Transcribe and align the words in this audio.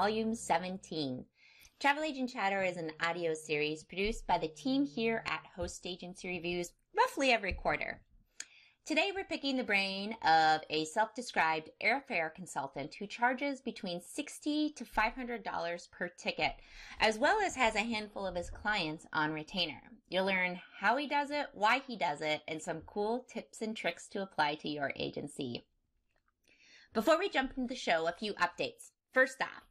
Volume 0.00 0.34
17. 0.34 1.26
Travel 1.78 2.04
Agent 2.04 2.30
Chatter 2.30 2.62
is 2.62 2.78
an 2.78 2.90
audio 3.06 3.34
series 3.34 3.84
produced 3.84 4.26
by 4.26 4.38
the 4.38 4.48
team 4.48 4.86
here 4.86 5.22
at 5.26 5.44
Host 5.54 5.86
Agency 5.86 6.26
Reviews 6.26 6.72
roughly 6.96 7.32
every 7.32 7.52
quarter. 7.52 8.00
Today, 8.86 9.12
we're 9.14 9.24
picking 9.24 9.58
the 9.58 9.62
brain 9.62 10.16
of 10.24 10.62
a 10.70 10.86
self 10.86 11.14
described 11.14 11.68
airfare 11.84 12.34
consultant 12.34 12.94
who 12.94 13.06
charges 13.06 13.60
between 13.60 14.00
60 14.00 14.70
to 14.70 14.84
$500 14.86 15.90
per 15.90 16.08
ticket, 16.08 16.54
as 16.98 17.18
well 17.18 17.38
as 17.42 17.54
has 17.56 17.74
a 17.74 17.80
handful 17.80 18.26
of 18.26 18.36
his 18.36 18.48
clients 18.48 19.04
on 19.12 19.32
retainer. 19.32 19.82
You'll 20.08 20.24
learn 20.24 20.62
how 20.80 20.96
he 20.96 21.08
does 21.08 21.30
it, 21.30 21.48
why 21.52 21.82
he 21.86 21.98
does 21.98 22.22
it, 22.22 22.40
and 22.48 22.62
some 22.62 22.80
cool 22.86 23.26
tips 23.30 23.60
and 23.60 23.76
tricks 23.76 24.08
to 24.12 24.22
apply 24.22 24.54
to 24.62 24.68
your 24.70 24.94
agency. 24.96 25.66
Before 26.94 27.18
we 27.18 27.28
jump 27.28 27.52
into 27.58 27.68
the 27.68 27.78
show, 27.78 28.06
a 28.06 28.12
few 28.12 28.32
updates. 28.32 28.92
First 29.12 29.42
off, 29.42 29.69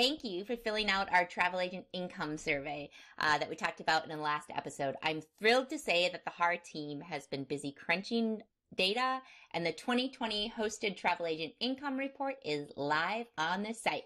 Thank 0.00 0.22
you 0.22 0.44
for 0.44 0.54
filling 0.54 0.90
out 0.90 1.12
our 1.12 1.24
travel 1.24 1.58
agent 1.58 1.84
income 1.92 2.38
survey 2.38 2.88
uh, 3.18 3.36
that 3.36 3.50
we 3.50 3.56
talked 3.56 3.80
about 3.80 4.04
in 4.04 4.10
the 4.10 4.22
last 4.22 4.48
episode. 4.54 4.94
I'm 5.02 5.22
thrilled 5.40 5.68
to 5.70 5.78
say 5.78 6.08
that 6.10 6.24
the 6.24 6.30
HAR 6.30 6.56
team 6.56 7.00
has 7.00 7.26
been 7.26 7.42
busy 7.42 7.72
crunching 7.72 8.40
data, 8.76 9.20
and 9.54 9.66
the 9.66 9.72
2020 9.72 10.52
hosted 10.56 10.96
travel 10.96 11.26
agent 11.26 11.54
income 11.58 11.96
report 11.96 12.36
is 12.44 12.70
live 12.76 13.26
on 13.38 13.64
the 13.64 13.74
site. 13.74 14.04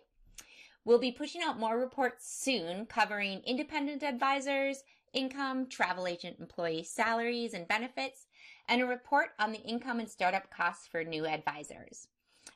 We'll 0.86 0.98
be 0.98 1.12
pushing 1.12 1.42
out 1.42 1.60
more 1.60 1.78
reports 1.78 2.26
soon 2.26 2.86
covering 2.86 3.42
independent 3.46 4.02
advisors, 4.02 4.84
income, 5.12 5.66
travel 5.66 6.06
agent 6.06 6.38
employee 6.40 6.84
salaries 6.84 7.52
and 7.52 7.68
benefits, 7.68 8.28
and 8.66 8.80
a 8.80 8.86
report 8.86 9.32
on 9.38 9.52
the 9.52 9.60
income 9.60 10.00
and 10.00 10.08
startup 10.08 10.48
costs 10.48 10.86
for 10.86 11.04
new 11.04 11.26
advisors. 11.26 12.08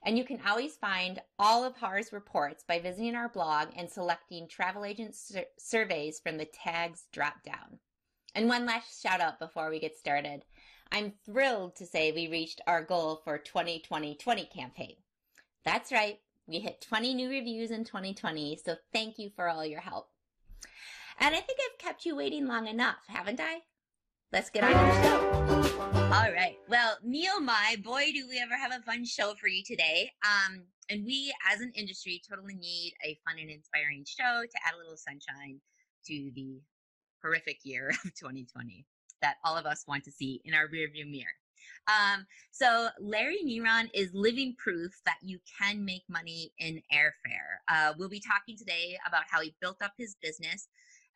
And 0.06 0.16
you 0.16 0.22
can 0.22 0.40
always 0.46 0.76
find 0.76 1.20
all 1.36 1.64
of 1.64 1.76
HAR's 1.76 2.12
reports 2.12 2.62
by 2.62 2.78
visiting 2.78 3.16
our 3.16 3.28
blog 3.28 3.70
and 3.76 3.90
selecting 3.90 4.46
travel 4.46 4.84
agent 4.84 5.16
sur- 5.16 5.46
surveys 5.58 6.20
from 6.20 6.38
the 6.38 6.44
tags 6.44 7.06
drop 7.10 7.42
down. 7.44 7.80
And 8.32 8.48
one 8.48 8.66
last 8.66 9.02
shout 9.02 9.20
out 9.20 9.40
before 9.40 9.68
we 9.68 9.80
get 9.80 9.98
started. 9.98 10.44
I'm 10.92 11.14
thrilled 11.24 11.74
to 11.76 11.86
say 11.86 12.12
we 12.12 12.28
reached 12.28 12.60
our 12.68 12.84
goal 12.84 13.20
for 13.24 13.36
2020-20 13.36 14.48
campaign. 14.48 14.94
That's 15.64 15.90
right. 15.90 16.20
We 16.46 16.60
hit 16.60 16.80
20 16.80 17.12
new 17.12 17.28
reviews 17.28 17.72
in 17.72 17.82
2020, 17.82 18.60
so 18.64 18.76
thank 18.92 19.18
you 19.18 19.30
for 19.34 19.48
all 19.48 19.66
your 19.66 19.80
help. 19.80 20.10
And 21.18 21.34
I 21.34 21.40
think 21.40 21.58
I've 21.58 21.78
kept 21.78 22.06
you 22.06 22.14
waiting 22.14 22.46
long 22.46 22.68
enough, 22.68 22.98
haven't 23.08 23.40
I? 23.40 23.62
Let's 24.32 24.50
get 24.50 24.64
on 24.64 24.72
to 24.72 24.76
the 24.76 25.02
show. 25.02 25.86
All 26.12 26.32
right. 26.32 26.56
Well, 26.68 26.98
Neil 27.04 27.40
Mai, 27.40 27.76
boy, 27.82 28.10
do 28.12 28.26
we 28.28 28.40
ever 28.40 28.56
have 28.56 28.72
a 28.72 28.82
fun 28.82 29.04
show 29.04 29.34
for 29.40 29.46
you 29.46 29.62
today. 29.64 30.10
Um, 30.24 30.62
and 30.90 31.04
we, 31.04 31.32
as 31.52 31.60
an 31.60 31.72
industry, 31.76 32.20
totally 32.28 32.56
need 32.56 32.94
a 33.04 33.18
fun 33.24 33.38
and 33.40 33.50
inspiring 33.50 34.04
show 34.04 34.42
to 34.42 34.58
add 34.66 34.74
a 34.74 34.78
little 34.78 34.96
sunshine 34.96 35.60
to 36.06 36.30
the 36.34 36.60
horrific 37.22 37.58
year 37.62 37.88
of 38.04 38.14
2020 38.14 38.84
that 39.22 39.36
all 39.44 39.56
of 39.56 39.64
us 39.64 39.84
want 39.86 40.04
to 40.04 40.10
see 40.10 40.40
in 40.44 40.54
our 40.54 40.66
rearview 40.66 41.08
mirror. 41.08 41.26
Um, 41.86 42.26
so 42.50 42.88
Larry 43.00 43.38
Neron 43.44 43.88
is 43.94 44.10
living 44.12 44.56
proof 44.58 44.92
that 45.04 45.18
you 45.22 45.38
can 45.60 45.84
make 45.84 46.02
money 46.08 46.52
in 46.58 46.82
airfare. 46.92 47.62
Uh, 47.68 47.92
we'll 47.96 48.08
be 48.08 48.20
talking 48.20 48.56
today 48.56 48.98
about 49.06 49.22
how 49.30 49.40
he 49.40 49.54
built 49.60 49.80
up 49.82 49.92
his 49.96 50.16
business 50.20 50.68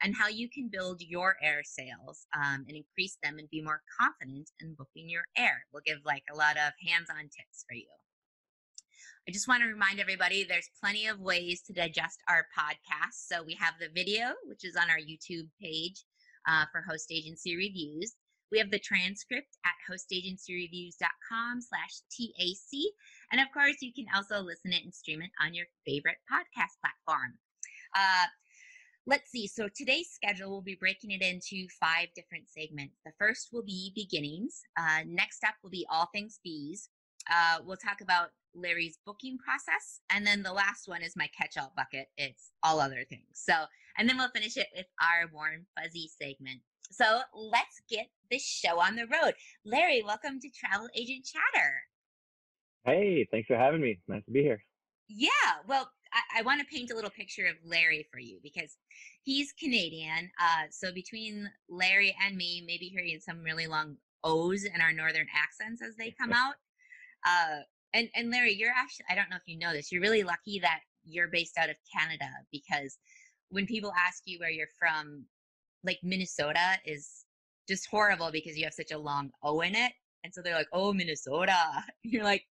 and 0.03 0.15
how 0.15 0.29
you 0.29 0.48
can 0.48 0.69
build 0.70 1.01
your 1.01 1.37
air 1.43 1.62
sales 1.65 2.27
um, 2.34 2.65
and 2.69 2.77
increase 2.77 3.19
them 3.23 3.39
and 3.39 3.51
be 3.51 3.62
more 3.62 3.83
confident 4.01 4.51
in 4.61 4.75
booking 4.75 5.09
your 5.09 5.25
air. 5.37 5.65
We'll 5.72 5.83
give 5.84 5.99
like 6.05 6.25
a 6.33 6.37
lot 6.37 6.56
of 6.56 6.72
hands-on 6.87 7.22
tips 7.25 7.65
for 7.69 7.75
you. 7.75 7.87
I 9.28 9.33
just 9.33 9.49
want 9.49 9.62
to 9.62 9.69
remind 9.69 10.00
everybody 10.00 10.44
there's 10.44 10.71
plenty 10.81 11.06
of 11.06 11.21
ways 11.21 11.62
to 11.66 11.72
digest 11.72 12.19
our 12.28 12.47
podcast. 12.56 13.28
So 13.28 13.43
we 13.43 13.55
have 13.61 13.75
the 13.78 13.88
video, 13.94 14.33
which 14.47 14.65
is 14.65 14.77
on 14.77 14.91
our 14.91 14.99
YouTube 14.99 15.49
page 15.61 16.05
uh, 16.49 16.65
for 16.72 16.82
host 16.82 17.12
agency 17.12 17.56
reviews. 17.56 18.15
We 18.50 18.59
have 18.59 18.71
the 18.71 18.81
transcript 18.81 19.59
at 19.65 19.78
hostagencyreviews.com 19.87 21.61
slash 21.61 22.03
TAC. 22.11 22.81
And 23.31 23.41
of 23.41 23.47
course, 23.53 23.77
you 23.81 23.93
can 23.93 24.06
also 24.15 24.41
listen 24.41 24.72
it 24.72 24.82
and 24.82 24.93
stream 24.93 25.22
it 25.22 25.31
on 25.41 25.55
your 25.55 25.67
favorite 25.87 26.19
podcast 26.27 26.75
platform. 26.82 27.38
Uh, 27.94 28.27
let's 29.06 29.31
see. 29.31 29.47
So 29.47 29.69
today's 29.75 30.11
schedule, 30.11 30.50
we'll 30.50 30.62
be 30.62 30.77
breaking 30.78 31.11
it 31.11 31.22
into 31.22 31.66
five 31.81 32.09
different 32.15 32.49
segments. 32.49 32.97
The 33.05 33.12
first 33.19 33.49
will 33.53 33.65
be 33.65 33.93
beginnings. 33.94 34.61
Uh, 34.77 35.00
next 35.06 35.44
up 35.44 35.55
will 35.62 35.71
be 35.71 35.87
all 35.91 36.09
things 36.15 36.38
fees. 36.43 36.88
Uh, 37.31 37.59
we'll 37.65 37.77
talk 37.77 38.00
about 38.00 38.28
Larry's 38.55 38.99
booking 39.06 39.38
process. 39.38 40.00
And 40.11 40.27
then 40.27 40.43
the 40.43 40.53
last 40.53 40.88
one 40.88 41.03
is 41.03 41.16
my 41.16 41.28
catch 41.37 41.56
all 41.56 41.72
bucket. 41.77 42.09
It's 42.16 42.53
all 42.62 42.81
other 42.81 43.05
things. 43.09 43.25
So, 43.33 43.55
and 43.99 44.09
then 44.09 44.16
we'll 44.16 44.31
finish 44.31 44.56
it 44.56 44.69
with 44.77 44.87
our 45.00 45.31
warm 45.32 45.67
fuzzy 45.78 46.11
segment. 46.21 46.61
So 46.91 47.21
let's 47.34 47.82
get 47.88 48.09
this 48.31 48.44
show 48.44 48.81
on 48.81 48.97
the 48.97 49.06
road. 49.06 49.34
Larry, 49.65 50.03
welcome 50.05 50.41
to 50.41 50.50
Travel 50.50 50.88
Agent 50.97 51.25
Chatter. 51.25 51.72
Hey, 52.84 53.28
thanks 53.31 53.47
for 53.47 53.56
having 53.56 53.81
me. 53.81 54.00
Nice 54.09 54.25
to 54.25 54.32
be 54.32 54.43
here. 54.43 54.65
Yeah, 55.09 55.31
well, 55.69 55.91
I, 56.12 56.41
I 56.41 56.43
want 56.43 56.60
to 56.60 56.66
paint 56.66 56.91
a 56.91 56.94
little 56.94 57.10
picture 57.10 57.47
of 57.47 57.56
Larry 57.65 58.06
for 58.10 58.19
you 58.19 58.38
because 58.43 58.76
he's 59.22 59.53
Canadian. 59.53 60.31
Uh, 60.41 60.65
so 60.71 60.93
between 60.93 61.50
Larry 61.69 62.16
and 62.25 62.37
me, 62.37 62.65
maybe 62.66 62.87
hearing 62.87 63.19
some 63.21 63.43
really 63.43 63.66
long 63.66 63.97
O's 64.25 64.65
in 64.65 64.81
our 64.81 64.93
northern 64.93 65.26
accents 65.34 65.82
as 65.82 65.97
they 65.97 66.10
come 66.20 66.32
out. 66.32 66.54
Uh, 67.26 67.60
and 67.93 68.09
and 68.15 68.31
Larry, 68.31 68.54
you're 68.54 68.70
actually 68.70 69.06
I 69.10 69.15
don't 69.15 69.31
know 69.31 69.37
if 69.37 69.47
you 69.47 69.59
know 69.59 69.72
this. 69.72 69.91
You're 69.91 70.03
really 70.03 70.22
lucky 70.22 70.60
that 70.60 70.81
you're 71.04 71.28
based 71.28 71.59
out 71.59 71.70
of 71.70 71.76
Canada 71.93 72.28
because 72.53 72.99
when 73.50 73.66
people 73.66 73.93
ask 74.06 74.22
you 74.26 74.38
where 74.38 74.50
you're 74.50 74.69
from, 74.78 75.25
like 75.84 75.99
Minnesota 76.03 76.78
is 76.84 77.25
just 77.69 77.87
horrible 77.91 78.31
because 78.32 78.56
you 78.56 78.65
have 78.65 78.75
such 78.75 78.93
a 78.93 78.99
long 78.99 79.31
O 79.43 79.60
in 79.60 79.75
it. 79.75 79.93
And 80.22 80.32
so 80.32 80.43
they're 80.43 80.54
like, 80.54 80.69
"Oh, 80.72 80.93
Minnesota." 80.93 81.56
You're 82.03 82.25
like 82.25 82.44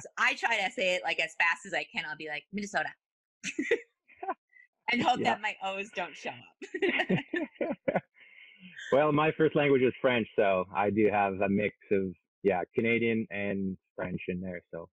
so 0.00 0.08
I 0.18 0.34
try 0.34 0.60
to 0.60 0.70
say 0.72 0.94
it 0.94 1.02
like 1.02 1.20
as 1.20 1.34
fast 1.38 1.66
as 1.66 1.74
I 1.74 1.86
can. 1.94 2.04
I'll 2.08 2.16
be 2.16 2.28
like, 2.28 2.44
"Minnesota." 2.52 2.90
and 4.92 5.02
hope 5.02 5.18
yeah. 5.18 5.34
that 5.34 5.40
my 5.40 5.54
O's 5.64 5.90
don't 5.94 6.16
show 6.16 6.30
up. 6.30 7.18
well, 8.92 9.12
my 9.12 9.32
first 9.32 9.56
language 9.56 9.82
is 9.82 9.92
French, 10.00 10.28
so 10.36 10.64
I 10.74 10.90
do 10.90 11.08
have 11.10 11.40
a 11.40 11.48
mix 11.48 11.74
of 11.90 12.12
yeah, 12.42 12.62
Canadian 12.74 13.26
and 13.30 13.76
French 13.96 14.20
in 14.28 14.40
there, 14.40 14.62
so 14.72 14.88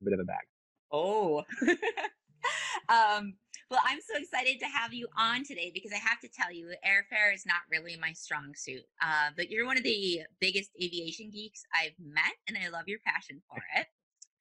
a 0.00 0.04
bit 0.04 0.14
of 0.14 0.20
a 0.20 0.24
bag. 0.24 0.44
Oh. 0.90 1.44
um, 2.88 3.34
well, 3.70 3.80
I'm 3.84 4.00
so 4.00 4.18
excited 4.20 4.60
to 4.60 4.66
have 4.66 4.92
you 4.92 5.08
on 5.16 5.44
today 5.44 5.70
because 5.72 5.92
I 5.92 5.96
have 5.96 6.20
to 6.20 6.28
tell 6.28 6.52
you, 6.52 6.68
airfare 6.86 7.34
is 7.34 7.44
not 7.46 7.62
really 7.70 7.96
my 7.96 8.12
strong 8.12 8.52
suit. 8.54 8.84
Uh, 9.02 9.30
but 9.36 9.50
you're 9.50 9.66
one 9.66 9.76
of 9.78 9.82
the 9.82 10.20
biggest 10.40 10.70
aviation 10.80 11.30
geeks 11.30 11.64
I've 11.74 11.94
met, 11.98 12.34
and 12.46 12.56
I 12.56 12.68
love 12.68 12.84
your 12.86 12.98
passion 13.06 13.40
for 13.48 13.60
it. 13.76 13.86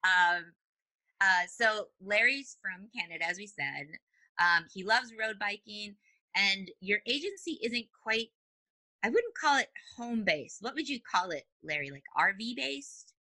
Um, 0.04 0.46
uh, 1.22 1.48
so 1.50 1.88
Larry's 2.02 2.58
from 2.62 2.88
Canada, 2.96 3.26
as 3.28 3.38
we 3.38 3.48
said. 3.48 3.88
Um, 4.40 4.66
he 4.74 4.84
loves 4.84 5.14
road 5.18 5.38
biking, 5.40 5.96
and 6.36 6.70
your 6.82 7.00
agency 7.08 7.60
isn't 7.62 7.86
quite 8.04 8.30
I 9.04 9.10
wouldn't 9.10 9.36
call 9.36 9.58
it 9.58 9.70
home 9.98 10.24
based. 10.24 10.60
What 10.62 10.76
would 10.76 10.88
you 10.88 11.00
call 11.02 11.32
it, 11.32 11.44
Larry? 11.62 11.92
Like 11.92 12.04
RV 12.18 12.56
based? 12.56 13.14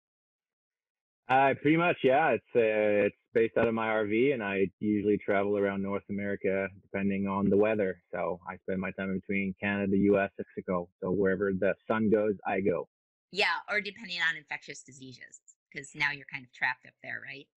Uh, 1.27 1.53
pretty 1.61 1.75
much, 1.77 1.97
yeah. 2.03 2.29
It's 2.29 2.55
uh, 2.55 3.07
it's 3.07 3.15
based 3.33 3.57
out 3.57 3.67
of 3.67 3.73
my 3.73 3.87
RV, 3.87 4.33
and 4.33 4.41
I 4.41 4.69
usually 4.79 5.17
travel 5.17 5.57
around 5.57 5.83
North 5.83 6.03
America 6.09 6.67
depending 6.81 7.27
on 7.27 7.49
the 7.49 7.57
weather. 7.57 8.01
So 8.13 8.39
I 8.47 8.55
spend 8.57 8.79
my 8.79 8.91
time 8.91 9.13
between 9.13 9.53
Canada, 9.61 9.97
U.S., 9.97 10.29
Mexico. 10.37 10.87
So 11.01 11.11
wherever 11.11 11.51
the 11.51 11.73
sun 11.87 12.09
goes, 12.09 12.35
I 12.47 12.61
go. 12.61 12.87
Yeah, 13.31 13.55
or 13.69 13.81
depending 13.81 14.19
on 14.29 14.37
infectious 14.37 14.83
diseases, 14.83 15.39
because 15.73 15.89
now 15.95 16.11
you're 16.11 16.27
kind 16.31 16.45
of 16.45 16.53
trapped 16.53 16.85
up 16.85 16.93
there, 17.01 17.21
right? 17.25 17.47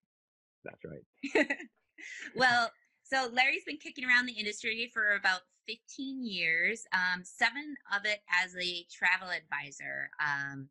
That's 0.63 0.83
right. 0.85 1.57
well, 2.35 2.71
so 3.03 3.29
Larry's 3.31 3.63
been 3.65 3.77
kicking 3.77 4.05
around 4.05 4.25
the 4.25 4.33
industry 4.33 4.89
for 4.93 5.15
about 5.15 5.41
15 5.67 6.23
years, 6.23 6.83
um, 6.93 7.23
seven 7.23 7.75
of 7.95 8.05
it 8.05 8.19
as 8.43 8.55
a 8.55 8.85
travel 8.91 9.29
advisor. 9.29 10.09
Um, 10.19 10.69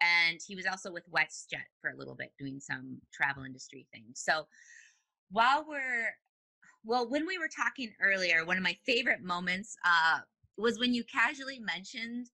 and 0.00 0.38
he 0.46 0.54
was 0.54 0.66
also 0.66 0.92
with 0.92 1.04
WestJet 1.10 1.66
for 1.80 1.90
a 1.90 1.96
little 1.96 2.14
bit 2.14 2.32
doing 2.38 2.60
some 2.60 2.98
travel 3.12 3.44
industry 3.44 3.86
things. 3.92 4.22
So 4.24 4.46
while 5.30 5.64
we're, 5.68 6.14
well, 6.84 7.08
when 7.08 7.26
we 7.26 7.38
were 7.38 7.48
talking 7.48 7.92
earlier, 8.00 8.44
one 8.44 8.56
of 8.56 8.62
my 8.62 8.76
favorite 8.86 9.22
moments 9.22 9.76
uh, 9.84 10.20
was 10.56 10.78
when 10.78 10.94
you 10.94 11.04
casually 11.04 11.58
mentioned, 11.58 12.28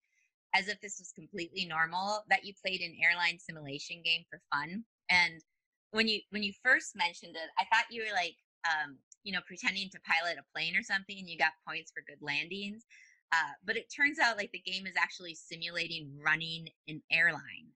as 0.54 0.68
if 0.68 0.80
this 0.80 0.98
was 0.98 1.12
completely 1.14 1.66
normal, 1.66 2.24
that 2.30 2.44
you 2.44 2.54
played 2.64 2.80
an 2.80 2.96
airline 3.02 3.38
simulation 3.38 4.00
game 4.04 4.22
for 4.30 4.40
fun. 4.52 4.84
And 5.10 5.42
when 5.90 6.08
you 6.08 6.20
when 6.30 6.42
you 6.42 6.52
first 6.62 6.96
mentioned 6.96 7.36
it, 7.36 7.50
I 7.58 7.64
thought 7.64 7.90
you 7.90 8.02
were 8.02 8.14
like 8.14 8.36
um, 8.64 8.96
you 9.24 9.32
know, 9.32 9.40
pretending 9.46 9.88
to 9.90 9.98
pilot 10.00 10.38
a 10.38 10.52
plane 10.52 10.76
or 10.76 10.82
something 10.82 11.18
and 11.18 11.28
you 11.28 11.38
got 11.38 11.52
points 11.66 11.90
for 11.90 12.02
good 12.06 12.20
landings. 12.20 12.84
Uh, 13.32 13.52
but 13.64 13.76
it 13.76 13.92
turns 13.94 14.18
out 14.18 14.36
like 14.36 14.52
the 14.52 14.70
game 14.70 14.86
is 14.86 14.94
actually 14.96 15.34
simulating 15.34 16.10
running 16.24 16.68
an 16.88 17.02
airline. 17.10 17.72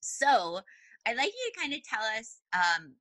So 0.00 0.60
I'd 1.04 1.16
like 1.16 1.32
you 1.32 1.50
to 1.52 1.60
kind 1.60 1.74
of 1.74 1.80
tell 1.82 2.02
us, 2.18 2.38
um, 2.52 2.94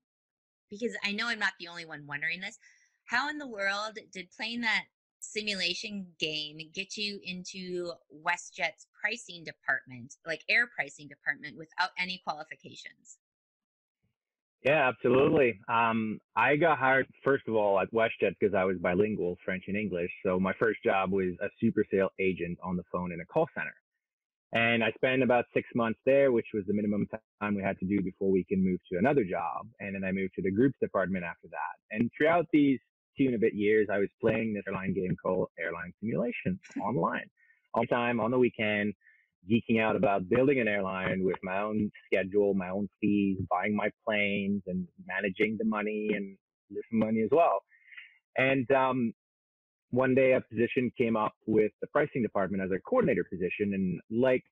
because 0.70 0.98
I 1.04 1.12
know 1.12 1.28
I'm 1.28 1.40
not 1.40 1.54
the 1.60 1.68
only 1.68 1.86
one 1.86 2.06
wondering 2.08 2.42
this, 2.42 2.58
how 3.06 3.30
in 3.30 3.38
the 3.38 3.48
world 3.48 3.98
did 4.12 4.28
playing 4.36 4.62
that 4.62 4.86
simulation 5.26 6.08
game 6.20 6.60
get 6.74 6.98
you 6.98 7.20
into 7.24 7.92
WestJet's 8.26 8.88
pricing 9.00 9.44
department, 9.44 10.16
like 10.26 10.42
air 10.50 10.68
pricing 10.76 11.08
department, 11.08 11.58
without 11.58 11.90
any 11.98 12.22
qualifications? 12.26 13.18
Yeah, 14.64 14.88
absolutely. 14.90 15.60
Um, 15.70 16.20
I 16.36 16.56
got 16.56 16.80
hired 16.80 17.06
first 17.24 17.44
of 17.48 17.54
all 17.56 17.80
at 17.80 17.92
WestJet 17.94 18.34
because 18.40 18.56
I 18.56 18.64
was 18.64 18.78
bilingual, 18.78 19.38
French 19.46 19.66
and 19.68 19.78
English. 19.78 20.10
So 20.26 20.40
my 20.40 20.54
first 20.60 20.80
job 20.84 21.12
was 21.12 21.36
a 21.40 21.50
super 21.62 21.86
sale 21.92 22.10
agent 22.20 22.58
on 22.64 22.76
the 22.76 22.84
phone 22.92 23.12
in 23.12 23.20
a 23.22 23.26
call 23.26 23.48
center. 23.56 23.76
And 24.54 24.84
I 24.84 24.92
spent 24.94 25.22
about 25.22 25.46
six 25.54 25.68
months 25.76 26.00
there, 26.06 26.32
which 26.32 26.48
was 26.54 26.64
the 26.66 26.74
minimum 26.74 27.08
time 27.42 27.56
we 27.56 27.62
had 27.62 27.78
to 27.80 27.86
do 27.86 28.02
before 28.02 28.32
we 28.32 28.44
can 28.46 28.64
move 28.64 28.80
to 28.92 28.98
another 28.98 29.24
job. 29.24 29.68
And 29.80 29.94
then 29.94 30.04
I 30.04 30.12
moved 30.12 30.34
to 30.36 30.42
the 30.42 30.52
groups 30.52 30.78
department 30.82 31.26
after 31.26 31.48
that. 31.50 31.76
And 31.92 32.10
throughout 32.18 32.48
these 32.52 32.80
two 33.18 33.26
and 33.26 33.36
a 33.36 33.40
bit 33.40 33.54
years, 33.54 33.88
I 33.92 34.00
was 34.00 34.10
playing 34.22 34.54
this 34.54 34.64
airline 34.68 34.94
game 34.94 35.16
called 35.22 35.50
Airline 35.60 35.94
Simulation 36.00 36.60
online 36.82 37.26
all 37.74 37.86
time 37.86 38.20
on 38.20 38.32
the 38.32 38.40
weekend 38.40 38.94
geeking 39.50 39.80
out 39.80 39.96
about 39.96 40.28
building 40.30 40.60
an 40.60 40.68
airline 40.68 41.24
with 41.24 41.38
my 41.44 41.62
own 41.62 41.92
schedule, 42.06 42.54
my 42.54 42.70
own 42.70 42.88
fees, 43.00 43.38
buying 43.50 43.76
my 43.76 43.90
planes 44.06 44.64
and 44.68 44.88
managing 45.06 45.56
the 45.60 45.66
money 45.66 46.10
and 46.14 46.38
losing 46.70 47.00
money 47.00 47.22
as 47.22 47.30
well. 47.32 47.62
And 48.38 48.70
um, 48.72 49.14
one 49.92 50.16
day 50.16 50.34
a 50.34 50.42
position 50.42 50.92
came 50.98 51.16
up 51.16 51.34
with 51.46 51.72
the 51.82 51.88
pricing 51.88 52.22
department 52.22 52.64
as 52.64 52.72
a 52.72 52.80
coordinator 52.80 53.24
position. 53.24 53.74
And 53.74 54.00
like 54.10 54.44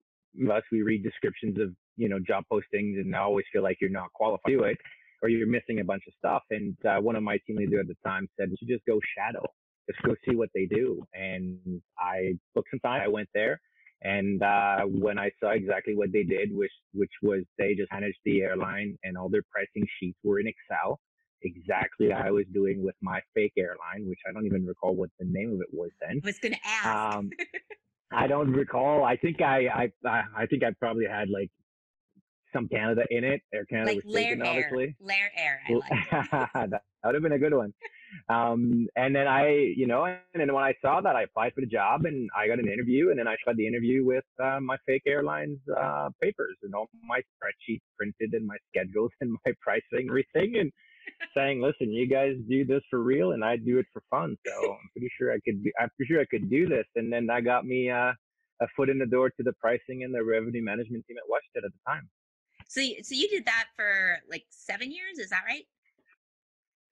us, 0.51 0.63
we 0.71 0.83
read 0.83 1.03
descriptions 1.03 1.59
of, 1.59 1.73
you 1.97 2.07
know, 2.07 2.19
job 2.19 2.43
postings 2.51 2.99
and 2.99 3.15
I 3.15 3.19
always 3.19 3.45
feel 3.51 3.63
like 3.63 3.77
you're 3.81 3.89
not 3.89 4.13
qualified 4.13 4.41
to 4.47 4.57
do 4.57 4.63
it 4.63 4.77
or 5.23 5.29
you're 5.29 5.47
missing 5.47 5.79
a 5.79 5.83
bunch 5.83 6.03
of 6.07 6.13
stuff. 6.19 6.43
And 6.51 6.77
uh, 6.85 6.99
one 6.99 7.15
of 7.15 7.23
my 7.23 7.39
team 7.47 7.55
leaders 7.55 7.79
at 7.81 7.87
the 7.87 7.95
time 8.07 8.27
said, 8.39 8.49
you 8.59 8.67
just 8.67 8.85
go 8.85 8.99
shadow, 9.17 9.43
just 9.89 10.03
go 10.03 10.13
see 10.27 10.35
what 10.35 10.49
they 10.53 10.65
do. 10.65 11.03
And 11.15 11.81
I 11.97 12.33
booked 12.53 12.69
some 12.71 12.79
time. 12.81 13.01
I 13.01 13.07
went 13.07 13.29
there 13.33 13.59
and 14.03 14.43
uh, 14.43 14.81
when 14.81 15.17
I 15.17 15.31
saw 15.39 15.51
exactly 15.51 15.95
what 15.95 16.11
they 16.11 16.23
did, 16.23 16.53
which 16.53 16.71
which 16.93 17.11
was 17.21 17.43
they 17.57 17.73
just 17.73 17.91
managed 17.91 18.17
the 18.25 18.41
airline 18.41 18.97
and 19.03 19.17
all 19.17 19.29
their 19.29 19.43
pricing 19.49 19.87
sheets 19.99 20.17
were 20.23 20.39
in 20.41 20.47
Excel, 20.47 20.99
exactly 21.41 22.11
I 22.11 22.29
was 22.29 22.45
doing 22.53 22.83
with 22.83 22.95
my 23.01 23.21
fake 23.33 23.53
airline, 23.57 24.07
which 24.07 24.19
I 24.27 24.33
don't 24.33 24.45
even 24.45 24.65
recall 24.65 24.93
what 24.93 25.09
the 25.19 25.25
name 25.25 25.53
of 25.53 25.61
it 25.61 25.67
was 25.71 25.91
then. 26.01 26.19
I 26.21 26.27
was 26.27 26.39
going 26.39 26.53
to 26.53 26.59
ask. 26.67 27.15
Um, 27.15 27.29
I 28.11 28.27
don't 28.27 28.51
recall. 28.51 29.05
I 29.05 29.15
think 29.15 29.41
I, 29.41 29.89
I 30.05 30.23
I 30.35 30.45
think 30.47 30.63
I 30.63 30.71
probably 30.79 31.05
had 31.09 31.29
like 31.29 31.49
some 32.53 32.67
Canada 32.67 33.03
in 33.09 33.23
it. 33.23 33.41
Air 33.53 33.65
Canada 33.65 33.93
like 33.93 34.03
was 34.05 34.13
taken, 34.13 34.41
Air. 34.41 34.47
obviously. 34.49 34.95
Lair 35.01 35.31
Air. 35.35 35.61
I 35.67 35.73
like 35.73 36.69
that 36.71 36.81
would 37.03 37.15
have 37.15 37.23
been 37.23 37.33
a 37.33 37.39
good 37.39 37.53
one. 37.53 37.73
Um, 38.29 38.87
and 38.95 39.15
then 39.15 39.27
I, 39.27 39.73
you 39.75 39.87
know, 39.87 40.05
and 40.05 40.19
then 40.35 40.53
when 40.53 40.63
I 40.63 40.73
saw 40.81 41.01
that, 41.01 41.15
I 41.15 41.23
applied 41.23 41.53
for 41.53 41.61
the 41.61 41.67
job 41.67 42.05
and 42.05 42.29
I 42.37 42.47
got 42.47 42.59
an 42.59 42.69
interview. 42.69 43.09
And 43.09 43.19
then 43.19 43.27
I 43.27 43.35
had 43.45 43.57
the 43.57 43.67
interview 43.67 44.05
with 44.05 44.23
uh, 44.41 44.59
my 44.61 44.77
fake 44.85 45.03
airlines 45.07 45.59
uh, 45.75 46.09
papers 46.21 46.55
and 46.63 46.73
all 46.73 46.87
my 47.07 47.19
spreadsheets 47.19 47.81
printed 47.97 48.33
and 48.33 48.45
my 48.45 48.57
schedules 48.69 49.11
and 49.21 49.35
my 49.45 49.53
pricing, 49.61 50.07
everything, 50.09 50.57
and 50.59 50.71
saying, 51.35 51.61
"Listen, 51.61 51.91
you 51.91 52.07
guys 52.07 52.35
do 52.47 52.65
this 52.65 52.81
for 52.89 53.01
real, 53.01 53.31
and 53.31 53.43
I 53.43 53.57
do 53.57 53.79
it 53.79 53.85
for 53.91 54.01
fun." 54.09 54.37
So 54.45 54.71
I'm 54.71 54.89
pretty 54.93 55.09
sure 55.17 55.31
I 55.31 55.39
could. 55.43 55.61
I'm 55.79 55.89
pretty 55.97 56.13
sure 56.13 56.21
I 56.21 56.25
could 56.25 56.49
do 56.49 56.67
this. 56.67 56.85
And 56.95 57.11
then 57.11 57.25
that 57.27 57.43
got 57.43 57.65
me 57.65 57.89
uh, 57.89 58.13
a 58.61 58.67
foot 58.75 58.89
in 58.89 58.99
the 58.99 59.05
door 59.05 59.29
to 59.29 59.43
the 59.43 59.53
pricing 59.53 60.03
and 60.03 60.13
the 60.13 60.23
revenue 60.23 60.63
management 60.63 61.05
team 61.07 61.17
at 61.17 61.29
WestJet 61.29 61.65
at 61.65 61.71
the 61.71 61.91
time. 61.91 62.07
So, 62.67 62.81
so 63.01 63.15
you 63.15 63.27
did 63.29 63.45
that 63.45 63.65
for 63.75 64.17
like 64.29 64.45
seven 64.49 64.91
years, 64.91 65.19
is 65.19 65.29
that 65.29 65.43
right? 65.47 65.63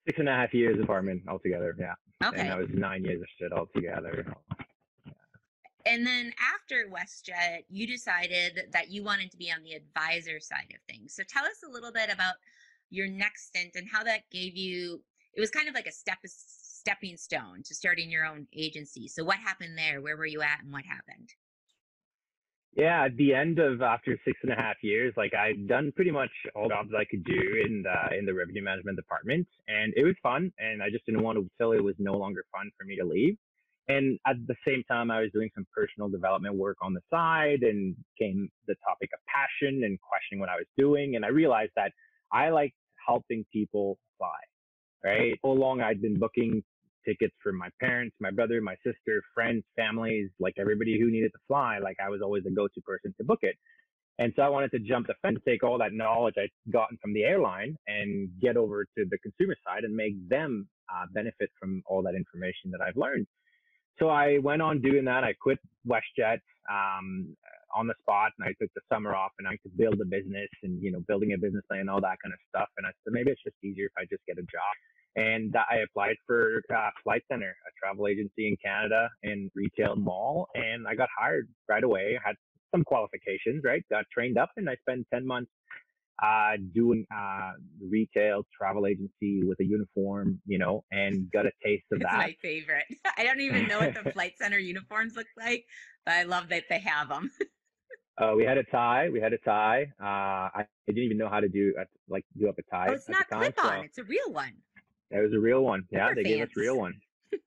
Six 0.08 0.20
and 0.20 0.30
a 0.30 0.34
half 0.34 0.54
years 0.54 0.80
of 0.80 0.88
Harman 0.88 1.24
altogether, 1.28 1.76
yeah. 1.80 1.94
Okay. 2.24 2.42
And 2.42 2.50
that 2.50 2.58
was 2.58 2.70
nine 2.74 3.04
years 3.04 3.22
of 3.22 3.28
shit 3.40 3.52
altogether. 3.52 4.26
And 5.86 6.06
then 6.06 6.32
after 6.54 6.90
WestJet, 6.92 7.64
you 7.70 7.88
decided 7.88 8.68
that 8.72 8.92
you 8.92 9.04
wanted 9.04 9.32
to 9.32 9.38
be 9.38 9.52
on 9.52 9.64
the 9.64 9.74
advisor 9.74 10.40
side 10.40 10.74
of 10.74 10.82
things. 10.88 11.16
So 11.16 11.24
tell 11.28 11.44
us 11.44 11.64
a 11.68 11.72
little 11.72 11.92
bit 11.92 12.12
about 12.14 12.36
your 12.90 13.08
next 13.08 13.48
stint 13.48 13.72
and 13.76 13.88
how 13.92 14.04
that 14.04 14.30
gave 14.32 14.56
you. 14.56 15.02
It 15.34 15.40
was 15.40 15.50
kind 15.50 15.68
of 15.68 15.74
like 15.74 15.88
a 15.88 15.92
step 15.92 16.20
stepping 16.26 17.18
stone 17.18 17.64
to 17.64 17.74
starting 17.74 18.12
your 18.12 18.26
own 18.26 18.48
agency. 18.54 19.08
So 19.08 19.24
what 19.24 19.38
happened 19.38 19.78
there? 19.78 20.02
Where 20.02 20.18
were 20.18 20.26
you 20.26 20.42
at, 20.42 20.62
and 20.64 20.74
what 20.74 20.84
happened? 20.84 21.30
Yeah, 22.74 23.04
at 23.04 23.18
the 23.18 23.34
end 23.34 23.60
of 23.60 23.82
after 23.82 24.18
six 24.24 24.40
and 24.44 24.52
a 24.52 24.56
half 24.56 24.78
years, 24.82 25.14
like 25.18 25.34
I'd 25.34 25.68
done 25.68 25.92
pretty 25.94 26.12
much 26.12 26.32
all 26.56 26.70
jobs 26.70 26.92
I 26.98 27.04
could 27.04 27.24
do 27.26 27.64
in 27.66 27.84
the 27.84 28.18
in 28.18 28.26
the 28.26 28.34
revenue 28.34 28.64
management 28.64 28.96
department, 28.96 29.46
and 29.68 29.94
it 29.98 30.06
was 30.06 30.16
fun. 30.24 30.54
And 30.58 30.82
I 30.82 30.90
just 30.90 31.06
didn't 31.06 31.22
want 31.22 31.38
to 31.38 31.50
tell 31.58 31.74
it 31.74 31.84
was 31.84 31.96
no 32.00 32.14
longer 32.14 32.46
fun 32.52 32.72
for 32.78 32.86
me 32.86 32.96
to 32.96 33.04
leave. 33.04 33.38
And 33.90 34.18
at 34.26 34.38
the 34.48 34.56
same 34.66 34.84
time, 34.90 35.12
I 35.12 35.20
was 35.20 35.32
doing 35.34 35.50
some 35.54 35.68
personal 35.76 36.08
development 36.08 36.56
work 36.56 36.78
on 36.82 36.94
the 36.94 37.02
side, 37.10 37.64
and 37.64 37.94
came 38.18 38.50
the 38.68 38.76
topic 38.88 39.10
of 39.14 39.20
passion 39.28 39.84
and 39.84 40.00
questioning 40.00 40.40
what 40.40 40.50
I 40.50 40.56
was 40.56 40.68
doing. 40.78 41.18
And 41.18 41.26
I 41.26 41.30
realized 41.30 41.74
that 41.76 41.92
I 42.32 42.50
like 42.52 42.74
helping 43.06 43.46
people 43.52 43.98
fly. 44.18 44.40
Right, 45.04 45.38
all 45.44 45.58
along 45.58 45.82
I'd 45.82 46.02
been 46.02 46.20
booking 46.20 46.64
tickets 47.06 47.34
for 47.42 47.52
my 47.52 47.70
parents, 47.80 48.16
my 48.20 48.32
brother, 48.32 48.62
my 48.62 48.76
sister, 48.86 49.22
friends, 49.34 49.64
families, 49.76 50.30
like 50.40 50.56
everybody 50.58 51.00
who 51.00 51.12
needed 51.12 51.32
to 51.34 51.40
fly. 51.48 51.80
Like 51.80 51.98
I 52.04 52.10
was 52.10 52.22
always 52.22 52.44
the 52.44 52.52
go-to 52.52 52.82
person 52.82 53.14
to 53.18 53.24
book 53.24 53.40
it. 53.42 53.56
And 54.20 54.34
so 54.36 54.44
I 54.44 54.50
wanted 54.50 54.72
to 54.72 54.80
jump 54.80 55.08
the 55.08 55.16
fence, 55.22 55.40
take 55.48 55.64
all 55.64 55.78
that 55.80 55.94
knowledge 55.94 56.36
I'd 56.38 56.52
gotten 56.72 56.98
from 57.02 57.14
the 57.14 57.24
airline 57.24 57.76
and 57.88 58.30
get 58.40 58.56
over 58.58 58.86
to 58.98 59.06
the 59.10 59.18
consumer 59.20 59.56
side 59.66 59.84
and 59.84 59.96
make 59.96 60.14
them 60.30 60.68
uh, 60.94 61.06
benefit 61.14 61.50
from 61.60 61.82
all 61.88 62.04
that 62.04 62.14
information 62.14 62.70
that 62.72 62.82
I've 62.82 62.98
learned. 62.98 63.26
So 64.00 64.10
I 64.10 64.38
went 64.40 64.62
on 64.62 64.82
doing 64.82 65.06
that. 65.06 65.24
I 65.24 65.34
quit 65.34 65.60
WestJet 65.88 66.40
um, 66.70 67.36
on 67.76 67.88
the 67.88 67.96
spot 68.00 68.32
and 68.38 68.48
I 68.48 68.54
took 68.62 68.72
the 68.76 68.82
summer 68.92 69.16
off 69.16 69.32
and 69.40 69.48
I 69.48 69.58
could 69.64 69.76
build 69.78 70.00
a 70.02 70.06
business 70.06 70.50
and, 70.64 70.82
you 70.82 70.92
know, 70.92 71.00
building 71.08 71.34
a 71.34 71.38
business 71.38 71.64
plan 71.68 71.82
and 71.82 71.90
all 71.90 72.02
that 72.02 72.18
kind 72.22 72.34
of 72.34 72.40
stuff. 72.50 72.70
And 72.78 72.86
I 72.86 72.92
said, 73.04 73.14
maybe 73.14 73.32
it's 73.32 73.44
just 73.44 73.56
easier 73.64 73.86
if 73.86 73.94
I 73.98 74.06
just 74.06 74.26
get 74.28 74.38
a 74.38 74.46
job 74.46 74.74
and 75.16 75.56
I 75.56 75.78
applied 75.78 76.16
for 76.26 76.62
uh, 76.74 76.90
Flight 77.04 77.24
Centre, 77.32 77.56
a 77.68 77.72
travel 77.80 78.08
agency 78.08 78.48
in 78.48 78.58
Canada 78.64 79.10
and 79.24 79.52
retail 79.56 79.96
mall, 79.96 80.48
and 80.56 80.88
I 80.88 80.96
got 80.96 81.10
hired 81.18 81.48
right 81.68 81.84
away. 81.84 82.18
I 82.24 82.30
had 82.30 82.36
some 82.74 82.84
qualifications, 82.84 83.64
right? 83.64 83.84
Got 83.90 84.06
trained 84.14 84.38
up, 84.38 84.52
and 84.58 84.70
I 84.70 84.76
spent 84.88 85.06
ten 85.14 85.26
months 85.26 85.52
uh, 86.22 86.54
doing 86.74 87.06
uh, 87.16 87.52
retail 87.82 88.46
travel 88.56 88.86
agency 88.86 89.44
with 89.44 89.60
a 89.60 89.66
uniform, 89.66 90.40
you 90.46 90.58
know, 90.58 90.84
and 90.92 91.30
got 91.32 91.46
a 91.46 91.52
taste 91.64 91.86
of 91.92 92.02
it's 92.02 92.10
that. 92.10 92.18
My 92.18 92.36
favorite. 92.42 92.86
I 93.18 93.24
don't 93.24 93.42
even 93.42 93.68
know 93.68 93.80
what 93.80 93.94
the 93.94 94.12
Flight 94.14 94.34
Centre 94.38 94.60
uniforms 94.60 95.16
look 95.16 95.28
like, 95.38 95.66
but 96.06 96.14
I 96.14 96.24
love 96.24 96.50
that 96.50 96.64
they 96.70 96.80
have 96.80 97.10
them. 97.10 97.32
Uh, 98.18 98.34
we 98.36 98.44
had 98.44 98.58
a 98.58 98.64
tie. 98.66 99.10
We 99.10 99.20
had 99.20 99.34
a 99.34 99.38
tie. 99.40 99.92
Uh, 100.00 100.06
I, 100.06 100.52
I, 100.60 100.66
didn't 100.88 101.06
even 101.06 101.18
know 101.18 101.30
how 101.30 101.40
to 101.40 101.50
do 101.50 101.74
like 102.08 102.24
do 102.38 102.50
up 102.50 102.56
a 102.60 102.64
tie. 102.64 102.88
Oh, 102.90 102.94
it's 102.94 103.10
not 103.10 103.28
clip 103.30 103.58
on. 103.64 103.80
So. 103.80 103.82
It's 103.82 103.98
a 103.98 104.04
real 104.04 104.32
one. 104.32 104.54
It 105.12 105.20
was 105.20 105.34
a 105.34 105.40
real 105.40 105.62
one. 105.62 105.84
Yeah, 105.92 106.10
they 106.16 106.24
fans. 106.24 106.36
gave 106.36 106.44
us 106.44 106.50
real 106.56 106.78
one. 106.78 106.94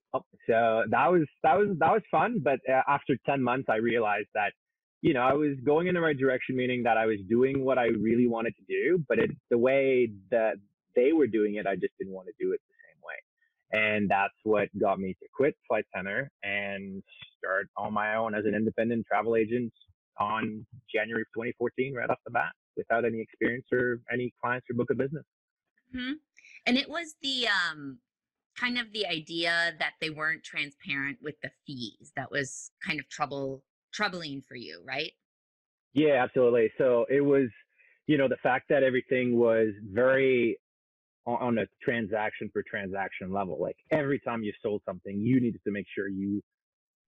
So 0.47 0.85
that 0.91 1.11
was 1.11 1.23
that 1.43 1.59
was 1.59 1.69
that 1.79 1.91
was 1.91 2.03
fun. 2.11 2.41
But 2.45 2.61
uh, 2.71 2.83
after 2.87 3.17
ten 3.27 3.43
months, 3.43 3.67
I 3.69 3.77
realized 3.77 4.29
that 4.35 4.53
you 5.01 5.15
know 5.15 5.23
I 5.23 5.33
was 5.33 5.57
going 5.65 5.87
in 5.87 5.95
the 5.95 6.01
right 6.01 6.17
direction, 6.17 6.55
meaning 6.55 6.83
that 6.85 6.97
I 6.99 7.07
was 7.07 7.17
doing 7.29 7.65
what 7.65 7.79
I 7.79 7.87
really 7.87 8.29
wanted 8.29 8.55
to 8.57 8.65
do. 8.69 9.05
But 9.09 9.19
it, 9.19 9.31
the 9.51 9.59
way 9.59 10.11
that 10.31 10.57
they 10.95 11.13
were 11.13 11.27
doing 11.27 11.55
it, 11.57 11.67
I 11.67 11.75
just 11.77 11.95
didn't 11.99 12.13
want 12.13 12.29
to 12.29 12.35
do 12.39 12.53
it 12.53 12.61
the 12.69 12.75
same 12.87 13.01
way. 13.03 13.89
And 13.89 14.09
that's 14.09 14.35
what 14.45 14.69
got 14.79 15.01
me 15.01 15.15
to 15.15 15.29
quit 15.35 15.57
Flight 15.67 15.85
Centre 15.97 16.31
and 16.43 17.03
start 17.39 17.69
on 17.77 17.93
my 17.93 18.15
own 18.15 18.35
as 18.35 18.45
an 18.45 18.55
independent 18.55 19.07
travel 19.11 19.37
agent 19.37 19.73
on 20.19 20.65
January 20.95 21.25
2014, 21.35 21.95
right 21.95 22.09
off 22.09 22.19
the 22.25 22.31
bat, 22.31 22.53
without 22.77 23.05
any 23.05 23.21
experience 23.21 23.67
or 23.73 24.01
any 24.13 24.33
clients 24.41 24.67
or 24.71 24.75
book 24.75 24.91
of 24.91 24.99
business. 24.99 25.25
Hmm. 25.93 26.13
And 26.67 26.77
it 26.77 26.89
was 26.89 27.15
the 27.23 27.47
um 27.49 27.99
kind 28.59 28.79
of 28.79 28.93
the 28.93 29.07
idea 29.07 29.73
that 29.79 29.95
they 30.01 30.11
weren't 30.11 30.45
transparent 30.45 31.19
with 31.21 31.35
the 31.43 31.51
fees 31.67 32.13
that 32.17 32.31
was 32.31 32.71
kind 32.87 33.01
of 33.01 33.09
trouble 33.09 33.65
troubling 33.93 34.43
for 34.43 34.57
you, 34.57 34.83
right? 34.85 35.13
Yeah, 35.93 36.23
absolutely. 36.23 36.73
So 36.77 37.07
it 37.09 37.21
was, 37.21 37.49
you 38.07 38.19
know, 38.19 38.29
the 38.29 38.37
fact 38.43 38.67
that 38.69 38.83
everything 38.83 39.37
was 39.39 39.69
very 39.93 40.59
on 41.27 41.57
a 41.59 41.67
transaction 41.83 42.51
per 42.53 42.63
transaction 42.69 43.33
level. 43.33 43.59
Like 43.61 43.77
every 43.91 44.19
time 44.21 44.43
you 44.43 44.53
sold 44.63 44.83
something, 44.87 45.19
you 45.21 45.41
needed 45.41 45.61
to 45.65 45.71
make 45.71 45.87
sure 45.95 46.09
you 46.09 46.43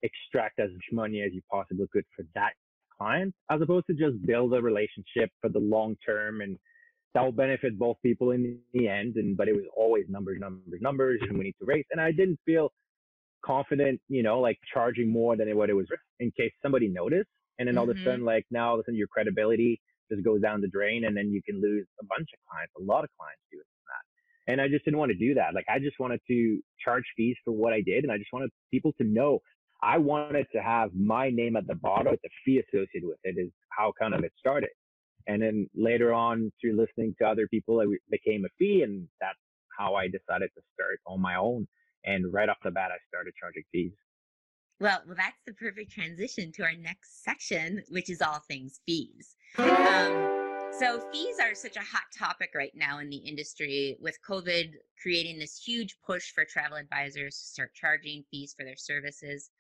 extract 0.03 0.59
as 0.59 0.71
much 0.73 0.85
money 0.93 1.21
as 1.23 1.33
you 1.35 1.43
possibly 1.51 1.87
could 1.93 2.05
for 2.17 2.25
that 2.35 2.53
client, 2.97 3.35
as 3.51 3.61
opposed 3.61 3.87
to 3.89 3.95
just 3.95 4.25
build 4.25 4.55
a 4.55 4.63
relationship 4.63 5.31
for 5.41 5.51
the 5.51 5.59
long 5.59 5.97
term 6.07 6.41
and 6.41 6.59
that 7.17 7.25
will 7.25 7.33
benefit 7.33 7.79
both 7.79 7.97
people 8.03 8.33
in 8.33 8.59
the 8.75 8.89
end. 8.89 9.17
And 9.17 9.39
but 9.39 9.49
it 9.49 9.55
was 9.55 9.65
always 9.75 10.05
numbers, 10.07 10.39
numbers, 10.39 10.81
numbers, 10.83 11.19
and 11.23 11.39
we 11.39 11.45
need 11.45 11.55
to 11.59 11.65
race. 11.65 11.87
And 11.91 11.99
I 11.99 12.13
didn't 12.13 12.39
feel 12.45 12.73
confident, 13.43 14.01
you 14.09 14.23
know, 14.23 14.39
like 14.39 14.59
charging 14.73 15.11
more 15.11 15.35
than 15.35 15.49
what 15.57 15.71
it 15.71 15.73
was 15.73 15.87
in 16.21 16.31
case 16.37 16.53
somebody 16.63 16.89
noticed. 16.89 17.31
And 17.59 17.67
then 17.67 17.79
all 17.79 17.85
mm-hmm. 17.85 17.93
of 17.93 17.97
a 17.97 18.01
mm-hmm. 18.01 18.09
sudden, 18.11 18.25
like 18.27 18.45
now 18.51 18.69
all 18.69 18.75
of 18.75 18.81
a 18.81 18.83
sudden 18.85 18.99
your 18.99 19.09
credibility 19.09 19.81
just 20.13 20.23
goes 20.25 20.43
down 20.43 20.61
the 20.61 20.69
drain, 20.69 21.07
and 21.07 21.17
then 21.17 21.31
you 21.31 21.41
can 21.43 21.61
lose 21.61 21.87
a 22.01 22.05
bunch 22.05 22.29
of 22.35 22.39
clients. 22.49 22.73
A 22.79 22.83
lot 22.83 23.03
of 23.03 23.11
clients 23.19 23.41
do 23.51 23.59
it 23.59 23.67
that. 23.89 24.53
And 24.53 24.61
I 24.61 24.69
just 24.69 24.85
didn't 24.85 24.99
want 24.99 25.11
to 25.11 25.19
do 25.19 25.33
that. 25.35 25.55
Like 25.55 25.65
I 25.73 25.79
just 25.79 25.99
wanted 25.99 26.21
to 26.29 26.61
charge 26.85 27.05
fees 27.17 27.37
for 27.47 27.53
what 27.53 27.73
I 27.73 27.81
did. 27.81 28.05
And 28.05 28.13
I 28.13 28.19
just 28.19 28.33
wanted 28.33 28.51
people 28.71 28.93
to 29.01 29.05
know 29.05 29.41
I 29.83 29.99
wanted 29.99 30.47
to 30.53 30.63
have 30.63 30.91
my 30.95 31.31
name 31.31 31.57
at 31.57 31.67
the 31.67 31.75
bottom 31.75 32.13
with 32.13 32.21
the 32.23 32.31
fee 32.45 32.61
associated 32.61 33.07
with 33.07 33.19
it 33.25 33.37
is 33.39 33.51
how 33.71 33.93
kind 33.99 34.15
of 34.15 34.23
it 34.25 34.33
started. 34.39 34.71
And 35.27 35.43
then 35.43 35.69
later 35.75 36.13
on 36.13 36.53
through 36.61 36.77
listening 36.77 37.15
to 37.19 37.27
other 37.27 37.49
people, 37.49 37.81
it 37.81 37.89
became 38.11 38.45
a 38.45 38.49
fee 38.59 38.83
and 38.83 39.09
that's 39.21 39.39
how 39.77 39.95
I 39.95 40.07
decided 40.07 40.51
to 40.55 40.63
start 40.75 41.01
on 41.07 41.21
my 41.21 41.37
own. 41.37 41.67
And 42.05 42.33
right 42.33 42.49
off 42.49 42.59
the 42.63 42.71
bat, 42.71 42.91
I 42.93 42.99
started 43.09 43.35
charging 43.39 43.65
fees. 43.73 43.93
Well, 44.79 45.01
well, 45.07 45.17
that's 45.17 45.41
the 45.47 45.55
perfect 45.55 45.91
transition 45.91 46.53
to 46.53 46.63
our 46.63 46.75
next 46.75 47.25
section, 47.25 47.83
which 47.89 48.11
is 48.11 48.21
all 48.21 48.41
things 48.47 48.81
fees. 48.87 49.35
Um, 49.59 50.47
so 50.79 51.01
fees 51.11 51.37
are 51.41 51.55
such 51.55 51.77
a 51.77 51.81
hot 51.81 52.05
topic 52.17 52.51
right 52.55 52.73
now 52.75 52.99
in 52.99 53.09
the 53.09 53.17
industry 53.17 53.97
with 54.01 54.19
COVID 54.29 54.73
creating 55.01 55.39
this 55.39 55.57
huge 55.57 55.97
push 56.07 56.31
for 56.33 56.45
travel 56.45 56.77
advisors 56.77 57.39
to 57.39 57.47
start 57.47 57.75
charging 57.75 58.25
fees 58.31 58.55
for 58.57 58.65
their 58.65 58.77
services. 58.77 59.51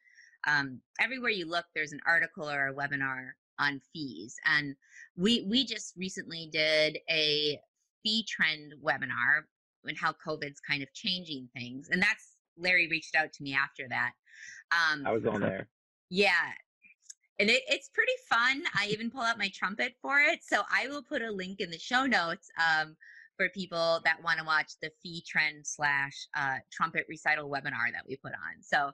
Um, 0.46 0.80
everywhere 1.00 1.30
you 1.30 1.48
look, 1.48 1.64
there's 1.74 1.92
an 1.92 2.00
article 2.06 2.48
or 2.48 2.68
a 2.68 2.74
webinar 2.74 3.30
on 3.58 3.80
fees. 3.92 4.36
And 4.44 4.74
we 5.16 5.46
we 5.48 5.64
just 5.64 5.94
recently 5.96 6.48
did 6.52 6.98
a 7.10 7.58
fee 8.02 8.26
trend 8.28 8.74
webinar 8.84 9.44
and 9.84 9.96
how 9.96 10.12
COVID's 10.12 10.60
kind 10.60 10.82
of 10.82 10.92
changing 10.92 11.48
things. 11.56 11.88
And 11.90 12.02
that's 12.02 12.36
Larry 12.58 12.88
reached 12.88 13.14
out 13.14 13.32
to 13.34 13.42
me 13.42 13.54
after 13.54 13.84
that. 13.88 14.12
Um, 14.72 15.06
I 15.06 15.12
was 15.12 15.26
on 15.26 15.40
there. 15.40 15.68
Yeah, 16.08 16.52
and 17.38 17.50
it, 17.50 17.62
it's 17.68 17.88
pretty 17.88 18.12
fun. 18.28 18.62
I 18.74 18.86
even 18.88 19.10
pull 19.10 19.22
out 19.22 19.38
my 19.38 19.50
trumpet 19.54 19.94
for 20.00 20.20
it. 20.20 20.40
So 20.42 20.62
I 20.72 20.88
will 20.88 21.02
put 21.02 21.22
a 21.22 21.30
link 21.30 21.60
in 21.60 21.70
the 21.70 21.78
show 21.78 22.06
notes 22.06 22.48
um, 22.58 22.96
for 23.36 23.48
people 23.50 24.00
that 24.04 24.22
want 24.22 24.38
to 24.38 24.44
watch 24.44 24.72
the 24.80 24.90
fee 25.02 25.22
trend 25.26 25.66
slash 25.66 26.28
uh, 26.36 26.56
trumpet 26.72 27.04
recital 27.08 27.50
webinar 27.50 27.92
that 27.92 28.04
we 28.08 28.16
put 28.16 28.32
on. 28.32 28.62
So 28.62 28.90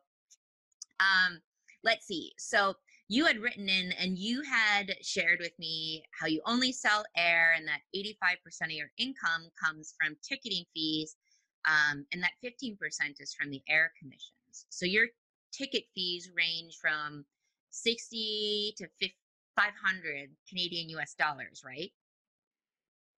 um, 1.01 1.41
let's 1.85 2.07
see. 2.07 2.33
So 2.39 2.75
you 3.09 3.27
had 3.27 3.39
written 3.39 3.69
in 3.69 3.93
and 3.93 4.17
you 4.17 4.43
had 4.43 4.95
shared 5.03 5.39
with 5.41 5.53
me 5.59 6.03
how 6.19 6.27
you 6.27 6.41
only 6.47 6.73
sell 6.73 7.05
air 7.17 7.55
and 7.57 7.67
that 7.69 7.81
85% 7.95 8.67
of 8.67 8.71
your 8.71 8.91
income 8.99 9.49
comes 9.63 9.95
from 10.01 10.17
ticketing 10.23 10.65
fees 10.75 11.17
um, 11.67 12.07
and 12.13 12.23
that 12.23 12.33
15% 12.45 12.77
is 13.21 13.35
from 13.35 13.51
the 13.51 13.63
air 13.69 13.93
commissions. 13.99 14.67
So 14.71 14.87
your 14.87 15.07
ticket 15.53 15.85
fees 15.95 16.31
range 16.35 16.79
from 16.81 17.25
60 17.71 18.75
to 18.79 18.87
500 19.57 20.31
Canadian 20.49 20.89
US 20.91 21.15
dollars, 21.15 21.63
right? 21.65 21.91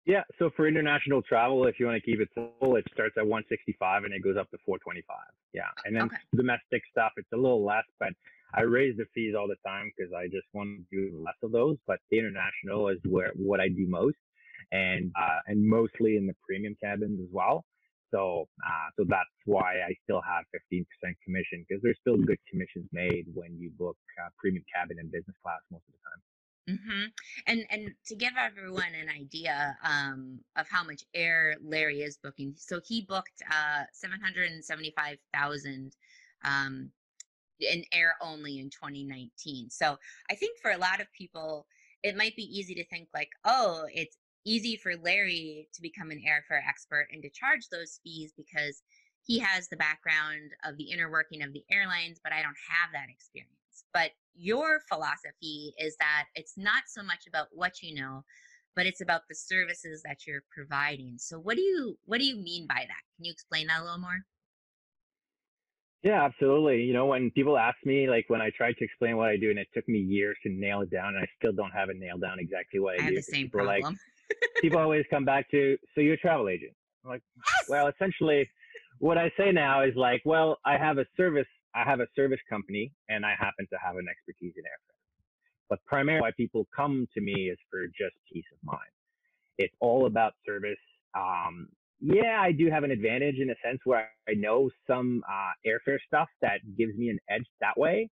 Yeah, 0.05 0.23
so 0.37 0.49
for 0.55 0.67
international 0.67 1.21
travel, 1.21 1.65
if 1.65 1.79
you 1.79 1.85
want 1.85 1.95
to 1.95 2.11
keep 2.11 2.19
it 2.19 2.27
full, 2.35 2.75
it 2.75 2.83
starts 2.91 3.15
at 3.17 3.23
165 3.23 4.03
and 4.03 4.13
it 4.13 4.21
goes 4.21 4.35
up 4.35 4.49
to 4.51 4.57
425. 4.65 5.15
Yeah, 5.53 5.63
and 5.85 5.95
then 5.95 6.03
okay. 6.03 6.17
domestic 6.35 6.81
stuff, 6.91 7.13
it's 7.15 7.31
a 7.33 7.37
little 7.37 7.63
less, 7.63 7.85
but 7.99 8.09
I 8.55 8.61
raise 8.61 8.97
the 8.97 9.05
fees 9.13 9.33
all 9.37 9.47
the 9.47 9.57
time 9.65 9.91
because 9.95 10.13
I 10.13 10.25
just 10.25 10.47
want 10.53 10.69
to 10.69 10.83
do 10.91 11.23
less 11.23 11.35
of 11.43 11.51
those. 11.51 11.77
But 11.87 11.99
the 12.11 12.19
international 12.19 12.89
is 12.89 12.99
where 13.09 13.31
what 13.35 13.59
I 13.59 13.67
do 13.67 13.87
most, 13.87 14.17
and 14.71 15.11
uh, 15.19 15.39
and 15.47 15.67
mostly 15.67 16.17
in 16.17 16.27
the 16.27 16.35
premium 16.47 16.75
cabins 16.81 17.19
as 17.21 17.29
well. 17.31 17.65
So, 18.13 18.47
uh, 18.63 18.89
so 18.95 19.05
that's 19.09 19.39
why 19.45 19.81
I 19.81 19.95
still 20.03 20.21
have 20.21 20.45
15% 20.71 20.85
commission 21.25 21.65
because 21.67 21.81
there's 21.81 21.97
still 21.99 22.17
good 22.17 22.37
commissions 22.47 22.87
made 22.91 23.25
when 23.33 23.57
you 23.57 23.71
book 23.71 23.97
uh, 24.21 24.29
premium 24.37 24.63
cabin 24.73 24.97
and 24.99 25.11
business 25.11 25.35
class 25.41 25.61
most 25.71 25.81
of 25.87 25.93
the 25.95 26.01
time. 26.05 26.21
Mm-hmm. 26.69 27.05
And 27.47 27.65
and 27.71 27.93
to 28.05 28.15
give 28.15 28.33
everyone 28.39 28.93
an 28.99 29.09
idea 29.09 29.75
um, 29.83 30.39
of 30.55 30.67
how 30.69 30.83
much 30.83 31.03
air 31.13 31.55
Larry 31.61 32.01
is 32.03 32.17
booking, 32.23 32.53
so 32.55 32.79
he 32.85 33.01
booked 33.01 33.41
uh, 33.51 33.83
seven 33.91 34.21
hundred 34.21 34.51
and 34.51 34.63
seventy-five 34.63 35.17
thousand 35.33 35.93
um, 36.45 36.89
in 37.59 37.83
air 37.91 38.15
only 38.21 38.59
in 38.59 38.69
2019. 38.69 39.69
So 39.69 39.97
I 40.29 40.35
think 40.35 40.59
for 40.59 40.71
a 40.71 40.77
lot 40.77 41.01
of 41.01 41.11
people, 41.13 41.65
it 42.03 42.17
might 42.17 42.35
be 42.35 42.43
easy 42.43 42.75
to 42.75 42.85
think 42.85 43.07
like, 43.13 43.29
oh, 43.45 43.85
it's 43.93 44.17
easy 44.45 44.75
for 44.75 44.95
Larry 44.97 45.69
to 45.73 45.81
become 45.81 46.11
an 46.11 46.21
airfare 46.27 46.61
expert 46.67 47.07
and 47.11 47.21
to 47.23 47.29
charge 47.29 47.69
those 47.69 47.99
fees 48.03 48.33
because 48.35 48.81
he 49.25 49.39
has 49.39 49.69
the 49.69 49.77
background 49.77 50.51
of 50.65 50.77
the 50.77 50.91
inner 50.91 51.09
working 51.09 51.43
of 51.43 51.53
the 51.53 51.63
airlines, 51.71 52.19
but 52.21 52.33
I 52.33 52.41
don't 52.41 52.57
have 52.69 52.91
that 52.91 53.09
experience. 53.09 53.49
But 53.93 54.11
your 54.35 54.81
philosophy 54.89 55.73
is 55.77 55.95
that 55.99 56.25
it's 56.35 56.57
not 56.57 56.83
so 56.87 57.03
much 57.03 57.25
about 57.27 57.47
what 57.51 57.81
you 57.81 57.95
know, 57.95 58.23
but 58.75 58.85
it's 58.85 59.01
about 59.01 59.21
the 59.29 59.35
services 59.35 60.01
that 60.03 60.27
you're 60.27 60.43
providing. 60.53 61.17
So 61.17 61.39
what 61.39 61.55
do 61.55 61.61
you 61.61 61.97
what 62.05 62.19
do 62.19 62.25
you 62.25 62.35
mean 62.35 62.67
by 62.67 62.85
that? 62.87 63.03
Can 63.15 63.25
you 63.25 63.31
explain 63.31 63.67
that 63.67 63.81
a 63.81 63.83
little 63.83 63.99
more? 63.99 64.25
Yeah, 66.03 66.21
absolutely. 66.21 66.81
You 66.81 66.91
know, 66.91 67.05
when 67.05 67.31
people 67.31 67.57
ask 67.57 67.77
me, 67.85 68.09
like 68.09 68.25
when 68.27 68.41
I 68.41 68.51
tried 68.55 68.75
to 68.77 68.83
explain 68.83 69.15
what 69.15 69.29
I 69.29 69.37
do, 69.37 69.49
and 69.49 69.57
it 69.57 69.67
took 69.73 69.87
me 69.87 69.99
years 69.99 70.37
to 70.43 70.51
nail 70.51 70.81
it 70.81 70.91
down, 70.91 71.15
and 71.15 71.19
I 71.19 71.27
still 71.39 71.53
don't 71.53 71.71
have 71.71 71.89
it 71.89 71.97
nailed 71.97 72.21
down 72.21 72.39
exactly 72.39 72.81
what 72.81 72.95
I, 72.95 73.05
I 73.05 73.09
do. 73.09 73.15
have 73.15 73.15
the 73.15 73.21
same 73.21 73.49
problem. 73.49 73.83
Like, 73.83 73.95
people 74.61 74.79
always 74.81 75.05
come 75.09 75.23
back 75.23 75.49
to, 75.51 75.77
so 75.95 76.01
you're 76.01 76.15
a 76.15 76.17
travel 76.17 76.49
agent. 76.49 76.73
I'm 77.05 77.11
like, 77.11 77.21
yes! 77.37 77.69
well, 77.69 77.87
essentially, 77.87 78.49
what 78.99 79.17
I 79.17 79.31
say 79.37 79.53
now 79.53 79.83
is 79.83 79.95
like, 79.95 80.21
well, 80.25 80.57
I 80.65 80.77
have 80.77 80.97
a 80.97 81.05
service, 81.15 81.47
I 81.73 81.83
have 81.85 82.01
a 82.01 82.07
service 82.17 82.39
company, 82.49 82.91
and 83.07 83.25
I 83.25 83.33
happen 83.39 83.65
to 83.71 83.79
have 83.81 83.95
an 83.95 84.07
expertise 84.09 84.53
in 84.57 84.63
airfare. 84.63 84.99
But 85.69 85.79
primarily, 85.85 86.21
why 86.21 86.31
people 86.35 86.67
come 86.75 87.07
to 87.13 87.21
me 87.21 87.49
is 87.49 87.57
for 87.71 87.87
just 87.87 88.15
peace 88.31 88.45
of 88.51 88.59
mind. 88.63 88.81
It's 89.57 89.73
all 89.79 90.05
about 90.05 90.33
service. 90.45 90.75
Um, 91.15 91.69
yeah, 91.99 92.39
I 92.41 92.51
do 92.51 92.69
have 92.69 92.83
an 92.83 92.91
advantage 92.91 93.35
in 93.39 93.49
a 93.49 93.55
sense 93.63 93.79
where 93.85 94.09
I 94.27 94.33
know 94.33 94.69
some 94.87 95.23
uh, 95.29 95.51
airfare 95.67 95.97
stuff 96.07 96.27
that 96.41 96.59
gives 96.77 96.95
me 96.97 97.09
an 97.09 97.19
edge 97.29 97.45
that 97.61 97.77
way. 97.77 98.09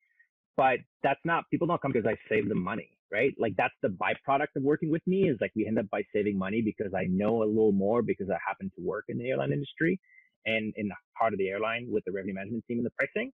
But 0.56 0.80
that's 1.02 1.20
not 1.24 1.44
people 1.50 1.66
don't 1.66 1.80
come 1.80 1.92
because 1.92 2.06
I 2.06 2.16
save 2.28 2.48
them 2.48 2.62
money 2.62 2.90
right? 3.10 3.34
Like 3.38 3.54
that's 3.56 3.74
the 3.82 3.88
byproduct 3.88 4.56
of 4.56 4.62
working 4.62 4.90
with 4.90 5.02
me 5.06 5.28
is 5.28 5.36
like 5.40 5.52
we 5.54 5.66
end 5.66 5.78
up 5.78 5.86
by 5.90 6.02
saving 6.14 6.38
money 6.38 6.62
because 6.62 6.92
I 6.94 7.04
know 7.08 7.42
a 7.42 7.44
little 7.44 7.72
more 7.72 8.02
because 8.02 8.28
I 8.30 8.36
happen 8.46 8.70
to 8.76 8.82
work 8.84 9.06
in 9.08 9.18
the 9.18 9.28
airline 9.28 9.52
industry 9.52 10.00
and 10.46 10.72
in 10.76 10.88
the 10.88 10.94
heart 11.14 11.32
of 11.32 11.38
the 11.38 11.48
airline 11.48 11.86
with 11.90 12.04
the 12.04 12.12
revenue 12.12 12.34
management 12.34 12.64
team 12.66 12.78
and 12.78 12.86
the 12.86 12.90
pricing. 12.90 13.32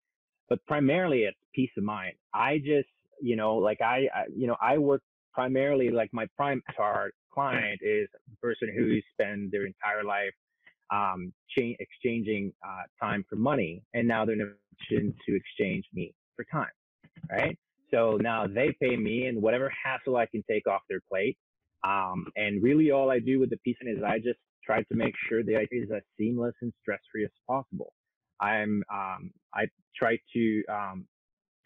But 0.48 0.64
primarily 0.66 1.20
it's 1.20 1.38
peace 1.54 1.70
of 1.76 1.84
mind. 1.84 2.12
I 2.34 2.58
just, 2.58 2.88
you 3.20 3.36
know, 3.36 3.56
like 3.56 3.80
I, 3.80 4.08
I 4.14 4.24
you 4.34 4.46
know, 4.46 4.56
I 4.60 4.78
work 4.78 5.02
primarily 5.32 5.90
like 5.90 6.10
my 6.12 6.26
prime 6.36 6.62
target 6.76 7.14
client 7.32 7.80
is 7.82 8.08
the 8.12 8.36
person 8.40 8.68
who 8.76 9.00
spend 9.12 9.50
their 9.52 9.66
entire 9.66 10.04
life 10.04 10.34
um, 10.90 11.32
cha- 11.48 11.76
exchanging 11.78 12.52
uh, 12.66 12.82
time 13.00 13.24
for 13.28 13.36
money, 13.36 13.82
and 13.94 14.06
now 14.06 14.24
they're 14.24 14.34
in 14.34 14.42
a 14.42 14.52
position 14.76 15.14
to 15.26 15.36
exchange 15.36 15.84
me 15.94 16.14
for 16.36 16.44
time, 16.44 16.66
right? 17.30 17.58
So 17.92 18.18
now 18.20 18.46
they 18.46 18.74
pay 18.80 18.96
me 18.96 19.26
and 19.26 19.40
whatever 19.40 19.70
hassle 19.84 20.16
I 20.16 20.26
can 20.26 20.42
take 20.50 20.66
off 20.66 20.82
their 20.88 21.00
plate. 21.10 21.36
Um, 21.84 22.26
and 22.36 22.62
really 22.62 22.90
all 22.90 23.10
I 23.10 23.18
do 23.18 23.40
with 23.40 23.50
the 23.50 23.58
piece 23.58 23.76
is 23.82 24.02
I 24.02 24.18
just 24.18 24.38
try 24.64 24.82
to 24.82 24.94
make 24.94 25.14
sure 25.28 25.42
the 25.42 25.56
idea 25.56 25.82
is 25.82 25.90
as 25.94 26.02
seamless 26.18 26.54
and 26.62 26.72
stress 26.80 27.00
free 27.10 27.24
as 27.24 27.30
possible. 27.46 27.92
I'm, 28.40 28.82
um, 28.92 29.30
I 29.54 29.66
try 29.96 30.18
to, 30.34 30.62
um, 30.68 31.06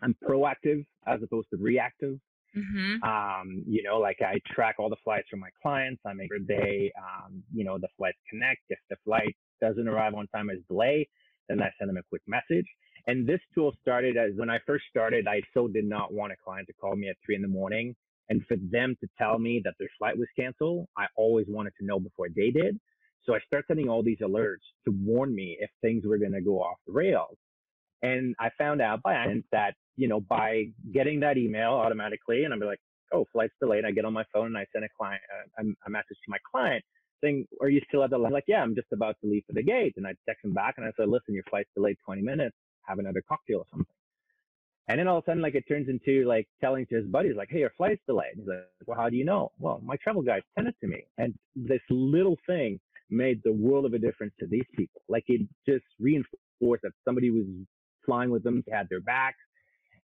I'm 0.02 0.16
proactive 0.25 0.85
as 1.06 1.23
opposed 1.23 1.49
to 1.50 1.56
reactive. 1.58 2.18
Mm-hmm. 2.54 3.02
Um, 3.02 3.64
you 3.66 3.82
know, 3.82 3.98
like 3.98 4.18
I 4.20 4.40
track 4.54 4.76
all 4.78 4.88
the 4.88 4.96
flights 5.04 5.28
from 5.28 5.40
my 5.40 5.50
clients. 5.62 6.00
I 6.06 6.12
make 6.12 6.28
sure 6.30 6.38
they, 6.46 6.92
um, 6.98 7.42
you 7.54 7.64
know, 7.64 7.78
the 7.78 7.88
flights 7.96 8.18
connect. 8.30 8.60
If 8.68 8.78
the 8.90 8.96
flight 9.04 9.34
doesn't 9.60 9.88
arrive 9.88 10.14
on 10.14 10.26
time 10.28 10.50
as 10.50 10.58
delay, 10.68 11.08
then 11.48 11.62
I 11.62 11.70
send 11.78 11.88
them 11.88 11.96
a 11.96 12.02
quick 12.08 12.22
message. 12.26 12.66
And 13.06 13.26
this 13.26 13.40
tool 13.54 13.72
started 13.80 14.16
as 14.16 14.32
when 14.36 14.50
I 14.50 14.58
first 14.66 14.84
started, 14.90 15.28
I 15.28 15.40
so 15.54 15.68
did 15.68 15.84
not 15.84 16.12
want 16.12 16.32
a 16.32 16.36
client 16.44 16.66
to 16.68 16.72
call 16.74 16.96
me 16.96 17.08
at 17.08 17.16
three 17.24 17.36
in 17.36 17.42
the 17.42 17.48
morning. 17.48 17.94
And 18.28 18.44
for 18.48 18.56
them 18.56 18.96
to 19.00 19.08
tell 19.16 19.38
me 19.38 19.60
that 19.64 19.74
their 19.78 19.88
flight 19.98 20.18
was 20.18 20.26
canceled, 20.36 20.88
I 20.96 21.06
always 21.16 21.46
wanted 21.48 21.72
to 21.78 21.86
know 21.86 22.00
before 22.00 22.26
they 22.34 22.50
did. 22.50 22.80
So 23.24 23.34
I 23.34 23.38
started 23.46 23.66
sending 23.68 23.88
all 23.88 24.02
these 24.02 24.18
alerts 24.18 24.66
to 24.84 24.94
warn 25.04 25.34
me 25.34 25.56
if 25.60 25.70
things 25.80 26.04
were 26.04 26.18
going 26.18 26.32
to 26.32 26.40
go 26.40 26.60
off 26.60 26.78
the 26.86 26.92
rails. 26.92 27.36
And 28.02 28.34
I 28.40 28.50
found 28.58 28.80
out 28.80 29.02
by 29.02 29.14
accident 29.14 29.44
that, 29.52 29.74
you 29.96 30.08
know, 30.08 30.20
by 30.20 30.64
getting 30.92 31.20
that 31.20 31.38
email 31.38 31.72
automatically, 31.72 32.44
and 32.44 32.52
I'm 32.52 32.60
like, 32.60 32.80
oh, 33.12 33.26
flight's 33.32 33.54
delayed. 33.60 33.84
I 33.84 33.90
get 33.90 34.04
on 34.04 34.12
my 34.12 34.24
phone 34.32 34.46
and 34.46 34.58
I 34.58 34.66
send 34.72 34.84
a 34.84 34.88
client, 34.96 35.20
uh, 35.32 35.62
a, 35.86 35.90
message 35.90 36.18
to 36.24 36.28
my 36.28 36.38
client 36.50 36.84
saying, 37.22 37.46
are 37.60 37.68
you 37.68 37.80
still 37.88 38.02
at 38.02 38.10
the 38.10 38.18
line? 38.18 38.32
Like, 38.32 38.44
yeah, 38.48 38.62
I'm 38.62 38.74
just 38.74 38.88
about 38.92 39.16
to 39.22 39.30
leave 39.30 39.44
for 39.46 39.52
the 39.52 39.62
gate. 39.62 39.94
And 39.96 40.06
I 40.06 40.14
text 40.28 40.44
him 40.44 40.52
back 40.52 40.74
and 40.76 40.84
I 40.86 40.90
said, 40.96 41.08
listen, 41.08 41.34
your 41.34 41.44
flight's 41.48 41.70
delayed 41.74 41.96
20 42.04 42.20
minutes 42.20 42.56
have 42.86 42.98
another 42.98 43.22
cocktail 43.28 43.58
or 43.58 43.64
something. 43.70 43.86
And 44.88 45.00
then 45.00 45.08
all 45.08 45.18
of 45.18 45.24
a 45.24 45.30
sudden, 45.30 45.42
like 45.42 45.54
it 45.54 45.64
turns 45.68 45.88
into 45.88 46.26
like 46.26 46.46
telling 46.60 46.86
to 46.86 46.96
his 46.96 47.06
buddies, 47.06 47.34
like, 47.36 47.48
"Hey, 47.50 47.58
your 47.58 47.72
flight's 47.76 48.00
delayed." 48.06 48.36
he's 48.36 48.46
like, 48.46 48.68
"Well, 48.86 48.96
how 48.96 49.08
do 49.08 49.16
you 49.16 49.24
know?" 49.24 49.50
Well, 49.58 49.80
my 49.82 49.96
travel 49.96 50.22
guide 50.22 50.44
sent 50.54 50.68
it 50.68 50.76
to 50.80 50.86
me, 50.86 51.04
and 51.18 51.34
this 51.56 51.80
little 51.90 52.36
thing 52.46 52.78
made 53.10 53.40
the 53.42 53.52
world 53.52 53.84
of 53.84 53.94
a 53.94 53.98
difference 53.98 54.32
to 54.38 54.46
these 54.46 54.66
people. 54.76 55.02
Like 55.08 55.24
it 55.26 55.40
just 55.68 55.84
reinforced 55.98 56.82
that 56.82 56.92
somebody 57.04 57.30
was 57.30 57.46
flying 58.04 58.30
with 58.30 58.44
them, 58.44 58.62
had 58.70 58.88
their 58.88 59.00
backs, 59.00 59.38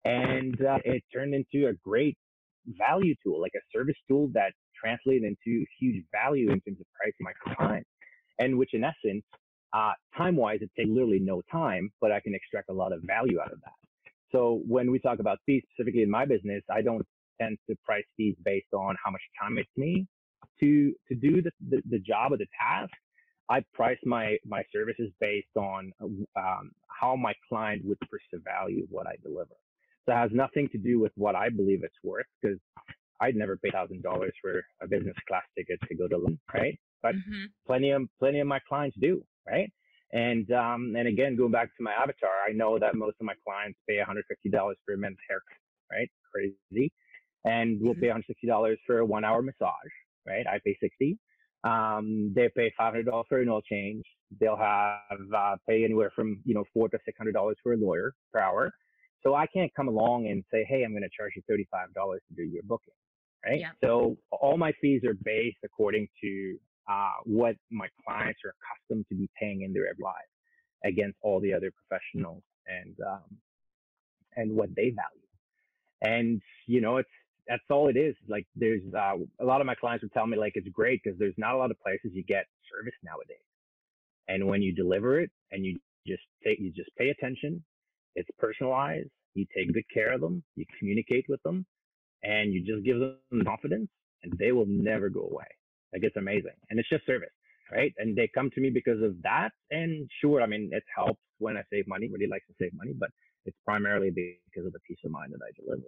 and 0.06 0.56
uh, 0.66 0.80
it 0.84 1.04
turned 1.14 1.34
into 1.34 1.68
a 1.68 1.74
great 1.74 2.18
value 2.68 3.16
tool, 3.24 3.42
like 3.42 3.54
a 3.56 3.78
service 3.78 3.96
tool 4.08 4.30
that 4.34 4.52
translated 4.80 5.24
into 5.24 5.66
huge 5.80 6.04
value 6.12 6.52
in 6.52 6.60
terms 6.62 6.80
of 6.80 6.86
pricing 6.96 7.22
my 7.22 7.56
time, 7.56 7.84
and 8.40 8.58
which 8.58 8.74
in 8.74 8.84
essence 8.84 9.24
uh, 9.74 9.94
time 10.18 10.36
wise, 10.36 10.60
it 10.62 10.70
takes 10.78 10.90
literally 10.90 11.20
no 11.20 11.42
time, 11.52 11.90
but 12.02 12.12
I 12.12 12.20
can 12.20 12.36
extract 12.36 12.70
a 12.70 12.74
lot 12.74 12.92
of 12.92 13.02
value 13.04 13.40
out 13.40 13.52
of 13.52 13.60
that. 13.62 13.74
So 14.32 14.62
when 14.68 14.92
we 14.92 15.00
talk 15.00 15.20
about 15.20 15.40
fees 15.46 15.64
specifically 15.72 16.04
in 16.04 16.10
my 16.10 16.26
business, 16.26 16.64
I 16.70 16.82
don't 16.82 17.06
tend 17.42 17.58
to 17.70 17.76
price 17.86 18.04
fees 18.18 18.36
based 18.44 18.74
on 18.74 18.96
how 19.04 19.12
much 19.12 19.22
time 19.42 19.58
it's 19.58 19.70
me 19.78 20.08
to 20.60 20.94
to 21.08 21.16
do 21.16 21.42
the, 21.42 21.52
the, 21.70 21.82
the 21.90 22.00
job 22.00 22.32
or 22.32 22.38
the 22.38 22.48
task. 22.60 22.92
I 23.50 23.64
price 23.74 23.98
my 24.06 24.38
my 24.46 24.64
services 24.74 25.12
based 25.20 25.56
on 25.58 25.92
um, 26.02 26.72
how 26.88 27.16
my 27.16 27.34
client 27.50 27.84
would 27.86 28.00
perceive 28.02 28.44
value 28.44 28.84
of 28.84 28.90
what 28.90 29.08
I 29.08 29.16
deliver. 29.24 29.56
It 30.08 30.14
has 30.14 30.32
nothing 30.34 30.68
to 30.70 30.78
do 30.78 31.00
with 31.00 31.12
what 31.16 31.36
I 31.36 31.50
believe 31.50 31.84
it's 31.84 31.96
worth 32.04 32.26
because 32.42 32.58
I'd 33.22 33.36
never 33.36 33.58
pay 33.58 33.70
thousand 33.70 34.02
dollars 34.02 34.34
for 34.42 34.64
a 34.82 34.88
business 34.88 35.16
class 35.28 35.44
ticket 35.58 35.80
to 35.88 35.96
go 35.96 36.08
to 36.08 36.18
London, 36.18 36.40
right? 36.54 36.78
But 37.04 37.16
mm-hmm. 37.16 37.46
plenty 37.68 37.92
of 37.92 38.04
plenty 38.20 38.40
of 38.40 38.48
my 38.48 38.60
clients 38.68 38.98
do, 39.00 39.24
right? 39.48 39.72
And 40.12 40.52
um, 40.52 40.96
and 40.98 41.08
again, 41.08 41.36
going 41.38 41.52
back 41.52 41.68
to 41.78 41.84
my 41.84 41.94
avatar, 41.94 42.32
I 42.48 42.52
know 42.52 42.80
that 42.80 42.96
most 42.96 43.16
of 43.20 43.26
my 43.26 43.34
clients 43.46 43.80
pay 43.88 43.98
$150 43.98 44.74
for 44.86 44.94
a 44.94 44.98
men's 44.98 45.18
haircut, 45.30 45.58
right? 45.92 46.10
Crazy. 46.34 46.92
And 47.46 47.80
we'll 47.80 47.94
mm-hmm. 47.94 48.02
pay 48.02 48.48
$160 48.48 48.76
for 48.86 49.00
a 49.00 49.06
one 49.06 49.24
hour 49.24 49.42
massage, 49.42 49.72
right? 50.28 50.46
I 50.48 50.60
pay 50.66 50.78
60. 50.82 51.18
Um, 51.64 52.34
they 52.36 52.50
pay 52.56 52.74
$500 52.80 53.24
for 53.30 53.40
an 53.40 53.50
oil 53.50 53.62
change. 53.62 54.04
They'll 54.40 54.58
have 54.58 55.20
uh, 55.36 55.56
pay 55.68 55.84
anywhere 55.84 56.12
from 56.16 56.42
you 56.46 56.56
know 56.56 56.64
four 56.74 56.90
to 56.90 56.98
six 57.06 57.18
hundred 57.18 57.34
dollars 57.34 57.58
for 57.62 57.74
a 57.74 57.78
lawyer 57.78 58.14
per 58.34 58.40
hour. 58.40 58.72
So 59.24 59.36
I 59.36 59.46
can't 59.48 59.74
come 59.76 59.88
along 59.88 60.28
and 60.28 60.44
say, 60.52 60.66
hey, 60.68 60.84
I'm 60.84 60.92
going 60.92 61.04
to 61.04 61.10
charge 61.16 61.34
you 61.36 61.44
$35 61.50 61.94
to 61.94 62.20
do 62.36 62.44
your 62.44 62.64
booking, 62.64 62.94
right? 63.46 63.60
Yeah. 63.60 63.70
So 63.84 64.18
all 64.32 64.58
my 64.58 64.72
fees 64.82 65.04
are 65.06 65.14
based 65.24 65.58
according 65.64 66.08
to 66.22 66.58
uh, 66.90 67.22
what 67.26 67.56
my 67.70 67.88
clients 68.06 68.40
are 68.46 68.54
accustomed 68.58 69.06
to 69.10 69.16
be 69.16 69.30
paying 69.40 69.62
in 69.62 69.74
their 69.74 69.88
every 69.90 70.04
life 70.04 70.14
against 70.84 71.18
all 71.22 71.40
the 71.40 71.54
other 71.54 71.72
professionals 71.72 72.42
and 72.68 72.96
um, 73.08 73.38
and 74.36 74.52
what 74.52 74.70
they 74.76 74.90
value. 74.90 75.28
And 76.02 76.42
you 76.68 76.82
know, 76.82 76.98
it's 76.98 77.10
that's 77.48 77.64
all 77.70 77.88
it 77.90 77.98
is. 77.98 78.16
Like 78.28 78.48
there's 78.56 78.82
uh, 78.94 79.18
a 79.40 79.46
lot 79.46 79.62
of 79.62 79.68
my 79.68 79.76
clients 79.76 80.04
would 80.04 80.14
tell 80.14 80.28
me 80.28 80.38
like 80.38 80.54
it's 80.56 80.68
great 80.70 81.02
because 81.04 81.18
there's 81.20 81.36
not 81.38 81.54
a 81.54 81.58
lot 81.58 81.72
of 81.72 81.80
places 81.80 82.12
you 82.14 82.24
get 82.24 82.46
service 82.72 82.96
nowadays. 83.04 83.44
And 84.28 84.48
when 84.48 84.62
you 84.62 84.74
deliver 84.74 85.20
it 85.20 85.30
and 85.52 85.66
you 85.66 85.80
just 86.08 86.24
take 86.44 86.60
you 86.60 86.72
just 86.72 86.90
pay 86.98 87.10
attention, 87.10 87.64
it's 88.16 88.30
personalized. 88.38 89.10
You 89.34 89.46
take 89.56 89.74
good 89.74 89.86
care 89.94 90.14
of 90.14 90.22
them. 90.22 90.44
You 90.56 90.66
communicate 90.78 91.26
with 91.30 91.42
them, 91.44 91.66
and 92.24 92.54
you 92.54 92.62
just 92.62 92.86
give 92.86 93.00
them 93.00 93.46
confidence, 93.46 93.90
and 94.24 94.34
they 94.38 94.52
will 94.52 94.66
never 94.68 95.10
go 95.10 95.22
away. 95.22 95.48
Like 95.94 96.04
it's 96.04 96.18
amazing. 96.18 96.56
And 96.70 96.80
it's 96.80 96.90
just 96.90 97.06
service, 97.06 97.30
right? 97.72 97.94
And 97.98 98.16
they 98.16 98.30
come 98.34 98.50
to 98.52 98.62
me 98.62 98.70
because 98.70 99.02
of 99.02 99.22
that. 99.24 99.50
And 99.72 100.10
sure, 100.22 100.42
I 100.42 100.48
mean, 100.48 100.70
it 100.72 100.84
helps 100.96 101.20
when 101.40 101.58
I 101.58 101.64
save 101.72 101.88
money, 101.88 102.10
really 102.12 102.28
likes 102.28 102.48
to 102.48 102.54
save 102.60 102.74
money, 102.74 102.94
but 102.98 103.10
it's 103.46 103.58
primarily 103.66 104.12
because 104.12 104.66
of 104.68 104.74
the 104.74 104.80
peace 104.88 105.00
of 105.04 105.12
mind 105.12 105.34
that 105.34 105.40
I 105.44 105.52
deliver. 105.60 105.88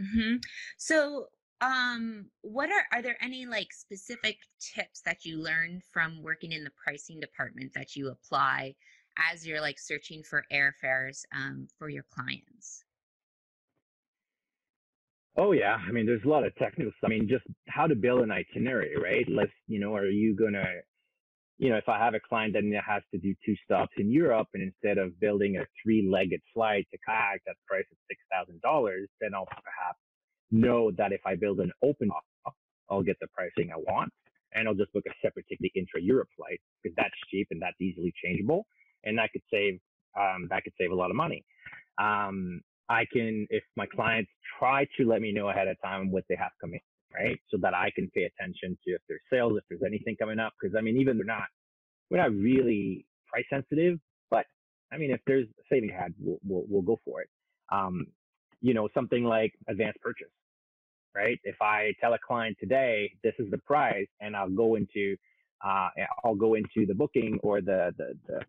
Mm-hmm. 0.00 0.36
So, 0.76 1.26
um, 1.60 2.26
what 2.42 2.70
are, 2.70 2.84
are 2.92 3.02
there 3.02 3.16
any 3.20 3.44
like 3.44 3.72
specific 3.72 4.36
tips 4.60 5.02
that 5.04 5.24
you 5.24 5.42
learned 5.42 5.82
from 5.92 6.22
working 6.22 6.52
in 6.52 6.62
the 6.62 6.70
pricing 6.82 7.18
department 7.18 7.72
that 7.74 7.96
you 7.96 8.10
apply 8.10 8.76
as 9.32 9.46
you're 9.46 9.60
like 9.60 9.78
searching 9.78 10.22
for 10.22 10.44
airfares, 10.52 11.22
um, 11.34 11.66
for 11.78 11.88
your 11.88 12.04
clients? 12.10 12.84
Oh 15.36 15.52
yeah, 15.52 15.78
I 15.86 15.92
mean, 15.92 16.04
there's 16.04 16.24
a 16.24 16.28
lot 16.28 16.44
of 16.44 16.54
technical 16.56 16.90
stuff. 16.98 17.08
I 17.08 17.10
mean, 17.10 17.28
just 17.28 17.44
how 17.68 17.86
to 17.86 17.94
build 17.94 18.22
an 18.22 18.32
itinerary, 18.32 18.96
right? 18.96 19.24
Let's, 19.28 19.52
you 19.68 19.78
know, 19.78 19.94
are 19.94 20.06
you 20.06 20.34
gonna, 20.34 20.66
you 21.58 21.70
know, 21.70 21.76
if 21.76 21.88
I 21.88 21.96
have 21.98 22.14
a 22.14 22.20
client 22.20 22.54
that 22.54 22.64
has 22.84 23.02
to 23.12 23.18
do 23.18 23.34
two 23.46 23.54
stops 23.64 23.92
in 23.98 24.10
Europe, 24.10 24.48
and 24.54 24.62
instead 24.64 24.98
of 24.98 25.18
building 25.20 25.58
a 25.58 25.66
three-legged 25.82 26.40
flight 26.52 26.88
to 26.90 26.98
kayak 27.06 27.40
that's 27.46 27.58
priced 27.68 27.86
at 27.92 27.98
six 28.08 28.20
thousand 28.32 28.60
dollars, 28.62 29.08
then 29.20 29.30
I'll 29.32 29.46
perhaps 29.46 29.98
know 30.50 30.90
that 30.98 31.12
if 31.12 31.20
I 31.24 31.36
build 31.36 31.60
an 31.60 31.70
open 31.84 32.08
jaw, 32.08 32.52
I'll 32.90 33.02
get 33.02 33.16
the 33.20 33.28
pricing 33.28 33.70
I 33.72 33.76
want, 33.76 34.12
and 34.54 34.66
I'll 34.66 34.74
just 34.74 34.92
book 34.92 35.04
a 35.06 35.14
separate 35.22 35.46
ticket 35.48 35.70
intra-Europe 35.76 36.30
flight 36.36 36.60
because 36.82 36.96
that's 36.96 37.14
cheap 37.30 37.46
and 37.50 37.62
that's 37.62 37.80
easily 37.80 38.12
changeable, 38.24 38.66
and 39.04 39.18
that 39.18 39.30
could 39.32 39.42
save, 39.52 39.78
um, 40.18 40.48
that 40.50 40.64
could 40.64 40.72
save 40.78 40.90
a 40.90 40.94
lot 40.94 41.10
of 41.10 41.16
money. 41.16 41.44
Um, 41.98 42.60
I 42.88 43.04
can, 43.12 43.46
if 43.50 43.62
my 43.76 43.86
clients 43.86 44.30
try 44.58 44.86
to 44.96 45.06
let 45.06 45.20
me 45.20 45.32
know 45.32 45.50
ahead 45.50 45.68
of 45.68 45.76
time 45.82 46.10
what 46.10 46.24
they 46.28 46.36
have 46.36 46.52
coming, 46.60 46.80
right? 47.14 47.38
So 47.50 47.58
that 47.60 47.74
I 47.74 47.90
can 47.94 48.10
pay 48.14 48.24
attention 48.24 48.78
to 48.86 48.94
if 48.94 49.02
there's 49.08 49.20
sales, 49.30 49.54
if 49.58 49.64
there's 49.68 49.82
anything 49.86 50.16
coming 50.16 50.38
up. 50.38 50.52
Cause 50.62 50.72
I 50.76 50.80
mean, 50.80 50.96
even 50.96 51.18
we're 51.18 51.24
not, 51.24 51.48
we're 52.10 52.18
not 52.18 52.32
really 52.32 53.04
price 53.30 53.44
sensitive, 53.50 53.98
but 54.30 54.46
I 54.90 54.96
mean, 54.96 55.10
if 55.10 55.20
there's 55.26 55.46
a 55.46 55.62
saving 55.70 55.90
had, 55.90 56.14
we'll, 56.18 56.38
we'll, 56.44 56.64
we'll 56.68 56.82
go 56.82 56.98
for 57.04 57.20
it. 57.20 57.28
Um, 57.70 58.06
you 58.60 58.72
know, 58.72 58.88
something 58.94 59.24
like 59.24 59.52
advanced 59.68 60.00
purchase, 60.00 60.32
right? 61.14 61.38
If 61.44 61.56
I 61.60 61.92
tell 62.00 62.14
a 62.14 62.18
client 62.26 62.56
today, 62.58 63.12
this 63.22 63.34
is 63.38 63.50
the 63.50 63.58
price 63.58 64.08
and 64.20 64.34
I'll 64.34 64.48
go 64.48 64.76
into, 64.76 65.14
uh, 65.64 65.88
I'll 66.24 66.34
go 66.34 66.54
into 66.54 66.86
the 66.86 66.94
booking 66.94 67.38
or 67.42 67.60
the, 67.60 67.94
the, 67.98 68.14
the 68.26 68.40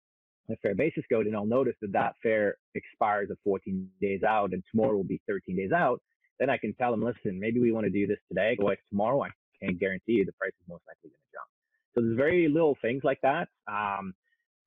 the 0.49 0.57
fare 0.57 0.75
basis 0.75 1.03
code 1.11 1.27
and 1.27 1.35
I'll 1.35 1.45
notice 1.45 1.75
that 1.81 1.91
that 1.93 2.13
fare 2.21 2.55
expires 2.75 3.29
at 3.31 3.37
14 3.43 3.87
days 4.01 4.23
out 4.23 4.53
and 4.53 4.63
tomorrow 4.71 4.95
will 4.95 5.03
be 5.03 5.21
13 5.27 5.55
days 5.55 5.71
out, 5.71 6.01
then 6.39 6.49
I 6.49 6.57
can 6.57 6.73
tell 6.73 6.91
them, 6.91 7.03
listen, 7.03 7.39
maybe 7.39 7.59
we 7.59 7.71
want 7.71 7.85
to 7.85 7.91
do 7.91 8.07
this 8.07 8.19
today. 8.27 8.55
Otherwise, 8.57 8.77
tomorrow 8.89 9.23
I 9.23 9.29
can't 9.61 9.79
guarantee 9.79 10.13
you 10.13 10.25
the 10.25 10.33
price 10.33 10.51
is 10.51 10.67
most 10.67 10.83
likely 10.87 11.09
going 11.09 11.21
to 11.21 11.33
jump. 11.33 11.49
So 11.93 12.01
there's 12.01 12.17
very 12.17 12.47
little 12.47 12.77
things 12.81 13.01
like 13.03 13.19
that. 13.21 13.49
Um, 13.67 14.13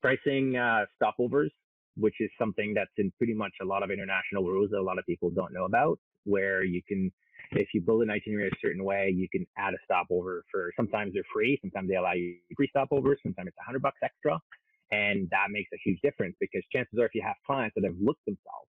pricing 0.01 0.55
uh, 0.55 0.85
stopovers, 1.01 1.49
which 1.95 2.15
is 2.19 2.29
something 2.39 2.73
that's 2.73 2.91
in 2.97 3.11
pretty 3.17 3.33
much 3.33 3.53
a 3.61 3.65
lot 3.65 3.83
of 3.83 3.91
international 3.91 4.43
rules 4.43 4.69
that 4.71 4.79
a 4.79 4.83
lot 4.83 4.99
of 4.99 5.05
people 5.05 5.29
don't 5.29 5.53
know 5.53 5.65
about, 5.65 5.97
where 6.25 6.63
you 6.63 6.81
can, 6.87 7.11
if 7.51 7.69
you 7.73 7.81
build 7.81 8.03
an 8.03 8.09
itinerary 8.09 8.49
a 8.49 8.59
certain 8.61 8.83
way, 8.83 9.11
you 9.15 9.27
can 9.31 9.45
add 9.57 9.73
a 9.73 9.77
stopover 9.85 10.43
for, 10.51 10.71
sometimes 10.75 11.13
they're 11.13 11.23
free, 11.33 11.57
sometimes 11.61 11.89
they 11.89 11.95
allow 11.95 12.13
you 12.13 12.35
free 12.55 12.69
stopovers, 12.75 13.15
sometimes 13.23 13.47
it's 13.47 13.57
a 13.61 13.65
hundred 13.65 13.81
bucks 13.81 13.99
extra. 14.03 14.39
And 14.93 15.17
that 15.35 15.47
makes 15.57 15.71
a 15.73 15.79
huge 15.85 15.99
difference 16.07 16.35
because 16.39 16.63
chances 16.75 16.99
are 16.99 17.07
if 17.11 17.15
you 17.19 17.23
have 17.31 17.37
clients 17.47 17.73
that 17.75 17.85
have 17.89 17.99
looked 18.07 18.25
themselves, 18.25 18.69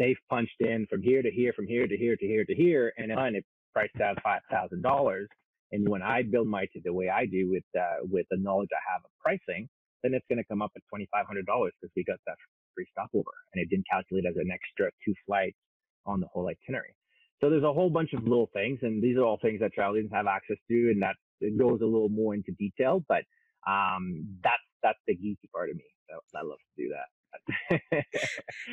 they've 0.00 0.22
punched 0.34 0.60
in 0.60 0.86
from 0.90 1.02
here 1.02 1.22
to 1.22 1.30
here, 1.40 1.52
from 1.58 1.66
here 1.66 1.86
to 1.86 1.96
here 2.04 2.16
to 2.16 2.26
here 2.32 2.44
to 2.50 2.54
here, 2.54 2.86
and 2.98 3.10
then 3.10 3.34
it 3.38 3.44
priced 3.74 4.00
out 4.06 4.16
five 4.22 4.42
thousand 4.50 4.82
dollars. 4.82 5.28
And 5.72 5.88
when 5.88 6.02
I 6.02 6.22
build 6.22 6.48
my 6.48 6.66
the 6.84 6.92
way 7.00 7.08
I 7.08 7.26
do 7.26 7.42
with 7.54 7.64
uh, 7.78 7.98
with 8.14 8.26
the 8.30 8.38
knowledge 8.46 8.70
I 8.72 8.82
have 8.92 9.02
of 9.04 9.10
pricing, 9.26 9.68
then 10.02 10.14
it's 10.14 10.26
going 10.28 10.38
to 10.42 10.48
come 10.50 10.62
up 10.62 10.72
at 10.76 10.82
twenty 10.90 11.08
five 11.12 11.26
hundred 11.26 11.46
dollars 11.46 11.72
because 11.80 11.92
we 11.96 12.04
got 12.04 12.18
that 12.26 12.36
free 12.74 12.86
stopover, 12.92 13.34
and 13.52 13.62
it 13.62 13.68
didn't 13.70 13.86
calculate 13.90 14.26
as 14.26 14.36
an 14.36 14.50
extra 14.52 14.90
two 15.04 15.14
flights 15.26 15.58
on 16.06 16.20
the 16.20 16.26
whole 16.32 16.48
itinerary. 16.48 16.94
So 17.40 17.48
there's 17.50 17.64
a 17.64 17.72
whole 17.72 17.90
bunch 17.90 18.12
of 18.12 18.22
little 18.24 18.50
things, 18.52 18.78
and 18.82 19.02
these 19.02 19.16
are 19.16 19.24
all 19.24 19.38
things 19.40 19.60
that 19.60 19.72
travel 19.72 19.96
agents 19.96 20.14
have 20.14 20.26
access 20.26 20.58
to, 20.70 20.90
and 20.92 21.02
that 21.02 21.16
goes 21.58 21.80
a 21.80 21.90
little 21.94 22.08
more 22.10 22.34
into 22.34 22.52
detail. 22.52 23.04
But 23.08 23.24
um, 23.66 24.26
that's 24.44 24.59
that's 24.82 24.98
the 25.06 25.14
geeky 25.14 25.50
part 25.52 25.70
of 25.70 25.76
me. 25.76 25.84
So 26.08 26.38
I 26.38 26.42
love 26.42 26.58
to 26.58 26.82
do 26.82 26.90
that. 26.90 27.06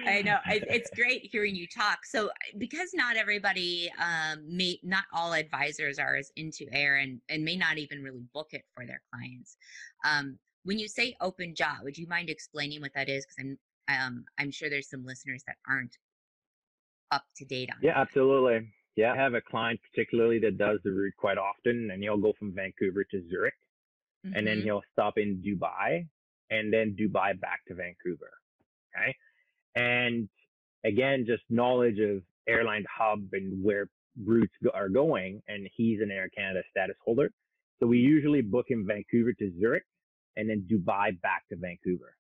I 0.07 0.21
know 0.21 0.37
it's 0.47 0.89
great 0.95 1.27
hearing 1.31 1.55
you 1.55 1.67
talk. 1.67 2.05
So, 2.05 2.29
because 2.57 2.89
not 2.93 3.15
everybody, 3.15 3.91
um, 3.99 4.43
may 4.47 4.79
not 4.83 5.05
all 5.13 5.33
advisors 5.33 5.99
are 5.99 6.15
as 6.15 6.31
into 6.35 6.65
air 6.71 6.97
and 6.97 7.21
and 7.29 7.43
may 7.43 7.55
not 7.55 7.77
even 7.77 8.01
really 8.01 8.23
book 8.33 8.47
it 8.51 8.63
for 8.73 8.85
their 8.85 9.01
clients. 9.13 9.57
Um, 10.05 10.37
when 10.63 10.79
you 10.79 10.87
say 10.87 11.15
open 11.21 11.55
jaw, 11.55 11.77
would 11.83 11.97
you 11.97 12.07
mind 12.07 12.29
explaining 12.29 12.81
what 12.81 12.91
that 12.95 13.09
is? 13.09 13.25
Because 13.25 13.57
I'm 13.89 14.05
um, 14.05 14.25
I'm 14.37 14.51
sure 14.51 14.69
there's 14.69 14.89
some 14.89 15.05
listeners 15.05 15.43
that 15.47 15.55
aren't 15.67 15.95
up 17.11 17.23
to 17.37 17.45
date 17.45 17.69
on. 17.71 17.77
Yeah, 17.81 17.93
that. 17.93 18.01
absolutely. 18.01 18.67
Yeah, 18.95 19.13
I 19.13 19.15
have 19.15 19.35
a 19.35 19.41
client 19.41 19.79
particularly 19.91 20.39
that 20.39 20.57
does 20.57 20.79
the 20.83 20.91
route 20.91 21.13
quite 21.17 21.37
often, 21.37 21.91
and 21.91 22.01
he'll 22.01 22.17
go 22.17 22.33
from 22.37 22.53
Vancouver 22.53 23.03
to 23.11 23.21
Zurich 23.29 23.53
mm-hmm. 24.27 24.37
and 24.37 24.47
then 24.47 24.57
mm-hmm. 24.57 24.65
he'll 24.65 24.83
stop 24.91 25.17
in 25.17 25.41
Dubai 25.45 26.07
and 26.49 26.73
then 26.73 26.95
Dubai 26.99 27.39
back 27.39 27.59
to 27.67 27.75
Vancouver. 27.75 28.31
Okay. 28.95 29.15
And 29.75 30.29
again, 30.85 31.25
just 31.27 31.43
knowledge 31.49 31.99
of 31.99 32.21
airline 32.47 32.85
hub 32.91 33.21
and 33.33 33.63
where 33.63 33.89
routes 34.23 34.53
are 34.73 34.89
going. 34.89 35.41
And 35.47 35.69
he's 35.75 36.01
an 36.01 36.11
Air 36.11 36.29
Canada 36.35 36.61
status 36.71 36.95
holder. 37.03 37.31
So 37.79 37.87
we 37.87 37.99
usually 37.99 38.41
book 38.41 38.67
in 38.69 38.85
Vancouver 38.87 39.33
to 39.33 39.51
Zurich 39.59 39.83
and 40.35 40.49
then 40.49 40.67
Dubai 40.71 41.19
back 41.21 41.43
to 41.49 41.57
Vancouver. 41.57 42.15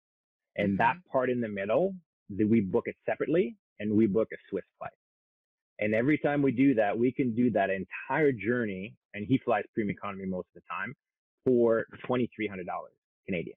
And 0.55 0.69
mm-hmm. 0.69 0.77
that 0.77 0.95
part 1.11 1.29
in 1.29 1.41
the 1.41 1.47
middle, 1.47 1.95
that 2.35 2.47
we 2.47 2.61
book 2.61 2.83
it 2.87 2.95
separately 3.05 3.55
and 3.79 3.91
we 3.95 4.05
book 4.05 4.27
a 4.33 4.37
Swiss 4.49 4.65
flight. 4.77 4.91
And 5.79 5.93
every 5.93 6.17
time 6.17 6.41
we 6.41 6.51
do 6.51 6.73
that, 6.75 6.97
we 6.97 7.11
can 7.11 7.35
do 7.35 7.51
that 7.51 7.69
entire 7.69 8.31
journey. 8.31 8.93
And 9.13 9.25
he 9.27 9.39
flies 9.43 9.63
premium 9.73 9.95
economy 9.95 10.25
most 10.25 10.47
of 10.55 10.61
the 10.61 10.67
time 10.69 10.93
for 11.47 11.85
twenty 12.05 12.29
three 12.35 12.47
hundred 12.47 12.67
dollars 12.67 12.91
Canadian, 13.25 13.55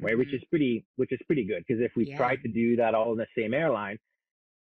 right? 0.00 0.12
Mm-hmm. 0.12 0.18
Which 0.20 0.32
is 0.32 0.42
pretty, 0.48 0.86
which 0.96 1.12
is 1.12 1.18
pretty 1.26 1.44
good 1.44 1.64
because 1.66 1.82
if 1.82 1.92
we 1.96 2.06
yeah. 2.06 2.16
tried 2.16 2.40
to 2.42 2.48
do 2.48 2.76
that 2.76 2.94
all 2.94 3.12
in 3.12 3.18
the 3.18 3.26
same 3.36 3.52
airline, 3.52 3.98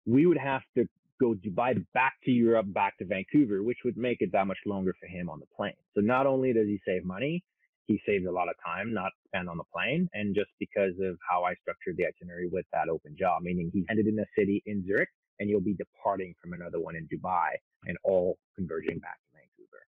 we 0.05 0.25
would 0.25 0.37
have 0.37 0.63
to 0.77 0.87
go 1.21 1.35
Dubai 1.35 1.85
back 1.93 2.13
to 2.25 2.31
Europe, 2.31 2.67
back 2.73 2.97
to 2.97 3.05
Vancouver, 3.05 3.63
which 3.63 3.79
would 3.85 3.97
make 3.97 4.17
it 4.21 4.31
that 4.33 4.47
much 4.47 4.57
longer 4.65 4.93
for 4.99 5.07
him 5.07 5.29
on 5.29 5.39
the 5.39 5.45
plane. 5.55 5.77
So 5.95 6.01
not 6.01 6.25
only 6.25 6.53
does 6.53 6.67
he 6.67 6.79
save 6.85 7.05
money, 7.05 7.43
he 7.85 7.99
saves 8.05 8.25
a 8.27 8.31
lot 8.31 8.49
of 8.49 8.55
time 8.63 8.93
not 8.93 9.11
spent 9.27 9.47
on 9.47 9.57
the 9.57 9.63
plane. 9.73 10.09
And 10.13 10.35
just 10.35 10.49
because 10.59 10.93
of 11.01 11.17
how 11.27 11.43
I 11.43 11.53
structured 11.61 11.97
the 11.97 12.05
itinerary 12.05 12.49
with 12.51 12.65
that 12.73 12.89
open 12.89 13.15
jaw, 13.17 13.39
meaning 13.41 13.71
he 13.73 13.85
ended 13.89 14.07
in 14.07 14.19
a 14.19 14.25
city 14.37 14.61
in 14.65 14.85
Zurich 14.85 15.09
and 15.39 15.49
you'll 15.49 15.61
be 15.61 15.73
departing 15.75 16.33
from 16.41 16.53
another 16.53 16.79
one 16.79 16.95
in 16.95 17.07
Dubai 17.07 17.49
and 17.85 17.97
all 18.03 18.37
converging 18.55 18.99
back 18.99 19.17
to 19.17 19.29
Vancouver. 19.33 19.81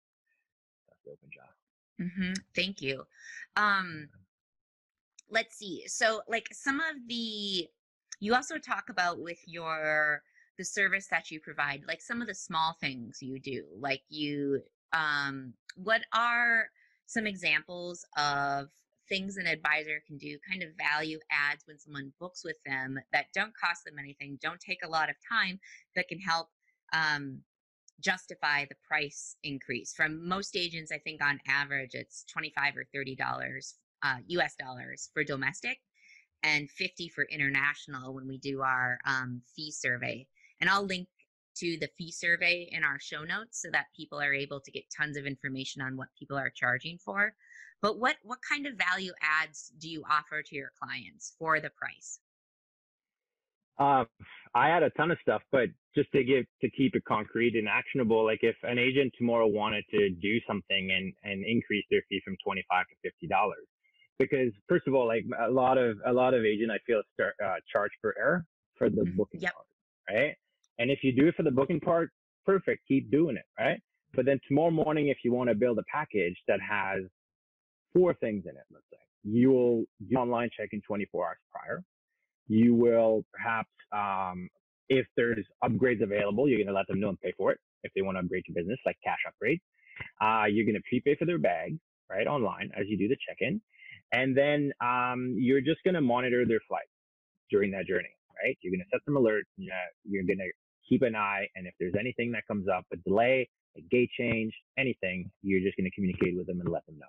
That's 0.88 1.00
the 1.04 1.10
open 1.12 1.30
jaw. 1.32 1.50
Mm-hmm. 2.07 2.33
Thank 2.55 2.81
you. 2.81 3.05
Um, 3.57 4.09
let's 5.31 5.57
see. 5.57 5.85
So, 5.87 6.21
like 6.29 6.49
some 6.53 6.77
of 6.81 6.97
the, 7.09 7.66
you 8.21 8.35
also 8.35 8.59
talk 8.59 8.88
about 8.88 9.21
with 9.21 9.38
your 9.47 10.23
the 10.59 10.64
service 10.64 11.07
that 11.09 11.31
you 11.31 11.40
provide, 11.40 11.83
like 11.87 12.01
some 12.01 12.23
of 12.23 12.29
the 12.29 12.35
small 12.35 12.77
things 12.81 13.19
you 13.21 13.38
do, 13.38 13.64
like 13.79 14.03
you, 14.09 14.62
um, 14.92 15.53
what 15.77 16.01
are 16.14 16.71
some 17.07 17.27
examples 17.27 18.07
of 18.16 18.69
things 19.09 19.37
an 19.37 19.47
advisor 19.47 20.03
can 20.07 20.16
do, 20.16 20.38
kind 20.49 20.62
of 20.62 20.71
value 20.79 21.19
adds 21.31 21.64
when 21.66 21.79
someone 21.79 22.12
books 22.19 22.42
with 22.42 22.57
them 22.64 22.99
that 23.12 23.27
don't 23.35 23.53
cost 23.57 23.85
them 23.85 23.99
anything, 23.99 24.38
don't 24.42 24.61
take 24.61 24.81
a 24.85 24.88
lot 24.88 25.11
of 25.11 25.16
time, 25.31 25.61
that 25.95 26.09
can 26.09 26.19
help 26.19 26.49
um, 26.92 27.40
justify 28.00 28.64
the 28.64 28.76
price 28.87 29.37
increase. 29.42 29.92
From 29.92 30.26
most 30.28 30.56
agents, 30.56 30.92
I 30.92 30.98
think 30.98 31.22
on 31.22 31.40
average 31.48 31.94
it's 31.94 32.24
25 32.32 32.76
or 32.76 32.85
30 32.92 33.16
dollars 33.16 33.74
uh, 34.02 34.16
US 34.28 34.54
dollars 34.56 35.11
for 35.14 35.24
domestic 35.24 35.78
and 36.42 36.70
50 36.70 37.09
for 37.09 37.24
international 37.24 38.14
when 38.14 38.28
we 38.28 38.38
do 38.38 38.62
our 38.62 38.98
um, 39.04 39.42
fee 39.54 39.70
survey. 39.70 40.26
And 40.61 40.70
I'll 40.70 40.85
link 40.85 41.09
to 41.56 41.78
the 41.80 41.88
fee 41.98 42.12
survey 42.12 42.68
in 42.70 42.85
our 42.85 43.00
show 43.00 43.24
notes 43.24 43.62
so 43.62 43.68
that 43.72 43.87
people 43.96 44.20
are 44.20 44.35
able 44.35 44.61
to 44.61 44.70
get 44.70 44.85
tons 44.94 45.16
of 45.16 45.24
information 45.24 45.80
on 45.82 45.96
what 45.96 46.09
people 46.18 46.37
are 46.37 46.52
charging 46.54 46.98
for. 46.98 47.35
But 47.82 47.98
what 47.98 48.16
what 48.22 48.38
kind 48.48 48.66
of 48.66 48.74
value 48.74 49.12
adds 49.22 49.72
do 49.78 49.88
you 49.88 50.02
offer 50.11 50.42
to 50.42 50.54
your 50.54 50.72
clients 50.80 51.35
for 51.38 51.61
the 51.61 51.70
price? 51.70 52.20
Um, 53.78 54.06
I 54.54 54.68
had 54.68 54.82
a 54.82 54.90
ton 54.90 55.11
of 55.11 55.18
stuff, 55.20 55.42
but 55.52 55.68
just 55.96 56.11
to 56.12 56.22
give 56.22 56.44
to 56.61 56.70
keep 56.70 56.94
it 56.94 57.02
concrete 57.06 57.54
and 57.54 57.68
actionable, 57.68 58.24
like 58.24 58.40
if 58.42 58.56
an 58.62 58.78
agent 58.78 59.12
tomorrow 59.18 59.46
wanted 59.46 59.85
to 59.90 60.11
do 60.11 60.38
something 60.46 60.90
and 60.92 61.12
and 61.24 61.44
increase 61.44 61.85
their 61.90 62.02
fee 62.09 62.20
from 62.24 62.37
twenty 62.44 62.64
five 62.70 62.85
to 62.88 63.11
fifty 63.11 63.26
dollars, 63.26 63.66
because 64.18 64.52
first 64.68 64.87
of 64.87 64.94
all, 64.94 65.06
like 65.06 65.24
a 65.40 65.50
lot 65.50 65.78
of 65.78 65.96
a 66.06 66.12
lot 66.12 66.35
of 66.35 66.44
agent 66.44 66.70
I 66.70 66.78
feel 66.87 67.02
start 67.14 67.35
uh, 67.44 67.56
charge 67.72 67.90
per 68.02 68.14
error 68.18 68.44
for 68.78 68.90
the 68.90 69.02
mm-hmm. 69.02 69.16
booking 69.16 69.40
yep. 69.40 69.54
part, 69.54 69.66
right? 70.11 70.35
And 70.78 70.90
if 70.90 71.02
you 71.02 71.12
do 71.12 71.28
it 71.28 71.35
for 71.35 71.42
the 71.42 71.50
booking 71.50 71.80
part, 71.80 72.11
perfect, 72.44 72.82
keep 72.87 73.11
doing 73.11 73.37
it, 73.37 73.46
right? 73.59 73.80
But 74.14 74.26
then 74.26 74.38
tomorrow 74.46 74.70
morning, 74.70 75.09
if 75.09 75.18
you 75.24 75.32
want 75.32 75.48
to 75.48 75.54
build 75.54 75.78
a 75.78 75.85
package 75.92 76.37
that 76.48 76.61
has 76.61 77.02
four 77.94 78.14
things 78.14 78.44
in 78.44 78.50
it, 78.50 78.64
let's 78.70 78.85
say 78.90 78.98
you 79.26 79.50
will 79.50 79.85
do 80.09 80.16
online 80.16 80.48
check-in 80.56 80.80
24 80.87 81.26
hours 81.26 81.37
prior. 81.52 81.82
You 82.46 82.74
will 82.74 83.24
perhaps, 83.32 83.70
um, 83.92 84.48
if 84.88 85.07
there's 85.16 85.44
upgrades 85.64 86.03
available, 86.03 86.49
you're 86.49 86.59
going 86.59 86.68
to 86.68 86.72
let 86.72 86.87
them 86.87 87.01
know 87.01 87.09
and 87.09 87.20
pay 87.20 87.33
for 87.37 87.53
it 87.53 87.59
if 87.83 87.92
they 87.94 88.03
want 88.03 88.16
to 88.16 88.20
upgrade 88.20 88.44
your 88.46 88.55
business, 88.55 88.79
like 88.87 88.96
cash 89.05 89.18
upgrades. 89.27 89.61
Uh, 90.20 90.46
you're 90.46 90.64
going 90.64 90.75
to 90.75 90.83
prepay 90.88 91.16
for 91.16 91.25
their 91.25 91.38
bag, 91.38 91.79
right, 92.11 92.27
online 92.27 92.70
as 92.79 92.87
you 92.88 92.96
do 92.96 93.09
the 93.09 93.16
check-in. 93.29 93.61
And 94.12 94.37
then 94.37 94.72
um, 94.81 95.35
you're 95.38 95.61
just 95.61 95.83
going 95.85 95.94
to 95.94 96.01
monitor 96.01 96.44
their 96.46 96.61
flight 96.68 96.87
during 97.51 97.70
that 97.72 97.87
journey, 97.87 98.11
right? 98.42 98.57
You're 98.62 98.72
going 98.72 98.81
to 98.81 98.87
set 98.92 99.01
some 99.05 99.14
alerts. 99.14 99.51
You're 100.05 100.25
going 100.25 100.38
to 100.38 100.51
keep 100.88 101.03
an 101.03 101.16
eye. 101.16 101.49
And 101.57 101.66
if 101.66 101.75
there's 101.81 101.94
anything 101.99 102.33
that 102.33 102.46
comes 102.46 102.66
up, 102.68 102.85
a 102.92 102.96
delay, 102.96 103.49
a 103.77 103.81
gate 103.90 104.11
change, 104.18 104.53
anything, 104.79 105.31
you're 105.42 105.61
just 105.61 105.77
going 105.77 105.90
to 105.90 105.94
communicate 105.94 106.37
with 106.37 106.46
them 106.46 106.61
and 106.61 106.70
let 106.70 106.87
them 106.87 106.99
know, 106.99 107.07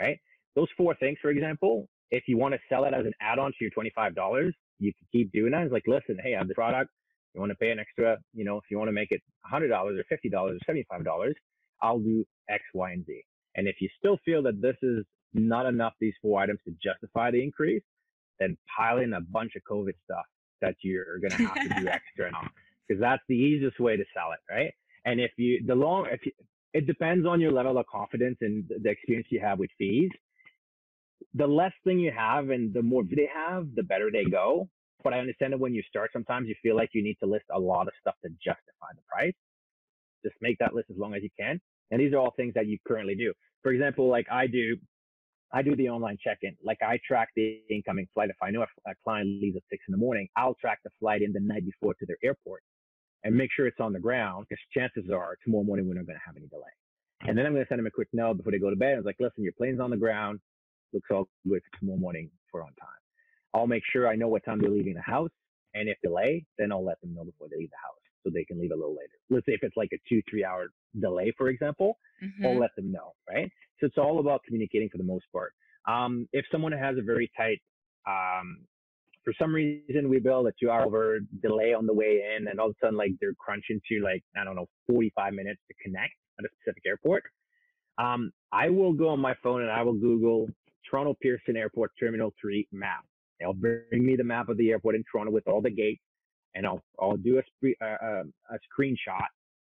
right? 0.00 0.18
Those 0.56 0.68
four 0.76 0.94
things, 0.96 1.18
for 1.22 1.30
example, 1.30 1.88
if 2.10 2.24
you 2.26 2.36
want 2.36 2.54
to 2.54 2.60
sell 2.68 2.84
it 2.84 2.92
as 2.92 3.06
an 3.06 3.12
add-on 3.20 3.52
to 3.52 3.56
your 3.60 3.70
$25, 3.70 4.52
you 4.78 4.92
can 4.92 5.06
keep 5.10 5.32
doing 5.32 5.52
that. 5.52 5.62
It's 5.62 5.72
like, 5.72 5.84
listen, 5.86 6.18
hey, 6.22 6.34
I 6.34 6.38
have 6.38 6.48
the 6.48 6.54
product. 6.54 6.90
You 7.34 7.40
want 7.40 7.50
to 7.50 7.56
pay 7.56 7.70
an 7.70 7.78
extra, 7.78 8.18
you 8.34 8.44
know, 8.44 8.58
if 8.58 8.64
you 8.70 8.78
want 8.78 8.88
to 8.88 8.92
make 8.92 9.10
it 9.10 9.22
$100 9.50 9.70
or 9.70 9.92
$50 9.92 10.34
or 10.34 10.58
$75, 10.68 11.32
I'll 11.82 11.98
do 11.98 12.24
X, 12.48 12.62
Y, 12.74 12.92
and 12.92 13.06
Z. 13.06 13.22
And 13.56 13.68
if 13.68 13.76
you 13.80 13.88
still 13.98 14.18
feel 14.24 14.42
that 14.42 14.60
this 14.60 14.76
is 14.82 15.04
not 15.34 15.66
enough, 15.66 15.94
these 16.00 16.14
four 16.20 16.40
items 16.40 16.60
to 16.66 16.74
justify 16.82 17.30
the 17.30 17.42
increase, 17.42 17.82
then 18.38 18.56
pile 18.76 18.98
in 18.98 19.14
a 19.14 19.20
bunch 19.20 19.52
of 19.56 19.62
COVID 19.70 19.94
stuff 20.04 20.24
that 20.60 20.76
you're 20.82 21.18
going 21.18 21.30
to 21.30 21.46
have 21.46 21.54
to 21.54 21.80
do 21.80 21.88
extra 21.88 22.30
now 22.30 22.48
because 22.86 23.00
that's 23.00 23.22
the 23.28 23.34
easiest 23.34 23.80
way 23.80 23.96
to 23.96 24.04
sell 24.14 24.32
it, 24.32 24.52
right? 24.52 24.72
And 25.04 25.20
if 25.20 25.32
you, 25.36 25.64
the 25.66 25.74
long, 25.74 26.06
if 26.10 26.24
you, 26.26 26.32
it 26.74 26.86
depends 26.86 27.26
on 27.26 27.40
your 27.40 27.52
level 27.52 27.78
of 27.78 27.86
confidence 27.86 28.38
and 28.40 28.64
the 28.68 28.90
experience 28.90 29.28
you 29.30 29.40
have 29.40 29.58
with 29.58 29.70
fees 29.78 30.10
the 31.34 31.46
less 31.46 31.72
thing 31.84 31.98
you 31.98 32.12
have 32.16 32.50
and 32.50 32.72
the 32.72 32.82
more 32.82 33.02
they 33.04 33.28
have, 33.32 33.68
the 33.74 33.82
better 33.82 34.10
they 34.10 34.24
go. 34.24 34.68
But 35.02 35.14
I 35.14 35.18
understand 35.18 35.52
that 35.52 35.60
when 35.60 35.74
you 35.74 35.82
start, 35.88 36.10
sometimes 36.12 36.48
you 36.48 36.54
feel 36.62 36.76
like 36.76 36.90
you 36.92 37.02
need 37.02 37.16
to 37.22 37.28
list 37.28 37.44
a 37.54 37.58
lot 37.58 37.86
of 37.86 37.92
stuff 38.00 38.14
to 38.24 38.30
justify 38.44 38.90
the 38.94 39.02
price. 39.10 39.34
Just 40.24 40.36
make 40.40 40.58
that 40.58 40.74
list 40.74 40.88
as 40.90 40.96
long 40.98 41.14
as 41.14 41.22
you 41.22 41.30
can. 41.38 41.60
And 41.90 42.00
these 42.00 42.12
are 42.12 42.18
all 42.18 42.32
things 42.36 42.54
that 42.54 42.66
you 42.66 42.78
currently 42.86 43.14
do. 43.14 43.32
For 43.62 43.72
example, 43.72 44.08
like 44.08 44.26
I 44.30 44.46
do, 44.46 44.76
I 45.52 45.62
do 45.62 45.76
the 45.76 45.88
online 45.88 46.16
check-in. 46.22 46.56
Like 46.64 46.78
I 46.82 46.98
track 47.06 47.28
the 47.36 47.60
incoming 47.70 48.06
flight. 48.14 48.30
If 48.30 48.36
I 48.42 48.50
know 48.50 48.62
a, 48.62 48.92
client 49.04 49.28
leaves 49.42 49.56
at 49.56 49.62
six 49.70 49.84
in 49.88 49.92
the 49.92 49.98
morning, 49.98 50.28
I'll 50.36 50.54
track 50.54 50.78
the 50.84 50.90
flight 51.00 51.22
in 51.22 51.32
the 51.32 51.40
night 51.40 51.64
before 51.64 51.94
to 51.94 52.06
their 52.06 52.16
airport 52.24 52.62
and 53.24 53.34
make 53.34 53.50
sure 53.54 53.66
it's 53.66 53.80
on 53.80 53.92
the 53.92 54.00
ground 54.00 54.46
because 54.48 54.60
chances 54.72 55.10
are 55.12 55.36
tomorrow 55.44 55.64
morning 55.64 55.88
we're 55.88 55.94
not 55.94 56.06
going 56.06 56.18
to 56.18 56.26
have 56.26 56.36
any 56.36 56.46
delay. 56.46 56.72
And 57.28 57.38
then 57.38 57.46
I'm 57.46 57.52
going 57.52 57.64
to 57.64 57.68
send 57.68 57.78
them 57.78 57.86
a 57.86 57.90
quick 57.90 58.08
note 58.12 58.38
before 58.38 58.52
they 58.52 58.58
go 58.58 58.70
to 58.70 58.76
bed. 58.76 58.94
I 58.94 58.96
was 58.96 59.04
like, 59.04 59.16
listen, 59.20 59.44
your 59.44 59.52
plane's 59.52 59.80
on 59.80 59.90
the 59.90 59.96
ground 59.96 60.40
looks 60.92 61.08
all 61.10 61.28
good 61.48 61.62
for 61.62 61.78
tomorrow 61.78 61.98
morning 61.98 62.30
for 62.50 62.62
on 62.62 62.68
time. 62.68 63.01
I'll 63.54 63.66
make 63.66 63.82
sure 63.92 64.08
I 64.08 64.16
know 64.16 64.28
what 64.28 64.44
time 64.44 64.60
they're 64.60 64.70
leaving 64.70 64.94
the 64.94 65.02
house. 65.02 65.30
And 65.74 65.88
if 65.88 65.96
delay, 66.02 66.44
then 66.58 66.72
I'll 66.72 66.84
let 66.84 67.00
them 67.00 67.14
know 67.14 67.24
before 67.24 67.48
they 67.50 67.56
leave 67.56 67.70
the 67.70 67.76
house 67.82 67.96
so 68.22 68.30
they 68.32 68.44
can 68.44 68.60
leave 68.60 68.72
a 68.72 68.76
little 68.76 68.92
later. 68.92 69.12
Let's 69.30 69.46
say 69.46 69.52
if 69.52 69.62
it's 69.62 69.76
like 69.76 69.90
a 69.92 69.98
two, 70.08 70.22
three 70.28 70.44
hour 70.44 70.68
delay, 71.00 71.32
for 71.36 71.48
example, 71.48 71.98
mm-hmm. 72.22 72.46
I'll 72.46 72.58
let 72.58 72.74
them 72.76 72.92
know, 72.92 73.12
right? 73.28 73.50
So 73.80 73.86
it's 73.86 73.98
all 73.98 74.20
about 74.20 74.42
communicating 74.46 74.88
for 74.90 74.98
the 74.98 75.04
most 75.04 75.24
part. 75.32 75.52
Um, 75.88 76.28
if 76.32 76.44
someone 76.52 76.72
has 76.72 76.96
a 76.98 77.02
very 77.02 77.30
tight, 77.36 77.60
um, 78.06 78.58
for 79.24 79.32
some 79.38 79.54
reason 79.54 80.08
we 80.08 80.18
build 80.18 80.46
a 80.46 80.52
two 80.60 80.70
hour 80.70 81.18
delay 81.42 81.74
on 81.74 81.86
the 81.86 81.92
way 81.92 82.22
in 82.36 82.48
and 82.48 82.60
all 82.60 82.68
of 82.68 82.76
a 82.82 82.86
sudden 82.86 82.96
like 82.96 83.12
they're 83.20 83.34
crunching 83.34 83.80
to 83.88 84.00
like, 84.02 84.22
I 84.36 84.44
don't 84.44 84.56
know, 84.56 84.68
45 84.88 85.32
minutes 85.32 85.60
to 85.68 85.74
connect 85.82 86.14
at 86.38 86.44
a 86.44 86.48
specific 86.60 86.82
airport. 86.86 87.24
Um, 87.98 88.32
I 88.52 88.68
will 88.68 88.92
go 88.92 89.08
on 89.08 89.20
my 89.20 89.34
phone 89.42 89.62
and 89.62 89.70
I 89.70 89.82
will 89.82 89.94
Google 89.94 90.48
Toronto 90.88 91.14
Pearson 91.20 91.56
Airport 91.56 91.92
Terminal 91.98 92.32
3 92.40 92.68
map. 92.72 93.04
They'll 93.42 93.52
bring 93.52 94.06
me 94.06 94.16
the 94.16 94.24
map 94.24 94.48
of 94.48 94.56
the 94.56 94.70
airport 94.70 94.94
in 94.94 95.04
Toronto 95.10 95.32
with 95.32 95.48
all 95.48 95.60
the 95.60 95.70
gates, 95.70 96.02
and 96.54 96.66
I'll 96.66 96.82
I'll 97.00 97.16
do 97.16 97.40
a, 97.40 97.84
uh, 97.84 98.22
a 98.50 98.58
screenshot. 98.70 99.26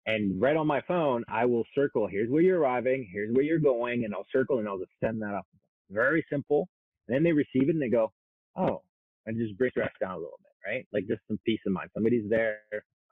And 0.07 0.40
right 0.40 0.57
on 0.57 0.66
my 0.66 0.81
phone, 0.88 1.22
I 1.29 1.44
will 1.44 1.64
circle. 1.77 2.09
Here's 2.09 2.29
where 2.29 2.42
you're 2.42 2.59
arriving. 2.59 3.09
Here's 3.12 3.33
where 3.33 3.44
you're 3.44 3.61
going, 3.61 4.05
and 4.05 4.12
I'll 4.12 4.27
circle 4.33 4.59
and 4.59 4.66
I'll 4.68 4.79
just 4.79 4.90
send 5.03 5.22
that 5.22 5.33
up. 5.35 5.46
Very 5.90 6.27
simple. 6.29 6.68
And 7.07 7.14
then 7.14 7.22
they 7.22 7.33
receive 7.33 7.68
it 7.68 7.75
and 7.75 7.83
they 7.83 7.88
go, 7.88 8.12
oh, 8.57 8.83
and 9.27 9.38
just 9.38 9.57
bring 9.57 9.70
stress 9.70 9.92
down 10.01 10.12
a 10.12 10.16
little 10.16 10.40
bit, 10.42 10.70
right? 10.70 10.87
Like 10.92 11.07
just 11.07 11.20
some 11.29 11.38
peace 11.46 11.61
of 11.66 11.72
mind. 11.72 11.90
Somebody's 11.94 12.29
there. 12.29 12.59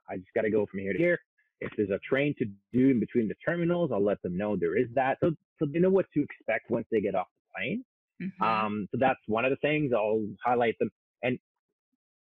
I 0.09 0.17
just 0.17 0.33
got 0.35 0.41
to 0.41 0.49
go 0.49 0.65
from 0.69 0.81
here 0.81 0.91
to 0.93 0.99
here. 0.99 1.19
If 1.61 1.71
there's 1.77 1.91
a 1.91 1.99
train 1.99 2.33
to 2.39 2.45
do 2.73 2.89
in 2.89 2.99
between 2.99 3.27
the 3.27 3.35
terminals, 3.45 3.91
I'll 3.93 4.03
let 4.03 4.21
them 4.23 4.37
know 4.37 4.57
there 4.57 4.77
is 4.77 4.87
that. 4.95 5.17
So, 5.21 5.31
so 5.59 5.67
they 5.71 5.79
know 5.79 5.89
what 5.89 6.07
to 6.13 6.21
expect 6.23 6.69
once 6.69 6.87
they 6.91 6.99
get 6.99 7.15
off 7.15 7.27
the 7.27 7.59
plane. 7.59 7.85
Mm-hmm. 8.21 8.43
Um, 8.43 8.87
so 8.91 8.97
that's 8.99 9.19
one 9.27 9.45
of 9.45 9.51
the 9.51 9.57
things 9.57 9.91
I'll 9.95 10.25
highlight 10.43 10.77
them. 10.79 10.89
And 11.23 11.39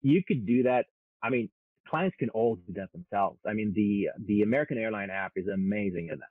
you 0.01 0.21
could 0.27 0.45
do 0.45 0.63
that. 0.63 0.85
I 1.23 1.29
mean, 1.29 1.49
clients 1.87 2.15
can 2.17 2.29
all 2.29 2.55
do 2.55 2.73
that 2.73 2.91
themselves. 2.91 3.39
I 3.45 3.53
mean, 3.53 3.73
the, 3.75 4.09
the 4.25 4.41
American 4.43 4.77
airline 4.77 5.09
app 5.09 5.33
is 5.35 5.47
amazing 5.47 6.09
at 6.11 6.19
that. 6.19 6.25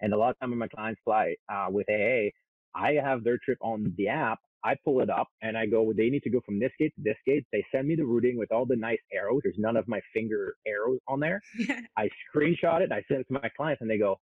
And 0.00 0.14
a 0.14 0.16
lot 0.16 0.30
of 0.30 0.40
time 0.40 0.50
when 0.50 0.58
my 0.58 0.68
clients 0.68 1.00
fly, 1.04 1.34
uh, 1.52 1.66
with 1.70 1.86
AA, 1.90 2.30
I 2.74 2.92
have 3.02 3.24
their 3.24 3.38
trip 3.44 3.58
on 3.60 3.92
the 3.96 4.08
app. 4.08 4.38
I 4.62 4.76
pull 4.84 5.00
it 5.00 5.08
up 5.08 5.28
and 5.42 5.56
I 5.56 5.66
go, 5.66 5.92
they 5.94 6.10
need 6.10 6.22
to 6.24 6.30
go 6.30 6.40
from 6.44 6.58
this 6.60 6.70
gate 6.78 6.92
to 6.96 7.02
this 7.02 7.16
gate. 7.26 7.46
They 7.50 7.64
send 7.72 7.88
me 7.88 7.96
the 7.96 8.04
routing 8.04 8.36
with 8.36 8.52
all 8.52 8.66
the 8.66 8.76
nice 8.76 8.98
arrows. 9.12 9.40
There's 9.42 9.56
none 9.58 9.76
of 9.76 9.88
my 9.88 10.00
finger 10.12 10.54
arrows 10.66 10.98
on 11.08 11.18
there. 11.18 11.40
I 11.96 12.10
screenshot 12.34 12.82
it. 12.82 12.92
I 12.92 13.02
send 13.08 13.20
it 13.20 13.26
to 13.28 13.34
my 13.34 13.50
clients 13.56 13.80
and 13.80 13.90
they 13.90 13.98
go, 13.98 14.18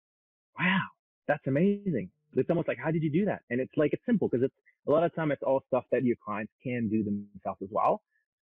wow, 0.60 0.82
that's 1.28 1.46
amazing. 1.48 2.10
It's 2.36 2.50
almost 2.50 2.68
like, 2.68 2.78
how 2.78 2.92
did 2.92 3.04
you 3.04 3.12
do 3.12 3.26
that? 3.26 3.42
And 3.50 3.60
it's 3.60 3.72
like, 3.78 3.94
it's 3.94 4.04
simple 4.06 4.28
because 4.28 4.44
it's 4.44 4.54
a 4.88 4.92
lot 4.92 5.04
of 5.04 5.14
time 5.16 5.32
it's 5.32 5.44
all 5.44 5.62
stuff 5.68 5.86
that 5.92 6.04
your 6.04 6.18
clients 6.24 6.52
can 6.64 6.90
do 6.90 7.04
themselves 7.04 7.60
as 7.62 7.70
well, 7.72 8.02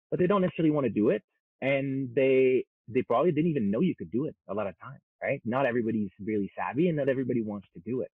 but 0.09 0.19
they 0.19 0.27
don't 0.27 0.41
necessarily 0.41 0.71
want 0.71 0.85
to 0.85 0.89
do 0.89 1.09
it. 1.09 1.23
And 1.61 2.09
they, 2.15 2.65
they 2.87 3.01
probably 3.01 3.31
didn't 3.31 3.49
even 3.49 3.71
know 3.71 3.81
you 3.81 3.95
could 3.95 4.11
do 4.11 4.25
it 4.25 4.35
a 4.47 4.53
lot 4.53 4.67
of 4.67 4.75
times, 4.79 5.01
right? 5.21 5.41
Not 5.45 5.65
everybody's 5.65 6.09
really 6.23 6.51
savvy 6.57 6.87
and 6.87 6.97
not 6.97 7.09
everybody 7.09 7.41
wants 7.41 7.67
to 7.73 7.81
do 7.85 8.01
it. 8.01 8.11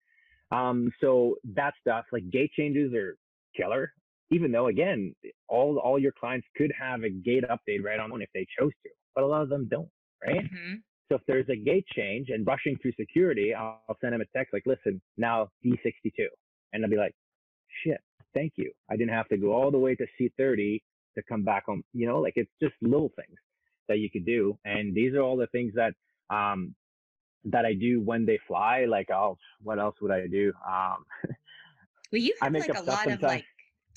Um, 0.50 0.90
so 1.00 1.36
that 1.54 1.74
stuff 1.80 2.04
like 2.12 2.30
gate 2.30 2.52
changes 2.56 2.92
are 2.94 3.16
killer, 3.56 3.92
even 4.30 4.52
though 4.52 4.66
again, 4.66 5.14
all, 5.48 5.78
all 5.78 5.98
your 5.98 6.12
clients 6.12 6.46
could 6.56 6.72
have 6.78 7.02
a 7.02 7.10
gate 7.10 7.44
update 7.50 7.82
right 7.82 7.98
on 7.98 8.20
if 8.22 8.28
they 8.34 8.46
chose 8.58 8.72
to, 8.84 8.90
but 9.14 9.24
a 9.24 9.26
lot 9.26 9.42
of 9.42 9.48
them 9.48 9.66
don't, 9.70 9.88
right? 10.24 10.44
Mm-hmm. 10.44 10.74
So 11.08 11.16
if 11.16 11.22
there's 11.26 11.48
a 11.50 11.56
gate 11.56 11.86
change 11.94 12.28
and 12.30 12.46
rushing 12.46 12.76
through 12.80 12.92
security, 12.98 13.54
I'll 13.54 13.96
send 14.00 14.14
him 14.14 14.20
a 14.20 14.36
text 14.36 14.52
like, 14.52 14.64
listen, 14.66 15.00
now 15.16 15.48
D62. 15.64 16.26
And 16.72 16.84
I'll 16.84 16.90
be 16.90 16.96
like, 16.96 17.14
shit, 17.84 18.00
thank 18.34 18.52
you. 18.56 18.70
I 18.90 18.96
didn't 18.96 19.12
have 19.12 19.28
to 19.28 19.36
go 19.36 19.52
all 19.52 19.70
the 19.70 19.78
way 19.78 19.94
to 19.94 20.06
C30 20.20 20.80
to 21.16 21.22
come 21.28 21.42
back 21.42 21.66
home. 21.66 21.82
You 21.92 22.06
know, 22.06 22.18
like 22.20 22.34
it's 22.36 22.50
just 22.62 22.74
little 22.80 23.10
things 23.16 23.36
that 23.88 23.98
you 23.98 24.10
could 24.10 24.24
do. 24.24 24.56
And 24.64 24.94
these 24.94 25.14
are 25.14 25.20
all 25.20 25.36
the 25.36 25.48
things 25.48 25.72
that, 25.74 25.92
um, 26.34 26.74
that 27.44 27.64
I 27.66 27.74
do 27.74 28.00
when 28.00 28.24
they 28.24 28.38
fly. 28.46 28.86
Like, 28.86 29.10
oh, 29.10 29.36
what 29.62 29.78
else 29.78 29.96
would 30.00 30.12
I 30.12 30.26
do? 30.28 30.52
Um, 30.66 31.04
well, 32.12 32.22
you 32.22 32.34
have 32.40 32.52
like 32.52 32.74
a 32.74 32.82
lot 32.82 33.08
of 33.08 33.20
like 33.22 33.44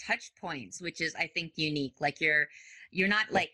touch 0.05 0.31
points, 0.39 0.81
which 0.81 0.99
is, 0.99 1.15
I 1.15 1.27
think, 1.27 1.53
unique. 1.55 1.95
Like 1.99 2.19
you're, 2.19 2.47
you're 2.91 3.07
not 3.07 3.31
like 3.31 3.51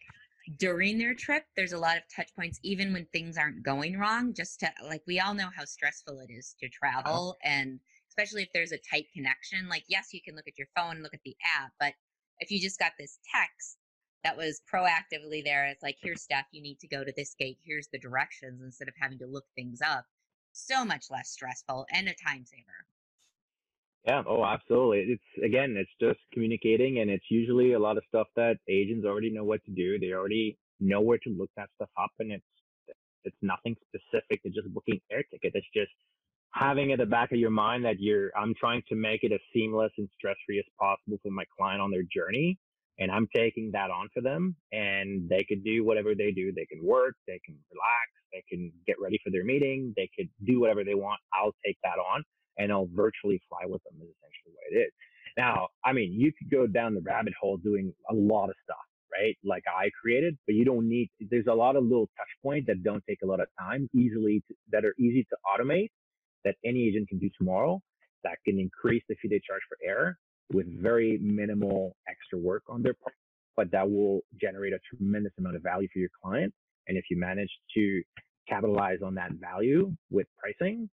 during 0.57 0.97
their 0.97 1.13
trip. 1.13 1.43
There's 1.55 1.73
a 1.73 1.77
lot 1.77 1.97
of 1.97 2.03
touch 2.13 2.29
points, 2.35 2.59
even 2.63 2.93
when 2.93 3.05
things 3.07 3.37
aren't 3.37 3.63
going 3.63 3.97
wrong. 3.97 4.33
Just 4.33 4.59
to 4.61 4.71
like, 4.83 5.03
we 5.07 5.19
all 5.19 5.33
know 5.33 5.49
how 5.55 5.65
stressful 5.65 6.19
it 6.19 6.31
is 6.31 6.55
to 6.59 6.67
uh-huh. 6.67 7.01
travel, 7.03 7.37
and 7.43 7.79
especially 8.09 8.43
if 8.43 8.49
there's 8.53 8.71
a 8.71 8.79
tight 8.79 9.07
connection. 9.13 9.69
Like, 9.69 9.83
yes, 9.87 10.13
you 10.13 10.21
can 10.21 10.35
look 10.35 10.47
at 10.47 10.57
your 10.57 10.67
phone 10.75 11.01
look 11.01 11.13
at 11.13 11.23
the 11.23 11.35
app, 11.43 11.71
but 11.79 11.93
if 12.39 12.51
you 12.51 12.59
just 12.59 12.79
got 12.79 12.93
this 12.97 13.19
text 13.33 13.77
that 14.23 14.37
was 14.37 14.61
proactively 14.71 15.43
there. 15.43 15.65
It's 15.65 15.83
like, 15.83 15.97
here's 16.01 16.21
stuff 16.21 16.45
you 16.51 16.61
need 16.61 16.79
to 16.79 16.87
go 16.87 17.03
to 17.03 17.13
this 17.15 17.35
gate. 17.37 17.57
Here's 17.63 17.87
the 17.87 17.99
directions 17.99 18.61
instead 18.61 18.87
of 18.87 18.93
having 18.99 19.19
to 19.19 19.25
look 19.25 19.45
things 19.55 19.79
up. 19.81 20.05
So 20.53 20.85
much 20.85 21.05
less 21.09 21.29
stressful 21.29 21.85
and 21.91 22.07
a 22.07 22.13
time 22.13 22.45
saver. 22.45 22.85
Yeah. 24.05 24.23
Oh, 24.27 24.43
absolutely. 24.43 25.13
It's 25.13 25.45
again, 25.45 25.75
it's 25.77 25.91
just 26.01 26.19
communicating, 26.33 26.99
and 26.99 27.09
it's 27.09 27.25
usually 27.29 27.73
a 27.73 27.79
lot 27.79 27.97
of 27.97 28.03
stuff 28.07 28.27
that 28.35 28.57
agents 28.67 29.05
already 29.05 29.31
know 29.31 29.43
what 29.43 29.63
to 29.65 29.71
do. 29.71 29.99
They 29.99 30.13
already 30.13 30.57
know 30.79 31.01
where 31.01 31.19
to 31.19 31.29
look 31.29 31.51
that 31.55 31.69
stuff 31.75 31.89
up, 32.01 32.11
and 32.19 32.31
it's 32.31 32.45
it's 33.23 33.37
nothing 33.43 33.75
specific 33.87 34.41
to 34.43 34.49
just 34.49 34.73
booking 34.73 34.99
air 35.11 35.23
ticket. 35.31 35.51
It's 35.53 35.67
just 35.75 35.91
having 36.53 36.91
at 36.91 36.99
the 36.99 37.05
back 37.05 37.31
of 37.31 37.37
your 37.37 37.51
mind 37.51 37.85
that 37.85 37.99
you're 37.99 38.31
I'm 38.37 38.53
trying 38.59 38.81
to 38.89 38.95
make 38.95 39.23
it 39.23 39.31
as 39.31 39.39
seamless 39.53 39.91
and 39.97 40.09
stress 40.17 40.35
free 40.45 40.59
as 40.59 40.65
possible 40.79 41.17
for 41.23 41.31
my 41.31 41.43
client 41.57 41.81
on 41.81 41.91
their 41.91 42.03
journey 42.03 42.57
and 42.99 43.11
I'm 43.11 43.27
taking 43.35 43.71
that 43.71 43.89
on 43.89 44.09
for 44.13 44.21
them 44.21 44.55
and 44.71 45.29
they 45.29 45.45
could 45.47 45.63
do 45.63 45.85
whatever 45.85 46.13
they 46.13 46.31
do. 46.31 46.51
They 46.51 46.65
can 46.65 46.83
work, 46.83 47.15
they 47.27 47.39
can 47.45 47.55
relax, 47.71 48.09
they 48.33 48.43
can 48.49 48.71
get 48.85 48.97
ready 48.99 49.19
for 49.23 49.31
their 49.31 49.45
meeting, 49.45 49.93
they 49.95 50.09
could 50.17 50.29
do 50.45 50.59
whatever 50.59 50.83
they 50.83 50.95
want. 50.95 51.19
I'll 51.33 51.55
take 51.65 51.77
that 51.83 51.99
on 51.99 52.23
and 52.57 52.71
I'll 52.71 52.89
virtually 52.93 53.41
fly 53.49 53.61
with 53.65 53.83
them 53.83 53.93
is 54.01 54.09
essentially 54.09 54.53
what 54.53 54.71
it 54.71 54.79
is. 54.87 54.91
Now, 55.37 55.69
I 55.85 55.93
mean, 55.93 56.13
you 56.13 56.31
could 56.37 56.49
go 56.49 56.67
down 56.67 56.93
the 56.93 57.01
rabbit 57.01 57.33
hole 57.39 57.57
doing 57.57 57.93
a 58.09 58.13
lot 58.13 58.49
of 58.49 58.55
stuff, 58.63 58.77
right? 59.11 59.37
Like 59.43 59.63
I 59.67 59.89
created, 60.01 60.37
but 60.45 60.55
you 60.55 60.65
don't 60.65 60.89
need, 60.89 61.09
there's 61.29 61.47
a 61.47 61.53
lot 61.53 61.75
of 61.75 61.83
little 61.83 62.09
touch 62.17 62.27
points 62.43 62.67
that 62.67 62.83
don't 62.83 63.03
take 63.07 63.19
a 63.23 63.25
lot 63.25 63.39
of 63.39 63.47
time, 63.59 63.89
easily, 63.95 64.43
to, 64.47 64.55
that 64.71 64.83
are 64.83 64.95
easy 64.99 65.23
to 65.29 65.37
automate 65.45 65.89
that 66.43 66.55
any 66.65 66.87
agent 66.87 67.07
can 67.07 67.19
do 67.19 67.29
tomorrow 67.37 67.79
that 68.23 68.37
can 68.45 68.59
increase 68.59 69.03
the 69.09 69.15
fee 69.21 69.29
they 69.29 69.41
charge 69.47 69.61
for 69.67 69.77
air 69.87 70.17
with 70.53 70.67
very 70.81 71.17
minimal 71.21 71.95
extra 72.09 72.37
work 72.37 72.63
on 72.67 72.81
their 72.83 72.93
part, 72.93 73.15
but 73.55 73.71
that 73.71 73.89
will 73.89 74.21
generate 74.39 74.73
a 74.73 74.79
tremendous 74.95 75.31
amount 75.37 75.55
of 75.55 75.63
value 75.63 75.87
for 75.93 75.99
your 75.99 76.09
client. 76.21 76.53
And 76.87 76.97
if 76.97 77.05
you 77.09 77.17
manage 77.17 77.49
to 77.75 78.01
capitalize 78.49 78.99
on 79.03 79.15
that 79.15 79.31
value 79.33 79.91
with 80.09 80.27
pricing, 80.37 80.89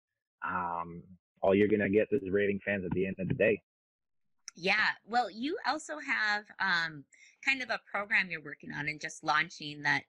um, 0.48 1.02
all 1.42 1.56
you're 1.56 1.68
going 1.68 1.80
to 1.80 1.90
get 1.90 2.08
is 2.12 2.22
raving 2.30 2.60
fans 2.66 2.86
at 2.86 2.92
the 2.92 3.06
end 3.06 3.16
of 3.20 3.28
the 3.28 3.34
day. 3.34 3.62
Yeah. 4.56 4.90
Well, 5.06 5.30
you 5.30 5.58
also 5.68 5.96
have 6.00 6.44
um, 6.60 7.04
kind 7.46 7.62
of 7.62 7.70
a 7.70 7.80
program 7.90 8.30
you're 8.30 8.44
working 8.44 8.72
on 8.72 8.88
and 8.88 9.00
just 9.00 9.24
launching 9.24 9.84
that 9.84 10.04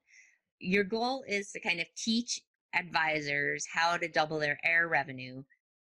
your 0.58 0.84
goal 0.84 1.24
is 1.28 1.52
to 1.52 1.60
kind 1.60 1.80
of 1.80 1.86
teach 1.96 2.40
advisors 2.74 3.66
how 3.72 3.96
to 3.96 4.08
double 4.08 4.38
their 4.38 4.58
air 4.64 4.88
revenue 4.88 5.42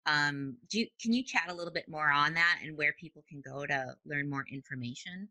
um, 0.07 0.57
do 0.71 0.81
you, 0.81 0.87
can 1.01 1.13
you 1.13 1.23
chat 1.23 1.45
a 1.49 1.55
little 1.55 1.73
bit 1.73 1.89
more 1.89 2.11
on 2.11 2.35
that 2.35 2.59
and 2.65 2.77
where 2.77 2.95
people 2.99 3.25
can 3.29 3.43
go 3.47 3.67
to 3.67 3.95
learn 4.07 4.31
more 4.31 4.45
information? 4.51 5.29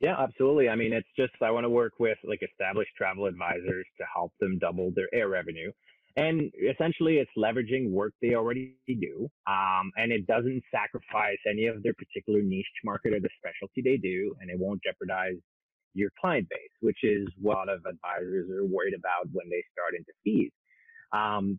Yeah, 0.00 0.16
absolutely. 0.18 0.68
I 0.68 0.76
mean, 0.76 0.92
it's 0.92 1.08
just 1.16 1.34
I 1.42 1.50
want 1.50 1.64
to 1.64 1.70
work 1.70 1.94
with 1.98 2.16
like 2.24 2.40
established 2.42 2.92
travel 2.96 3.26
advisors 3.26 3.86
to 3.98 4.04
help 4.12 4.32
them 4.40 4.58
double 4.58 4.92
their 4.94 5.12
air 5.12 5.28
revenue. 5.28 5.72
And 6.16 6.50
essentially, 6.60 7.18
it's 7.18 7.30
leveraging 7.36 7.90
work 7.90 8.12
they 8.20 8.34
already 8.34 8.76
do. 8.86 9.28
Um, 9.46 9.92
and 9.96 10.10
it 10.12 10.26
doesn't 10.26 10.62
sacrifice 10.70 11.38
any 11.48 11.66
of 11.66 11.82
their 11.82 11.94
particular 11.94 12.42
niche 12.42 12.66
market 12.84 13.14
or 13.14 13.20
the 13.20 13.28
specialty 13.38 13.82
they 13.82 13.96
do. 13.96 14.34
And 14.40 14.50
it 14.50 14.58
won't 14.58 14.82
jeopardize 14.82 15.36
your 15.94 16.10
client 16.20 16.48
base, 16.48 16.70
which 16.80 16.98
is 17.02 17.28
what 17.40 17.54
a 17.54 17.58
lot 17.58 17.68
of 17.68 17.80
advisors 17.86 18.50
are 18.50 18.64
worried 18.64 18.94
about 18.94 19.28
when 19.32 19.48
they 19.48 19.62
start 19.72 19.94
into 19.96 20.12
fees. 20.24 20.52
Um, 21.12 21.58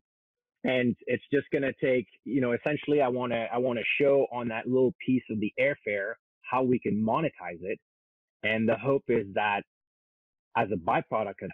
and 0.64 0.96
it's 1.08 1.24
just 1.34 1.48
going 1.52 1.64
to 1.64 1.74
take 1.84 2.08
you 2.24 2.40
know 2.40 2.54
essentially 2.54 3.02
i 3.02 3.08
want 3.08 3.32
to 3.32 3.48
i 3.52 3.58
want 3.58 3.80
to 3.80 3.86
show 4.00 4.28
on 4.32 4.48
that 4.48 4.68
little 4.68 4.94
piece 5.06 5.24
of 5.32 5.40
the 5.40 5.52
airfare 5.60 6.14
how 6.42 6.62
we 6.62 6.80
can 6.80 7.04
monetize 7.04 7.62
it 7.62 7.80
and 8.44 8.68
the 8.68 8.76
hope 8.76 9.04
is 9.08 9.26
that 9.34 9.62
as 10.56 10.68
a 10.72 10.76
byproduct 10.76 11.42
of 11.42 11.52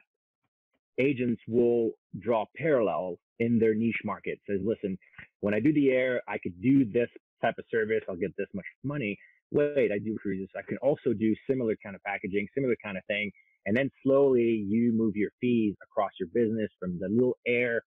agents 0.99 1.41
will 1.47 1.91
draw 2.19 2.45
parallels 2.55 3.17
in 3.39 3.59
their 3.59 3.75
niche 3.75 4.01
market 4.03 4.39
says 4.49 4.59
listen 4.63 4.97
when 5.41 5.53
i 5.53 5.59
do 5.59 5.71
the 5.73 5.91
air 5.91 6.21
i 6.27 6.37
could 6.41 6.59
do 6.61 6.85
this 6.85 7.09
type 7.41 7.55
of 7.59 7.65
service 7.69 8.01
i'll 8.09 8.15
get 8.15 8.35
this 8.37 8.47
much 8.53 8.65
money. 8.83 9.17
Wait 9.51 9.91
i 9.91 9.99
do 9.99 10.17
cruises. 10.21 10.49
I 10.57 10.61
can 10.67 10.77
also 10.77 11.13
do 11.13 11.35
similar 11.49 11.75
kind 11.83 11.95
of 11.95 12.03
packaging 12.03 12.47
similar 12.55 12.75
kind 12.83 12.97
of 12.97 13.05
thing 13.05 13.31
and 13.67 13.75
then 13.75 13.91
slowly 14.01 14.65
you 14.67 14.93
move 14.93 15.15
your 15.15 15.29
fees 15.41 15.75
across 15.83 16.11
your 16.19 16.29
business 16.33 16.69
from 16.79 16.97
the 16.99 17.09
little 17.09 17.37
air. 17.45 17.83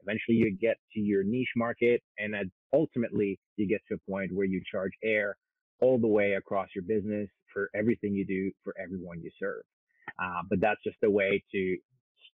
Eventually, 0.00 0.36
you 0.36 0.56
get 0.60 0.76
to 0.92 1.00
your 1.00 1.24
niche 1.24 1.52
market, 1.56 2.02
and 2.18 2.34
ultimately, 2.72 3.38
you 3.56 3.66
get 3.66 3.80
to 3.88 3.94
a 3.94 4.10
point 4.10 4.32
where 4.32 4.46
you 4.46 4.62
charge 4.70 4.92
air 5.02 5.36
all 5.80 5.98
the 5.98 6.06
way 6.06 6.34
across 6.34 6.68
your 6.74 6.84
business 6.84 7.28
for 7.52 7.68
everything 7.74 8.14
you 8.14 8.24
do 8.24 8.52
for 8.62 8.74
everyone 8.80 9.20
you 9.20 9.30
serve. 9.40 9.62
Uh, 10.22 10.42
but 10.48 10.60
that's 10.60 10.80
just 10.84 10.98
a 11.02 11.10
way 11.10 11.42
to 11.50 11.76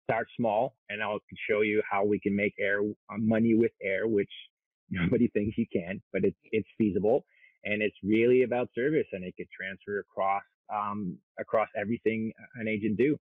start 0.09 0.27
small, 0.35 0.73
and 0.89 1.03
I'll 1.03 1.19
show 1.49 1.61
you 1.61 1.81
how 1.89 2.03
we 2.03 2.19
can 2.19 2.35
make 2.35 2.53
air 2.59 2.81
uh, 2.81 3.17
money 3.17 3.55
with 3.55 3.71
air, 3.83 4.07
which 4.07 4.31
nobody 4.89 5.27
thinks 5.29 5.57
you 5.57 5.65
can, 5.71 6.01
but 6.11 6.23
it's 6.23 6.37
it's 6.51 6.67
feasible, 6.77 7.25
and 7.63 7.81
it's 7.81 7.95
really 8.03 8.43
about 8.43 8.69
service, 8.73 9.07
and 9.11 9.23
it 9.23 9.35
could 9.37 9.47
transfer 9.55 9.99
across 9.99 10.43
um, 10.73 11.17
across 11.39 11.67
everything 11.79 12.31
an 12.55 12.67
agent 12.67 12.97
do. 12.97 13.17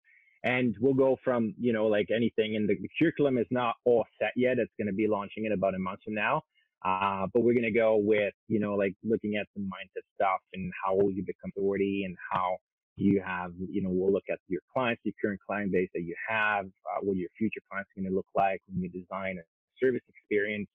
And 0.44 0.77
we'll 0.81 0.94
go 0.94 1.16
from 1.25 1.55
you 1.59 1.72
know 1.72 1.87
like 1.87 2.09
anything 2.14 2.55
and 2.55 2.68
the, 2.68 2.77
the 2.81 2.88
curriculum 2.99 3.38
is 3.38 3.46
not 3.51 3.75
all 3.85 4.05
set 4.20 4.33
yet. 4.37 4.59
It's 4.59 4.72
going 4.79 4.87
to 4.87 4.92
be 4.92 5.09
launching 5.09 5.44
in 5.46 5.53
about 5.53 5.75
a 5.75 5.79
month 5.79 6.01
from 6.05 6.14
now. 6.14 6.42
Uh, 6.85 7.27
but 7.33 7.40
we're 7.42 7.55
going 7.55 7.64
to 7.64 7.70
go 7.72 7.96
with 7.96 8.35
you 8.46 8.61
know 8.61 8.75
like 8.75 8.94
looking 9.03 9.37
at 9.37 9.46
some 9.55 9.64
mindset 9.64 10.05
stuff 10.14 10.40
and 10.55 10.70
how 10.85 11.01
you 11.09 11.25
become 11.27 11.51
authority 11.57 12.05
and 12.05 12.16
how 12.31 12.59
you 12.97 13.23
have 13.25 13.53
you 13.71 13.83
know 13.83 13.91
we'll 13.91 14.13
look 14.13 14.25
at 14.31 14.39
your 14.49 14.61
clients 14.73 15.01
your 15.05 15.15
current 15.23 15.41
client 15.47 15.73
base 15.73 15.89
that 15.95 16.03
you 16.03 16.15
have 16.29 16.67
uh, 16.67 17.01
what 17.03 17.17
your 17.17 17.29
future 17.39 17.61
clients 17.71 17.91
are 17.97 18.01
going 18.01 18.11
to 18.11 18.17
look 18.17 18.27
like 18.35 18.61
when 18.69 18.83
you 18.83 18.89
design 18.89 19.39
a 19.39 19.45
service 19.85 20.03
experience 20.09 20.69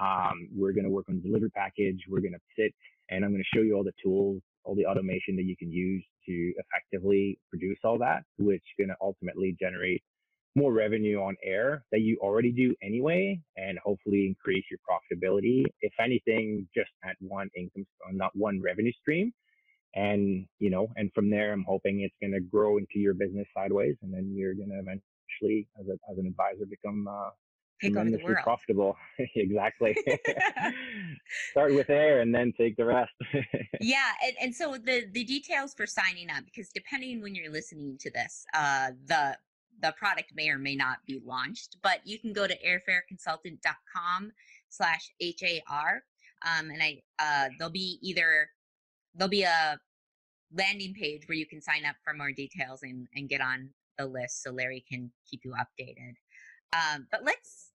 um, 0.00 0.48
we're 0.56 0.72
going 0.72 0.84
to 0.84 0.90
work 0.90 1.06
on 1.08 1.20
delivery 1.20 1.50
package 1.50 2.00
we're 2.08 2.20
going 2.20 2.32
to 2.32 2.38
sit 2.56 2.72
and 3.10 3.24
i'm 3.24 3.30
going 3.30 3.42
to 3.42 3.56
show 3.56 3.62
you 3.62 3.74
all 3.74 3.84
the 3.84 3.92
tools 4.02 4.40
all 4.64 4.74
the 4.74 4.86
automation 4.86 5.36
that 5.36 5.44
you 5.44 5.56
can 5.56 5.70
use 5.70 6.04
to 6.26 6.52
effectively 6.56 7.38
produce 7.50 7.78
all 7.84 7.98
that, 7.98 8.24
which 8.38 8.56
is 8.56 8.74
going 8.78 8.88
to 8.88 8.96
ultimately 9.00 9.56
generate 9.60 10.02
more 10.56 10.72
revenue 10.72 11.20
on 11.20 11.36
air 11.42 11.84
that 11.90 12.00
you 12.00 12.16
already 12.20 12.52
do 12.52 12.74
anyway, 12.82 13.38
and 13.56 13.78
hopefully 13.84 14.26
increase 14.26 14.64
your 14.70 14.78
profitability. 14.88 15.64
If 15.80 15.92
anything, 16.00 16.68
just 16.74 16.90
at 17.04 17.16
one 17.20 17.50
income, 17.56 17.86
not 18.12 18.30
one 18.34 18.60
revenue 18.62 18.92
stream. 19.00 19.32
And, 19.94 20.46
you 20.58 20.70
know, 20.70 20.88
and 20.96 21.10
from 21.14 21.30
there, 21.30 21.52
I'm 21.52 21.64
hoping 21.66 22.00
it's 22.00 22.14
going 22.20 22.32
to 22.32 22.40
grow 22.40 22.78
into 22.78 22.98
your 22.98 23.14
business 23.14 23.46
sideways. 23.56 23.96
And 24.02 24.12
then 24.12 24.32
you're 24.34 24.54
going 24.54 24.70
to 24.70 24.78
eventually, 24.78 25.68
as, 25.78 25.86
a, 25.86 25.92
as 26.10 26.18
an 26.18 26.26
advisor, 26.26 26.66
become 26.68 27.06
uh, 27.08 27.30
take 27.80 27.96
over 27.96 28.10
the 28.10 28.22
world. 28.24 28.38
profitable. 28.42 28.96
exactly. 29.36 29.96
Start 31.50 31.74
with 31.74 31.90
air 31.90 32.20
and 32.20 32.34
then 32.34 32.52
take 32.58 32.76
the 32.76 32.84
rest. 32.84 33.12
yeah, 33.80 34.10
and, 34.24 34.34
and 34.40 34.54
so 34.54 34.76
the 34.76 35.06
the 35.12 35.24
details 35.24 35.74
for 35.74 35.86
signing 35.86 36.28
up 36.30 36.44
because 36.44 36.70
depending 36.70 37.22
when 37.22 37.34
you're 37.34 37.52
listening 37.52 37.96
to 38.00 38.10
this, 38.10 38.44
uh, 38.54 38.90
the 39.06 39.36
the 39.80 39.92
product 39.92 40.32
may 40.34 40.48
or 40.48 40.58
may 40.58 40.74
not 40.74 40.98
be 41.06 41.20
launched, 41.24 41.76
but 41.82 42.00
you 42.04 42.18
can 42.18 42.32
go 42.32 42.46
to 42.46 42.56
airfareconsultant.com 42.64 44.32
slash 44.68 45.10
HAR. 45.66 46.02
Um, 46.46 46.70
and 46.70 46.82
I, 46.82 47.02
uh, 47.18 47.48
there'll 47.58 47.72
be 47.72 47.98
either, 48.02 48.48
there'll 49.14 49.30
be 49.30 49.42
a 49.42 49.78
landing 50.52 50.94
page 50.94 51.22
where 51.26 51.36
you 51.36 51.46
can 51.46 51.60
sign 51.60 51.84
up 51.84 51.96
for 52.04 52.14
more 52.14 52.32
details 52.32 52.82
and, 52.82 53.06
and 53.14 53.28
get 53.28 53.40
on 53.40 53.70
the 53.98 54.06
list 54.06 54.42
so 54.42 54.50
Larry 54.50 54.84
can 54.88 55.10
keep 55.28 55.40
you 55.44 55.52
updated. 55.52 56.14
Um, 56.72 57.06
but 57.10 57.24
let's 57.24 57.70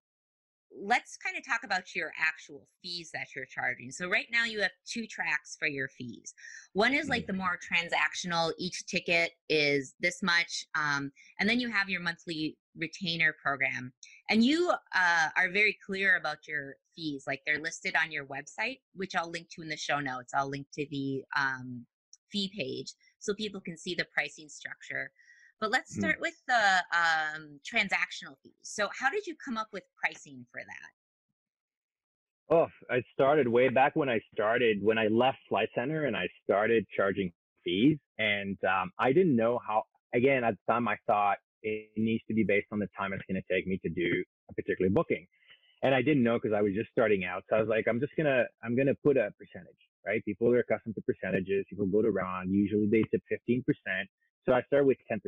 let's 0.72 1.16
kind 1.16 1.36
of 1.36 1.44
talk 1.44 1.64
about 1.64 1.96
your 1.96 2.12
actual 2.18 2.68
fees 2.82 3.10
that 3.12 3.28
you're 3.34 3.46
charging. 3.46 3.90
So 3.90 4.08
right 4.08 4.26
now 4.30 4.44
you 4.44 4.60
have 4.60 4.70
two 4.86 5.06
tracks 5.06 5.56
for 5.58 5.66
your 5.66 5.88
fees. 5.88 6.32
One 6.74 6.94
is 6.94 7.08
like 7.08 7.26
the 7.26 7.32
Mm-hmm. 7.32 7.42
more 7.42 7.58
transactional, 7.58 8.52
each 8.58 8.86
ticket 8.86 9.32
is 9.48 9.94
this 10.00 10.22
much. 10.22 10.66
Um, 10.78 11.10
and 11.40 11.48
then 11.48 11.58
you 11.58 11.70
have 11.70 11.88
your 11.88 12.00
monthly 12.00 12.56
retainer 12.76 13.34
program. 13.42 13.92
And 14.28 14.44
you 14.44 14.70
uh, 14.94 15.28
are 15.36 15.50
very 15.50 15.76
clear 15.84 16.16
about 16.16 16.46
your 16.46 16.76
fees. 17.00 17.24
Like 17.26 17.42
they're 17.46 17.58
listed 17.58 17.94
on 18.02 18.12
your 18.12 18.26
website, 18.26 18.80
which 18.94 19.14
I'll 19.16 19.30
link 19.30 19.48
to 19.50 19.62
in 19.62 19.68
the 19.68 19.76
show 19.76 20.00
notes. 20.00 20.32
I'll 20.34 20.48
link 20.48 20.66
to 20.74 20.86
the 20.90 21.24
um, 21.36 21.86
fee 22.30 22.52
page 22.56 22.92
so 23.18 23.34
people 23.34 23.60
can 23.60 23.76
see 23.76 23.94
the 23.94 24.06
pricing 24.12 24.48
structure. 24.48 25.10
But 25.60 25.70
let's 25.70 25.92
Mhm. 25.92 25.98
start 25.98 26.20
with 26.20 26.34
the 26.48 26.84
um, 26.92 27.60
transactional 27.70 28.36
fees. 28.42 28.54
So, 28.62 28.88
how 28.98 29.10
did 29.10 29.26
you 29.26 29.36
come 29.36 29.56
up 29.58 29.68
with 29.72 29.84
pricing 30.02 30.46
for 30.50 30.62
that? 30.64 30.90
Oh, 32.50 32.66
I 32.90 33.02
started 33.12 33.46
way 33.46 33.68
back 33.68 33.94
when 33.94 34.08
I 34.08 34.20
started, 34.32 34.82
when 34.82 34.98
I 34.98 35.06
left 35.06 35.38
Flight 35.48 35.68
Centre 35.74 36.06
and 36.06 36.16
I 36.16 36.28
started 36.42 36.86
charging 36.96 37.30
fees. 37.62 37.98
And 38.18 38.58
um, 38.64 38.90
I 38.98 39.12
didn't 39.12 39.36
know 39.36 39.60
how, 39.66 39.84
again, 40.14 40.44
at 40.44 40.54
the 40.54 40.72
time 40.72 40.88
I 40.88 40.96
thought 41.06 41.38
it 41.62 41.90
needs 41.96 42.24
to 42.28 42.34
be 42.34 42.42
based 42.42 42.66
on 42.72 42.78
the 42.78 42.88
time 42.98 43.12
it's 43.12 43.22
going 43.28 43.40
to 43.40 43.54
take 43.54 43.66
me 43.66 43.78
to 43.84 43.90
do 43.90 44.24
a 44.50 44.54
particular 44.54 44.90
booking. 44.90 45.26
And 45.82 45.94
I 45.94 46.02
didn't 46.02 46.22
know 46.22 46.38
because 46.38 46.54
I 46.54 46.62
was 46.62 46.74
just 46.74 46.90
starting 46.90 47.24
out. 47.24 47.44
So 47.48 47.56
I 47.56 47.60
was 47.60 47.68
like, 47.68 47.86
I'm 47.88 48.00
just 48.00 48.14
going 48.16 48.26
to, 48.26 48.44
I'm 48.62 48.74
going 48.76 48.88
to 48.88 48.94
put 48.96 49.16
a 49.16 49.32
percentage, 49.38 49.80
right? 50.06 50.24
People 50.24 50.52
are 50.52 50.60
accustomed 50.60 50.94
to 50.96 51.02
percentages. 51.02 51.64
People 51.70 51.86
go 51.86 52.02
to 52.02 52.10
round. 52.10 52.52
Usually 52.52 52.86
they 52.86 53.02
tip 53.10 53.22
15%. 53.32 53.62
So 54.46 54.52
I 54.52 54.62
start 54.62 54.86
with 54.86 54.98
10%. 55.10 55.20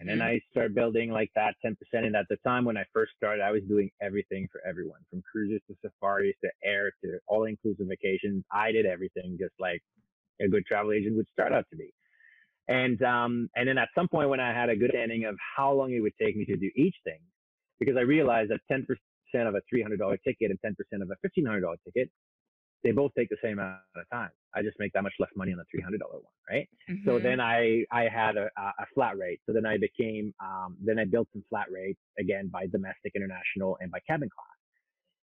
And 0.00 0.08
then 0.08 0.18
Mhm. 0.18 0.22
I 0.22 0.40
started 0.50 0.74
building 0.74 1.10
like 1.10 1.30
that 1.34 1.56
10%. 1.64 1.76
And 2.06 2.16
at 2.16 2.26
the 2.28 2.36
time 2.38 2.64
when 2.64 2.76
I 2.76 2.84
first 2.92 3.12
started, 3.16 3.42
I 3.42 3.50
was 3.52 3.62
doing 3.64 3.90
everything 4.00 4.48
for 4.52 4.60
everyone 4.66 5.00
from 5.10 5.22
cruises 5.22 5.60
to 5.68 5.76
safaris 5.82 6.36
to 6.42 6.50
air 6.64 6.92
to 7.02 7.18
all 7.26 7.44
inclusive 7.44 7.86
vacations. 7.88 8.44
I 8.50 8.72
did 8.72 8.86
everything 8.86 9.36
just 9.38 9.54
like 9.58 9.82
a 10.40 10.48
good 10.48 10.64
travel 10.66 10.92
agent 10.92 11.16
would 11.16 11.28
start 11.28 11.52
out 11.52 11.66
to 11.70 11.76
be. 11.76 11.92
And, 12.68 13.02
um, 13.02 13.50
and 13.56 13.68
then 13.68 13.78
at 13.78 13.90
some 13.94 14.08
point 14.08 14.30
when 14.30 14.40
I 14.40 14.52
had 14.54 14.70
a 14.70 14.76
good 14.76 14.90
understanding 14.90 15.24
of 15.26 15.36
how 15.56 15.72
long 15.72 15.92
it 15.92 16.00
would 16.00 16.16
take 16.18 16.36
me 16.36 16.44
to 16.46 16.56
do 16.56 16.70
each 16.76 16.96
thing, 17.04 17.20
because 17.78 17.96
I 17.96 18.02
realized 18.02 18.50
that 18.50 18.60
10% 18.68 18.86
of 19.42 19.54
a 19.54 19.62
$300 19.72 20.18
ticket 20.26 20.50
and 20.50 20.60
10% 20.62 21.02
of 21.02 21.10
a 21.10 21.16
$1,500 21.22 21.78
ticket, 21.84 22.10
they 22.84 22.92
both 22.92 23.12
take 23.16 23.28
the 23.30 23.36
same 23.42 23.54
amount 23.58 23.82
of 23.96 24.08
time. 24.12 24.30
I 24.54 24.62
just 24.62 24.78
make 24.78 24.92
that 24.92 25.02
much 25.02 25.14
less 25.18 25.30
money 25.36 25.52
on 25.52 25.58
the 25.58 25.64
$300 25.70 26.22
one, 26.22 26.32
right? 26.50 26.68
So 27.04 27.18
Mhm. 27.18 27.20
then 27.20 27.40
I, 27.40 27.84
I 27.90 28.08
had 28.08 28.36
a, 28.36 28.50
a 28.56 28.62
a 28.80 28.86
flat 28.94 29.18
rate. 29.18 29.40
So 29.46 29.52
then 29.52 29.66
I 29.66 29.78
became, 29.78 30.34
um, 30.42 30.78
then 30.80 30.98
I 30.98 31.04
built 31.06 31.28
some 31.32 31.44
flat 31.48 31.70
rates 31.70 32.00
again 32.18 32.48
by 32.48 32.66
domestic, 32.66 33.12
international, 33.16 33.78
and 33.80 33.90
by 33.90 34.00
cabin 34.06 34.28
class. 34.30 34.46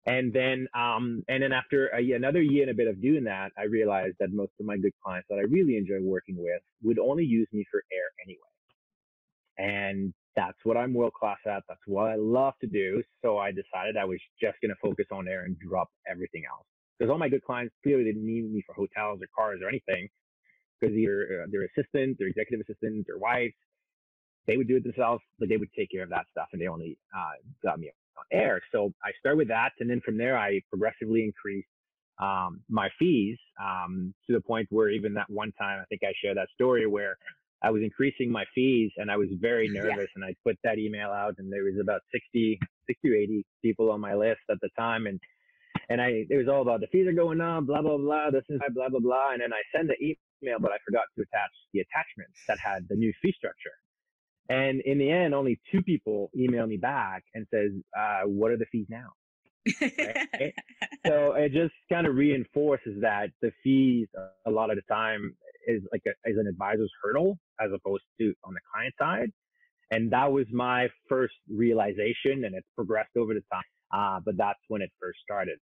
And 0.07 0.33
then, 0.33 0.69
um, 0.75 1.25
and 1.29 1.43
then 1.43 1.53
after 1.53 1.89
a, 1.89 2.13
another 2.13 2.43
year 2.43 2.63
and 2.63 2.71
a 2.73 2.75
bit 2.75 2.89
of 2.89 3.01
doing 3.01 3.25
that, 3.25 3.53
I 3.59 3.65
realized 3.65 4.17
that 4.21 4.33
most 4.33 4.53
of 4.61 4.67
my 4.67 4.77
good 4.77 4.93
clients 5.05 5.29
that 5.31 5.37
I 5.39 5.43
really 5.43 5.77
enjoy 5.77 6.01
working 6.03 6.37
with 6.39 6.63
would 6.83 6.99
only 6.99 7.25
use 7.25 7.49
me 7.53 7.65
for 7.71 7.85
air 7.93 8.09
anyway. 8.25 8.41
And 9.59 10.15
that's 10.37 10.59
what 10.65 10.77
I'm 10.77 10.95
world 10.95 11.13
class 11.13 11.39
at. 11.47 11.63
That's 11.69 11.81
what 11.87 12.11
I 12.11 12.17
love 12.17 12.55
to 12.61 12.67
do. 12.67 13.03
So 13.23 13.39
I 13.39 13.51
decided 13.51 13.97
I 13.97 14.05
was 14.05 14.19
just 14.41 14.57
going 14.63 14.71
to 14.71 14.81
focus 14.83 15.07
on 15.13 15.29
air 15.29 15.45
and 15.45 15.57
drop 15.59 15.89
everything 16.11 16.43
else. 16.51 16.67
Because 16.99 17.11
all 17.11 17.19
my 17.19 17.29
good 17.29 17.45
clients 17.45 17.75
clearly 17.83 18.05
didn't 18.05 18.25
need 18.25 18.51
me 18.51 18.63
for 18.67 18.75
hotels 18.75 19.21
or 19.21 19.27
cars 19.37 19.61
or 19.63 19.69
anything 19.69 20.09
because 20.81 20.97
either 20.97 21.45
uh, 21.45 21.47
their 21.51 21.65
assistant, 21.65 22.19
their 22.19 22.29
executive 22.29 22.65
assistant, 22.69 23.07
their 23.07 23.19
wife, 23.19 23.53
they 24.47 24.57
would 24.57 24.69
do 24.69 24.77
it 24.77 24.83
themselves, 24.83 25.23
but 25.39 25.49
they 25.49 25.57
would 25.57 25.73
take 25.77 25.91
care 25.91 26.03
of 26.03 26.11
that 26.11 26.27
stuff 26.31 26.49
and 26.53 26.61
they 26.61 26.67
only 26.67 26.99
uh, 27.17 27.33
got 27.63 27.79
me 27.79 27.91
on 28.17 28.25
air. 28.33 28.61
So 28.73 28.93
I 29.05 29.11
started 29.21 29.39
with 29.39 29.49
that. 29.49 29.71
And 29.81 29.89
then 29.89 30.01
from 30.05 30.19
there, 30.19 30.39
I 30.39 30.61
progressively 30.69 31.25
increased 31.25 31.69
um, 32.21 32.61
my 32.69 32.89
fees 32.99 33.39
um, 33.61 34.15
to 34.27 34.33
the 34.33 34.41
point 34.41 34.67
where 34.71 34.91
even 34.91 35.15
that 35.15 35.31
one 35.31 35.53
time, 35.53 35.81
I 35.81 35.85
think 35.87 36.03
I 36.05 36.13
shared 36.23 36.37
that 36.37 36.49
story 36.55 36.87
where 36.87 37.17
I 37.63 37.71
was 37.71 37.83
increasing 37.83 38.31
my 38.31 38.45
fees 38.55 38.91
and 38.97 39.11
I 39.11 39.17
was 39.17 39.29
very 39.41 39.69
Yeah. 39.75 39.83
nervous 39.83 40.09
and 40.17 40.25
I 40.25 40.35
put 40.45 40.59
that 40.65 40.79
email 40.79 41.11
out 41.11 41.35
and 41.39 41.53
there 41.53 41.65
was 41.65 41.75
about 41.81 42.01
60, 42.13 42.59
60 42.87 43.11
or 43.11 43.15
80 43.15 43.47
people 43.63 43.91
on 43.91 44.01
my 44.01 44.15
list 44.15 44.41
at 44.51 44.59
the 44.61 44.69
time. 44.79 45.07
And 45.07 45.21
and 45.89 46.01
I 46.01 46.25
it 46.29 46.37
was 46.37 46.49
all 46.49 46.63
about 46.63 46.81
the 46.81 46.87
fees 46.89 47.07
are 47.07 47.13
going 47.13 47.41
up, 47.41 47.67
blah 47.67 47.83
blah 47.83 47.99
blah. 47.99 48.31
This 48.31 48.45
is 48.49 48.61
blah 48.75 48.89
blah 48.89 49.01
blah. 49.01 49.33
And 49.33 49.43
then 49.43 49.53
I 49.53 49.63
send 49.77 49.89
the 49.91 49.97
email, 50.43 50.59
but 50.61 50.73
I 50.73 50.77
forgot 50.85 51.05
to 51.17 51.23
attach 51.23 51.51
the 51.73 51.81
attachments 51.81 52.39
that 52.49 52.59
had 52.59 52.87
the 52.89 52.97
new 52.97 53.13
fee 53.23 53.35
structure. 53.37 53.73
And 54.49 54.81
in 54.83 54.99
the 54.99 55.11
end, 55.11 55.35
only 55.35 55.61
two 55.71 55.83
people 55.83 56.31
email 56.37 56.67
me 56.67 56.77
back 56.77 57.25
and 57.35 57.47
says, 57.53 57.71
uh, 57.97 58.23
"What 58.27 58.51
are 58.51 58.57
the 58.57 58.67
fees 58.73 58.87
now?" 58.89 59.11
right? 59.99 60.55
so 61.07 61.33
it 61.35 61.53
just 61.53 61.75
kind 61.91 62.07
of 62.07 62.17
reinforces 62.17 63.01
that 63.01 63.31
the 63.41 63.53
fees 63.63 64.09
a 64.47 64.51
lot 64.51 64.71
of 64.71 64.77
the 64.77 64.83
time 64.93 65.35
is 65.67 65.83
like 65.93 66.03
a, 66.07 66.31
is 66.31 66.37
an 66.39 66.47
advisor's 66.49 66.91
hurdle 67.03 67.39
as 67.63 67.71
opposed 67.73 68.05
to 68.21 68.35
on 68.45 68.55
the 68.55 68.61
client 68.73 68.95
side. 68.99 69.31
And 69.91 70.11
that 70.13 70.33
was 70.33 70.47
my 70.53 70.89
first 71.09 71.35
realization, 71.49 72.45
and 72.45 72.55
it's 72.55 72.67
progressed 72.75 73.17
over 73.17 73.35
the 73.35 73.43
time. 73.53 73.63
Uh, 73.93 74.21
but 74.25 74.37
that's 74.39 74.61
when 74.69 74.81
it 74.81 74.91
first 74.99 75.19
started. 75.23 75.59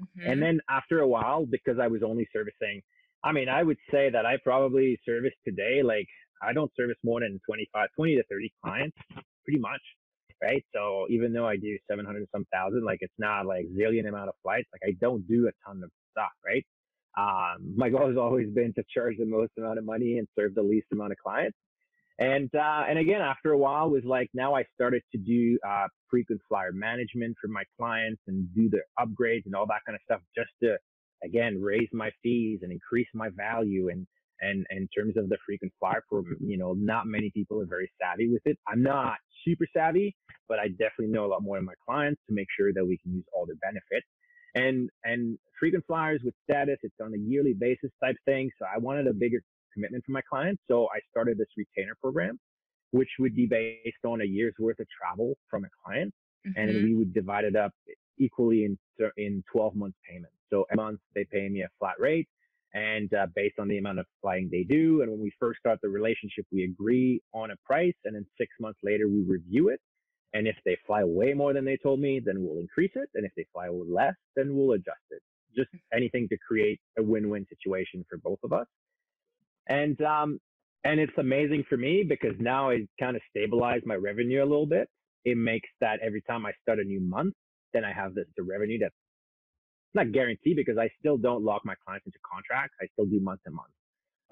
Mhm. 0.00 0.32
And 0.32 0.42
then 0.42 0.60
after 0.70 1.00
a 1.00 1.08
while, 1.08 1.44
because 1.44 1.78
I 1.78 1.86
was 1.88 2.02
only 2.02 2.26
servicing, 2.32 2.82
I 3.22 3.32
mean, 3.32 3.48
I 3.50 3.62
would 3.62 3.76
say 3.90 4.08
that 4.10 4.24
I 4.24 4.38
probably 4.38 4.98
service 5.04 5.34
today, 5.44 5.82
like 5.82 6.08
I 6.42 6.54
don't 6.54 6.74
service 6.74 6.96
more 7.04 7.20
than 7.20 7.38
25, 7.46 7.88
20 7.96 8.16
to 8.16 8.22
30 8.30 8.52
clients, 8.62 8.96
pretty 9.44 9.60
much. 9.60 9.82
Right. 10.42 10.64
So 10.74 11.06
even 11.10 11.34
though 11.34 11.46
I 11.46 11.58
do 11.58 11.78
700 11.86 12.26
some 12.32 12.46
thousand, 12.46 12.82
like 12.82 13.00
it's 13.02 13.12
not 13.18 13.44
like 13.44 13.66
zillion 13.78 14.08
amount 14.08 14.30
of 14.30 14.34
flights. 14.42 14.68
Like 14.72 14.80
I 14.90 14.96
don't 14.98 15.26
do 15.28 15.48
a 15.48 15.52
ton 15.66 15.82
of 15.84 15.90
stuff. 16.12 16.32
Right. 16.42 16.64
Um, 17.18 17.74
my 17.76 17.88
goal 17.88 18.08
has 18.08 18.16
always 18.16 18.48
been 18.50 18.72
to 18.74 18.84
charge 18.94 19.16
the 19.18 19.26
most 19.26 19.52
amount 19.58 19.78
of 19.78 19.84
money 19.84 20.18
and 20.18 20.28
serve 20.38 20.54
the 20.54 20.62
least 20.62 20.86
amount 20.92 21.12
of 21.12 21.18
clients. 21.18 21.56
And, 22.18 22.50
uh, 22.54 22.84
and 22.86 22.98
again, 22.98 23.22
after 23.22 23.52
a 23.52 23.58
while 23.58 23.88
was 23.88 24.04
like, 24.04 24.28
now 24.34 24.54
I 24.54 24.64
started 24.74 25.02
to 25.12 25.18
do, 25.18 25.58
uh, 25.66 25.88
frequent 26.10 26.42
flyer 26.48 26.70
management 26.72 27.36
for 27.40 27.48
my 27.48 27.62
clients 27.78 28.20
and 28.26 28.46
do 28.54 28.68
the 28.68 28.80
upgrades 28.98 29.46
and 29.46 29.54
all 29.54 29.66
that 29.66 29.80
kind 29.86 29.96
of 29.96 30.02
stuff 30.04 30.20
just 30.36 30.50
to, 30.62 30.76
again, 31.24 31.60
raise 31.60 31.88
my 31.92 32.10
fees 32.22 32.60
and 32.62 32.72
increase 32.72 33.08
my 33.14 33.30
value. 33.34 33.88
And, 33.88 34.06
and, 34.42 34.66
in 34.70 34.86
terms 34.88 35.16
of 35.16 35.30
the 35.30 35.38
frequent 35.46 35.72
flyer 35.80 36.02
program, 36.08 36.36
you 36.44 36.58
know, 36.58 36.74
not 36.74 37.06
many 37.06 37.30
people 37.30 37.58
are 37.60 37.66
very 37.66 37.90
savvy 38.00 38.28
with 38.28 38.42
it. 38.44 38.58
I'm 38.68 38.82
not 38.82 39.14
super 39.44 39.66
savvy, 39.74 40.14
but 40.46 40.58
I 40.58 40.68
definitely 40.68 41.08
know 41.08 41.24
a 41.24 41.28
lot 41.28 41.42
more 41.42 41.56
than 41.56 41.64
my 41.64 41.74
clients 41.86 42.20
to 42.28 42.34
make 42.34 42.48
sure 42.54 42.70
that 42.74 42.84
we 42.84 42.98
can 42.98 43.14
use 43.14 43.24
all 43.32 43.46
the 43.46 43.56
benefits. 43.62 44.06
And, 44.54 44.90
and 45.04 45.38
frequent 45.58 45.84
flyers 45.86 46.20
with 46.24 46.34
status, 46.44 46.78
it's 46.82 46.94
on 47.00 47.14
a 47.14 47.18
yearly 47.18 47.54
basis 47.54 47.90
type 48.02 48.16
thing. 48.24 48.50
So 48.58 48.66
I 48.66 48.78
wanted 48.78 49.06
a 49.06 49.12
bigger 49.12 49.40
commitment 49.72 50.04
from 50.04 50.14
my 50.14 50.22
clients. 50.28 50.62
So 50.68 50.88
I 50.94 51.00
started 51.10 51.38
this 51.38 51.48
retainer 51.56 51.94
program, 52.00 52.38
which 52.90 53.10
would 53.18 53.34
be 53.36 53.46
based 53.46 54.04
on 54.04 54.20
a 54.20 54.24
year's 54.24 54.54
worth 54.58 54.80
of 54.80 54.86
travel 54.88 55.34
from 55.48 55.64
a 55.64 55.68
client. 55.84 56.12
And 56.56 56.68
then 56.68 56.76
Mhm. 56.76 56.82
we 56.82 56.94
would 56.94 57.12
divide 57.14 57.44
it 57.44 57.54
up 57.54 57.72
equally 58.18 58.64
in, 58.64 58.78
in 59.16 59.44
12 59.52 59.76
month 59.76 59.94
payments. 60.08 60.36
So 60.50 60.64
every 60.70 60.76
month 60.84 61.00
they 61.14 61.24
pay 61.24 61.48
me 61.48 61.62
a 61.62 61.68
flat 61.78 61.98
rate 62.00 62.28
and 62.74 63.12
uh, 63.14 63.26
based 63.34 63.58
on 63.58 63.68
the 63.68 63.78
amount 63.78 63.98
of 63.98 64.06
flying 64.20 64.48
they 64.50 64.64
do. 64.64 65.02
And 65.02 65.10
when 65.10 65.20
we 65.20 65.32
first 65.38 65.60
start 65.60 65.78
the 65.82 65.88
relationship, 65.88 66.46
we 66.52 66.64
agree 66.64 67.20
on 67.32 67.50
a 67.50 67.56
price. 67.64 67.94
And 68.04 68.14
then 68.14 68.26
six 68.38 68.50
months 68.60 68.80
later, 68.82 69.08
we 69.08 69.22
review 69.22 69.68
it. 69.68 69.80
And 70.32 70.46
if 70.46 70.56
they 70.64 70.76
fly 70.86 71.02
way 71.04 71.32
more 71.32 71.52
than 71.52 71.64
they 71.64 71.76
told 71.76 72.00
me, 72.00 72.20
then 72.24 72.36
we'll 72.38 72.60
increase 72.60 72.92
it. 72.94 73.08
And 73.14 73.24
if 73.24 73.32
they 73.36 73.46
fly 73.52 73.68
less, 73.68 74.14
then 74.36 74.56
we'll 74.56 74.72
adjust 74.72 75.00
it. 75.10 75.20
Just 75.56 75.70
anything 75.92 76.28
to 76.28 76.36
create 76.38 76.80
a 76.98 77.02
win-win 77.02 77.46
situation 77.48 78.04
for 78.08 78.18
both 78.18 78.38
of 78.44 78.52
us. 78.52 78.66
And 79.68 80.00
um, 80.02 80.38
and 80.84 80.98
it's 80.98 81.12
amazing 81.18 81.64
for 81.68 81.76
me 81.76 82.04
because 82.08 82.34
now 82.38 82.70
it 82.70 82.88
kind 82.98 83.16
of 83.16 83.22
stabilized 83.28 83.84
my 83.86 83.96
revenue 83.96 84.42
a 84.42 84.46
little 84.46 84.66
bit. 84.66 84.88
It 85.24 85.36
makes 85.36 85.68
that 85.80 86.00
every 86.00 86.22
time 86.22 86.46
I 86.46 86.52
start 86.62 86.78
a 86.78 86.84
new 86.84 87.00
month, 87.00 87.34
then 87.74 87.84
I 87.84 87.92
have 87.92 88.14
this 88.14 88.26
the 88.36 88.42
revenue 88.42 88.78
that's 88.78 88.94
not 89.94 90.12
guaranteed 90.12 90.56
because 90.56 90.78
I 90.78 90.88
still 90.98 91.16
don't 91.16 91.44
lock 91.44 91.62
my 91.64 91.74
clients 91.84 92.06
into 92.06 92.18
contracts. 92.24 92.74
I 92.80 92.86
still 92.92 93.06
do 93.06 93.20
month 93.20 93.40
to 93.44 93.50
month. 93.50 93.72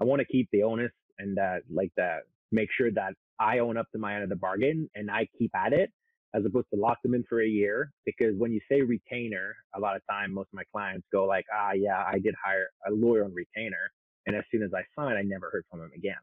I 0.01 0.05
want 0.05 0.21
to 0.21 0.25
keep 0.25 0.49
the 0.51 0.63
onus 0.63 0.91
and 1.19 1.37
that 1.37 1.61
like 1.69 1.91
that 1.97 2.21
make 2.51 2.69
sure 2.75 2.91
that 2.91 3.13
I 3.39 3.59
own 3.59 3.77
up 3.77 3.89
to 3.91 3.97
my 3.97 4.13
end 4.15 4.23
of 4.23 4.29
the 4.29 4.35
bargain 4.35 4.89
and 4.95 5.09
I 5.11 5.27
keep 5.37 5.51
at 5.55 5.73
it 5.73 5.91
as 6.35 6.43
opposed 6.45 6.67
to 6.73 6.79
lock 6.79 7.01
them 7.03 7.13
in 7.15 7.23
for 7.27 7.41
a 7.41 7.47
year. 7.47 7.91
Because 8.05 8.35
when 8.37 8.51
you 8.51 8.61
say 8.69 8.81
retainer, 8.81 9.55
a 9.75 9.79
lot 9.79 9.95
of 9.95 10.01
time 10.09 10.33
most 10.33 10.47
of 10.47 10.53
my 10.53 10.63
clients 10.71 11.07
go 11.11 11.25
like, 11.25 11.45
ah, 11.53 11.71
yeah, 11.71 12.03
I 12.05 12.19
did 12.19 12.35
hire 12.43 12.69
a 12.87 12.91
lawyer 12.91 13.23
on 13.25 13.33
retainer. 13.33 13.91
And 14.27 14.35
as 14.35 14.43
soon 14.51 14.61
as 14.63 14.71
I 14.73 14.83
sign, 14.95 15.15
I 15.17 15.21
never 15.23 15.49
heard 15.51 15.65
from 15.71 15.81
him 15.81 15.91
again. 15.95 16.15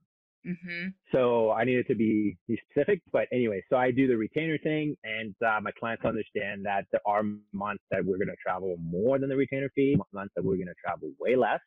Mhm. 0.47 0.95
So 1.11 1.51
I 1.51 1.65
needed 1.65 1.89
to 1.89 1.97
be, 1.97 2.37
be 2.47 2.57
specific. 2.71 3.03
But 3.11 3.27
anyway, 3.33 3.65
so 3.69 3.77
I 3.77 3.91
do 3.91 4.07
the 4.07 4.17
retainer 4.17 4.59
thing, 4.59 4.97
and 5.03 5.35
uh, 5.45 5.61
my 5.61 5.73
clients 5.73 6.05
understand 6.05 6.65
that 6.67 6.87
there 6.93 7.01
are 7.05 7.25
months 7.53 7.83
that 7.91 8.05
we're 8.05 8.19
going 8.19 8.29
to 8.29 8.37
travel 8.37 8.77
more 8.79 9.19
than 9.19 9.29
the 9.29 9.35
retainer 9.37 9.71
fee, 9.75 9.97
months 10.13 10.33
that 10.37 10.45
we're 10.45 10.55
going 10.55 10.69
to 10.69 10.75
travel 10.81 11.11
way 11.19 11.35
less. 11.35 11.59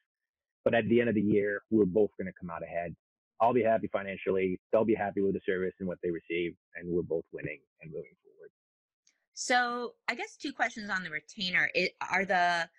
But 0.64 0.76
at 0.76 0.88
the 0.88 1.02
end 1.02 1.10
of 1.10 1.16
the 1.16 1.22
year, 1.22 1.62
we're 1.72 1.86
both 1.86 2.12
going 2.18 2.28
to 2.28 2.34
come 2.40 2.50
out 2.50 2.64
ahead. 2.64 2.96
I'll 3.42 3.54
be 3.54 3.64
happy 3.64 3.90
financially. 3.92 4.60
They'll 4.72 4.86
be 4.86 4.96
happy 4.96 5.22
with 5.22 5.34
the 5.34 5.42
service 5.46 5.74
and 5.80 5.88
what 5.88 5.98
they 6.04 6.12
receive, 6.12 6.56
and 6.76 6.90
we're 6.90 7.02
both 7.02 7.24
winning 7.32 7.60
and 7.82 7.92
moving 7.92 8.16
forward. 8.24 8.52
So 9.34 9.94
I 10.10 10.16
guess 10.16 10.36
two 10.36 10.52
questions 10.52 10.90
on 10.90 11.04
the 11.04 11.10
retainer. 11.10 11.70
It, 11.74 11.94
are 12.02 12.26
the 12.26 12.70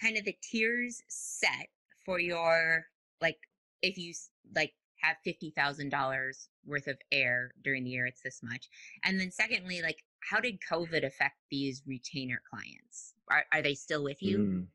kind 0.00 0.16
of 0.16 0.24
the 0.24 0.36
tiers 0.42 1.02
set 1.08 1.68
for 2.04 2.20
your 2.20 2.84
like 3.20 3.38
if 3.80 3.96
you 3.96 4.12
like 4.54 4.72
have 5.02 5.16
fifty 5.24 5.50
thousand 5.56 5.90
dollars 5.90 6.48
worth 6.66 6.86
of 6.86 6.98
air 7.10 7.52
during 7.62 7.84
the 7.84 7.90
year, 7.90 8.06
it's 8.06 8.22
this 8.22 8.40
much. 8.42 8.68
And 9.04 9.18
then 9.18 9.30
secondly, 9.30 9.80
like 9.82 9.98
how 10.30 10.40
did 10.40 10.58
COVID 10.70 11.04
affect 11.04 11.36
these 11.50 11.82
retainer 11.86 12.42
clients? 12.50 13.14
Are 13.30 13.44
are 13.52 13.62
they 13.62 13.74
still 13.74 14.04
with 14.04 14.22
you? 14.22 14.38
Mm. 14.38 14.66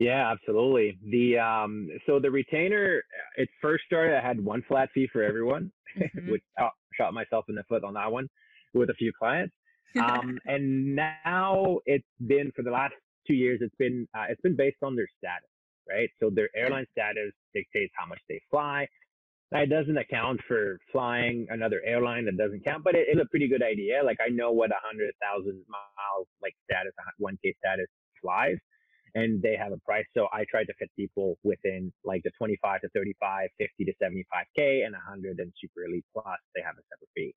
Yeah, 0.00 0.32
absolutely. 0.32 0.98
The 1.10 1.38
um, 1.38 1.90
so 2.06 2.18
the 2.18 2.30
retainer, 2.30 3.02
it 3.36 3.50
first 3.60 3.84
started. 3.84 4.16
I 4.16 4.26
had 4.26 4.42
one 4.42 4.64
flat 4.66 4.88
fee 4.94 5.06
for 5.12 5.22
everyone, 5.22 5.70
mm-hmm. 5.98 6.30
which 6.30 6.42
shot 6.98 7.12
myself 7.12 7.44
in 7.50 7.54
the 7.54 7.64
foot 7.68 7.84
on 7.84 7.94
that 7.94 8.10
one 8.10 8.26
with 8.72 8.88
a 8.88 8.94
few 8.94 9.12
clients. 9.16 9.54
Um, 10.02 10.38
and 10.46 10.96
now 10.96 11.80
it's 11.84 12.06
been 12.26 12.50
for 12.56 12.62
the 12.62 12.70
last 12.70 12.94
two 13.26 13.34
years. 13.34 13.60
It's 13.62 13.74
been 13.78 14.08
uh, 14.16 14.24
it's 14.30 14.40
been 14.40 14.56
based 14.56 14.78
on 14.82 14.96
their 14.96 15.08
status, 15.18 15.50
right? 15.86 16.08
So 16.18 16.30
their 16.30 16.48
airline 16.56 16.86
status 16.92 17.32
dictates 17.54 17.92
how 17.94 18.06
much 18.06 18.20
they 18.26 18.40
fly. 18.50 18.88
That 19.52 19.68
doesn't 19.68 19.98
account 19.98 20.40
for 20.48 20.78
flying 20.92 21.46
another 21.50 21.82
airline. 21.84 22.24
That 22.24 22.38
doesn't 22.38 22.64
count, 22.64 22.84
but 22.84 22.94
it 22.94 23.06
is 23.12 23.20
a 23.20 23.28
pretty 23.28 23.48
good 23.48 23.62
idea. 23.62 24.00
Like 24.02 24.16
I 24.26 24.30
know 24.30 24.50
what 24.50 24.70
a 24.70 24.80
hundred 24.82 25.12
thousand 25.20 25.62
miles 25.68 26.26
like 26.40 26.54
status, 26.64 26.92
one 27.18 27.36
K 27.44 27.54
status 27.60 27.88
flies 28.22 28.56
and 29.14 29.42
they 29.42 29.56
have 29.56 29.72
a 29.72 29.78
price. 29.78 30.04
So 30.14 30.28
I 30.32 30.44
tried 30.50 30.64
to 30.64 30.74
fit 30.78 30.90
people 30.96 31.38
within 31.42 31.92
like 32.04 32.22
the 32.22 32.30
25 32.38 32.82
to 32.82 32.88
35, 32.90 33.48
50 33.58 33.84
to 33.84 33.92
75K 34.02 34.84
and 34.84 34.92
100 34.92 35.38
and 35.38 35.52
super 35.60 35.84
elite 35.84 36.04
plus, 36.12 36.38
they 36.54 36.62
have 36.62 36.76
a 36.76 36.82
separate 36.88 37.10
fee. 37.14 37.34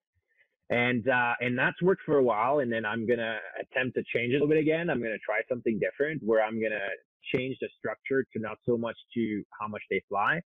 And, 0.69 1.07
uh, 1.07 1.33
and 1.41 1.57
that's 1.57 1.79
worked 1.81 2.01
for 2.05 2.17
a 2.17 2.23
while. 2.23 2.59
And 2.59 2.71
then 2.71 2.85
I'm 2.85 3.05
going 3.05 3.19
to 3.19 3.37
attempt 3.59 3.95
to 3.95 4.03
change 4.13 4.33
it 4.33 4.37
a 4.37 4.39
little 4.39 4.47
bit 4.47 4.57
again. 4.57 4.89
I'm 4.89 4.99
going 4.99 5.11
to 5.11 5.25
try 5.25 5.41
something 5.49 5.79
different 5.79 6.21
where 6.23 6.43
I'm 6.43 6.59
going 6.59 6.71
to 6.71 6.89
change 7.35 7.57
the 7.61 7.69
structure 7.77 8.23
to 8.33 8.39
not 8.39 8.57
so 8.65 8.77
much 8.77 8.97
to 9.15 9.43
how 9.59 9.67
much 9.67 9.83
they 9.89 10.01
fly, 10.09 10.41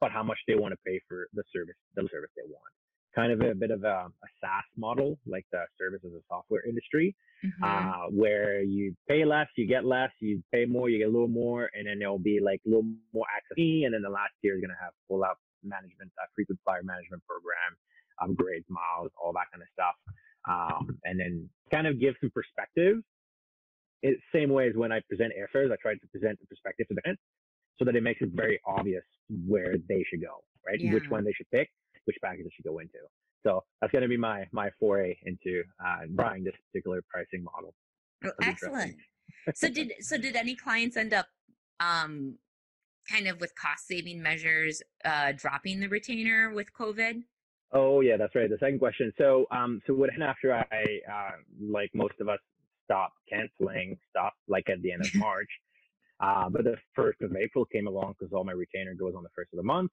but 0.00 0.12
how 0.12 0.22
much 0.22 0.38
they 0.46 0.54
want 0.54 0.72
to 0.72 0.78
pay 0.86 1.00
for 1.08 1.28
the 1.34 1.42
service, 1.52 1.76
the 1.94 2.08
service 2.12 2.30
they 2.36 2.46
want 2.48 2.72
kind 3.16 3.32
of 3.32 3.40
a 3.40 3.54
bit 3.54 3.70
of 3.70 3.82
a, 3.82 4.06
a 4.12 4.28
SaaS 4.40 4.68
model, 4.76 5.18
like 5.26 5.46
the 5.50 5.64
service 5.78 6.00
as 6.04 6.12
a 6.12 6.20
software 6.28 6.62
industry, 6.68 7.16
mm-hmm. 7.44 7.64
uh, 7.64 8.10
where 8.10 8.62
you 8.62 8.94
pay 9.08 9.24
less, 9.24 9.48
you 9.56 9.66
get 9.66 9.84
less, 9.86 10.10
you 10.20 10.42
pay 10.52 10.66
more, 10.66 10.90
you 10.90 10.98
get 10.98 11.08
a 11.08 11.10
little 11.10 11.26
more, 11.26 11.70
and 11.74 11.86
then 11.86 11.98
there'll 11.98 12.18
be 12.18 12.38
like 12.44 12.60
a 12.66 12.68
little 12.68 12.84
more 13.14 13.24
access 13.34 13.56
fee, 13.56 13.84
and 13.84 13.94
then 13.94 14.02
the 14.02 14.10
last 14.10 14.32
tier 14.42 14.54
is 14.54 14.60
going 14.60 14.70
to 14.70 14.82
have 14.82 14.92
full 15.08 15.24
out 15.24 15.38
management, 15.64 16.12
uh, 16.22 16.26
frequent 16.34 16.60
flyer 16.62 16.82
management 16.84 17.22
program, 17.24 17.72
upgrades, 18.20 18.68
miles, 18.68 19.10
all 19.22 19.32
that 19.32 19.48
kind 19.50 19.62
of 19.64 19.68
stuff, 19.72 19.96
um, 20.46 20.98
and 21.04 21.18
then 21.18 21.48
kind 21.72 21.86
of 21.86 21.98
give 21.98 22.14
some 22.20 22.30
perspective. 22.30 22.98
It, 24.02 24.18
same 24.32 24.50
way 24.50 24.68
as 24.68 24.76
when 24.76 24.92
I 24.92 25.00
present 25.08 25.32
airfares, 25.32 25.72
I 25.72 25.76
try 25.80 25.94
to 25.94 26.06
present 26.12 26.38
the 26.38 26.46
perspective 26.46 26.86
to 26.88 26.94
the 26.94 27.00
client 27.00 27.18
so 27.78 27.86
that 27.86 27.96
it 27.96 28.02
makes 28.02 28.20
it 28.20 28.28
very 28.34 28.60
obvious 28.66 29.02
where 29.48 29.74
they 29.88 30.04
should 30.08 30.20
go, 30.20 30.44
right? 30.66 30.78
Yeah. 30.78 30.92
Which 30.92 31.08
one 31.08 31.24
they 31.24 31.32
should 31.32 31.50
pick 31.50 31.70
which 32.06 32.16
package 32.24 32.46
it 32.46 32.52
should 32.54 32.64
go 32.64 32.78
into. 32.78 32.98
So 33.44 33.62
that's 33.80 33.92
going 33.92 34.02
to 34.02 34.08
be 34.08 34.16
my 34.16 34.46
my 34.52 34.70
foray 34.80 35.16
into 35.24 35.62
uh, 35.84 36.06
buying 36.10 36.42
this 36.42 36.54
particular 36.70 37.02
pricing 37.08 37.44
model. 37.44 37.74
Oh, 38.24 38.30
excellent. 38.42 38.96
so 39.54 39.68
did 39.78 39.92
so 40.00 40.16
did 40.18 40.34
any 40.34 40.56
clients 40.56 40.96
end 40.96 41.14
up 41.14 41.26
um, 41.78 42.36
kind 43.10 43.28
of 43.28 43.40
with 43.40 43.52
cost 43.54 43.86
saving 43.86 44.20
measures 44.20 44.82
uh, 45.04 45.32
dropping 45.36 45.80
the 45.80 45.88
retainer 45.88 46.52
with 46.52 46.72
COVID? 46.72 47.22
Oh 47.72 48.00
yeah, 48.00 48.16
that's 48.16 48.34
right. 48.34 48.48
The 48.48 48.58
second 48.58 48.78
question. 48.78 49.12
So 49.18 49.46
um, 49.50 49.80
so 49.86 49.94
what 49.94 50.10
happened 50.10 50.24
after 50.28 50.54
I 50.54 50.84
uh, 51.12 51.30
like 51.60 51.90
most 51.94 52.14
of 52.20 52.28
us 52.28 52.38
stopped 52.84 53.16
canceling 53.28 53.96
stuff 54.10 54.32
like 54.48 54.68
at 54.70 54.80
the 54.82 54.92
end 54.92 55.04
of 55.04 55.14
March. 55.14 55.50
Uh, 56.18 56.48
but 56.48 56.64
the 56.64 56.76
first 56.94 57.20
of 57.20 57.36
April 57.36 57.66
came 57.66 57.86
along 57.86 58.14
because 58.18 58.32
all 58.32 58.44
my 58.44 58.52
retainer 58.52 58.94
goes 58.94 59.14
on 59.14 59.22
the 59.22 59.28
first 59.36 59.52
of 59.52 59.58
the 59.58 59.62
month. 59.62 59.90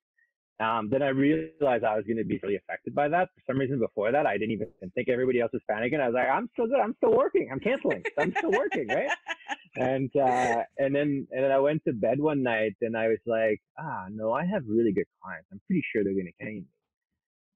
Um, 0.60 0.90
then 0.90 1.02
I 1.02 1.10
realized 1.10 1.84
I 1.84 1.96
was 1.96 2.06
going 2.06 2.18
to 2.18 2.24
be 2.24 2.40
really 2.44 2.58
affected 2.58 2.94
by 2.94 3.08
that. 3.10 3.30
For 3.36 3.42
some 3.52 3.60
reason, 3.60 3.80
before 3.80 4.12
that, 4.12 4.28
I 4.28 4.38
didn't 4.38 4.52
even 4.52 4.68
think 4.94 5.10
everybody 5.10 5.42
else 5.42 5.52
was 5.52 5.64
panicking. 5.70 6.00
I 6.00 6.08
was 6.08 6.14
like, 6.14 6.30
I'm 6.30 6.48
still 6.54 6.68
good. 6.68 6.80
I'm 6.80 6.96
still 6.98 7.16
working. 7.18 7.50
I'm 7.52 7.60
canceling. 7.60 8.04
I'm 8.20 8.34
still 8.38 8.52
working, 8.52 8.88
right? 8.88 9.10
And 9.76 10.12
uh, 10.16 10.62
and 10.78 10.94
then 10.94 11.28
and 11.32 11.44
then 11.44 11.52
I 11.52 11.58
went 11.58 11.84
to 11.88 11.94
bed 11.94 12.20
one 12.20 12.44
night 12.44 12.76
and 12.82 12.96
I 12.96 13.08
was 13.08 13.18
like, 13.26 13.60
ah, 13.80 14.06
no, 14.12 14.32
I 14.32 14.46
have 14.46 14.62
really 14.68 14.94
good 14.94 15.08
clients. 15.20 15.48
I'm 15.52 15.60
pretty 15.66 15.84
sure 15.92 16.04
they're 16.04 16.14
going 16.14 16.28
to 16.28 16.46
pay 16.46 16.52
me. 16.52 16.66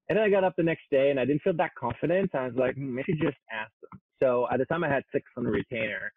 And 0.09 0.17
then 0.17 0.25
I 0.25 0.29
got 0.31 0.43
up 0.43 0.55
the 0.57 0.63
next 0.63 0.85
day 0.89 1.11
and 1.11 1.19
I 1.19 1.25
didn't 1.25 1.43
feel 1.43 1.53
that 1.57 1.75
confident. 1.79 2.33
I 2.33 2.47
was 2.47 2.55
like, 2.55 2.73
hmm, 2.73 2.95
maybe 2.95 3.13
just 3.21 3.37
ask 3.51 3.71
them. 3.83 4.01
So 4.19 4.47
at 4.51 4.57
the 4.57 4.65
time, 4.65 4.83
I 4.83 4.89
had 4.89 5.03
six 5.11 5.25
on 5.37 5.43
the 5.43 5.51
retainer, 5.51 6.11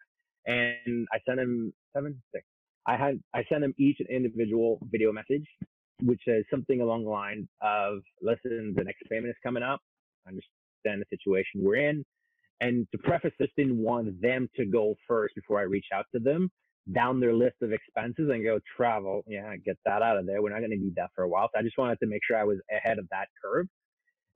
and 0.47 1.07
I 1.13 1.19
sent 1.27 1.37
them 1.37 1.71
seven, 1.93 2.19
six. 2.33 2.45
I 2.87 2.97
had 2.97 3.21
I 3.35 3.43
sent 3.47 3.61
them 3.61 3.75
each 3.77 3.99
an 3.99 4.07
individual 4.09 4.79
video 4.91 5.11
message 5.11 5.45
which 6.03 6.21
says 6.27 6.43
something 6.49 6.81
along 6.81 7.03
the 7.03 7.09
line 7.09 7.47
of, 7.61 7.99
listen, 8.21 8.73
the 8.75 8.83
next 8.83 9.03
payment 9.09 9.29
is 9.29 9.35
coming 9.43 9.63
up. 9.63 9.79
Understand 10.27 11.01
the 11.01 11.05
situation 11.09 11.63
we're 11.63 11.89
in. 11.89 12.05
And 12.59 12.87
to 12.91 12.97
preface 12.99 13.33
this, 13.39 13.49
didn't 13.57 13.77
want 13.77 14.21
them 14.21 14.47
to 14.55 14.65
go 14.65 14.95
first 15.07 15.35
before 15.35 15.59
I 15.59 15.63
reach 15.63 15.87
out 15.93 16.05
to 16.13 16.19
them 16.19 16.51
down 16.93 17.19
their 17.19 17.33
list 17.33 17.55
of 17.61 17.71
expenses 17.71 18.29
and 18.31 18.43
go 18.43 18.59
travel. 18.75 19.23
Yeah, 19.27 19.55
get 19.57 19.77
that 19.85 20.01
out 20.01 20.17
of 20.17 20.25
there. 20.25 20.41
We're 20.41 20.49
not 20.49 20.59
going 20.59 20.71
to 20.71 20.77
need 20.77 20.95
that 20.95 21.09
for 21.15 21.23
a 21.23 21.27
while. 21.27 21.49
So 21.53 21.59
I 21.59 21.63
just 21.63 21.77
wanted 21.77 21.99
to 21.99 22.07
make 22.07 22.21
sure 22.27 22.37
I 22.37 22.43
was 22.43 22.57
ahead 22.75 22.99
of 22.99 23.07
that 23.11 23.27
curve. 23.43 23.67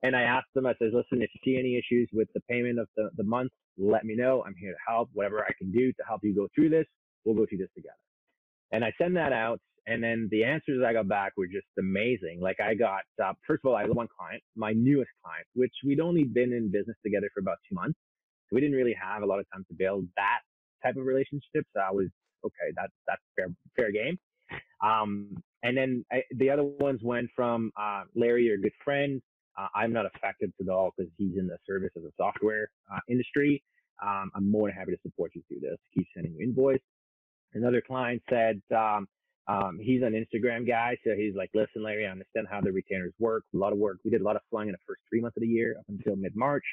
And 0.02 0.14
I 0.14 0.22
asked 0.22 0.48
them, 0.54 0.66
I 0.66 0.74
says, 0.80 0.92
listen, 0.92 1.22
if 1.22 1.30
you 1.34 1.40
see 1.44 1.58
any 1.58 1.76
issues 1.76 2.08
with 2.12 2.28
the 2.34 2.40
payment 2.48 2.78
of 2.78 2.86
the, 2.96 3.10
the 3.16 3.24
month, 3.24 3.50
let 3.78 4.04
me 4.04 4.14
know. 4.14 4.44
I'm 4.46 4.54
here 4.58 4.72
to 4.72 4.78
help. 4.86 5.08
Whatever 5.12 5.44
I 5.44 5.52
can 5.58 5.72
do 5.72 5.92
to 5.92 6.02
help 6.06 6.20
you 6.22 6.34
go 6.34 6.48
through 6.54 6.70
this, 6.70 6.86
we'll 7.24 7.34
go 7.34 7.46
through 7.46 7.58
this 7.58 7.70
together. 7.74 7.94
And 8.72 8.84
I 8.84 8.92
send 9.00 9.16
that 9.16 9.32
out 9.32 9.60
and 9.86 10.02
then 10.02 10.28
the 10.30 10.42
answers 10.44 10.82
I 10.84 10.92
got 10.92 11.08
back 11.08 11.32
were 11.36 11.46
just 11.46 11.66
amazing. 11.78 12.40
Like 12.40 12.58
I 12.60 12.74
got, 12.74 13.02
uh, 13.22 13.34
first 13.46 13.60
of 13.64 13.70
all, 13.70 13.76
I 13.76 13.82
had 13.82 13.94
one 13.94 14.08
client, 14.18 14.42
my 14.56 14.72
newest 14.72 15.10
client, 15.22 15.46
which 15.54 15.72
we'd 15.84 16.00
only 16.00 16.24
been 16.24 16.52
in 16.52 16.70
business 16.72 16.96
together 17.04 17.28
for 17.32 17.40
about 17.40 17.58
two 17.68 17.74
months. 17.76 17.98
So 18.48 18.54
we 18.54 18.60
didn't 18.60 18.76
really 18.76 18.96
have 19.00 19.22
a 19.22 19.26
lot 19.26 19.38
of 19.38 19.46
time 19.52 19.64
to 19.68 19.74
build 19.74 20.06
that 20.16 20.40
type 20.82 20.96
of 20.96 21.06
relationship. 21.06 21.64
So 21.74 21.80
I 21.80 21.92
was, 21.92 22.08
okay, 22.44 22.72
that, 22.74 22.90
that's 23.06 23.22
fair, 23.36 23.46
fair 23.76 23.92
game. 23.92 24.18
Um, 24.84 25.36
and 25.62 25.76
then 25.76 26.04
I, 26.12 26.22
the 26.36 26.50
other 26.50 26.64
ones 26.64 27.00
went 27.02 27.28
from, 27.34 27.70
uh, 27.80 28.02
Larry, 28.14 28.44
your 28.44 28.58
good 28.58 28.74
friend. 28.84 29.22
Uh, 29.58 29.68
I'm 29.74 29.92
not 29.92 30.04
affected 30.06 30.52
at 30.60 30.68
all 30.68 30.92
because 30.96 31.10
he's 31.16 31.38
in 31.38 31.46
the 31.46 31.58
service 31.66 31.90
of 31.96 32.02
the 32.02 32.10
software 32.16 32.68
uh, 32.92 32.98
industry. 33.08 33.62
Um, 34.04 34.30
I'm 34.34 34.50
more 34.50 34.68
than 34.68 34.76
happy 34.76 34.92
to 34.92 34.98
support 35.02 35.32
you 35.34 35.42
through 35.48 35.60
this. 35.60 35.78
Keep 35.94 36.06
sending 36.14 36.34
you 36.34 36.44
invoice. 36.44 36.80
Another 37.54 37.80
client 37.80 38.22
said, 38.28 38.60
um, 38.76 39.06
um, 39.48 39.78
he's 39.80 40.02
an 40.02 40.12
Instagram 40.12 40.66
guy, 40.66 40.96
so 41.04 41.14
he's 41.16 41.34
like, 41.36 41.50
listen, 41.54 41.82
Larry, 41.82 42.06
I 42.06 42.10
understand 42.10 42.48
how 42.50 42.60
the 42.60 42.72
retainers 42.72 43.12
work. 43.18 43.44
A 43.54 43.56
lot 43.56 43.72
of 43.72 43.78
work. 43.78 43.98
We 44.04 44.10
did 44.10 44.20
a 44.20 44.24
lot 44.24 44.36
of 44.36 44.42
flying 44.50 44.68
in 44.68 44.72
the 44.72 44.78
first 44.86 45.02
three 45.08 45.20
months 45.20 45.36
of 45.36 45.42
the 45.42 45.46
year 45.46 45.76
up 45.78 45.84
until 45.88 46.16
mid 46.16 46.34
March. 46.34 46.64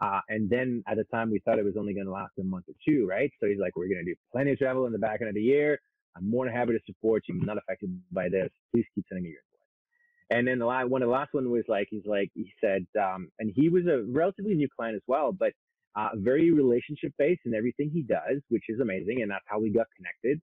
Uh, 0.00 0.20
and 0.28 0.48
then 0.48 0.82
at 0.86 0.96
the 0.96 1.04
time 1.04 1.30
we 1.30 1.38
thought 1.40 1.58
it 1.58 1.64
was 1.64 1.76
only 1.78 1.94
going 1.94 2.06
to 2.06 2.12
last 2.12 2.32
a 2.38 2.44
month 2.44 2.64
or 2.68 2.74
two, 2.86 3.06
right? 3.06 3.30
So 3.40 3.46
he's 3.46 3.58
like, 3.58 3.76
we're 3.76 3.88
going 3.88 4.04
to 4.04 4.10
do 4.10 4.14
plenty 4.32 4.52
of 4.52 4.58
travel 4.58 4.86
in 4.86 4.92
the 4.92 4.98
back 4.98 5.20
end 5.20 5.28
of 5.28 5.34
the 5.34 5.42
year. 5.42 5.78
I'm 6.16 6.28
more 6.28 6.46
than 6.46 6.54
happy 6.54 6.72
to 6.72 6.78
support 6.86 7.24
you. 7.28 7.38
I'm 7.38 7.46
not 7.46 7.58
affected 7.58 7.98
by 8.12 8.28
this. 8.28 8.50
Please 8.72 8.84
keep 8.94 9.04
sending 9.08 9.24
me 9.24 9.30
your 9.30 9.40
invoice. 9.40 10.38
And 10.38 10.48
then 10.48 10.58
the 10.58 10.66
last 10.66 10.88
one, 10.88 11.02
the 11.02 11.06
last 11.06 11.32
one 11.32 11.50
was 11.50 11.64
like, 11.68 11.88
he's 11.90 12.04
like, 12.06 12.30
he 12.34 12.52
said, 12.60 12.86
um, 13.00 13.28
and 13.38 13.52
he 13.54 13.68
was 13.68 13.86
a 13.86 14.02
relatively 14.08 14.54
new 14.54 14.68
client 14.74 14.96
as 14.96 15.02
well, 15.06 15.32
but 15.32 15.52
uh, 15.94 16.10
very 16.16 16.50
relationship 16.50 17.12
based 17.18 17.42
in 17.46 17.54
everything 17.54 17.90
he 17.92 18.02
does, 18.02 18.40
which 18.48 18.64
is 18.68 18.80
amazing. 18.80 19.22
And 19.22 19.30
that's 19.30 19.44
how 19.46 19.60
we 19.60 19.70
got 19.70 19.86
connected. 19.96 20.40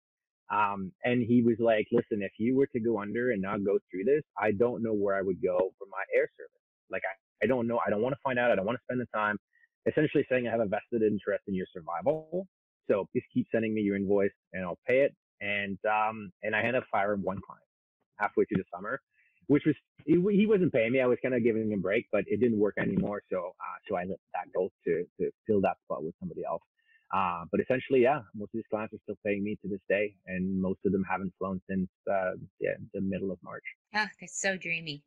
Um, 0.54 0.92
and 1.04 1.24
he 1.24 1.42
was 1.42 1.56
like, 1.60 1.88
listen, 1.92 2.22
if 2.22 2.34
you 2.38 2.56
were 2.56 2.68
to 2.68 2.80
go 2.80 3.00
under 3.02 3.32
and 3.32 3.42
not 3.42 3.66
go 3.66 3.80
through 3.90 4.04
this, 4.04 4.22
I 4.38 4.52
don't 4.52 4.84
know 4.84 4.94
where 4.94 5.16
I 5.16 5.22
would 5.22 5.42
go 5.42 5.58
for 5.80 5.88
my 5.90 6.04
air 6.16 6.30
service. 6.38 6.62
Like, 6.92 7.02
I, 7.10 7.46
I 7.46 7.48
don't 7.48 7.68
know. 7.68 7.80
I 7.86 7.90
don't 7.90 8.02
want 8.02 8.14
to 8.14 8.20
find 8.24 8.38
out. 8.38 8.52
I 8.52 8.56
don't 8.56 8.66
want 8.66 8.78
to 8.78 8.84
spend 8.84 9.02
the 9.02 9.08
time 9.18 9.38
essentially 9.90 10.26
saying 10.30 10.48
I 10.48 10.52
have 10.52 10.60
a 10.60 10.68
vested 10.68 11.02
interest 11.02 11.44
in 11.48 11.56
your 11.56 11.66
survival. 11.74 12.48
So 12.90 13.08
please 13.12 13.24
keep 13.34 13.48
sending 13.52 13.74
me 13.74 13.82
your 13.82 13.96
invoice 13.96 14.32
and 14.54 14.64
I'll 14.64 14.80
pay 14.88 15.02
it. 15.02 15.16
And, 15.42 15.80
um, 15.90 16.32
and 16.44 16.56
I 16.56 16.60
ended 16.60 16.76
up 16.76 16.84
firing 16.92 17.22
one 17.24 17.40
client 17.46 17.66
halfway 18.18 18.46
through 18.46 18.58
the 18.58 18.70
summer, 18.74 19.02
which 19.48 19.64
was, 19.66 19.76
he, 20.06 20.14
he 20.32 20.46
wasn't 20.46 20.72
paying 20.72 20.92
me. 20.92 21.02
I 21.02 21.08
was 21.08 21.18
kind 21.24 21.34
of 21.34 21.44
giving 21.44 21.64
him 21.64 21.80
a 21.80 21.82
break, 21.82 22.06
but 22.12 22.24
it 22.28 22.40
didn't 22.40 22.60
work 22.60 22.76
anymore. 22.78 23.24
So, 23.32 23.54
uh, 23.60 23.78
so 23.90 23.96
I 23.96 24.04
let 24.04 24.20
that 24.34 24.54
go 24.54 24.70
to, 24.86 25.04
to 25.20 25.32
fill 25.48 25.62
that 25.62 25.78
spot 25.86 26.04
with 26.04 26.14
somebody 26.20 26.44
else. 26.48 26.62
Uh, 27.14 27.44
but 27.52 27.62
essentially, 27.62 28.02
yeah, 28.02 28.22
most 28.34 28.50
of 28.50 28.54
these 28.56 28.64
clients 28.72 28.94
are 28.94 29.00
still 29.04 29.18
paying 29.26 29.44
me 29.44 29.56
to 29.62 29.70
this 29.70 29.80
day, 29.88 30.16
and 30.26 30.60
most 30.60 30.80
of 30.86 30.92
them 30.92 31.04
haven't 31.10 31.32
flown 31.38 31.62
since 31.70 31.88
uh, 32.12 32.32
yeah, 32.60 32.72
the 32.94 33.02
middle 33.02 33.32
of 33.32 33.38
March. 33.44 33.64
Ah, 33.94 34.10
that's 34.20 34.42
so 34.42 34.58
dreamy. 34.58 35.04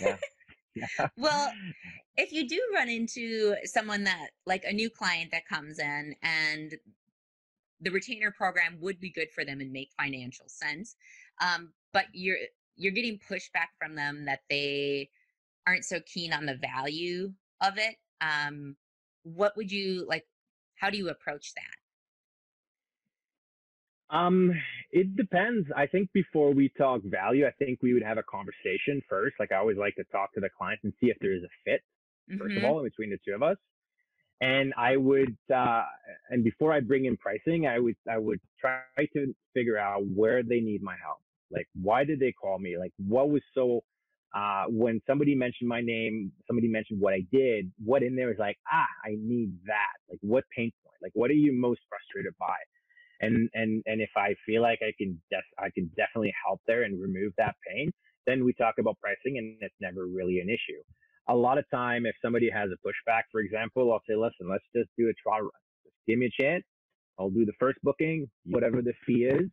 Yeah. 0.00 0.16
yeah. 0.76 1.08
well, 1.16 1.52
if 2.16 2.32
you 2.32 2.48
do 2.48 2.60
run 2.72 2.88
into 2.88 3.56
someone 3.64 4.04
that, 4.04 4.28
like 4.46 4.64
a 4.64 4.72
new 4.72 4.88
client 4.88 5.32
that 5.32 5.46
comes 5.48 5.80
in 5.80 6.14
and 6.22 6.74
the 7.80 7.90
retainer 7.90 8.30
program 8.30 8.78
would 8.80 9.00
be 9.00 9.10
good 9.10 9.32
for 9.34 9.44
them 9.44 9.60
and 9.60 9.72
make 9.72 9.90
financial 9.98 10.46
sense, 10.48 10.94
um, 11.40 11.72
but 11.92 12.04
you're 12.12 12.38
you're 12.76 12.92
getting 12.92 13.18
pushback 13.28 13.68
from 13.78 13.96
them 13.96 14.24
that 14.26 14.40
they 14.48 15.10
aren't 15.66 15.84
so 15.84 16.00
keen 16.06 16.32
on 16.32 16.46
the 16.46 16.56
value 16.56 17.32
of 17.60 17.76
it. 17.76 17.96
Um, 18.20 18.76
what 19.24 19.56
would 19.56 19.72
you 19.72 20.06
like? 20.08 20.26
How 20.80 20.88
do 20.90 20.96
you 20.96 21.10
approach 21.10 21.52
that? 21.54 21.76
Um, 24.10 24.52
it 24.90 25.14
depends. 25.16 25.68
I 25.76 25.86
think 25.86 26.10
before 26.12 26.52
we 26.52 26.70
talk 26.76 27.02
value, 27.04 27.46
I 27.46 27.52
think 27.52 27.80
we 27.82 27.94
would 27.94 28.02
have 28.02 28.18
a 28.18 28.24
conversation 28.24 29.02
first. 29.08 29.36
Like 29.38 29.52
I 29.52 29.56
always 29.56 29.76
like 29.76 29.94
to 29.96 30.04
talk 30.04 30.34
to 30.34 30.40
the 30.40 30.48
client 30.56 30.80
and 30.82 30.92
see 31.00 31.06
if 31.10 31.16
there 31.20 31.32
is 31.34 31.44
a 31.44 31.48
fit, 31.64 31.82
1st 32.38 32.56
Mhm. 32.56 32.58
of 32.58 32.64
all, 32.64 32.78
in 32.80 32.84
between 32.84 33.10
the 33.10 33.18
two 33.24 33.34
of 33.34 33.42
us. 33.42 33.56
And 34.40 34.74
I 34.76 34.96
would, 34.96 35.36
uh, 35.54 35.84
and 36.30 36.42
before 36.42 36.72
I 36.72 36.80
bring 36.80 37.04
in 37.04 37.16
pricing, 37.18 37.66
I 37.66 37.78
would, 37.78 37.96
I 38.10 38.18
would 38.18 38.40
try 38.60 38.82
to 39.14 39.34
figure 39.54 39.78
out 39.78 40.02
where 40.06 40.42
they 40.42 40.60
need 40.60 40.82
my 40.82 40.96
help. 41.02 41.20
Like, 41.50 41.68
why 41.80 42.04
did 42.04 42.20
they 42.20 42.32
call 42.32 42.58
me? 42.58 42.78
Like, 42.78 42.92
what 42.98 43.30
was 43.30 43.42
so, 43.54 43.84
uh, 44.34 44.64
when 44.68 45.00
somebody 45.06 45.34
mentioned 45.34 45.68
my 45.68 45.80
name, 45.80 46.32
somebody 46.46 46.68
mentioned 46.68 47.00
what 47.00 47.14
I 47.14 47.22
did, 47.32 47.70
what 47.84 48.02
in 48.02 48.16
there 48.16 48.32
is 48.32 48.38
like, 48.38 48.58
ah, 48.72 48.86
I 49.04 49.16
need 49.18 49.52
that. 49.66 49.96
Like, 50.08 50.20
what 50.22 50.44
pain 50.56 50.70
point? 50.84 50.96
Like, 51.02 51.12
what 51.14 51.30
are 51.30 51.34
you 51.34 51.52
most 51.52 51.80
frustrated 51.88 52.34
by? 52.38 52.56
and 53.20 53.48
and 53.54 53.82
and 53.86 54.00
if 54.00 54.10
I 54.16 54.34
feel 54.46 54.62
like 54.62 54.80
I 54.82 54.92
can 54.98 55.20
def- 55.30 55.56
I 55.58 55.70
can 55.70 55.90
definitely 55.96 56.34
help 56.44 56.60
there 56.66 56.82
and 56.84 57.00
remove 57.00 57.32
that 57.38 57.54
pain, 57.66 57.92
then 58.26 58.44
we 58.44 58.52
talk 58.54 58.76
about 58.78 58.98
pricing, 59.00 59.38
and 59.38 59.56
it's 59.60 59.74
never 59.80 60.06
really 60.06 60.40
an 60.40 60.48
issue. 60.48 60.80
A 61.28 61.34
lot 61.34 61.58
of 61.58 61.64
time, 61.70 62.06
if 62.06 62.14
somebody 62.22 62.50
has 62.50 62.70
a 62.70 62.88
pushback, 62.88 63.22
for 63.30 63.40
example, 63.40 63.92
I'll 63.92 64.02
say, 64.08 64.16
listen, 64.16 64.48
let's 64.50 64.64
just 64.74 64.88
do 64.98 65.08
a 65.08 65.12
trial 65.22 65.42
run. 65.42 65.50
Just 65.84 65.96
give 66.08 66.18
me 66.18 66.26
a 66.26 66.42
chance. 66.42 66.64
I'll 67.18 67.30
do 67.30 67.44
the 67.44 67.52
first 67.60 67.78
booking, 67.82 68.28
whatever 68.46 68.82
the 68.82 68.94
fee 69.06 69.24
is, 69.26 69.50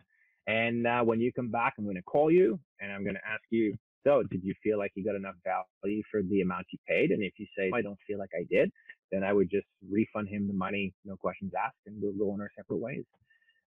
and 0.47 0.87
uh, 0.87 1.01
when 1.03 1.19
you 1.19 1.31
come 1.33 1.51
back, 1.51 1.73
I'm 1.77 1.83
going 1.83 1.97
to 1.97 2.03
call 2.03 2.31
you 2.31 2.59
and 2.79 2.91
I'm 2.91 3.03
going 3.03 3.15
to 3.15 3.27
ask 3.27 3.43
you. 3.49 3.75
So, 4.07 4.23
did 4.23 4.41
you 4.43 4.53
feel 4.63 4.77
like 4.77 4.91
you 4.95 5.03
got 5.03 5.15
enough 5.15 5.35
value 5.43 6.01
for 6.09 6.21
the 6.23 6.41
amount 6.41 6.67
you 6.71 6.79
paid? 6.87 7.11
And 7.11 7.21
if 7.21 7.33
you 7.37 7.45
say 7.57 7.69
I 7.73 7.81
don't 7.81 7.99
feel 8.07 8.19
like 8.19 8.31
I 8.33 8.45
did, 8.49 8.71
then 9.11 9.23
I 9.23 9.33
would 9.33 9.49
just 9.51 9.67
refund 9.91 10.29
him 10.29 10.47
the 10.47 10.53
money, 10.53 10.93
no 11.03 11.17
questions 11.17 11.51
asked, 11.61 11.75
and 11.85 12.01
we'll 12.01 12.13
go 12.13 12.31
on 12.31 12.39
our 12.39 12.49
separate 12.55 12.77
ways 12.77 13.03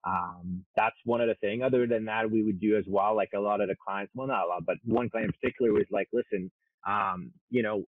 um, 0.05 0.63
that's 0.75 0.95
one 1.03 1.21
of 1.21 1.27
the 1.27 1.35
thing. 1.35 1.61
Other 1.61 1.85
than 1.87 2.05
that, 2.05 2.29
we 2.29 2.43
would 2.43 2.59
do 2.59 2.77
as 2.77 2.85
well. 2.87 3.15
Like 3.15 3.29
a 3.35 3.39
lot 3.39 3.61
of 3.61 3.67
the 3.67 3.75
clients, 3.85 4.11
well, 4.15 4.27
not 4.27 4.45
a 4.45 4.47
lot, 4.47 4.65
but 4.65 4.77
one 4.85 5.09
client 5.09 5.31
in 5.33 5.33
particular 5.39 5.73
was 5.73 5.85
like, 5.91 6.07
listen, 6.13 6.49
um, 6.87 7.31
you 7.49 7.63
know, 7.63 7.83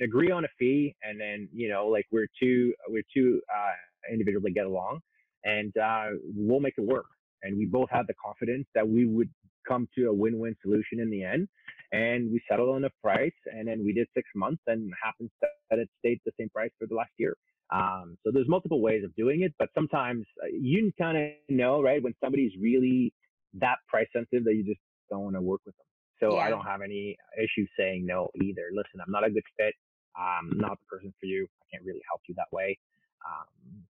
agree 0.00 0.30
on 0.30 0.44
a 0.44 0.48
fee, 0.58 0.94
and 1.02 1.20
then 1.20 1.48
you 1.52 1.68
know, 1.68 1.86
like 1.86 2.06
we're 2.10 2.26
two, 2.40 2.74
we're 2.88 3.04
two 3.14 3.40
uh, 3.54 4.12
individuals 4.12 4.44
that 4.44 4.54
get 4.54 4.66
along, 4.66 5.00
and 5.44 5.72
uh, 5.76 6.06
we'll 6.34 6.60
make 6.60 6.74
it 6.76 6.84
work. 6.84 7.06
And 7.42 7.56
we 7.56 7.66
both 7.66 7.88
had 7.90 8.06
the 8.08 8.14
confidence 8.14 8.66
that 8.74 8.88
we 8.88 9.06
would 9.06 9.30
come 9.68 9.88
to 9.96 10.06
a 10.06 10.12
win-win 10.12 10.56
solution 10.62 11.00
in 11.00 11.10
the 11.10 11.22
end. 11.22 11.48
And 11.92 12.30
we 12.30 12.40
settled 12.50 12.74
on 12.74 12.84
a 12.84 12.90
price, 13.02 13.32
and 13.46 13.68
then 13.68 13.82
we 13.84 13.92
did 13.92 14.08
six 14.14 14.28
months, 14.34 14.62
and 14.66 14.92
happens 15.02 15.30
that 15.40 15.78
it 15.78 15.88
stayed 16.00 16.20
the 16.26 16.32
same 16.38 16.50
price 16.50 16.70
for 16.78 16.86
the 16.86 16.94
last 16.94 17.12
year. 17.18 17.34
Um, 17.70 18.16
so 18.24 18.30
there's 18.32 18.48
multiple 18.48 18.80
ways 18.80 19.04
of 19.04 19.14
doing 19.14 19.42
it, 19.42 19.52
but 19.58 19.68
sometimes 19.74 20.24
uh, 20.42 20.46
you 20.50 20.90
kind 20.98 21.16
of 21.18 21.30
know, 21.48 21.82
right, 21.82 22.02
when 22.02 22.14
somebody's 22.22 22.52
really 22.60 23.12
that 23.54 23.76
price 23.88 24.06
sensitive 24.14 24.44
that 24.44 24.54
you 24.54 24.64
just 24.64 24.80
don't 25.10 25.24
want 25.24 25.36
to 25.36 25.42
work 25.42 25.60
with 25.66 25.76
them. 25.76 25.86
So 26.20 26.36
Yeah. 26.36 26.46
I 26.46 26.50
don't 26.50 26.64
have 26.64 26.82
any 26.82 27.16
issues 27.38 27.68
saying 27.78 28.06
no 28.06 28.30
either. 28.42 28.68
Listen, 28.72 29.00
I'm 29.04 29.12
not 29.12 29.24
a 29.24 29.30
good 29.30 29.44
fit. 29.58 29.74
I'm 30.16 30.50
not 30.56 30.78
the 30.80 30.96
person 30.96 31.14
for 31.20 31.26
you. 31.26 31.46
I 31.62 31.64
can't 31.70 31.84
really 31.84 32.02
help 32.10 32.20
you 32.28 32.34
that 32.36 32.50
way. 32.52 32.78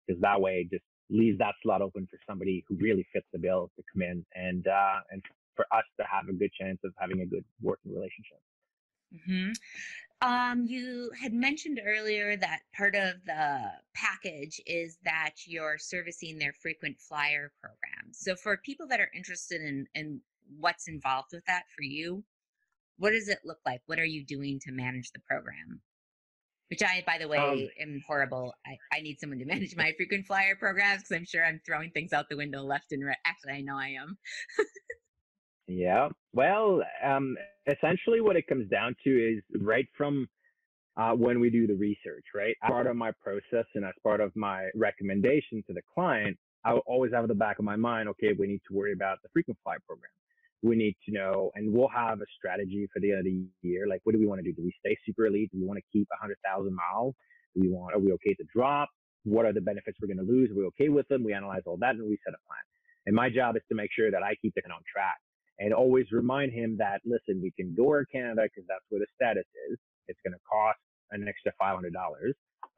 Because 0.06 0.20
that 0.22 0.40
way 0.40 0.68
just 0.70 0.84
leaves 1.10 1.38
that 1.38 1.54
slot 1.62 1.80
open 1.80 2.06
for 2.10 2.18
somebody 2.28 2.64
who 2.68 2.76
really 2.76 3.06
fits 3.12 3.26
the 3.32 3.38
bill 3.38 3.70
to 3.76 3.82
come 3.92 4.02
in 4.02 4.26
and, 4.34 4.66
uh, 4.66 5.00
and 5.10 5.22
for 5.58 5.66
us 5.76 5.84
to 5.98 6.06
have 6.06 6.28
a 6.28 6.32
good 6.32 6.52
chance 6.54 6.78
of 6.84 6.94
having 7.00 7.20
a 7.20 7.26
good 7.26 7.44
working 7.60 7.92
relationship. 7.92 8.38
hmm 9.26 9.52
Um, 10.20 10.66
you 10.66 11.10
had 11.20 11.32
mentioned 11.32 11.80
earlier 11.84 12.36
that 12.36 12.60
part 12.76 12.94
of 12.96 13.24
the 13.26 13.72
package 13.94 14.60
is 14.66 14.98
that 15.04 15.34
you're 15.46 15.78
servicing 15.78 16.38
their 16.38 16.52
frequent 16.54 17.00
flyer 17.00 17.52
program. 17.60 18.12
So 18.12 18.36
for 18.36 18.56
people 18.58 18.86
that 18.88 19.00
are 19.00 19.10
interested 19.14 19.62
in, 19.62 19.86
in 19.94 20.20
what's 20.58 20.88
involved 20.88 21.30
with 21.32 21.44
that 21.46 21.64
for 21.76 21.82
you, 21.82 22.24
what 22.98 23.12
does 23.12 23.28
it 23.28 23.40
look 23.44 23.60
like? 23.66 23.82
What 23.86 23.98
are 24.00 24.04
you 24.04 24.24
doing 24.24 24.60
to 24.64 24.72
manage 24.72 25.12
the 25.12 25.20
program? 25.20 25.82
Which 26.70 26.82
I, 26.82 27.02
by 27.06 27.18
the 27.18 27.28
way, 27.28 27.38
Um, 27.38 27.68
am 27.80 28.02
horrible. 28.06 28.54
I, 28.66 28.78
I 28.92 29.00
need 29.00 29.20
someone 29.20 29.38
to 29.38 29.44
manage 29.54 29.76
my 29.76 29.92
frequent 29.96 30.26
flyer 30.26 30.56
programs 30.56 31.02
because 31.02 31.16
I'm 31.16 31.24
sure 31.26 31.44
I'm 31.44 31.60
throwing 31.66 31.90
things 31.92 32.12
out 32.12 32.28
the 32.28 32.36
window 32.36 32.62
left 32.62 32.92
and 32.92 33.04
right. 33.06 33.16
Actually, 33.24 33.54
I 33.54 33.60
know 33.62 33.76
I 33.78 33.88
am. 34.00 34.18
Yeah. 35.68 36.08
Well, 36.32 36.82
um, 37.04 37.36
essentially, 37.66 38.20
what 38.20 38.36
it 38.36 38.46
comes 38.46 38.68
down 38.70 38.96
to 39.04 39.10
is 39.10 39.42
right 39.60 39.86
from 39.96 40.26
uh, 40.96 41.12
when 41.12 41.38
we 41.40 41.50
do 41.50 41.66
the 41.66 41.74
research, 41.74 42.24
right? 42.34 42.56
As 42.62 42.70
part 42.70 42.86
of 42.86 42.96
my 42.96 43.12
process 43.22 43.66
and 43.74 43.84
as 43.84 43.92
part 44.02 44.20
of 44.20 44.34
my 44.34 44.68
recommendation 44.74 45.62
to 45.68 45.74
the 45.74 45.82
client, 45.94 46.36
I 46.64 46.72
will 46.72 46.82
always 46.86 47.12
have 47.12 47.22
at 47.22 47.28
the 47.28 47.34
back 47.34 47.58
of 47.58 47.64
my 47.64 47.76
mind, 47.76 48.08
okay, 48.08 48.32
we 48.36 48.48
need 48.48 48.60
to 48.68 48.74
worry 48.74 48.92
about 48.92 49.18
the 49.22 49.28
frequent 49.32 49.58
flyer 49.62 49.78
program. 49.86 50.10
We 50.62 50.74
need 50.74 50.96
to 51.06 51.12
know, 51.12 51.52
and 51.54 51.72
we'll 51.72 51.88
have 51.88 52.20
a 52.20 52.26
strategy 52.36 52.88
for 52.92 52.98
the 52.98 53.12
end 53.12 53.20
of 53.20 53.24
the 53.26 53.46
year. 53.62 53.86
Like, 53.86 54.00
what 54.02 54.12
do 54.12 54.18
we 54.18 54.26
want 54.26 54.40
to 54.40 54.42
do? 54.42 54.52
Do 54.52 54.64
we 54.64 54.74
stay 54.80 54.96
super 55.06 55.26
elite? 55.26 55.50
Do 55.52 55.60
we 55.60 55.66
want 55.66 55.78
to 55.78 55.84
keep 55.92 56.08
100,000 56.10 56.74
miles? 56.74 57.14
Do 57.54 57.60
we 57.60 57.68
want, 57.68 57.94
are 57.94 58.00
we 58.00 58.10
okay 58.14 58.34
to 58.34 58.44
drop? 58.52 58.88
What 59.22 59.44
are 59.44 59.52
the 59.52 59.60
benefits 59.60 59.98
we're 60.00 60.12
going 60.12 60.26
to 60.26 60.30
lose? 60.30 60.50
Are 60.50 60.54
we 60.54 60.64
okay 60.64 60.88
with 60.88 61.06
them? 61.08 61.22
We 61.22 61.32
analyze 61.32 61.62
all 61.66 61.76
that 61.76 61.94
and 61.94 62.08
we 62.08 62.18
set 62.24 62.34
a 62.34 62.42
plan. 62.48 62.64
And 63.06 63.14
my 63.14 63.30
job 63.30 63.54
is 63.54 63.62
to 63.68 63.76
make 63.76 63.90
sure 63.94 64.10
that 64.10 64.24
I 64.24 64.34
keep 64.42 64.54
it 64.56 64.64
on 64.64 64.80
track 64.92 65.18
and 65.58 65.72
always 65.74 66.10
remind 66.12 66.52
him 66.52 66.76
that, 66.78 67.00
listen, 67.04 67.40
we 67.42 67.50
can 67.50 67.74
go 67.74 67.92
Air 67.92 68.04
Canada 68.04 68.42
because 68.44 68.66
that's 68.68 68.84
where 68.90 69.00
the 69.00 69.06
status 69.14 69.44
is. 69.70 69.78
It's 70.06 70.20
going 70.24 70.32
to 70.34 70.40
cost 70.50 70.78
an 71.10 71.26
extra 71.26 71.52
$500. 71.60 71.90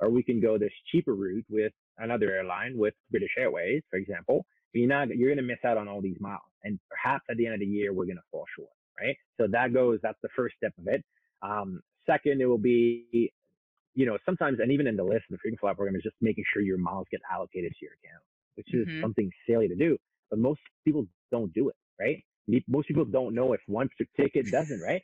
Or 0.01 0.09
we 0.09 0.23
can 0.23 0.41
go 0.41 0.57
this 0.57 0.73
cheaper 0.91 1.15
route 1.15 1.45
with 1.51 1.73
another 1.99 2.33
airline, 2.33 2.77
with 2.77 2.95
British 3.11 3.33
Airways, 3.39 3.83
for 3.91 3.97
example. 3.99 4.47
You're 4.73 4.89
not, 4.89 5.09
you're 5.09 5.29
going 5.29 5.37
to 5.37 5.43
miss 5.43 5.59
out 5.65 5.77
on 5.77 5.89
all 5.89 6.01
these 6.01 6.17
miles. 6.21 6.41
And 6.65 6.79
perhaps 6.89 7.25
at 7.31 7.37
the 7.37 7.45
end 7.47 7.55
of 7.55 7.61
the 7.61 7.67
year, 7.67 7.93
we're 7.93 8.07
going 8.07 8.17
to 8.17 8.23
fall 8.31 8.45
short, 8.57 8.71
right? 9.01 9.17
So 9.39 9.47
that 9.49 9.75
goes, 9.75 9.99
that's 10.03 10.19
the 10.23 10.29
first 10.35 10.57
step 10.57 10.73
of 10.79 10.87
it. 10.87 11.05
Um, 11.43 11.83
second, 12.07 12.41
it 12.41 12.47
will 12.47 12.59
be, 12.59 13.33
you 13.95 14.07
know, 14.07 14.17
sometimes, 14.25 14.61
and 14.61 14.71
even 14.73 14.87
in 14.87 14.97
the 14.97 15.05
list, 15.05 15.25
the 15.29 15.39
frequent 15.39 15.61
flyer 15.61 15.75
program 15.75 15.97
is 15.97 16.03
just 16.03 16.17
making 16.21 16.45
sure 16.53 16.63
your 16.63 16.79
miles 16.79 17.07
get 17.11 17.21
allocated 17.31 17.73
to 17.79 17.85
your 17.85 17.93
account, 18.03 18.23
which 18.55 18.73
is 18.73 18.87
Mhm. 18.87 19.01
something 19.03 19.31
silly 19.47 19.69
to 19.69 19.75
do, 19.75 19.99
but 20.31 20.39
most 20.39 20.61
people 20.85 21.07
don't 21.31 21.53
do 21.53 21.69
it, 21.69 21.77
right? 21.99 22.25
Most 22.69 22.89
people 22.89 23.05
don't 23.05 23.35
know 23.35 23.53
if 23.53 23.61
once 23.69 23.91
one 23.99 24.09
ticket 24.17 24.51
doesn't, 24.51 24.81
right? 24.81 25.03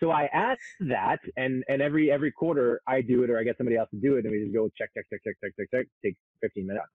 So 0.00 0.10
I 0.10 0.28
ask 0.32 0.60
that, 0.80 1.20
and 1.36 1.64
and 1.68 1.80
every 1.80 2.10
every 2.10 2.32
quarter 2.32 2.80
I 2.88 3.02
do 3.02 3.22
it, 3.22 3.30
or 3.30 3.38
I 3.38 3.44
get 3.44 3.56
somebody 3.56 3.76
else 3.76 3.90
to 3.90 4.00
do 4.00 4.16
it, 4.16 4.24
and 4.24 4.32
we 4.32 4.40
just 4.42 4.54
go 4.54 4.68
check, 4.76 4.90
check, 4.94 5.06
check, 5.10 5.20
check, 5.24 5.36
check, 5.42 5.52
check, 5.56 5.68
check, 5.72 5.86
take 6.04 6.16
15 6.40 6.66
minutes, 6.66 6.86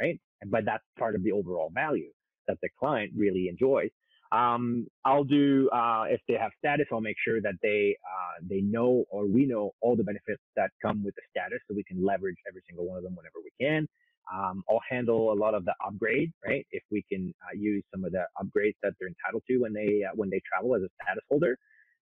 right? 0.00 0.20
But 0.46 0.64
that's 0.64 0.84
part 0.98 1.16
of 1.16 1.24
the 1.24 1.32
overall 1.32 1.70
value 1.74 2.10
that 2.48 2.58
the 2.62 2.68
client 2.78 3.12
really 3.16 3.48
enjoys. 3.48 3.90
Um, 4.32 4.86
I'll 5.04 5.24
do 5.24 5.68
uh, 5.70 6.04
if 6.08 6.20
they 6.28 6.34
have 6.34 6.52
status, 6.58 6.86
I'll 6.92 7.00
make 7.02 7.16
sure 7.24 7.40
that 7.42 7.54
they 7.62 7.96
uh, 8.06 8.40
they 8.48 8.60
know 8.60 9.04
or 9.10 9.26
we 9.26 9.44
know 9.46 9.72
all 9.80 9.96
the 9.96 10.04
benefits 10.04 10.42
that 10.56 10.70
come 10.80 11.04
with 11.04 11.14
the 11.16 11.22
status, 11.30 11.58
so 11.68 11.74
we 11.74 11.84
can 11.84 12.04
leverage 12.04 12.38
every 12.48 12.62
single 12.68 12.86
one 12.86 12.96
of 12.96 13.04
them 13.04 13.14
whenever 13.14 13.38
we 13.44 13.50
can. 13.60 13.88
Um, 14.32 14.62
I'll 14.68 14.80
handle 14.88 15.32
a 15.32 15.34
lot 15.34 15.54
of 15.54 15.64
the 15.64 15.74
upgrade, 15.86 16.32
right? 16.46 16.66
If 16.70 16.82
we 16.90 17.04
can 17.10 17.34
uh, 17.42 17.56
use 17.56 17.82
some 17.92 18.04
of 18.04 18.12
the 18.12 18.24
upgrades 18.40 18.76
that 18.82 18.92
they're 18.98 19.08
entitled 19.08 19.42
to 19.48 19.58
when 19.58 19.72
they 19.72 20.02
uh, 20.04 20.14
when 20.14 20.30
they 20.30 20.40
travel 20.46 20.74
as 20.76 20.82
a 20.82 20.88
status 21.02 21.24
holder, 21.28 21.56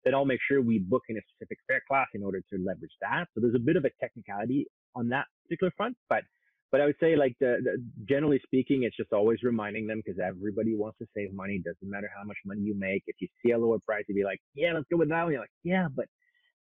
then 0.05 0.14
I'll 0.14 0.25
make 0.25 0.41
sure 0.47 0.61
we 0.61 0.79
book 0.79 1.03
in 1.09 1.16
a 1.16 1.21
specific 1.29 1.59
fare 1.66 1.83
class 1.89 2.07
in 2.14 2.23
order 2.23 2.41
to 2.53 2.59
leverage 2.59 2.93
that. 3.01 3.27
So 3.35 3.41
there's 3.41 3.55
a 3.55 3.59
bit 3.59 3.77
of 3.77 3.85
a 3.85 3.91
technicality 4.01 4.66
on 4.95 5.09
that 5.11 5.27
particular 5.45 5.73
front, 5.77 5.97
but 6.09 6.25
but 6.71 6.81
I 6.81 6.87
would 6.87 6.97
say 7.01 7.16
like 7.16 7.35
the, 7.41 7.59
the 7.62 7.83
generally 8.09 8.41
speaking, 8.45 8.85
it's 8.85 8.97
just 8.97 9.12
always 9.12 9.43
reminding 9.43 9.87
them 9.87 10.03
because 10.05 10.21
everybody 10.21 10.77
wants 10.77 10.99
to 10.99 11.07
save 11.16 11.33
money. 11.35 11.59
Doesn't 11.59 11.79
matter 11.83 12.09
how 12.16 12.25
much 12.25 12.37
money 12.45 12.61
you 12.61 12.75
make. 12.79 13.03
If 13.07 13.16
you 13.21 13.29
see 13.45 13.53
a 13.53 13.59
lower 13.59 13.79
price, 13.81 14.05
you'd 14.09 14.14
be 14.14 14.25
like, 14.25 14.41
yeah, 14.55 14.73
let's 14.73 14.87
go 14.91 14.99
with 14.99 15.09
that 15.09 15.25
one. 15.25 15.33
You're 15.33 15.41
like, 15.41 15.51
yeah, 15.64 15.89
but 15.95 16.07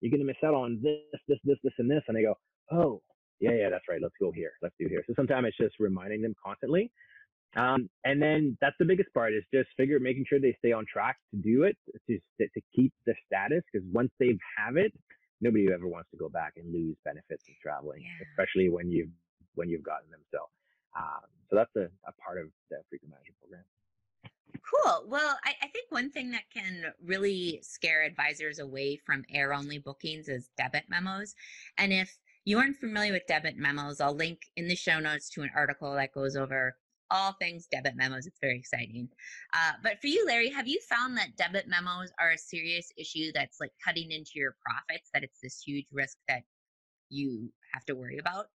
you're 0.02 0.12
gonna 0.12 0.26
miss 0.26 0.44
out 0.44 0.54
on 0.54 0.80
this, 0.84 1.22
this, 1.30 1.40
this, 1.46 1.58
this, 1.64 1.74
and 1.78 1.90
this. 1.90 2.04
And 2.08 2.18
they 2.18 2.24
go, 2.24 2.36
oh, 2.72 3.02
yeah, 3.44 3.52
yeah, 3.62 3.70
that's 3.70 3.84
right. 3.90 4.02
Let's 4.02 4.16
go 4.20 4.32
here. 4.32 4.52
Let's 4.62 4.76
do 4.80 4.88
here. 4.88 5.04
So 5.06 5.14
sometimes 5.16 5.48
it's 5.48 5.58
just 5.58 5.76
reminding 5.80 6.22
them 6.22 6.34
constantly. 6.44 6.92
Um, 7.56 7.90
and 8.04 8.22
then 8.22 8.58
that's 8.62 8.76
the 8.80 8.86
biggest 8.86 9.14
part 9.14 9.34
is 9.34 9.44
just 9.54 9.70
figure 9.78 10.00
making 10.00 10.26
sure 10.28 10.40
they 10.40 10.56
stay 10.58 10.72
on 10.72 10.86
track 10.92 11.18
to 11.32 11.38
do 11.40 11.64
it 11.64 11.78
to 12.10 12.18
to 12.40 12.62
keep 12.76 12.92
the 13.06 13.14
status 13.28 13.62
because 13.72 13.86
once 13.92 14.12
they 14.20 14.38
have 14.58 14.78
it, 14.78 14.92
nobody 15.42 15.68
ever 15.72 15.88
wants 15.88 16.10
to 16.12 16.18
go 16.18 16.30
back 16.30 16.54
and 16.56 16.74
lose 16.74 16.96
benefits 17.04 17.44
of 17.50 17.56
traveling, 17.62 18.02
Yeah. 18.02 18.26
especially 18.32 18.70
when 18.70 18.90
you've 18.90 19.12
when 19.56 19.70
you've 19.70 19.84
gotten 19.84 20.10
them. 20.10 20.22
So, 20.32 20.40
um, 20.98 21.28
so 21.50 21.56
that's 21.58 21.76
a, 21.76 21.92
a 22.10 22.14
part 22.26 22.40
of 22.40 22.48
the 22.72 22.78
frequent 22.90 23.12
management 23.12 23.38
program. 23.40 23.64
Cool. 24.64 25.06
Well, 25.08 25.38
I, 25.44 25.54
I 25.62 25.68
think 25.68 25.92
one 25.92 26.10
thing 26.10 26.32
that 26.32 26.44
can 26.52 26.86
really 27.04 27.60
scare 27.62 28.04
advisors 28.04 28.60
away 28.60 28.96
from 29.06 29.26
air 29.30 29.54
only 29.54 29.78
bookings 29.78 30.28
is 30.30 30.50
debit 30.58 30.86
memos. 30.90 31.36
And 31.78 31.92
if 31.92 32.18
you 32.46 32.58
aren't 32.60 32.78
familiar 32.78 33.14
with 33.14 33.28
debit 33.28 33.58
memos, 33.58 34.02
I'll 34.02 34.16
link 34.16 34.40
in 34.58 34.68
the 34.68 34.76
show 34.76 35.00
notes 35.00 35.30
to 35.32 35.42
an 35.42 35.52
article 35.56 35.94
that 35.96 36.14
goes 36.14 36.36
over 36.36 36.76
all 37.12 37.34
things 37.40 37.68
debit 37.72 37.96
memos. 37.96 38.26
It's 38.26 38.40
very 38.42 38.58
exciting. 38.58 39.08
Uh, 39.54 39.74
but 39.84 40.02
for 40.02 40.08
you, 40.08 40.26
Larry, 40.26 40.50
have 40.50 40.68
you 40.68 40.80
found 40.90 41.18
that 41.18 41.36
debit 41.38 41.68
memos 41.68 42.12
are 42.20 42.32
a 42.32 42.38
serious 42.38 42.92
issue 42.98 43.32
that's 43.34 43.60
like 43.60 43.72
cutting 43.86 44.12
into 44.12 44.32
your 44.36 44.56
profits, 44.66 45.10
that 45.14 45.24
it's 45.24 45.40
this 45.42 45.62
huge 45.66 45.86
risk 45.92 46.18
that 46.28 46.42
you 47.10 47.52
have 47.74 47.86
to 47.86 47.94
worry 47.94 48.18
about? 48.18 48.48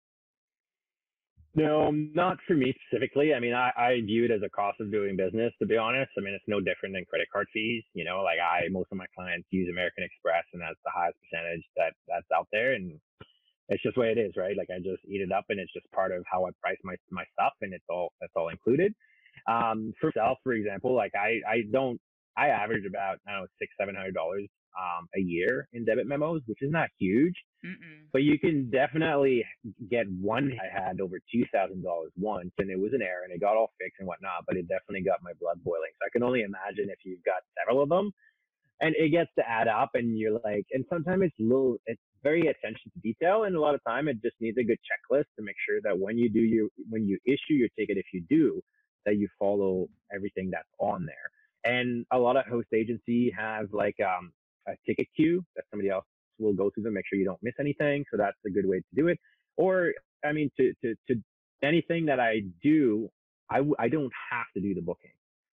No, 1.54 1.90
not 1.90 2.36
for 2.46 2.54
me 2.54 2.74
specifically. 2.86 3.32
I 3.32 3.40
mean, 3.40 3.54
I, 3.54 3.70
I 3.76 4.00
view 4.04 4.24
it 4.26 4.30
as 4.30 4.42
a 4.44 4.50
cost 4.50 4.80
of 4.80 4.92
doing 4.92 5.16
business, 5.16 5.52
to 5.60 5.66
be 5.66 5.76
honest. 5.76 6.10
I 6.18 6.20
mean, 6.20 6.34
it's 6.34 6.44
no 6.46 6.60
different 6.60 6.94
than 6.94 7.04
credit 7.06 7.26
card 7.32 7.46
fees. 7.52 7.82
You 7.94 8.04
know, 8.04 8.22
like 8.22 8.38
I, 8.38 8.68
most 8.70 8.88
of 8.92 8.98
my 8.98 9.06
clients 9.16 9.48
use 9.50 9.68
American 9.70 10.04
Express 10.04 10.44
and 10.52 10.60
that's 10.60 10.78
the 10.84 10.92
highest 10.94 11.16
percentage 11.24 11.64
that 11.76 11.94
that's 12.06 12.30
out 12.34 12.48
there. 12.52 12.74
And 12.74 13.00
it's 13.68 13.82
just 13.82 13.94
the 13.96 14.00
way 14.02 14.12
it 14.12 14.18
is, 14.18 14.32
right? 14.36 14.56
Like 14.56 14.68
I 14.70 14.78
just 14.78 15.02
eat 15.08 15.20
it 15.20 15.32
up 15.32 15.44
and 15.48 15.60
it's 15.60 15.72
just 15.72 15.90
part 15.92 16.12
of 16.12 16.24
how 16.30 16.46
I 16.46 16.50
price 16.60 16.78
my, 16.84 16.94
my 17.10 17.24
stuff 17.32 17.52
and 17.60 17.74
it's 17.74 17.84
all, 17.90 18.12
that's 18.20 18.32
all 18.36 18.48
included. 18.48 18.94
Um, 19.46 19.92
for 20.00 20.10
myself, 20.14 20.38
for 20.44 20.52
example, 20.52 20.94
like 20.94 21.12
I, 21.14 21.40
I 21.48 21.62
don't, 21.72 22.00
I 22.36 22.48
average 22.48 22.84
about, 22.86 23.18
I 23.26 23.32
don't 23.32 23.42
know, 23.42 23.46
six, 23.58 23.72
seven 23.78 23.94
hundred 23.94 24.14
dollars 24.14 24.46
um, 24.78 25.08
a 25.16 25.20
year 25.20 25.68
in 25.72 25.84
debit 25.84 26.06
memos, 26.06 26.42
which 26.46 26.62
is 26.62 26.70
not 26.70 26.88
huge, 26.98 27.34
Mm-mm. 27.66 28.06
but 28.12 28.22
you 28.22 28.38
can 28.38 28.70
definitely 28.70 29.44
get 29.90 30.06
one. 30.20 30.52
I 30.62 30.70
had 30.70 31.00
over 31.00 31.18
two 31.32 31.44
thousand 31.52 31.82
dollars 31.82 32.12
once, 32.16 32.52
and 32.58 32.70
it 32.70 32.78
was 32.78 32.92
an 32.94 33.02
error, 33.02 33.24
and 33.24 33.32
it 33.32 33.40
got 33.40 33.56
all 33.56 33.72
fixed 33.80 33.98
and 33.98 34.06
whatnot. 34.06 34.44
But 34.46 34.56
it 34.56 34.68
definitely 34.68 35.02
got 35.02 35.18
my 35.22 35.32
blood 35.40 35.58
boiling. 35.64 35.90
So 35.98 36.06
I 36.06 36.10
can 36.12 36.22
only 36.22 36.42
imagine 36.42 36.90
if 36.90 37.00
you've 37.04 37.24
got 37.24 37.42
several 37.58 37.82
of 37.82 37.88
them, 37.88 38.12
and 38.80 38.94
it 38.96 39.10
gets 39.10 39.30
to 39.38 39.48
add 39.48 39.68
up, 39.68 39.90
and 39.94 40.18
you're 40.18 40.38
like, 40.44 40.66
and 40.72 40.84
sometimes 40.90 41.22
it's 41.24 41.34
little, 41.38 41.76
it's 41.86 42.00
very 42.22 42.42
attention 42.42 42.90
to 42.92 43.00
detail, 43.02 43.44
and 43.44 43.56
a 43.56 43.60
lot 43.60 43.74
of 43.74 43.80
time 43.86 44.08
it 44.08 44.22
just 44.22 44.36
needs 44.40 44.58
a 44.58 44.64
good 44.64 44.78
checklist 44.78 45.26
to 45.36 45.42
make 45.42 45.56
sure 45.68 45.80
that 45.82 45.98
when 45.98 46.18
you 46.18 46.28
do 46.28 46.40
your, 46.40 46.68
when 46.88 47.06
you 47.06 47.18
issue 47.26 47.54
your 47.54 47.68
ticket, 47.78 47.96
if 47.96 48.06
you 48.12 48.22
do, 48.28 48.60
that 49.06 49.16
you 49.16 49.28
follow 49.38 49.88
everything 50.12 50.50
that's 50.50 50.68
on 50.78 51.06
there. 51.06 51.30
And 51.64 52.06
a 52.12 52.18
lot 52.18 52.36
of 52.36 52.46
host 52.46 52.68
agency 52.74 53.32
have 53.36 53.66
like 53.72 53.96
um, 54.00 54.32
a 54.66 54.72
ticket 54.86 55.08
queue 55.16 55.44
that 55.56 55.64
somebody 55.70 55.90
else 55.90 56.04
will 56.38 56.52
go 56.52 56.70
through 56.70 56.84
them, 56.84 56.94
make 56.94 57.04
sure 57.08 57.18
you 57.18 57.24
don't 57.24 57.42
miss 57.42 57.54
anything. 57.58 58.04
So 58.10 58.16
that's 58.16 58.36
a 58.46 58.50
good 58.50 58.66
way 58.66 58.78
to 58.78 58.84
do 58.94 59.08
it. 59.08 59.18
Or, 59.56 59.92
I 60.24 60.32
mean, 60.32 60.50
to, 60.58 60.72
to, 60.84 60.94
to 61.08 61.20
anything 61.62 62.06
that 62.06 62.20
I 62.20 62.42
do, 62.62 63.10
I, 63.50 63.62
I 63.78 63.88
don't 63.88 64.12
have 64.30 64.46
to 64.54 64.60
do 64.60 64.74
the 64.74 64.80
booking, 64.80 65.10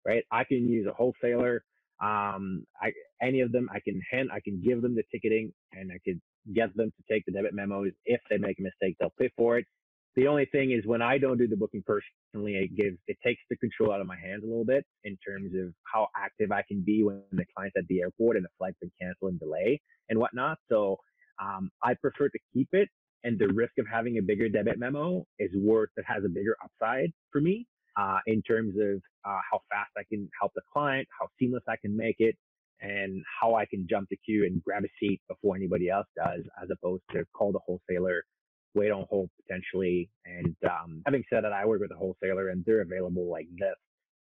right? 0.05 0.24
I 0.32 0.43
can 0.43 0.70
use 0.70 0.88
a 0.88 0.93
wholesaler. 0.93 1.63
Um, 2.02 2.66
I, 2.82 2.91
any 3.22 3.41
of 3.41 3.52
them, 3.52 3.70
I 3.74 3.80
can 3.80 4.02
hand, 4.12 4.30
I 4.34 4.39
can 4.39 4.62
give 4.64 4.82
them 4.82 4.95
the 4.95 5.04
ticketing 5.12 5.52
and 5.74 5.91
I 5.91 6.00
could 6.06 6.20
get 6.54 6.76
them 6.76 6.91
to 6.91 7.14
take 7.14 7.26
the 7.26 7.32
debit 7.32 7.54
memos. 7.54 7.91
If 8.06 8.22
they 8.30 8.38
make 8.38 8.60
a 8.60 8.64
mistake, 8.64 8.95
they'll 9.00 9.14
pay 9.20 9.32
for 9.36 9.58
it. 9.58 9.66
The 10.16 10.28
only 10.28 10.45
thing 10.45 10.72
is 10.72 10.86
when 10.86 11.02
I 11.02 11.18
don't 11.18 11.38
do 11.38 11.47
the 11.47 11.56
booking 11.56 11.84
personally, 11.86 12.56
it 12.56 12.76
gives, 12.76 12.97
it 13.08 13.18
takes 13.24 13.41
the 13.50 13.58
control 13.58 13.93
out 13.93 14.02
of 14.02 14.08
my 14.08 14.18
hands 14.18 14.43
a 14.43 14.47
little 14.47 14.66
bit 14.66 14.86
in 15.04 15.18
terms 15.26 15.54
of 15.56 15.74
how 15.84 16.08
active 16.18 16.52
I 16.52 16.64
can 16.68 16.82
be 16.82 17.04
when 17.04 17.22
the 17.32 17.45
client's 17.56 17.76
at 17.78 17.88
the 17.88 18.02
airport 18.02 18.36
and 18.36 18.43
the 18.43 18.50
flight's 18.58 18.78
been 18.80 18.91
canceled 19.00 19.32
and 19.32 19.39
delay 19.39 19.80
and 20.10 20.20
whatnot. 20.20 20.58
So, 20.70 20.97
um, 21.41 21.70
I 21.84 21.93
prefer 21.93 22.28
to 22.30 22.39
keep 22.54 22.70
it 22.74 22.89
and 23.24 23.38
the 23.38 23.47
risk 23.50 23.74
of 23.78 23.86
having 23.91 24.18
a 24.18 24.22
bigger 24.22 24.50
debit 24.50 24.80
memo 24.80 25.26
is 25.38 25.52
worth, 25.56 25.89
it 25.97 26.06
has 26.08 26.24
a 26.26 26.30
bigger 26.30 26.56
upside 26.64 27.12
for 27.32 27.41
me, 27.41 27.68
uh, 27.98 28.20
in 28.28 28.42
terms 28.42 28.76
of, 28.80 29.02
uh, 29.26 29.40
how 29.52 29.62
fast 29.70 29.92
I 29.98 30.04
can 30.10 30.30
help 30.40 30.54
the 30.56 30.62
client, 30.72 31.08
how 31.20 31.28
seamless 31.40 31.64
I 31.68 31.76
can 31.78 31.96
make 31.96 32.18
it, 32.20 32.36
and 32.82 33.24
how 33.42 33.56
I 33.56 33.66
can 33.66 33.88
jump 33.90 34.10
the 34.10 34.18
queue 34.18 34.46
and 34.46 34.64
grab 34.64 34.84
a 34.86 34.90
seat 35.00 35.22
before 35.28 35.56
anybody 35.56 35.90
else 35.90 36.08
does, 36.16 36.44
as 36.62 36.70
opposed 36.72 37.04
to 37.12 37.26
call 37.34 37.52
the 37.52 37.60
wholesaler 37.60 38.24
wait 38.76 38.92
on 38.92 39.06
hold 39.10 39.30
potentially. 39.42 40.10
And 40.26 40.56
um, 40.64 41.02
having 41.06 41.24
said 41.30 41.44
that, 41.44 41.54
I 41.54 41.66
work 41.66 41.82
with 41.82 41.92
a 41.92 41.96
wholesaler 41.96 42.50
and 42.50 42.64
they're 42.66 42.82
available 42.82 43.30
like 43.30 43.48
this 43.58 43.76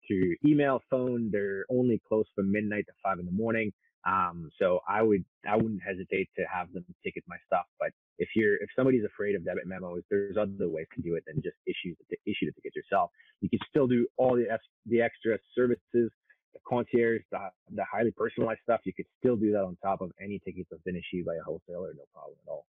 to 0.09 0.35
email, 0.45 0.81
phone. 0.89 1.29
They're 1.31 1.65
only 1.69 2.01
closed 2.07 2.29
from 2.35 2.51
midnight 2.51 2.85
to 2.87 2.93
five 3.01 3.19
in 3.19 3.25
the 3.25 3.31
morning. 3.31 3.71
Um, 4.05 4.49
so 4.59 4.79
I 4.87 5.01
would, 5.01 5.23
I 5.47 5.55
wouldn't 5.55 5.81
hesitate 5.81 6.29
to 6.37 6.43
have 6.51 6.71
them 6.73 6.85
ticket 7.03 7.23
my 7.27 7.37
stuff. 7.45 7.65
But 7.79 7.91
if 8.19 8.29
you're, 8.35 8.55
if 8.55 8.69
somebody's 8.75 9.05
afraid 9.05 9.35
of 9.35 9.45
debit 9.45 9.65
memos, 9.65 10.03
there's 10.09 10.37
other 10.37 10.69
ways 10.69 10.87
to 10.95 11.01
do 11.01 11.15
it 11.15 11.23
than 11.25 11.41
just 11.41 11.55
issue 11.65 11.95
the, 12.09 12.17
issue 12.25 12.45
the 12.45 12.51
ticket 12.53 12.75
yourself. 12.75 13.11
You 13.41 13.49
can 13.49 13.59
still 13.69 13.87
do 13.87 14.07
all 14.17 14.35
the, 14.35 14.47
the 14.85 15.01
extra 15.01 15.37
services, 15.55 16.11
the 16.53 16.59
concierge, 16.67 17.21
the, 17.31 17.49
the 17.75 17.85
highly 17.89 18.11
personalized 18.11 18.59
stuff. 18.63 18.81
You 18.83 18.93
could 18.93 19.07
still 19.19 19.35
do 19.35 19.51
that 19.53 19.63
on 19.63 19.77
top 19.81 20.01
of 20.01 20.11
any 20.21 20.39
tickets 20.43 20.67
that's 20.69 20.83
been 20.83 20.97
issued 20.97 21.25
by 21.25 21.35
a 21.35 21.43
wholesaler. 21.43 21.93
No 21.95 22.03
problem 22.13 22.37
at 22.45 22.51
all. 22.51 22.65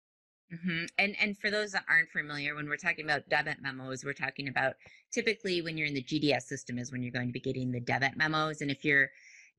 Mm-hmm. 0.54 0.86
And 1.00 1.16
and 1.20 1.38
for 1.38 1.50
those 1.50 1.72
that 1.72 1.86
aren't 1.90 2.12
familiar, 2.12 2.54
when 2.54 2.68
we're 2.68 2.78
talking 2.78 3.06
about 3.06 3.28
debit 3.30 3.58
memos, 3.62 4.04
we're 4.06 4.14
talking 4.14 4.48
about 4.48 4.76
typically 5.12 5.62
when 5.62 5.78
you're 5.78 5.88
in 5.88 5.94
the 5.96 6.04
GDS 6.04 6.44
system 6.44 6.78
is 6.78 6.92
when 6.92 7.02
you're 7.02 7.12
going 7.12 7.28
to 7.28 7.34
be 7.34 7.40
getting 7.40 7.72
the 7.72 7.80
debit 7.80 8.16
memos. 8.16 8.62
And 8.62 8.70
if 8.70 8.86
you're 8.86 9.10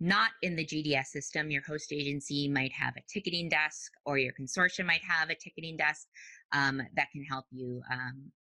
not 0.05 0.33
in 0.43 0.55
the 0.55 0.67
GDS 0.67 1.07
system, 1.07 1.51
your 1.51 1.63
host 1.63 1.91
agency 1.91 2.47
might 2.47 2.73
have 2.73 2.95
a 2.97 3.01
ticketing 3.11 3.49
desk, 3.49 3.91
or 4.05 4.19
your 4.19 4.35
consortium 4.39 4.85
might 4.85 5.01
have 5.03 5.31
a 5.31 5.35
ticketing 5.35 5.79
desk 5.79 6.07
um, 6.53 6.83
that 6.95 7.11
can 7.11 7.25
help 7.25 7.47
you 7.51 7.81
um, 7.91 8.31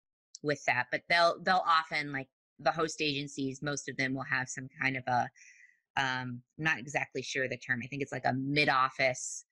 with 0.43 0.63
that. 0.67 0.89
But 0.93 1.03
they'll 1.09 1.41
they'll 1.43 1.65
often 1.67 2.13
like 2.13 2.29
the 2.59 2.71
host 2.71 3.01
agencies, 3.01 3.63
most 3.63 3.89
of 3.89 3.97
them 3.97 4.15
will 4.15 4.27
have 4.31 4.49
some 4.49 4.69
kind 4.81 4.99
of 4.99 5.05
a 5.07 5.29
um, 5.97 6.43
I'm 6.59 6.65
not 6.65 6.79
exactly 6.79 7.23
sure 7.23 7.49
the 7.49 7.57
term. 7.57 7.81
I 7.83 7.87
think 7.87 8.03
it's 8.03 8.13
like 8.13 8.27
a 8.27 8.35
mid 8.35 8.69
office 8.69 9.47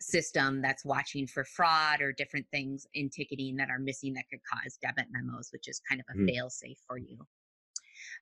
system 0.00 0.62
that's 0.62 0.84
watching 0.84 1.26
for 1.26 1.44
fraud 1.44 2.00
or 2.00 2.12
different 2.12 2.46
things 2.50 2.86
in 2.94 3.10
ticketing 3.10 3.56
that 3.56 3.68
are 3.68 3.78
missing 3.78 4.14
that 4.14 4.24
could 4.30 4.40
cause 4.50 4.78
debit 4.80 5.06
memos, 5.10 5.50
which 5.52 5.68
is 5.68 5.80
kind 5.86 6.00
of 6.00 6.06
a 6.14 6.18
mm. 6.18 6.26
fail 6.26 6.48
safe 6.48 6.78
for 6.88 6.96
you. 6.96 7.18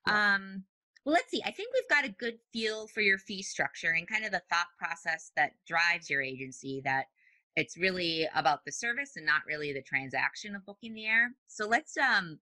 Yeah. 0.07 0.35
Um, 0.35 0.65
well, 1.05 1.13
let's 1.13 1.29
see. 1.29 1.41
I 1.45 1.51
think 1.51 1.69
we've 1.73 1.89
got 1.89 2.05
a 2.05 2.09
good 2.09 2.37
feel 2.51 2.87
for 2.87 3.01
your 3.01 3.17
fee 3.17 3.43
structure 3.43 3.91
and 3.91 4.07
kind 4.07 4.25
of 4.25 4.31
the 4.31 4.41
thought 4.49 4.67
process 4.77 5.31
that 5.35 5.53
drives 5.67 6.09
your 6.09 6.21
agency 6.21 6.81
that 6.85 7.07
it's 7.55 7.77
really 7.77 8.27
about 8.33 8.65
the 8.65 8.71
service 8.71 9.15
and 9.15 9.25
not 9.25 9.41
really 9.45 9.73
the 9.73 9.81
transaction 9.81 10.55
of 10.55 10.65
booking 10.65 10.93
the 10.93 11.05
air. 11.05 11.31
So 11.47 11.67
let's 11.67 11.97
um, 11.97 12.39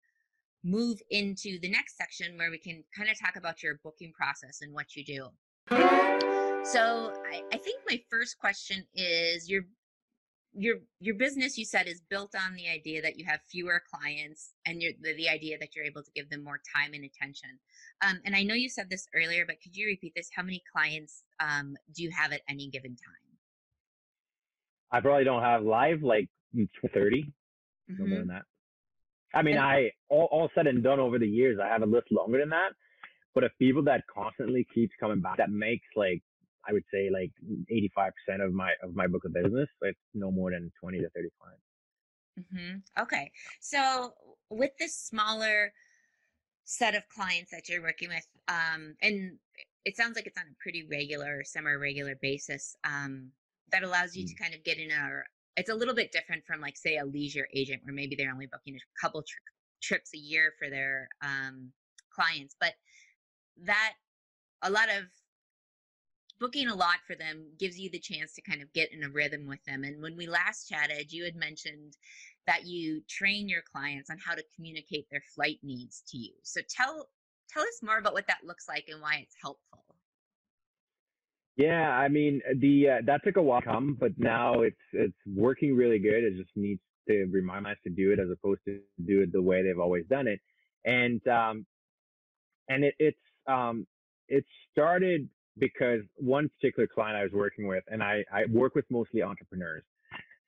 move 0.64 1.02
into 1.10 1.58
the 1.60 1.68
next 1.68 1.96
section 1.96 2.38
where 2.38 2.50
we 2.50 2.58
can 2.58 2.84
kind 2.96 3.10
of 3.10 3.18
talk 3.18 3.36
about 3.36 3.62
your 3.62 3.80
booking 3.82 4.12
process 4.12 4.60
and 4.62 4.72
what 4.72 4.94
you 4.96 5.04
do. 5.04 5.28
So 6.64 7.12
I, 7.30 7.42
I 7.52 7.56
think 7.58 7.80
my 7.88 8.00
first 8.08 8.38
question 8.38 8.86
is 8.94 9.50
your 9.50 9.62
your 10.54 10.76
your 11.00 11.14
business 11.14 11.56
you 11.56 11.64
said 11.64 11.86
is 11.86 12.02
built 12.10 12.34
on 12.34 12.54
the 12.54 12.68
idea 12.68 13.00
that 13.00 13.18
you 13.18 13.24
have 13.24 13.40
fewer 13.50 13.82
clients 13.90 14.52
and 14.66 14.80
the, 14.80 15.14
the 15.16 15.28
idea 15.28 15.56
that 15.58 15.74
you're 15.74 15.84
able 15.84 16.02
to 16.02 16.10
give 16.14 16.28
them 16.28 16.44
more 16.44 16.60
time 16.76 16.92
and 16.92 17.04
attention 17.04 17.50
um, 18.06 18.20
and 18.26 18.36
i 18.36 18.42
know 18.42 18.54
you 18.54 18.68
said 18.68 18.90
this 18.90 19.08
earlier 19.14 19.44
but 19.46 19.56
could 19.62 19.74
you 19.74 19.86
repeat 19.86 20.12
this 20.14 20.28
how 20.34 20.42
many 20.42 20.62
clients 20.70 21.24
um, 21.40 21.74
do 21.94 22.02
you 22.02 22.10
have 22.10 22.32
at 22.32 22.42
any 22.48 22.68
given 22.68 22.90
time 22.90 23.36
i 24.90 25.00
probably 25.00 25.24
don't 25.24 25.42
have 25.42 25.62
live 25.62 26.02
like 26.02 26.28
30 26.54 27.22
mm-hmm. 27.22 27.22
no 27.88 27.98
more 27.98 28.06
mm-hmm. 28.06 28.18
than 28.18 28.28
that 28.28 28.42
i 29.34 29.40
mean 29.40 29.56
and, 29.56 29.64
i 29.64 29.90
all, 30.10 30.28
all 30.30 30.50
said 30.54 30.66
and 30.66 30.82
done 30.82 31.00
over 31.00 31.18
the 31.18 31.28
years 31.28 31.58
i 31.62 31.68
have 31.68 31.82
a 31.82 31.86
list 31.86 32.08
longer 32.10 32.38
than 32.38 32.50
that 32.50 32.72
but 33.34 33.42
if 33.42 33.52
people 33.58 33.82
that 33.82 34.02
constantly 34.14 34.66
keeps 34.74 34.92
coming 35.00 35.20
back 35.20 35.38
that 35.38 35.50
makes 35.50 35.86
like 35.96 36.22
I 36.68 36.72
would 36.72 36.84
say 36.92 37.10
like 37.10 37.30
85% 37.70 38.44
of 38.44 38.52
my 38.52 38.72
of 38.82 38.94
my 38.94 39.06
book 39.06 39.24
of 39.24 39.32
business. 39.32 39.68
It's 39.82 39.98
no 40.14 40.30
more 40.30 40.50
than 40.50 40.70
20 40.80 40.98
to 40.98 41.08
30 41.10 41.28
clients. 41.40 41.62
Mm-hmm. 42.38 43.02
Okay. 43.02 43.30
So 43.60 44.12
with 44.50 44.70
this 44.78 44.96
smaller 44.96 45.72
set 46.64 46.94
of 46.94 47.02
clients 47.08 47.50
that 47.50 47.68
you're 47.68 47.82
working 47.82 48.08
with, 48.08 48.26
um, 48.48 48.94
and 49.02 49.38
it 49.84 49.96
sounds 49.96 50.16
like 50.16 50.26
it's 50.26 50.38
on 50.38 50.44
a 50.44 50.62
pretty 50.62 50.86
regular, 50.90 51.42
semi-regular 51.44 52.16
basis, 52.22 52.76
um, 52.84 53.30
that 53.72 53.82
allows 53.82 54.16
you 54.16 54.24
mm. 54.24 54.28
to 54.28 54.34
kind 54.34 54.54
of 54.54 54.62
get 54.64 54.78
in 54.78 54.90
a. 54.90 55.22
It's 55.56 55.70
a 55.70 55.74
little 55.74 55.94
bit 55.94 56.12
different 56.12 56.44
from 56.46 56.60
like 56.60 56.76
say 56.76 56.96
a 56.96 57.04
leisure 57.04 57.46
agent 57.54 57.82
where 57.84 57.94
maybe 57.94 58.16
they're 58.16 58.32
only 58.32 58.46
booking 58.46 58.74
a 58.74 59.00
couple 59.00 59.22
tri- 59.22 59.36
trips 59.82 60.14
a 60.14 60.18
year 60.18 60.52
for 60.58 60.70
their 60.70 61.08
um, 61.22 61.72
clients, 62.14 62.56
but 62.58 62.72
that 63.64 63.92
a 64.62 64.70
lot 64.70 64.88
of 64.88 65.04
booking 66.42 66.66
a 66.66 66.74
lot 66.74 66.96
for 67.06 67.14
them 67.14 67.46
gives 67.56 67.78
you 67.78 67.88
the 67.88 68.00
chance 68.00 68.34
to 68.34 68.42
kind 68.42 68.60
of 68.60 68.72
get 68.72 68.92
in 68.92 69.04
a 69.04 69.08
rhythm 69.08 69.46
with 69.46 69.64
them. 69.64 69.84
And 69.84 70.02
when 70.02 70.16
we 70.16 70.26
last 70.26 70.68
chatted, 70.68 71.12
you 71.12 71.24
had 71.24 71.36
mentioned 71.36 71.96
that 72.48 72.66
you 72.66 73.00
train 73.08 73.48
your 73.48 73.62
clients 73.62 74.10
on 74.10 74.18
how 74.18 74.34
to 74.34 74.42
communicate 74.56 75.06
their 75.08 75.22
flight 75.36 75.60
needs 75.62 76.02
to 76.08 76.18
you. 76.18 76.32
So 76.42 76.60
tell 76.68 77.08
tell 77.48 77.62
us 77.62 77.78
more 77.80 77.98
about 77.98 78.14
what 78.14 78.26
that 78.26 78.38
looks 78.44 78.66
like 78.68 78.86
and 78.90 79.00
why 79.00 79.20
it's 79.22 79.36
helpful. 79.40 79.84
Yeah, 81.56 81.88
I 81.90 82.08
mean 82.08 82.40
the 82.56 82.88
uh, 82.88 83.02
that 83.06 83.20
took 83.22 83.36
a 83.36 83.42
while 83.42 83.60
to 83.60 83.66
come, 83.66 83.96
but 84.00 84.10
now 84.18 84.62
it's 84.62 84.76
it's 84.92 85.14
working 85.32 85.76
really 85.76 86.00
good. 86.00 86.24
It 86.24 86.36
just 86.36 86.50
needs 86.56 86.80
to 87.08 87.26
remind 87.30 87.68
us 87.68 87.76
to 87.84 87.90
do 87.90 88.10
it 88.10 88.18
as 88.18 88.26
opposed 88.32 88.62
to 88.66 88.80
do 89.06 89.22
it 89.22 89.32
the 89.32 89.42
way 89.42 89.62
they've 89.62 89.78
always 89.78 90.06
done 90.10 90.26
it, 90.26 90.40
and 90.84 91.24
um, 91.28 91.66
and 92.68 92.82
it, 92.82 92.94
it's 92.98 93.18
um, 93.46 93.86
it 94.28 94.44
started 94.72 95.28
because 95.58 96.00
one 96.16 96.48
particular 96.48 96.86
client 96.86 97.16
I 97.16 97.22
was 97.22 97.32
working 97.32 97.66
with, 97.66 97.84
and 97.88 98.02
I, 98.02 98.24
I 98.32 98.44
work 98.50 98.74
with 98.74 98.84
mostly 98.90 99.22
entrepreneurs. 99.22 99.84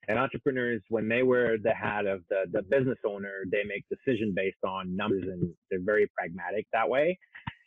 And 0.07 0.19
entrepreneurs, 0.19 0.81
when 0.89 1.07
they 1.07 1.23
wear 1.23 1.57
the 1.57 1.73
hat 1.73 2.05
of 2.05 2.21
the, 2.29 2.45
the 2.51 2.61
business 2.61 2.97
owner, 3.05 3.43
they 3.51 3.63
make 3.63 3.85
decision 3.89 4.33
based 4.35 4.63
on 4.63 4.95
numbers 4.95 5.23
and 5.23 5.51
they're 5.69 5.79
very 5.81 6.07
pragmatic 6.15 6.67
that 6.73 6.87
way. 6.87 7.17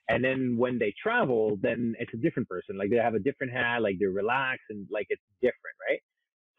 And 0.08 0.24
then 0.24 0.56
when 0.56 0.78
they 0.78 0.94
travel, 1.02 1.58
then 1.60 1.94
it's 1.98 2.14
a 2.14 2.16
different 2.16 2.48
person. 2.48 2.78
Like 2.78 2.90
they 2.90 2.96
have 2.96 3.14
a 3.14 3.18
different 3.18 3.52
hat, 3.52 3.82
like 3.82 3.96
they're 3.98 4.10
relaxed 4.10 4.64
and 4.70 4.86
like 4.90 5.06
it's 5.10 5.22
different, 5.42 5.76
right? 5.88 6.00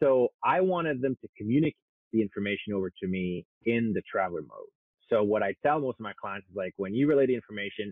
So 0.03 0.29
I 0.43 0.61
wanted 0.61 1.01
them 1.01 1.17
to 1.21 1.27
communicate 1.37 1.75
the 2.13 2.21
information 2.21 2.73
over 2.73 2.91
to 3.01 3.07
me 3.07 3.45
in 3.65 3.93
the 3.93 4.01
traveler 4.09 4.41
mode. 4.41 4.69
So 5.09 5.23
what 5.23 5.43
I 5.43 5.55
tell 5.65 5.79
most 5.79 5.95
of 5.99 6.03
my 6.03 6.13
clients 6.21 6.47
is 6.49 6.55
like, 6.55 6.73
when 6.77 6.93
you 6.93 7.07
relay 7.07 7.25
the 7.25 7.35
information, 7.35 7.91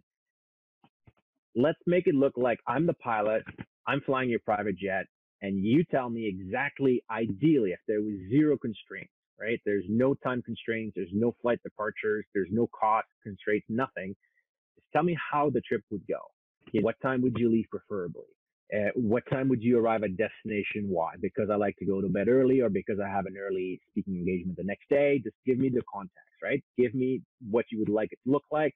let's 1.55 1.79
make 1.85 2.07
it 2.07 2.15
look 2.15 2.33
like 2.37 2.59
I'm 2.67 2.85
the 2.85 2.93
pilot, 2.93 3.43
I'm 3.87 4.01
flying 4.01 4.29
your 4.29 4.39
private 4.39 4.77
jet, 4.77 5.05
and 5.41 5.63
you 5.63 5.83
tell 5.85 6.09
me 6.09 6.27
exactly, 6.27 7.03
ideally, 7.11 7.71
if 7.71 7.79
there 7.87 8.01
was 8.01 8.15
zero 8.29 8.57
constraints, 8.57 9.11
right? 9.39 9.59
There's 9.65 9.85
no 9.87 10.13
time 10.15 10.41
constraints, 10.41 10.93
there's 10.95 11.09
no 11.13 11.35
flight 11.41 11.61
departures, 11.63 12.25
there's 12.33 12.49
no 12.51 12.67
cost 12.67 13.07
constraints, 13.23 13.65
nothing. 13.69 14.15
Just 14.75 14.87
tell 14.93 15.03
me 15.03 15.17
how 15.31 15.49
the 15.49 15.61
trip 15.61 15.83
would 15.91 16.05
go. 16.07 16.19
What 16.81 16.95
time 17.01 17.21
would 17.21 17.37
you 17.37 17.49
leave 17.49 17.65
preferably? 17.69 18.23
Uh, 18.75 18.89
what 18.95 19.23
time 19.29 19.47
would 19.47 19.63
you 19.63 19.79
arrive 19.79 20.03
at 20.03 20.17
destination? 20.17 20.89
Why? 20.89 21.13
Because 21.21 21.49
I 21.49 21.55
like 21.55 21.77
to 21.77 21.85
go 21.85 22.01
to 22.01 22.09
bed 22.09 22.27
early 22.27 22.59
or 22.59 22.69
because 22.69 22.99
I 22.99 23.07
have 23.07 23.25
an 23.25 23.37
early 23.37 23.79
speaking 23.89 24.15
engagement 24.15 24.57
the 24.57 24.65
next 24.65 24.89
day. 24.89 25.21
Just 25.23 25.37
give 25.45 25.57
me 25.57 25.69
the 25.69 25.81
context, 25.91 26.27
right? 26.43 26.61
Give 26.77 26.93
me 26.93 27.21
what 27.49 27.65
you 27.71 27.79
would 27.79 27.89
like 27.89 28.11
it 28.11 28.19
to 28.25 28.31
look 28.31 28.43
like. 28.51 28.75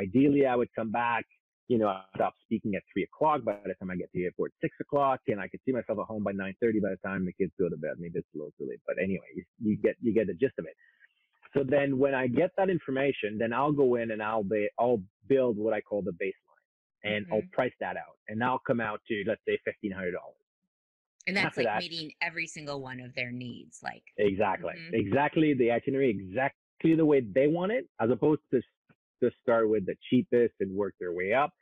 Ideally, 0.00 0.46
I 0.46 0.54
would 0.54 0.68
come 0.76 0.92
back, 0.92 1.24
you 1.72 1.78
know, 1.78 1.88
I 1.88 2.02
stop 2.14 2.34
speaking 2.44 2.74
at 2.74 2.82
three 2.92 3.04
o'clock 3.04 3.44
by 3.44 3.56
the 3.64 3.72
time 3.80 3.90
I 3.90 3.96
get 3.96 4.12
to 4.12 4.18
the 4.18 4.24
airport, 4.24 4.52
six 4.60 4.76
o'clock, 4.78 5.20
and 5.28 5.40
I 5.40 5.48
could 5.48 5.60
see 5.64 5.72
myself 5.72 6.00
at 6.00 6.04
home 6.04 6.22
by 6.22 6.32
9.30 6.32 6.82
by 6.82 6.90
the 6.90 6.98
time 7.02 7.24
the 7.24 7.32
kids 7.32 7.50
go 7.58 7.70
to 7.70 7.76
bed. 7.78 7.92
Maybe 7.98 8.18
it's 8.18 8.28
a 8.34 8.36
little 8.36 8.52
too 8.58 8.66
late, 8.68 8.80
but 8.86 8.96
anyway, 9.02 9.24
you, 9.34 9.44
you 9.58 9.76
get, 9.78 9.96
you 10.02 10.12
get 10.12 10.26
the 10.26 10.34
gist 10.34 10.52
of 10.58 10.66
it. 10.66 10.76
So 11.56 11.64
then 11.66 11.96
when 11.96 12.14
I 12.14 12.26
get 12.26 12.50
that 12.58 12.68
information, 12.68 13.38
then 13.38 13.54
I'll 13.54 13.72
go 13.72 13.94
in 13.94 14.10
and 14.10 14.22
I'll 14.22 14.44
be, 14.44 14.68
I'll 14.78 15.00
build 15.28 15.56
what 15.56 15.72
I 15.72 15.80
call 15.80 16.02
the 16.02 16.10
baseline 16.10 17.04
and 17.04 17.24
mm-hmm. 17.24 17.32
I'll 17.32 17.42
price 17.52 17.72
that 17.80 17.96
out 17.96 18.18
and 18.28 18.44
I'll 18.44 18.60
come 18.66 18.80
out 18.82 19.00
to, 19.08 19.24
let's 19.26 19.40
say 19.48 19.58
$1,500. 19.66 20.12
And 21.26 21.36
that's 21.36 21.46
After 21.46 21.62
like 21.62 21.72
that, 21.72 21.78
meeting 21.78 22.12
every 22.20 22.46
single 22.46 22.82
one 22.82 23.00
of 23.00 23.14
their 23.14 23.30
needs. 23.30 23.78
Like 23.82 24.02
exactly, 24.18 24.74
mm-hmm. 24.76 24.94
exactly 24.94 25.54
the 25.54 25.70
itinerary, 25.70 26.10
exactly 26.10 26.96
the 26.96 27.06
way 27.06 27.20
they 27.20 27.46
want 27.46 27.70
it, 27.70 27.86
as 28.00 28.10
opposed 28.10 28.40
to 28.50 28.60
to 29.22 29.30
start 29.40 29.68
with 29.68 29.86
the 29.86 29.94
cheapest 30.10 30.54
and 30.60 30.74
work 30.74 30.94
their 30.98 31.12
way 31.12 31.32
up. 31.32 31.52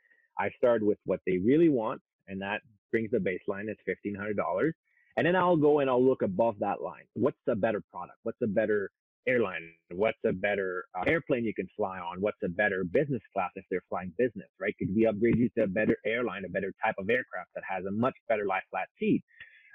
I 0.41 0.49
start 0.57 0.83
with 0.83 0.97
what 1.05 1.19
they 1.27 1.37
really 1.37 1.69
want, 1.69 2.01
and 2.27 2.41
that 2.41 2.61
brings 2.89 3.11
the 3.11 3.19
baseline 3.19 3.69
at 3.69 3.77
fifteen 3.85 4.15
hundred 4.15 4.37
dollars. 4.37 4.73
And 5.17 5.27
then 5.27 5.35
I'll 5.35 5.57
go 5.57 5.79
and 5.79 5.89
I'll 5.89 6.03
look 6.03 6.21
above 6.23 6.55
that 6.59 6.81
line. 6.81 7.03
What's 7.13 7.37
a 7.47 7.55
better 7.55 7.81
product? 7.91 8.17
What's 8.23 8.41
a 8.41 8.47
better 8.47 8.89
airline? 9.27 9.71
What's 9.93 10.17
a 10.25 10.31
better 10.31 10.85
uh, 10.97 11.03
airplane 11.05 11.43
you 11.43 11.53
can 11.53 11.67
fly 11.77 11.99
on? 11.99 12.21
What's 12.21 12.41
a 12.43 12.49
better 12.49 12.83
business 12.83 13.21
class 13.33 13.51
if 13.55 13.65
they're 13.69 13.83
flying 13.89 14.13
business, 14.17 14.47
right? 14.59 14.75
Could 14.79 14.95
we 14.95 15.05
upgrade 15.05 15.37
you 15.37 15.49
to 15.57 15.65
a 15.65 15.67
better 15.67 15.97
airline, 16.05 16.43
a 16.45 16.49
better 16.49 16.73
type 16.83 16.95
of 16.97 17.09
aircraft 17.09 17.49
that 17.55 17.63
has 17.69 17.85
a 17.85 17.91
much 17.91 18.15
better 18.29 18.45
lie 18.45 18.61
flat 18.71 18.87
seat? 18.97 19.21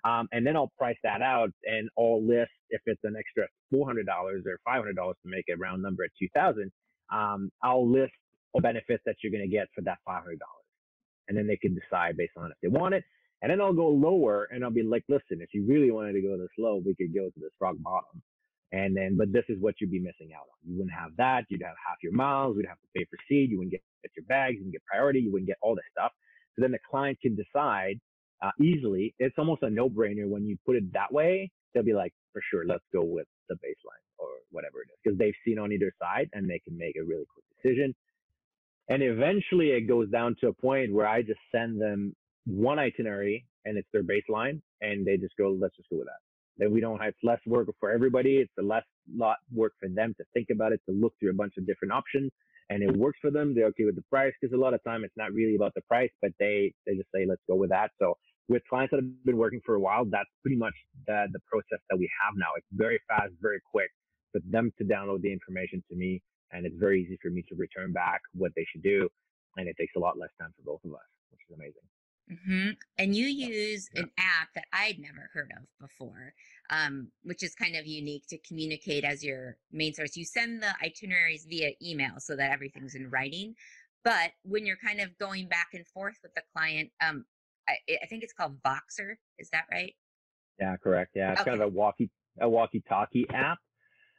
Um, 0.04 0.26
and 0.32 0.46
then 0.46 0.56
I'll 0.56 0.72
price 0.78 0.96
that 1.04 1.20
out 1.20 1.50
and 1.64 1.88
I'll 1.98 2.24
list 2.26 2.52
if 2.70 2.80
it's 2.86 3.00
an 3.04 3.14
extra 3.16 3.46
$400 3.74 4.06
or 4.46 4.58
$500 4.66 4.94
to 4.94 5.14
make 5.24 5.44
a 5.50 5.56
round 5.56 5.82
number 5.82 6.04
at 6.04 6.10
2000 6.18 6.72
um, 7.12 7.50
I'll 7.62 7.88
list 7.88 8.12
benefits 8.60 9.02
that 9.06 9.16
you're 9.22 9.32
going 9.32 9.48
to 9.48 9.54
get 9.54 9.68
for 9.74 9.82
that 9.82 9.98
$500. 10.08 10.22
And 11.28 11.36
then 11.36 11.46
they 11.46 11.56
can 11.56 11.74
decide 11.74 12.16
based 12.16 12.34
on 12.36 12.50
if 12.50 12.56
they 12.62 12.68
want 12.68 12.94
it. 12.94 13.04
And 13.42 13.50
then 13.50 13.60
I'll 13.60 13.74
go 13.74 13.88
lower 13.88 14.48
and 14.50 14.64
I'll 14.64 14.70
be 14.70 14.82
like, 14.82 15.04
listen, 15.08 15.40
if 15.40 15.50
you 15.52 15.66
really 15.66 15.90
wanted 15.90 16.14
to 16.14 16.22
go 16.22 16.36
this 16.38 16.48
low, 16.58 16.80
we 16.84 16.94
could 16.94 17.14
go 17.14 17.26
to 17.26 17.40
this 17.40 17.50
rock 17.60 17.76
bottom. 17.80 18.22
And 18.72 18.96
then, 18.96 19.16
but 19.16 19.32
this 19.32 19.44
is 19.48 19.60
what 19.60 19.74
you'd 19.80 19.90
be 19.90 20.00
missing 20.00 20.34
out 20.34 20.48
on. 20.50 20.58
You 20.70 20.78
wouldn't 20.78 20.94
have 20.94 21.10
that. 21.18 21.44
You'd 21.48 21.62
have 21.62 21.76
half 21.86 21.98
your 22.02 22.12
miles. 22.12 22.56
We'd 22.56 22.66
have 22.66 22.80
to 22.80 22.88
pay 22.96 23.04
for 23.04 23.18
seed. 23.28 23.50
You 23.50 23.58
wouldn't 23.58 23.72
get, 23.72 23.82
get 24.02 24.12
your 24.16 24.24
bags. 24.26 24.54
You 24.54 24.60
wouldn't 24.60 24.72
get 24.72 24.84
priority. 24.86 25.20
You 25.20 25.32
wouldn't 25.32 25.48
get 25.48 25.58
all 25.62 25.74
this 25.74 25.84
stuff. 25.92 26.12
So 26.54 26.62
then 26.62 26.72
the 26.72 26.78
client 26.90 27.18
can 27.20 27.36
decide 27.36 28.00
uh, 28.42 28.50
easily. 28.60 29.14
It's 29.18 29.36
almost 29.38 29.62
a 29.62 29.70
no 29.70 29.88
brainer 29.88 30.28
when 30.28 30.44
you 30.46 30.56
put 30.66 30.76
it 30.76 30.92
that 30.92 31.12
way. 31.12 31.50
They'll 31.74 31.84
be 31.84 31.94
like, 31.94 32.12
for 32.32 32.42
sure, 32.50 32.64
let's 32.66 32.84
go 32.92 33.02
with 33.04 33.26
the 33.48 33.54
baseline 33.56 34.02
or 34.18 34.28
whatever 34.50 34.80
it 34.82 34.88
is 34.90 34.98
because 35.02 35.18
they've 35.18 35.34
seen 35.44 35.58
on 35.58 35.72
either 35.72 35.92
side 36.00 36.28
and 36.32 36.48
they 36.48 36.58
can 36.58 36.76
make 36.76 36.96
a 36.96 37.04
really 37.04 37.26
quick 37.32 37.44
decision. 37.56 37.94
And 38.88 39.02
eventually 39.02 39.70
it 39.70 39.88
goes 39.88 40.08
down 40.10 40.36
to 40.40 40.48
a 40.48 40.52
point 40.52 40.92
where 40.92 41.08
I 41.08 41.22
just 41.22 41.40
send 41.52 41.80
them 41.80 42.14
one 42.46 42.78
itinerary 42.78 43.44
and 43.64 43.76
it's 43.76 43.88
their 43.92 44.04
baseline 44.04 44.60
and 44.80 45.04
they 45.04 45.16
just 45.16 45.36
go, 45.36 45.56
let's 45.60 45.76
just 45.76 45.90
go 45.90 45.98
with 45.98 46.06
that. 46.06 46.20
Then 46.58 46.72
we 46.72 46.80
don't 46.80 47.00
have 47.00 47.14
less 47.22 47.40
work 47.46 47.68
for 47.80 47.90
everybody. 47.90 48.36
It's 48.38 48.52
a 48.58 48.62
less 48.62 48.84
lot 49.14 49.36
work 49.52 49.72
for 49.80 49.88
them 49.88 50.14
to 50.18 50.24
think 50.32 50.48
about 50.52 50.72
it, 50.72 50.80
to 50.88 50.94
look 50.94 51.12
through 51.20 51.30
a 51.30 51.34
bunch 51.34 51.54
of 51.58 51.66
different 51.66 51.92
options 51.92 52.30
and 52.70 52.82
it 52.82 52.96
works 52.96 53.18
for 53.20 53.30
them. 53.30 53.54
They're 53.54 53.66
okay 53.66 53.84
with 53.84 53.96
the 53.96 54.04
price 54.10 54.32
because 54.40 54.54
a 54.54 54.60
lot 54.60 54.74
of 54.74 54.82
time 54.84 55.04
it's 55.04 55.16
not 55.16 55.32
really 55.32 55.56
about 55.56 55.72
the 55.74 55.82
price, 55.82 56.10
but 56.22 56.30
they, 56.38 56.72
they 56.86 56.94
just 56.94 57.08
say, 57.14 57.26
let's 57.28 57.42
go 57.48 57.56
with 57.56 57.70
that. 57.70 57.90
So 58.00 58.14
with 58.48 58.62
clients 58.68 58.92
that 58.92 58.98
have 58.98 59.24
been 59.24 59.36
working 59.36 59.60
for 59.66 59.74
a 59.74 59.80
while, 59.80 60.04
that's 60.04 60.30
pretty 60.42 60.56
much 60.56 60.74
the, 61.06 61.26
the 61.32 61.40
process 61.50 61.82
that 61.90 61.98
we 61.98 62.08
have 62.22 62.34
now. 62.36 62.46
It's 62.56 62.66
very 62.72 63.00
fast, 63.08 63.32
very 63.40 63.60
quick 63.70 63.90
for 64.32 64.40
them 64.48 64.72
to 64.78 64.84
download 64.84 65.22
the 65.22 65.32
information 65.32 65.82
to 65.90 65.96
me. 65.96 66.22
And 66.52 66.64
it's 66.64 66.76
very 66.76 67.02
easy 67.02 67.18
for 67.20 67.30
me 67.30 67.44
to 67.48 67.54
return 67.54 67.92
back 67.92 68.20
what 68.34 68.52
they 68.56 68.64
should 68.70 68.82
do. 68.82 69.08
And 69.56 69.68
it 69.68 69.76
takes 69.78 69.94
a 69.96 69.98
lot 69.98 70.18
less 70.18 70.30
time 70.40 70.52
for 70.56 70.62
both 70.64 70.84
of 70.84 70.92
us, 70.92 71.08
which 71.30 71.40
is 71.48 71.54
amazing. 71.54 71.82
Mm-hmm. 72.30 72.70
And 72.98 73.14
you 73.14 73.26
use 73.26 73.88
yeah. 73.94 74.02
an 74.02 74.10
app 74.18 74.48
that 74.54 74.64
I'd 74.72 74.98
never 74.98 75.30
heard 75.32 75.52
of 75.56 75.64
before, 75.80 76.34
um, 76.70 77.08
which 77.22 77.42
is 77.42 77.54
kind 77.54 77.76
of 77.76 77.86
unique 77.86 78.26
to 78.28 78.38
communicate 78.38 79.04
as 79.04 79.24
your 79.24 79.56
main 79.72 79.94
source. 79.94 80.16
You 80.16 80.24
send 80.24 80.62
the 80.62 80.74
itineraries 80.82 81.46
via 81.48 81.70
email 81.82 82.14
so 82.18 82.36
that 82.36 82.50
everything's 82.50 82.94
in 82.94 83.10
writing. 83.10 83.54
But 84.04 84.32
when 84.42 84.66
you're 84.66 84.76
kind 84.76 85.00
of 85.00 85.16
going 85.18 85.48
back 85.48 85.68
and 85.72 85.86
forth 85.86 86.16
with 86.22 86.34
the 86.34 86.42
client, 86.54 86.90
um, 87.04 87.24
I, 87.68 87.74
I 88.02 88.06
think 88.06 88.22
it's 88.22 88.32
called 88.32 88.60
Voxer. 88.62 89.14
Is 89.38 89.48
that 89.50 89.64
right? 89.70 89.94
Yeah, 90.60 90.76
correct. 90.76 91.12
Yeah, 91.14 91.32
it's 91.32 91.40
okay. 91.40 91.50
kind 91.50 91.62
of 91.62 91.68
a 91.68 91.70
walkie 91.70 92.10
a 92.40 92.48
walkie 92.48 92.82
talkie 92.88 93.26
app. 93.32 93.58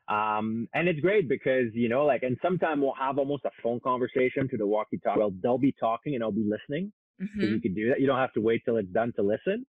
Um, 0.07 0.69
and 0.73 0.87
it's 0.87 0.99
great 1.01 1.27
because, 1.27 1.65
you 1.73 1.89
know, 1.89 2.05
like, 2.05 2.23
and 2.23 2.37
sometimes 2.41 2.81
we'll 2.81 2.93
have 2.99 3.17
almost 3.17 3.43
a 3.45 3.51
phone 3.61 3.79
conversation 3.81 4.47
to 4.49 4.57
the 4.57 4.65
walkie 4.65 4.99
talkie. 5.03 5.19
Well, 5.19 5.33
they'll 5.43 5.57
be 5.57 5.75
talking 5.77 6.15
and 6.15 6.23
I'll 6.23 6.31
be 6.31 6.47
listening. 6.49 6.93
Mm-hmm. 7.21 7.41
So 7.41 7.45
you 7.47 7.59
can 7.59 7.73
do 7.73 7.89
that. 7.89 7.99
You 7.99 8.07
don't 8.07 8.19
have 8.19 8.33
to 8.33 8.41
wait 8.41 8.61
till 8.63 8.77
it's 8.77 8.91
done 8.91 9.11
to 9.17 9.21
listen. 9.21 9.65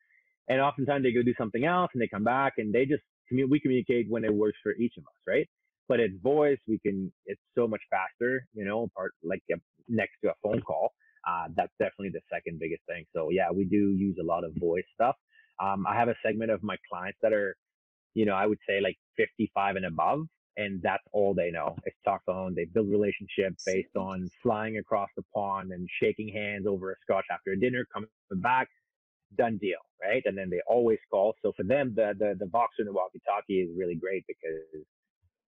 And 0.49 0.61
oftentimes 0.61 1.05
they 1.05 1.13
go 1.13 1.23
do 1.23 1.35
something 1.39 1.65
else 1.65 1.91
and 1.95 2.03
they 2.03 2.09
come 2.09 2.25
back 2.25 2.55
and 2.59 2.73
they 2.73 2.85
just 2.85 3.03
commu- 3.33 3.49
we 3.49 3.61
communicate 3.61 4.07
when 4.11 4.25
it 4.25 4.35
works 4.35 4.59
for 4.63 4.73
each 4.75 4.95
of 4.99 5.05
us, 5.05 5.15
right? 5.27 5.49
But 5.89 6.01
it's 6.01 6.15
voice. 6.23 6.59
We 6.69 6.79
can, 6.79 7.13
it's 7.25 7.41
so 7.57 7.67
much 7.67 7.81
faster, 7.91 8.47
you 8.53 8.65
know, 8.65 8.89
part 8.95 9.13
like 9.25 9.43
next 9.89 10.15
to 10.23 10.31
a 10.31 10.35
phone 10.43 10.61
call. 10.61 10.93
Uh, 11.27 11.47
that's 11.57 11.73
definitely 11.79 12.11
the 12.11 12.21
second 12.33 12.59
biggest 12.61 12.83
thing. 12.87 13.05
So 13.15 13.31
yeah, 13.31 13.51
we 13.51 13.65
do 13.65 13.95
use 13.97 14.17
a 14.21 14.25
lot 14.25 14.45
of 14.45 14.53
voice 14.57 14.85
stuff. 14.95 15.17
Um, 15.63 15.87
I 15.89 15.97
have 15.97 16.09
a 16.09 16.15
segment 16.25 16.51
of 16.51 16.63
my 16.63 16.77
clients 16.91 17.19
that 17.23 17.33
are, 17.33 17.57
you 18.17 18.25
know, 18.25 18.35
I 18.35 18.47
would 18.47 18.59
say 18.67 18.81
like 18.81 18.97
55 19.19 19.77
and 19.77 19.85
above, 19.85 20.23
and 20.57 20.81
that's 20.83 21.05
all 21.13 21.35
they 21.35 21.51
know. 21.51 21.77
It's 21.85 21.97
talk 22.03 22.23
phone. 22.25 22.55
They 22.55 22.65
build 22.65 22.89
relationships 22.89 23.63
based 23.67 23.95
on 23.95 24.31
flying 24.43 24.79
across 24.79 25.11
the 25.17 25.23
pond 25.35 25.71
and 25.71 25.87
shaking 26.01 26.33
hands 26.33 26.67
over 26.67 26.93
a 26.93 26.95
scotch 27.03 27.27
after 27.31 27.53
a 27.53 27.61
dinner, 27.61 27.85
coming 27.93 28.09
back, 28.37 28.69
done 29.37 29.59
deal, 29.61 29.85
right? 30.03 30.23
And 30.25 30.37
then 30.37 30.49
they 30.49 30.61
always 30.67 30.99
call. 31.11 31.35
So 31.43 31.53
for 31.55 31.63
them, 31.63 31.93
the 31.95 32.15
the 32.19 32.35
the 32.39 32.47
Voxer 32.47 32.81
and 32.81 32.89
the 32.89 32.93
walkie-talkie 32.95 33.61
is 33.61 33.69
really 33.77 33.97
great 33.97 34.25
because 34.27 34.83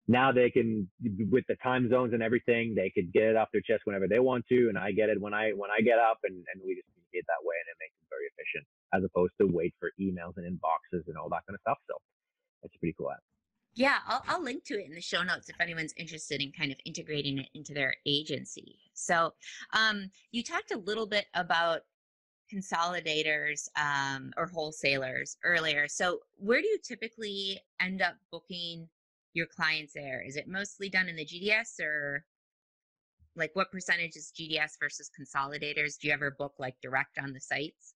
now 0.10 0.34
they 0.34 0.50
can 0.50 0.90
with 1.32 1.46
the 1.48 1.56
time 1.64 1.90
zones 1.90 2.14
and 2.14 2.22
everything 2.22 2.74
they 2.76 2.92
could 2.94 3.12
get 3.14 3.24
it 3.24 3.36
off 3.38 3.48
their 3.52 3.62
chest 3.62 3.84
whenever 3.86 4.08
they 4.08 4.20
want 4.20 4.44
to 4.48 4.70
and 4.70 4.78
i 4.78 4.90
get 4.90 5.10
it 5.10 5.20
when 5.20 5.34
i 5.34 5.52
when 5.52 5.70
i 5.70 5.84
get 5.84 6.00
up 6.00 6.18
and, 6.24 6.36
and 6.48 6.64
we 6.64 6.76
just 6.80 6.88
communicate 6.96 7.28
that 7.28 7.44
way 7.44 7.56
and 7.60 7.68
it 7.68 7.78
makes 7.84 7.92
it 8.00 8.08
very 8.08 8.24
efficient 8.32 8.64
as 8.96 9.04
opposed 9.04 9.36
to 9.36 9.46
wait 9.52 9.76
for 9.84 9.92
emails 10.00 10.32
and 10.40 10.48
inboxes 10.48 11.04
and 11.12 11.18
all 11.20 11.28
that 11.28 11.44
kind 11.44 11.56
of 11.56 11.62
stuff 11.62 11.78
so 11.92 12.00
it's 12.64 12.76
a 12.76 12.80
pretty 12.80 12.96
cool 12.98 13.12
app 13.12 13.20
yeah 13.76 13.98
I'll, 14.08 14.24
I'll 14.28 14.44
link 14.44 14.64
to 14.66 14.80
it 14.80 14.88
in 14.88 14.94
the 14.94 15.02
show 15.02 15.24
notes 15.24 15.50
if 15.50 15.56
anyone's 15.60 15.94
interested 15.98 16.42
in 16.42 16.52
kind 16.52 16.72
of 16.72 16.78
integrating 16.86 17.38
it 17.40 17.50
into 17.54 17.74
their 17.74 17.96
agency 18.06 18.80
so 18.94 19.34
um, 19.74 20.10
you 20.32 20.44
talked 20.44 20.72
a 20.72 20.78
little 20.78 21.08
bit 21.08 21.26
about 21.34 21.82
consolidators 22.54 23.68
um, 23.76 24.32
or 24.38 24.48
wholesalers 24.48 25.38
earlier 25.44 25.88
so 25.88 26.20
where 26.38 26.62
do 26.62 26.68
you 26.68 26.80
typically 26.84 27.60
end 27.80 28.02
up 28.02 28.16
booking 28.32 28.88
your 29.38 29.46
clients 29.46 29.94
there? 29.94 30.22
Is 30.22 30.36
it 30.36 30.48
mostly 30.48 30.90
done 30.90 31.08
in 31.08 31.16
the 31.16 31.26
GDS 31.26 31.80
or 31.80 32.26
like 33.36 33.52
what 33.54 33.72
percentage 33.72 34.16
is 34.16 34.34
GDS 34.38 34.72
versus 34.82 35.10
consolidators? 35.18 35.98
Do 36.00 36.08
you 36.08 36.14
ever 36.14 36.32
book 36.32 36.54
like 36.60 36.76
direct 36.82 37.20
on 37.20 37.32
the 37.32 37.40
sites? 37.40 37.94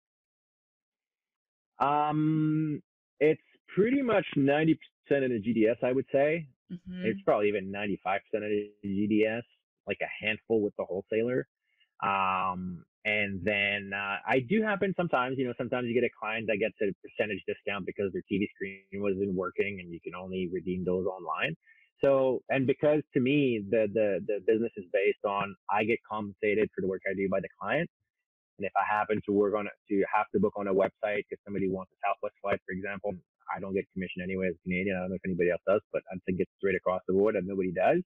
Um, 1.79 2.81
it's 3.19 3.41
pretty 3.75 4.01
much 4.01 4.25
90% 4.37 4.77
in 5.09 5.29
the 5.29 5.41
GDS, 5.41 5.83
I 5.83 5.91
would 5.91 6.05
say. 6.11 6.47
Mm-hmm. 6.71 7.05
It's 7.05 7.21
probably 7.23 7.49
even 7.49 7.71
95% 7.71 8.17
of 8.33 8.41
the 8.41 8.71
GDS, 8.85 9.41
like 9.87 9.97
a 10.01 10.25
handful 10.25 10.61
with 10.61 10.73
the 10.77 10.85
wholesaler. 10.85 11.47
Um, 12.03 12.83
and 13.03 13.41
then 13.43 13.91
uh, 13.95 14.17
I 14.25 14.39
do 14.47 14.61
happen 14.61 14.93
sometimes, 14.95 15.37
you 15.37 15.47
know, 15.47 15.53
sometimes 15.57 15.87
you 15.87 15.93
get 15.93 16.03
a 16.03 16.13
client 16.19 16.45
that 16.47 16.57
gets 16.57 16.75
a 16.81 16.93
percentage 17.01 17.41
discount 17.47 17.85
because 17.85 18.11
their 18.13 18.21
TV 18.31 18.47
screen 18.55 19.01
wasn't 19.01 19.33
working 19.33 19.79
and 19.79 19.91
you 19.91 19.99
can 19.99 20.13
only 20.15 20.49
redeem 20.51 20.85
those 20.85 21.05
online. 21.05 21.55
So, 22.03 22.41
and 22.49 22.65
because 22.65 23.01
to 23.13 23.19
me, 23.19 23.63
the, 23.69 23.87
the, 23.93 24.19
the 24.25 24.39
business 24.45 24.71
is 24.77 24.85
based 24.93 25.23
on 25.25 25.55
I 25.69 25.83
get 25.83 25.99
compensated 26.09 26.69
for 26.75 26.81
the 26.81 26.87
work 26.87 27.01
I 27.09 27.13
do 27.13 27.27
by 27.29 27.39
the 27.39 27.49
client. 27.59 27.89
And 28.61 28.67
if 28.69 28.73
I 28.77 28.85
happen 28.85 29.21
to 29.25 29.33
work 29.33 29.55
on 29.57 29.65
to 29.65 29.95
have 30.13 30.29
to 30.35 30.39
book 30.39 30.53
on 30.57 30.69
a 30.69 30.75
website 30.75 31.25
because 31.25 31.41
somebody 31.45 31.69
wants 31.69 31.91
a 31.97 31.97
Southwest 32.05 32.37
flight, 32.45 32.61
for 32.69 32.73
example, 32.77 33.17
I 33.49 33.59
don't 33.59 33.73
get 33.73 33.85
commission 33.93 34.21
anyway 34.21 34.49
as 34.49 34.55
a 34.55 34.63
Canadian. 34.69 34.97
I 34.97 35.01
don't 35.01 35.09
know 35.11 35.17
if 35.17 35.25
anybody 35.25 35.49
else 35.51 35.65
does, 35.67 35.81
but 35.93 36.03
I 36.13 36.17
think 36.27 36.39
it's 36.41 36.51
straight 36.59 36.77
across 36.77 37.01
the 37.09 37.15
board 37.15 37.35
and 37.37 37.47
nobody 37.49 37.73
does. 37.73 37.97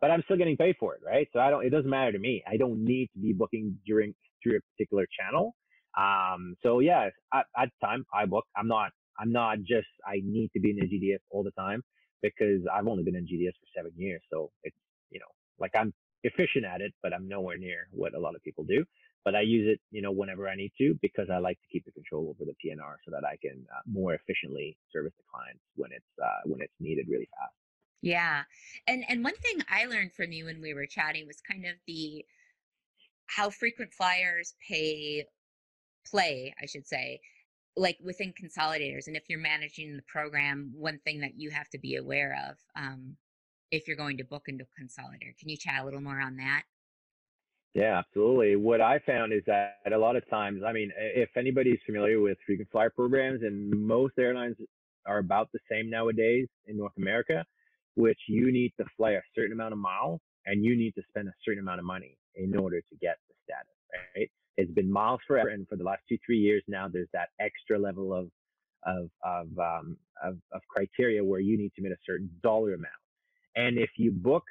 but 0.00 0.10
I'm 0.10 0.22
still 0.24 0.38
getting 0.38 0.58
paid 0.58 0.76
for 0.80 0.94
it, 0.94 1.02
right? 1.06 1.28
So 1.34 1.40
I 1.40 1.50
don't. 1.50 1.66
It 1.66 1.70
doesn't 1.70 1.90
matter 1.90 2.12
to 2.12 2.18
me. 2.18 2.44
I 2.48 2.58
don't 2.58 2.84
need 2.84 3.08
to 3.14 3.20
be 3.20 3.34
booking 3.34 3.78
during 3.86 4.14
through 4.42 4.58
a 4.58 4.60
particular 4.76 5.06
channel. 5.18 5.54
Um, 5.98 6.56
so 6.62 6.80
yeah, 6.80 7.10
at, 7.34 7.46
at 7.58 7.70
time 7.82 8.04
I 8.14 8.26
book. 8.26 8.46
I'm 8.56 8.68
not. 8.68 8.92
I'm 9.20 9.32
not 9.32 9.58
just. 9.60 9.88
I 10.06 10.20
need 10.24 10.50
to 10.54 10.60
be 10.60 10.70
in 10.72 10.78
a 10.80 10.86
GDS 10.86 11.20
all 11.30 11.42
the 11.42 11.52
time 11.52 11.82
because 12.22 12.62
I've 12.72 12.86
only 12.86 13.04
been 13.04 13.16
in 13.16 13.24
GDS 13.24 13.54
for 13.60 13.68
seven 13.76 13.92
years. 13.96 14.22
So 14.32 14.50
it's 14.64 14.76
you 15.10 15.20
know 15.20 15.26
like 15.58 15.72
I'm 15.76 15.94
efficient 16.24 16.64
at 16.66 16.80
it, 16.82 16.92
but 17.02 17.14
I'm 17.14 17.28
nowhere 17.28 17.58
near 17.58 17.88
what 17.92 18.14
a 18.14 18.20
lot 18.20 18.34
of 18.36 18.42
people 18.42 18.64
do. 18.64 18.84
But 19.28 19.36
I 19.36 19.42
use 19.42 19.68
it, 19.68 19.78
you 19.90 20.00
know, 20.00 20.10
whenever 20.10 20.48
I 20.48 20.56
need 20.56 20.72
to 20.78 20.98
because 21.02 21.28
I 21.30 21.36
like 21.36 21.60
to 21.60 21.66
keep 21.70 21.84
the 21.84 21.92
control 21.92 22.30
over 22.30 22.46
the 22.46 22.54
PNR 22.64 22.94
so 23.04 23.10
that 23.10 23.26
I 23.26 23.36
can 23.36 23.62
uh, 23.70 23.82
more 23.84 24.14
efficiently 24.14 24.78
service 24.90 25.12
the 25.18 25.24
clients 25.30 25.60
when 25.76 25.90
it's 25.92 26.12
uh, 26.18 26.40
when 26.46 26.62
it's 26.62 26.72
needed 26.80 27.08
really 27.10 27.28
fast. 27.38 27.52
Yeah. 28.00 28.44
And 28.86 29.04
and 29.06 29.22
one 29.22 29.34
thing 29.34 29.58
I 29.68 29.84
learned 29.84 30.14
from 30.14 30.32
you 30.32 30.46
when 30.46 30.62
we 30.62 30.72
were 30.72 30.86
chatting 30.86 31.26
was 31.26 31.42
kind 31.46 31.66
of 31.66 31.74
the 31.86 32.24
how 33.26 33.50
frequent 33.50 33.92
flyers 33.92 34.54
pay 34.66 35.26
play, 36.10 36.54
I 36.62 36.64
should 36.64 36.86
say, 36.86 37.20
like 37.76 37.98
within 38.02 38.32
consolidators. 38.32 39.08
And 39.08 39.16
if 39.16 39.24
you're 39.28 39.38
managing 39.38 39.94
the 39.94 40.02
program, 40.08 40.72
one 40.74 41.00
thing 41.04 41.20
that 41.20 41.32
you 41.36 41.50
have 41.50 41.68
to 41.68 41.78
be 41.78 41.96
aware 41.96 42.34
of 42.48 42.56
um, 42.82 43.18
if 43.70 43.86
you're 43.86 43.96
going 43.98 44.16
to 44.16 44.24
book 44.24 44.44
into 44.46 44.64
consolidator. 44.64 45.36
Can 45.38 45.50
you 45.50 45.58
chat 45.58 45.82
a 45.82 45.84
little 45.84 46.00
more 46.00 46.18
on 46.18 46.36
that? 46.36 46.62
Yeah, 47.74 47.98
absolutely. 47.98 48.56
What 48.56 48.80
I 48.80 48.98
found 49.06 49.32
is 49.32 49.42
that 49.46 49.76
a 49.92 49.98
lot 49.98 50.16
of 50.16 50.28
times, 50.28 50.62
I 50.66 50.72
mean, 50.72 50.90
if 50.96 51.28
anybody's 51.36 51.78
familiar 51.86 52.20
with 52.20 52.38
frequent 52.46 52.70
flyer 52.72 52.90
programs, 52.90 53.42
and 53.42 53.70
most 53.70 54.14
airlines 54.18 54.56
are 55.06 55.18
about 55.18 55.50
the 55.52 55.60
same 55.70 55.88
nowadays 55.90 56.48
in 56.66 56.76
North 56.76 56.96
America, 56.96 57.44
which 57.94 58.18
you 58.28 58.50
need 58.52 58.72
to 58.78 58.84
fly 58.96 59.12
a 59.12 59.20
certain 59.34 59.52
amount 59.52 59.72
of 59.72 59.78
miles 59.78 60.20
and 60.46 60.64
you 60.64 60.76
need 60.76 60.94
to 60.94 61.02
spend 61.08 61.28
a 61.28 61.32
certain 61.44 61.60
amount 61.60 61.78
of 61.78 61.84
money 61.84 62.16
in 62.34 62.56
order 62.56 62.80
to 62.80 62.96
get 63.00 63.16
the 63.28 63.34
status, 63.44 63.74
right? 64.16 64.30
It's 64.56 64.72
been 64.72 64.90
miles 64.90 65.20
forever, 65.26 65.50
and 65.50 65.68
for 65.68 65.76
the 65.76 65.84
last 65.84 66.02
two, 66.08 66.18
three 66.24 66.38
years 66.38 66.62
now, 66.68 66.88
there's 66.88 67.08
that 67.12 67.28
extra 67.38 67.78
level 67.78 68.12
of 68.12 68.28
of 68.86 69.10
of 69.24 69.46
um, 69.58 69.96
of, 70.22 70.36
of 70.52 70.62
criteria 70.68 71.22
where 71.22 71.40
you 71.40 71.56
need 71.56 71.72
to 71.76 71.82
meet 71.82 71.92
a 71.92 71.96
certain 72.04 72.30
dollar 72.42 72.74
amount. 72.74 72.92
And 73.56 73.78
if 73.78 73.90
you 73.96 74.10
book 74.10 74.44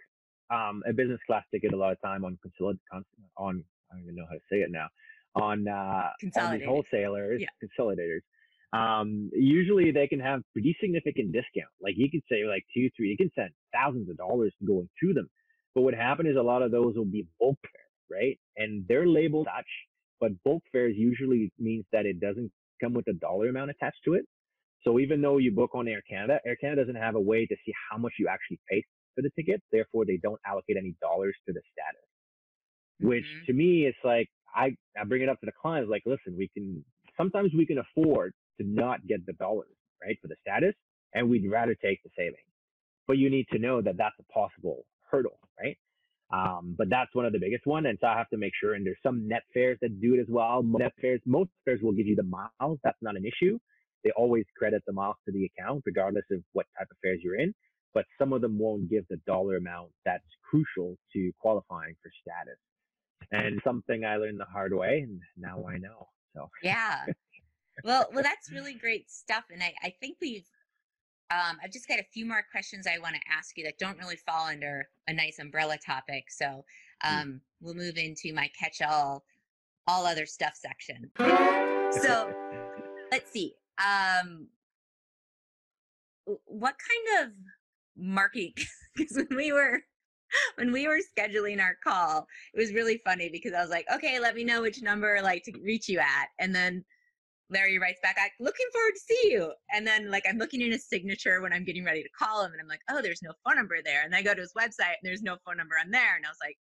um, 0.49 0.81
a 0.87 0.93
business 0.93 1.19
class 1.27 1.43
ticket 1.53 1.73
a 1.73 1.77
lot 1.77 1.91
of 1.91 2.01
time 2.01 2.25
on 2.25 2.37
consolid 2.45 2.77
on 3.37 3.63
I 3.91 3.95
don't 3.95 4.03
even 4.03 4.15
know 4.15 4.25
how 4.29 4.35
to 4.35 4.41
say 4.51 4.57
it 4.57 4.71
now 4.71 4.87
on 5.35 5.67
uh, 5.67 6.09
on 6.39 6.57
these 6.57 6.67
wholesalers, 6.67 7.41
yeah. 7.41 7.47
consolidators, 7.63 8.21
um, 8.73 9.29
usually 9.33 9.91
they 9.91 10.07
can 10.07 10.19
have 10.19 10.41
pretty 10.53 10.75
significant 10.81 11.31
discount. 11.31 11.71
Like 11.81 11.93
you 11.97 12.09
could 12.11 12.23
say 12.29 12.43
like 12.45 12.63
two, 12.75 12.89
three, 12.95 13.09
you 13.09 13.17
can 13.17 13.31
send 13.35 13.49
thousands 13.73 14.09
of 14.09 14.17
dollars 14.17 14.53
going 14.65 14.89
to 15.03 15.13
them. 15.13 15.29
But 15.75 15.81
what 15.81 15.93
happened 15.93 16.29
is 16.29 16.35
a 16.35 16.41
lot 16.41 16.61
of 16.61 16.71
those 16.71 16.95
will 16.95 17.05
be 17.05 17.27
bulk 17.39 17.57
fares, 17.61 18.21
right? 18.21 18.39
And 18.57 18.85
they're 18.87 19.07
labeled 19.07 19.47
such, 19.55 19.67
but 20.19 20.31
bulk 20.43 20.63
fares 20.71 20.95
usually 20.97 21.51
means 21.59 21.85
that 21.91 22.05
it 22.05 22.19
doesn't 22.19 22.51
come 22.81 22.93
with 22.93 23.07
a 23.07 23.13
dollar 23.13 23.49
amount 23.49 23.71
attached 23.71 23.99
to 24.05 24.13
it. 24.13 24.25
So 24.83 24.99
even 24.99 25.21
though 25.21 25.37
you 25.37 25.51
book 25.51 25.71
on 25.73 25.87
Air 25.87 26.01
Canada, 26.09 26.39
Air 26.45 26.55
Canada 26.55 26.85
doesn't 26.85 27.01
have 27.01 27.15
a 27.15 27.19
way 27.19 27.45
to 27.45 27.55
see 27.65 27.73
how 27.89 27.97
much 27.97 28.13
you 28.19 28.27
actually 28.27 28.59
pay 28.69 28.83
for 29.17 29.23
the 29.23 29.31
ticket. 29.35 29.61
Therefore, 29.71 30.05
they 30.05 30.17
don't 30.17 30.39
allocate 30.45 30.77
any 30.77 30.93
dollars 31.01 31.35
to 31.47 31.53
the 31.53 31.61
status. 31.73 32.05
Mm-hmm. 33.01 33.07
Which 33.09 33.25
to 33.47 33.53
me, 33.53 33.85
it's 33.85 33.97
like 34.03 34.29
I, 34.55 34.75
I 34.99 35.03
bring 35.05 35.23
it 35.23 35.29
up 35.29 35.39
to 35.39 35.45
the 35.47 35.51
clients, 35.59 35.89
like, 35.89 36.03
listen, 36.05 36.37
we 36.37 36.49
can 36.53 36.85
sometimes 37.17 37.51
we 37.57 37.65
can 37.65 37.79
afford 37.79 38.33
to 38.61 38.67
not 38.67 39.05
get 39.07 39.25
the 39.25 39.33
dollars, 39.33 39.75
right, 40.03 40.17
for 40.21 40.27
the 40.27 40.35
status, 40.41 40.73
and 41.13 41.29
we'd 41.29 41.49
rather 41.49 41.75
take 41.75 42.01
the 42.03 42.09
savings. 42.15 42.37
But 43.07 43.17
you 43.17 43.29
need 43.29 43.47
to 43.51 43.59
know 43.59 43.81
that 43.81 43.97
that's 43.97 44.15
a 44.19 44.33
possible 44.33 44.85
hurdle, 45.09 45.39
right? 45.59 45.77
Um, 46.29 46.75
but 46.77 46.89
that's 46.89 47.13
one 47.15 47.25
of 47.25 47.31
the 47.31 47.39
biggest 47.39 47.65
one. 47.65 47.85
And 47.85 47.97
so 48.01 48.07
I 48.07 48.17
have 48.17 48.29
to 48.29 48.37
make 48.37 48.51
sure, 48.59 48.73
and 48.73 48.85
there's 48.85 48.97
some 49.01 49.27
net 49.27 49.43
fares 49.53 49.77
that 49.81 50.01
do 50.01 50.15
it 50.15 50.19
as 50.19 50.27
well. 50.27 50.61
Net 50.61 50.91
fares, 50.99 51.21
most 51.25 51.49
fares 51.63 51.79
will 51.81 51.93
give 51.93 52.05
you 52.05 52.15
the 52.15 52.23
miles. 52.23 52.79
That's 52.83 52.97
not 53.01 53.15
an 53.15 53.23
issue. 53.25 53.57
They 54.03 54.11
always 54.11 54.45
credit 54.57 54.83
the 54.85 54.93
miles 54.93 55.15
to 55.25 55.31
the 55.31 55.45
account, 55.45 55.83
regardless 55.85 56.25
of 56.31 56.41
what 56.51 56.65
type 56.77 56.87
of 56.91 56.97
fares 57.01 57.21
you're 57.23 57.39
in. 57.39 57.53
But 57.93 58.05
some 58.19 58.33
of 58.33 58.41
them 58.41 58.57
won't 58.59 58.89
give 58.89 59.05
the 59.09 59.17
dollar 59.25 59.57
amount 59.57 59.89
that's 60.05 60.23
crucial 60.49 60.97
to 61.13 61.31
qualifying 61.39 61.95
for 62.01 62.11
status. 62.21 62.59
And 63.31 63.59
something 63.63 64.05
I 64.05 64.17
learned 64.17 64.39
the 64.39 64.45
hard 64.45 64.73
way, 64.73 64.99
and 64.99 65.19
now 65.37 65.65
I 65.67 65.77
know. 65.77 66.07
So 66.35 66.49
yeah, 66.63 67.05
well, 67.83 68.07
well, 68.13 68.23
that's 68.23 68.51
really 68.51 68.73
great 68.73 69.09
stuff, 69.09 69.45
and 69.51 69.61
I, 69.61 69.73
I 69.83 69.93
think 69.99 70.17
we've. 70.21 70.47
Um, 71.29 71.57
I've 71.61 71.73
just 71.73 71.89
got 71.89 71.99
a 71.99 72.05
few 72.13 72.25
more 72.25 72.41
questions 72.53 72.87
I 72.87 72.99
want 72.99 73.15
to 73.15 73.21
ask 73.29 73.57
you 73.57 73.65
that 73.65 73.77
don't 73.77 73.97
really 73.97 74.15
fall 74.15 74.47
under 74.47 74.87
a 75.09 75.13
nice 75.13 75.39
umbrella 75.39 75.77
topic. 75.85 76.31
So 76.31 76.63
mm. 77.03 77.21
um, 77.21 77.41
we'll 77.59 77.73
move 77.73 77.97
into 77.97 78.33
my 78.33 78.49
catch-all, 78.57 79.25
all 79.87 80.05
other 80.05 80.25
stuff 80.25 80.53
section. 80.55 81.11
So 81.91 82.33
let's 83.11 83.29
see. 83.29 83.55
Um, 83.77 84.47
what 86.45 86.75
kind 86.79 87.27
of 87.27 87.33
marketing? 87.97 88.53
Because 88.95 89.17
when 89.29 89.37
we 89.37 89.51
were 89.51 89.81
when 90.55 90.73
we 90.73 90.87
were 90.87 90.99
scheduling 91.17 91.61
our 91.61 91.77
call, 91.83 92.27
it 92.53 92.59
was 92.59 92.73
really 92.73 92.99
funny 93.05 93.29
because 93.31 93.53
I 93.53 93.61
was 93.61 93.69
like, 93.69 93.85
okay, 93.93 94.19
let 94.19 94.35
me 94.35 94.43
know 94.43 94.61
which 94.61 94.81
number 94.81 95.19
like 95.21 95.43
to 95.43 95.53
reach 95.63 95.87
you 95.87 95.99
at, 95.99 96.27
and 96.39 96.53
then 96.53 96.83
Larry 97.49 97.79
writes 97.79 97.99
back, 98.03 98.17
I'm 98.19 98.29
looking 98.39 98.65
forward 98.73 98.93
to 98.93 98.99
see 98.99 99.31
you. 99.31 99.51
And 99.73 99.87
then 99.87 100.11
like 100.11 100.25
I'm 100.27 100.37
looking 100.37 100.61
in 100.61 100.71
his 100.71 100.87
signature 100.87 101.41
when 101.41 101.53
I'm 101.53 101.63
getting 101.63 101.85
ready 101.85 102.03
to 102.03 102.09
call 102.09 102.43
him 102.43 102.51
and 102.51 102.61
I'm 102.61 102.67
like, 102.67 102.81
oh, 102.89 103.01
there's 103.01 103.21
no 103.23 103.31
phone 103.45 103.55
number 103.55 103.77
there. 103.83 104.03
And 104.03 104.13
I 104.13 104.21
go 104.21 104.33
to 104.33 104.41
his 104.41 104.53
website 104.57 104.99
and 104.99 105.03
there's 105.03 105.21
no 105.21 105.37
phone 105.45 105.57
number 105.57 105.75
on 105.83 105.91
there. 105.91 106.15
And 106.15 106.25
I 106.25 106.29
was 106.29 106.37
like, 106.43 106.57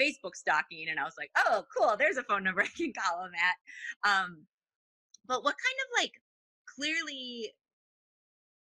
Facebook 0.00 0.34
stalking. 0.34 0.88
And 0.90 1.00
I 1.00 1.04
was 1.04 1.14
like, 1.18 1.30
oh, 1.36 1.64
cool, 1.76 1.96
there's 1.98 2.18
a 2.18 2.22
phone 2.24 2.44
number 2.44 2.62
I 2.62 2.66
can 2.76 2.92
call 2.92 3.24
him 3.24 3.32
at. 3.34 4.10
Um, 4.10 4.44
but 5.26 5.44
what 5.44 5.54
kind 5.54 5.78
of 5.82 6.02
like 6.02 6.12
clearly 6.74 7.52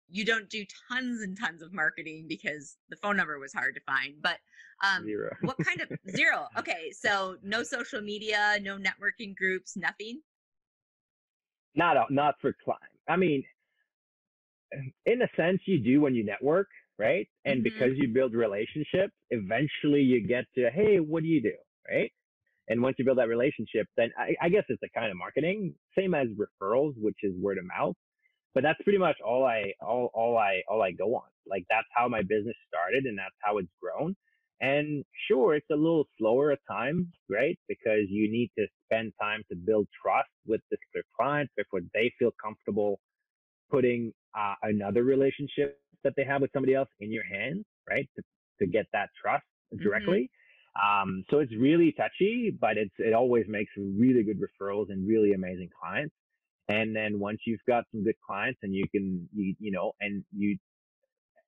you 0.10 0.26
don't 0.26 0.50
do 0.50 0.66
tons 0.90 1.22
and 1.22 1.38
tons 1.38 1.62
of 1.62 1.74
marketing 1.74 2.26
because 2.28 2.78
the 2.90 2.96
phone 2.96 3.18
number 3.18 3.40
was 3.40 3.54
hard 3.54 3.76
to 3.76 3.82
find. 3.82 4.16
But 4.22 4.38
um, 4.84 5.04
zero. 5.04 5.36
what 5.42 5.58
kind 5.64 5.82
of 5.82 5.90
zero? 6.16 6.48
Okay, 6.58 6.92
so 6.92 7.38
no 7.44 7.64
social 7.64 8.02
media, 8.02 8.58
no 8.62 8.78
networking 8.78 9.36
groups, 9.36 9.76
nothing. 9.76 10.22
Not 11.76 11.98
not 12.10 12.36
for 12.42 12.56
climb. 12.64 12.78
I 13.08 13.16
mean, 13.16 13.44
in 15.06 15.22
a 15.22 15.28
sense, 15.36 15.60
you 15.66 15.80
do 15.80 16.02
when 16.02 16.16
you 16.16 16.26
network, 16.26 16.68
right? 16.98 17.28
And 17.46 17.58
mm-hmm. 17.58 17.64
because 17.64 17.98
you 17.98 18.08
build 18.10 18.34
relationships, 18.34 19.14
eventually 19.30 20.02
you 20.02 20.28
get 20.28 20.46
to, 20.56 20.70
hey, 20.74 20.98
what 20.98 21.24
do 21.24 21.30
you 21.30 21.42
do, 21.42 21.54
right? 21.90 22.12
And 22.68 22.82
once 22.82 22.96
you 23.00 23.06
build 23.06 23.18
that 23.20 23.30
relationship, 23.30 23.88
then 23.96 24.10
I, 24.18 24.36
I 24.42 24.50
guess 24.50 24.64
it's 24.68 24.82
a 24.84 25.00
kind 25.00 25.10
of 25.10 25.18
marketing, 25.18 25.74
same 25.98 26.14
as 26.14 26.28
referrals, 26.30 26.94
which 26.98 27.18
is 27.24 27.34
word 27.40 27.58
of 27.58 27.66
mouth. 27.66 27.96
But 28.58 28.64
that's 28.64 28.82
pretty 28.82 28.98
much 28.98 29.18
all 29.24 29.46
I 29.46 29.72
all 29.80 30.10
all 30.16 30.36
I 30.36 30.64
all 30.68 30.82
I 30.82 30.90
go 30.90 31.14
on. 31.14 31.30
Like 31.46 31.66
that's 31.70 31.86
how 31.96 32.08
my 32.08 32.24
business 32.24 32.56
started, 32.68 33.06
and 33.06 33.16
that's 33.16 33.36
how 33.44 33.60
it's 33.60 33.70
grown. 33.80 34.16
And 34.62 35.06
sure, 35.28 35.54
it's 35.54 35.70
a 35.72 35.76
little 35.76 36.06
slower 36.18 36.54
at 36.54 36.58
times, 36.68 37.06
right? 37.30 37.56
Because 37.68 38.06
you 38.10 38.32
need 38.32 38.50
to 38.58 38.66
spend 38.86 39.14
time 39.22 39.44
to 39.52 39.56
build 39.56 39.88
trust 40.02 40.32
with 40.48 40.62
this 40.72 40.80
client 41.16 41.52
before 41.56 41.82
they 41.94 42.12
feel 42.18 42.32
comfortable 42.44 43.00
putting 43.70 44.12
uh, 44.36 44.56
another 44.64 45.04
relationship 45.04 45.80
that 46.04 46.14
they 46.18 46.24
have 46.24 46.42
with 46.42 46.50
somebody 46.52 46.74
else 46.74 46.90
in 47.00 47.12
your 47.12 47.26
hands, 47.32 47.64
right? 47.88 48.10
To, 48.16 48.24
to 48.62 48.66
get 48.66 48.88
that 48.92 49.10
trust 49.22 49.46
mm-hmm. 49.72 49.84
directly. 49.84 50.32
Mm-hmm. 50.76 51.10
Um, 51.10 51.24
so 51.30 51.38
it's 51.38 51.54
really 51.54 51.92
touchy, 51.92 52.58
but 52.60 52.76
it's, 52.76 52.96
it 52.98 53.14
always 53.14 53.46
makes 53.48 53.70
really 53.78 54.24
good 54.24 54.42
referrals 54.42 54.90
and 54.90 55.08
really 55.08 55.34
amazing 55.34 55.70
clients. 55.80 56.16
And 56.70 56.96
then 56.96 57.20
once 57.20 57.40
you've 57.46 57.62
got 57.68 57.86
some 57.92 58.04
good 58.04 58.16
clients 58.26 58.60
and 58.64 58.76
you 58.76 58.86
can, 58.92 59.28
you, 59.34 59.56
you 59.60 59.72
know, 59.72 59.94
and 60.02 60.24
you, 60.36 60.58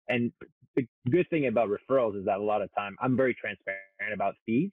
and 0.07 0.31
the 0.75 0.87
good 1.09 1.29
thing 1.29 1.47
about 1.47 1.69
referrals 1.69 2.17
is 2.17 2.25
that 2.25 2.39
a 2.39 2.43
lot 2.43 2.61
of 2.61 2.69
time 2.75 2.95
I'm 3.01 3.17
very 3.17 3.35
transparent 3.35 3.79
about 4.13 4.35
fees 4.45 4.71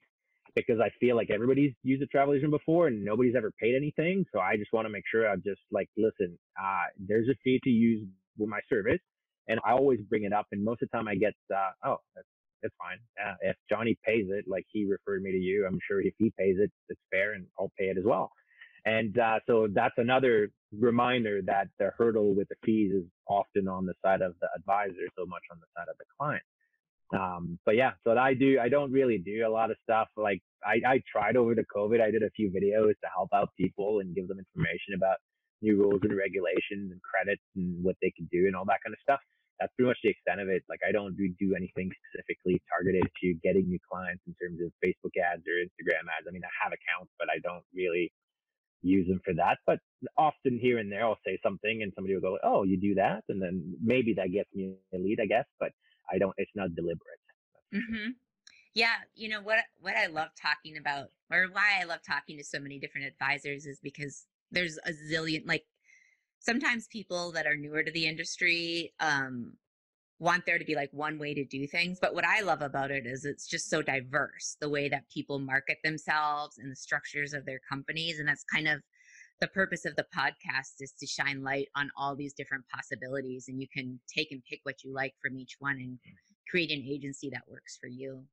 because 0.55 0.79
I 0.79 0.89
feel 0.99 1.15
like 1.15 1.29
everybody's 1.29 1.73
used 1.83 2.01
a 2.01 2.07
travel 2.07 2.33
agent 2.33 2.51
before 2.51 2.87
and 2.87 3.03
nobody's 3.03 3.35
ever 3.35 3.51
paid 3.61 3.75
anything. 3.75 4.25
So 4.33 4.39
I 4.39 4.57
just 4.57 4.73
want 4.73 4.85
to 4.85 4.89
make 4.89 5.03
sure 5.09 5.29
I'm 5.29 5.43
just 5.45 5.61
like, 5.71 5.89
listen, 5.97 6.37
uh, 6.59 6.85
there's 6.97 7.27
a 7.29 7.35
fee 7.43 7.59
to 7.63 7.69
use 7.69 8.07
my 8.39 8.59
service. 8.69 8.99
And 9.49 9.59
I 9.65 9.71
always 9.71 9.99
bring 10.09 10.23
it 10.23 10.33
up. 10.33 10.47
And 10.51 10.63
most 10.63 10.81
of 10.81 10.89
the 10.91 10.97
time 10.97 11.07
I 11.07 11.15
get, 11.15 11.33
uh, 11.53 11.71
oh, 11.85 11.97
that's, 12.15 12.27
that's 12.63 12.73
fine. 12.79 12.97
Uh, 13.23 13.35
if 13.41 13.55
Johnny 13.69 13.97
pays 14.03 14.25
it, 14.29 14.45
like 14.47 14.65
he 14.71 14.85
referred 14.85 15.21
me 15.21 15.31
to 15.31 15.37
you, 15.37 15.65
I'm 15.67 15.79
sure 15.87 16.01
if 16.01 16.13
he 16.17 16.33
pays 16.37 16.55
it, 16.59 16.71
it's 16.89 16.99
fair 17.11 17.33
and 17.33 17.45
I'll 17.59 17.71
pay 17.77 17.85
it 17.85 17.97
as 17.97 18.03
well. 18.03 18.31
And 18.85 19.17
uh, 19.17 19.39
so 19.47 19.67
that's 19.73 19.97
another 19.97 20.49
reminder 20.77 21.41
that 21.45 21.67
the 21.79 21.91
hurdle 21.97 22.35
with 22.35 22.47
the 22.49 22.55
fees 22.63 22.93
is 22.93 23.03
often 23.27 23.67
on 23.67 23.85
the 23.85 23.93
side 24.03 24.21
of 24.21 24.35
the 24.41 24.47
advisor, 24.55 25.07
so 25.17 25.25
much 25.25 25.43
on 25.51 25.59
the 25.59 25.67
side 25.75 25.87
of 25.89 25.97
the 25.97 26.05
client. 26.19 26.43
Um, 27.13 27.57
but 27.65 27.75
yeah, 27.75 27.91
so 28.03 28.17
I 28.17 28.33
do, 28.33 28.59
I 28.61 28.67
don't 28.67 28.91
really 28.91 29.17
do 29.17 29.47
a 29.47 29.49
lot 29.49 29.71
of 29.71 29.77
stuff. 29.83 30.09
Like 30.17 30.41
I, 30.65 30.81
I 30.85 31.01
tried 31.09 31.37
over 31.37 31.55
the 31.55 31.63
COVID, 31.73 32.01
I 32.01 32.11
did 32.11 32.23
a 32.23 32.29
few 32.31 32.49
videos 32.49 32.99
to 32.99 33.07
help 33.13 33.29
out 33.33 33.49
people 33.57 33.99
and 33.99 34.13
give 34.13 34.27
them 34.27 34.39
information 34.39 34.93
about 34.95 35.17
new 35.61 35.77
rules 35.77 36.01
and 36.03 36.15
regulations 36.15 36.91
and 36.91 36.99
credits 37.01 37.41
and 37.55 37.83
what 37.83 37.95
they 38.01 38.11
can 38.11 38.27
do 38.31 38.47
and 38.47 38.55
all 38.55 38.65
that 38.65 38.83
kind 38.83 38.93
of 38.93 38.99
stuff. 39.01 39.19
that's 39.59 39.73
pretty 39.75 39.89
much 39.89 39.97
the 40.03 40.09
extent 40.09 40.41
of 40.41 40.49
it. 40.49 40.63
Like 40.69 40.81
I 40.87 40.91
don't 40.91 41.17
do, 41.17 41.29
do 41.39 41.55
anything 41.55 41.89
specifically 42.11 42.61
targeted 42.69 43.09
to 43.23 43.33
getting 43.41 43.67
new 43.67 43.79
clients 43.89 44.21
in 44.27 44.35
terms 44.37 44.61
of 44.61 44.69
Facebook 44.83 45.15
ads 45.17 45.43
or 45.47 45.57
Instagram 45.57 46.05
ads. 46.13 46.27
I 46.27 46.31
mean, 46.31 46.45
I 46.45 46.53
have 46.61 46.73
accounts, 46.73 47.11
but 47.17 47.27
I 47.31 47.39
don't 47.39 47.65
really 47.73 48.11
use 48.81 49.07
them 49.07 49.21
for 49.23 49.33
that. 49.35 49.57
But 49.65 49.79
often 50.17 50.59
here 50.59 50.79
and 50.79 50.91
there, 50.91 51.05
I'll 51.05 51.19
say 51.25 51.39
something 51.43 51.81
and 51.83 51.91
somebody 51.95 52.13
will 52.15 52.21
go, 52.21 52.37
"Oh, 52.43 52.63
you 52.63 52.77
do 52.77 52.95
that," 52.95 53.23
and 53.29 53.41
then 53.41 53.75
maybe 53.83 54.13
that 54.15 54.31
gets 54.31 54.49
me 54.53 54.75
a 54.93 54.97
lead, 54.97 55.19
I 55.21 55.25
guess. 55.25 55.45
But 55.59 55.71
I 56.11 56.17
don't. 56.17 56.33
It's 56.37 56.51
not 56.55 56.75
deliberate. 56.75 57.19
Mm-hmm. 57.73 58.11
Yeah, 58.73 58.95
you 59.15 59.29
know 59.29 59.41
what 59.41 59.59
what 59.79 59.95
I 59.95 60.07
love 60.07 60.29
talking 60.39 60.77
about, 60.77 61.07
or 61.31 61.47
why 61.51 61.79
I 61.81 61.85
love 61.85 61.99
talking 62.07 62.37
to 62.37 62.43
so 62.43 62.59
many 62.59 62.79
different 62.79 63.07
advisors, 63.07 63.65
is 63.65 63.79
because 63.81 64.25
there's 64.51 64.77
a 64.85 64.91
zillion. 64.91 65.47
Like 65.47 65.65
sometimes 66.39 66.87
people 66.87 67.31
that 67.31 67.47
are 67.47 67.57
newer 67.57 67.83
to 67.83 67.91
the 67.91 68.05
industry 68.07 68.93
um, 68.99 69.53
want 70.19 70.45
there 70.45 70.57
to 70.57 70.65
be 70.65 70.75
like 70.75 70.89
one 70.91 71.19
way 71.19 71.33
to 71.33 71.45
do 71.45 71.67
things. 71.67 71.99
But 72.01 72.15
what 72.15 72.25
I 72.25 72.41
love 72.41 72.61
about 72.61 72.91
it 72.91 73.05
is 73.05 73.25
it's 73.25 73.47
just 73.47 73.69
so 73.69 73.81
diverse 73.81 74.57
the 74.59 74.69
way 74.69 74.89
that 74.89 75.03
people 75.13 75.39
market 75.39 75.77
themselves 75.83 76.57
and 76.57 76.71
the 76.71 76.75
structures 76.75 77.33
of 77.33 77.45
their 77.45 77.59
companies. 77.69 78.19
And 78.19 78.27
that's 78.27 78.43
kind 78.43 78.67
of 78.67 78.81
the 79.39 79.47
purpose 79.47 79.85
of 79.85 79.95
the 79.95 80.05
podcast 80.15 80.81
is 80.81 80.93
to 80.99 81.05
shine 81.05 81.43
light 81.43 81.67
on 81.75 81.91
all 81.95 82.15
these 82.15 82.33
different 82.33 82.63
possibilities. 82.73 83.45
And 83.47 83.61
you 83.61 83.67
can 83.71 83.99
take 84.11 84.31
and 84.31 84.41
pick 84.49 84.61
what 84.63 84.83
you 84.83 84.91
like 84.91 85.13
from 85.21 85.37
each 85.37 85.57
one 85.59 85.75
and 85.75 85.99
create 86.49 86.71
an 86.71 86.83
agency 86.83 87.29
that 87.31 87.43
works 87.47 87.77
for 87.79 87.87
you. 87.87 88.23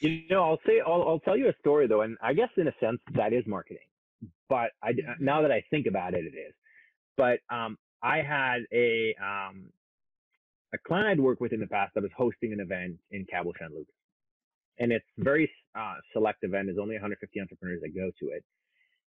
You 0.00 0.22
know, 0.28 0.44
I'll 0.44 0.60
say, 0.66 0.82
I'll, 0.86 1.02
I'll 1.08 1.20
tell 1.20 1.38
you 1.38 1.48
a 1.48 1.54
story 1.60 1.86
though. 1.86 2.02
And 2.02 2.18
I 2.22 2.34
guess 2.34 2.50
in 2.58 2.68
a 2.68 2.74
sense 2.78 3.00
that 3.14 3.32
is 3.32 3.44
marketing, 3.46 3.86
but 4.50 4.72
I, 4.82 4.92
mm-hmm. 4.92 5.24
now 5.24 5.40
that 5.40 5.50
I 5.50 5.64
think 5.70 5.86
about 5.86 6.12
it, 6.12 6.24
it 6.26 6.36
is, 6.36 6.52
but, 7.16 7.38
um, 7.50 7.78
I 8.02 8.18
had 8.18 8.58
a, 8.70 9.14
um, 9.22 9.70
a 10.74 10.78
client 10.86 11.08
I'd 11.08 11.20
worked 11.20 11.40
with 11.40 11.52
in 11.52 11.60
the 11.60 11.66
past 11.66 11.94
that 11.94 12.02
was 12.02 12.12
hosting 12.16 12.52
an 12.52 12.60
event 12.60 12.96
in 13.12 13.24
Cabo 13.30 13.52
San 13.58 13.70
Lucas. 13.70 13.94
And 14.78 14.92
it's 14.92 15.06
very 15.18 15.48
uh, 15.78 15.94
select 16.12 16.42
event. 16.42 16.66
There's 16.66 16.78
only 16.78 16.96
150 16.96 17.40
entrepreneurs 17.40 17.80
that 17.82 17.94
go 17.94 18.10
to 18.20 18.34
it. 18.34 18.44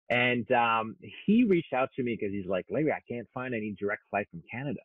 And 0.09 0.51
um, 0.51 0.95
he 1.25 1.45
reached 1.45 1.71
out 1.71 1.89
to 1.95 2.03
me 2.03 2.17
because 2.19 2.33
he's 2.33 2.47
like, 2.47 2.65
Larry, 2.69 2.91
I 2.91 2.99
can't 3.07 3.27
find 3.33 3.53
any 3.53 3.75
direct 3.79 4.01
flight 4.09 4.27
from 4.31 4.41
Canada. 4.51 4.81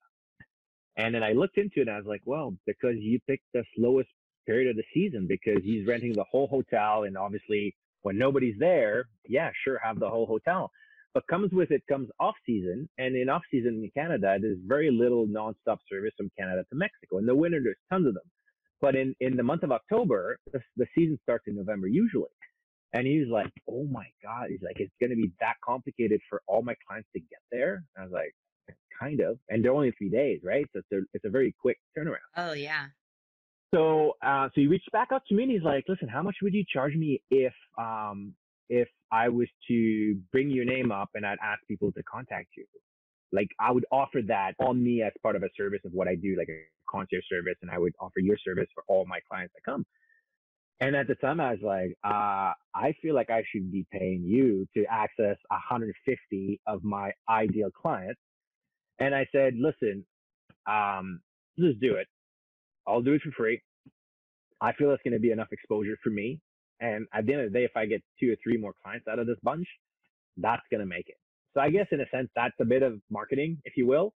And 0.97 1.15
then 1.15 1.23
I 1.23 1.33
looked 1.33 1.59
into 1.59 1.81
it 1.81 1.89
and 1.89 1.91
I 1.91 1.97
was 1.97 2.07
like, 2.07 2.23
well, 2.25 2.55
because 2.67 2.97
you 2.99 3.19
picked 3.27 3.45
the 3.53 3.65
slowest 3.75 4.09
period 4.47 4.71
of 4.71 4.77
the 4.77 4.85
season 4.95 5.27
because 5.27 5.63
he's 5.65 5.87
renting 5.87 6.13
the 6.13 6.25
whole 6.31 6.47
hotel. 6.47 7.05
And 7.05 7.17
obviously, 7.17 7.75
when 8.03 8.19
nobody's 8.19 8.59
there, 8.59 9.07
yeah, 9.27 9.51
sure, 9.65 9.81
have 9.83 9.99
the 9.99 10.09
whole 10.09 10.27
hotel. 10.27 10.71
But 11.17 11.27
comes 11.29 11.51
with 11.51 11.71
it 11.71 11.83
comes 11.89 12.11
off 12.21 12.35
season, 12.45 12.91
and 12.99 13.17
in 13.17 13.31
off 13.31 13.41
season 13.51 13.83
in 13.83 13.91
Canada, 13.97 14.37
there's 14.39 14.59
very 14.67 14.91
little 14.91 15.27
nonstop 15.27 15.79
service 15.91 16.13
from 16.15 16.31
Canada 16.39 16.63
to 16.69 16.77
Mexico. 16.77 17.17
In 17.17 17.25
the 17.25 17.35
winter, 17.35 17.59
there's 17.65 17.79
tons 17.91 18.07
of 18.07 18.13
them. 18.13 18.31
But 18.83 18.97
in, 18.97 19.15
in 19.21 19.35
the 19.35 19.43
month 19.43 19.63
of 19.63 19.73
October, 19.73 20.37
the, 20.53 20.61
the 20.77 20.85
season 20.95 21.19
starts 21.23 21.45
in 21.47 21.57
November 21.57 21.87
usually. 21.87 22.29
And 22.93 23.07
he 23.07 23.19
was 23.19 23.31
like, 23.31 23.51
"Oh 23.67 23.85
my 23.85 24.05
God!" 24.23 24.49
He's 24.51 24.61
like, 24.63 24.77
"It's 24.79 24.93
going 25.01 25.09
to 25.09 25.17
be 25.17 25.33
that 25.41 25.55
complicated 25.65 26.21
for 26.29 26.43
all 26.47 26.61
my 26.61 26.75
clients 26.87 27.09
to 27.15 27.21
get 27.21 27.41
there." 27.51 27.83
And 27.97 28.03
I 28.03 28.03
was 28.03 28.13
like, 28.13 28.35
"Kind 29.01 29.21
of." 29.21 29.39
And 29.49 29.65
they're 29.65 29.73
only 29.73 29.93
three 29.93 30.11
days, 30.11 30.41
right? 30.45 30.67
So 30.75 30.81
it's 30.81 30.93
a 30.93 31.07
it's 31.15 31.25
a 31.25 31.31
very 31.31 31.55
quick 31.59 31.79
turnaround. 31.97 32.29
Oh 32.37 32.53
yeah. 32.53 32.89
So 33.75 34.13
uh, 34.23 34.49
so 34.49 34.61
he 34.61 34.67
reached 34.67 34.93
back 34.93 35.13
up 35.13 35.23
to 35.29 35.35
me 35.35 35.45
and 35.45 35.53
he's 35.53 35.63
like, 35.63 35.87
"Listen, 35.89 36.09
how 36.09 36.23
much 36.23 36.37
would 36.43 36.53
you 36.53 36.65
charge 36.71 36.95
me 36.95 37.23
if 37.31 37.55
um 37.79 38.35
if 38.69 38.89
I 39.13 39.29
was 39.29 39.49
to 39.69 40.19
bring 40.33 40.51
your 40.51 40.65
name 40.65 40.91
up 40.91 41.11
and 41.15 41.25
I'd 41.25 41.39
ask 41.43 41.61
people 41.69 41.93
to 41.93 42.03
contact 42.03 42.49
you. 42.57 42.65
Like 43.33 43.49
I 43.61 43.73
would 43.73 43.87
offer 43.91 44.21
that 44.29 44.53
on 44.61 44.83
me 44.83 45.03
as 45.03 45.13
part 45.23 45.37
of 45.37 45.43
a 45.43 45.49
service 45.57 45.81
of 45.85 45.93
what 45.93 46.09
I 46.09 46.15
do, 46.15 46.37
like 46.39 46.49
a 46.49 46.63
concierge 46.91 47.25
service, 47.29 47.57
and 47.63 47.71
I 47.71 47.79
would 47.79 47.95
offer 48.01 48.21
your 48.21 48.37
service 48.45 48.69
for 48.75 48.85
all 48.89 49.05
my 49.07 49.19
clients 49.29 49.55
that 49.55 49.71
come. 49.71 49.85
And 50.81 50.95
at 50.95 51.07
the 51.09 51.15
time, 51.17 51.41
I 51.41 51.53
was 51.53 51.61
like, 51.63 51.97
uh, 52.05 52.53
I 52.75 52.95
feel 53.01 53.15
like 53.15 53.31
I 53.31 53.43
should 53.51 53.73
be 53.73 53.87
paying 53.91 54.23
you 54.25 54.67
to 54.77 54.85
access 54.91 55.37
150 55.49 56.61
of 56.67 56.85
my 56.85 57.13
ideal 57.29 57.71
clients. 57.71 58.21
And 58.99 59.15
I 59.15 59.27
said, 59.33 59.55
listen, 59.59 60.05
um, 60.67 61.21
just 61.59 61.81
do 61.81 61.95
it. 61.95 62.07
I'll 62.87 63.01
do 63.01 63.15
it 63.15 63.23
for 63.23 63.31
free. 63.33 63.63
I 64.61 64.73
feel 64.75 64.91
it's 64.93 65.03
going 65.03 65.15
to 65.15 65.21
be 65.21 65.31
enough 65.31 65.49
exposure 65.51 65.97
for 66.03 66.11
me 66.11 66.41
and 66.81 67.07
at 67.15 67.27
the 67.27 67.33
end 67.33 67.43
of 67.43 67.53
the 67.53 67.59
day, 67.59 67.65
if 67.65 67.77
I 67.77 67.87
get 67.87 68.03
two 68.21 68.33
or 68.33 68.37
three 68.43 68.57
more 68.57 68.75
clients 68.83 69.07
out 69.09 69.19
of 69.19 69.27
this 69.27 69.39
bunch, 69.43 69.67
that's 70.37 70.63
going 70.71 70.81
to 70.81 70.87
make 70.87 71.09
it. 71.09 71.17
So 71.55 71.61
I 71.61 71.71
guess 71.71 71.87
in 71.91 72.01
a 72.01 72.09
sense, 72.15 72.29
that's 72.37 72.55
a 72.61 72.65
bit 72.65 72.83
of 72.83 73.01
marketing, 73.11 73.59
if 73.65 73.77
you 73.77 73.87
will. 73.87 74.13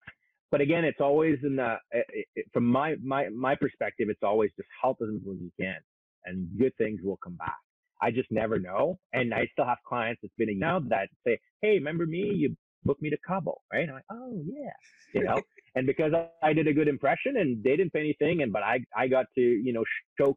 But 0.50 0.60
again, 0.60 0.84
it's 0.84 1.00
always 1.00 1.38
in 1.44 1.56
the, 1.56 1.76
it, 1.92 2.26
it, 2.34 2.46
from 2.52 2.64
my, 2.66 2.96
my, 3.02 3.28
my 3.28 3.54
perspective, 3.54 4.08
it's 4.10 4.22
always 4.22 4.50
just 4.56 4.68
help 4.80 4.98
as 5.02 5.08
much 5.08 5.36
as 5.36 5.40
you 5.40 5.52
can 5.60 5.76
and 6.24 6.48
good 6.58 6.72
things 6.78 7.00
will 7.02 7.18
come 7.22 7.34
back. 7.34 7.56
I 8.00 8.10
just 8.10 8.30
never 8.30 8.58
know. 8.58 8.98
And 9.12 9.34
I 9.34 9.48
still 9.52 9.66
have 9.66 9.78
clients 9.86 10.20
that's 10.22 10.34
been 10.38 10.58
now 10.58 10.80
that 10.88 11.08
say, 11.26 11.38
Hey, 11.62 11.74
remember 11.74 12.06
me? 12.06 12.32
You 12.34 12.56
booked 12.84 13.02
me 13.02 13.10
to 13.10 13.18
Cabo, 13.26 13.58
right? 13.72 13.82
And 13.82 13.90
I'm 13.90 13.96
like, 13.96 14.04
Oh 14.10 14.42
yeah, 14.46 14.70
you 15.12 15.24
know, 15.24 15.40
and 15.74 15.86
because 15.86 16.12
I 16.42 16.52
did 16.52 16.66
a 16.68 16.72
good 16.72 16.88
impression 16.88 17.36
and 17.36 17.62
they 17.62 17.76
didn't 17.76 17.92
pay 17.92 18.00
anything 18.00 18.42
and, 18.42 18.52
but 18.52 18.62
I, 18.62 18.80
I 18.96 19.08
got 19.08 19.26
to, 19.34 19.40
you 19.40 19.72
know, 19.72 19.84
show 20.18 20.36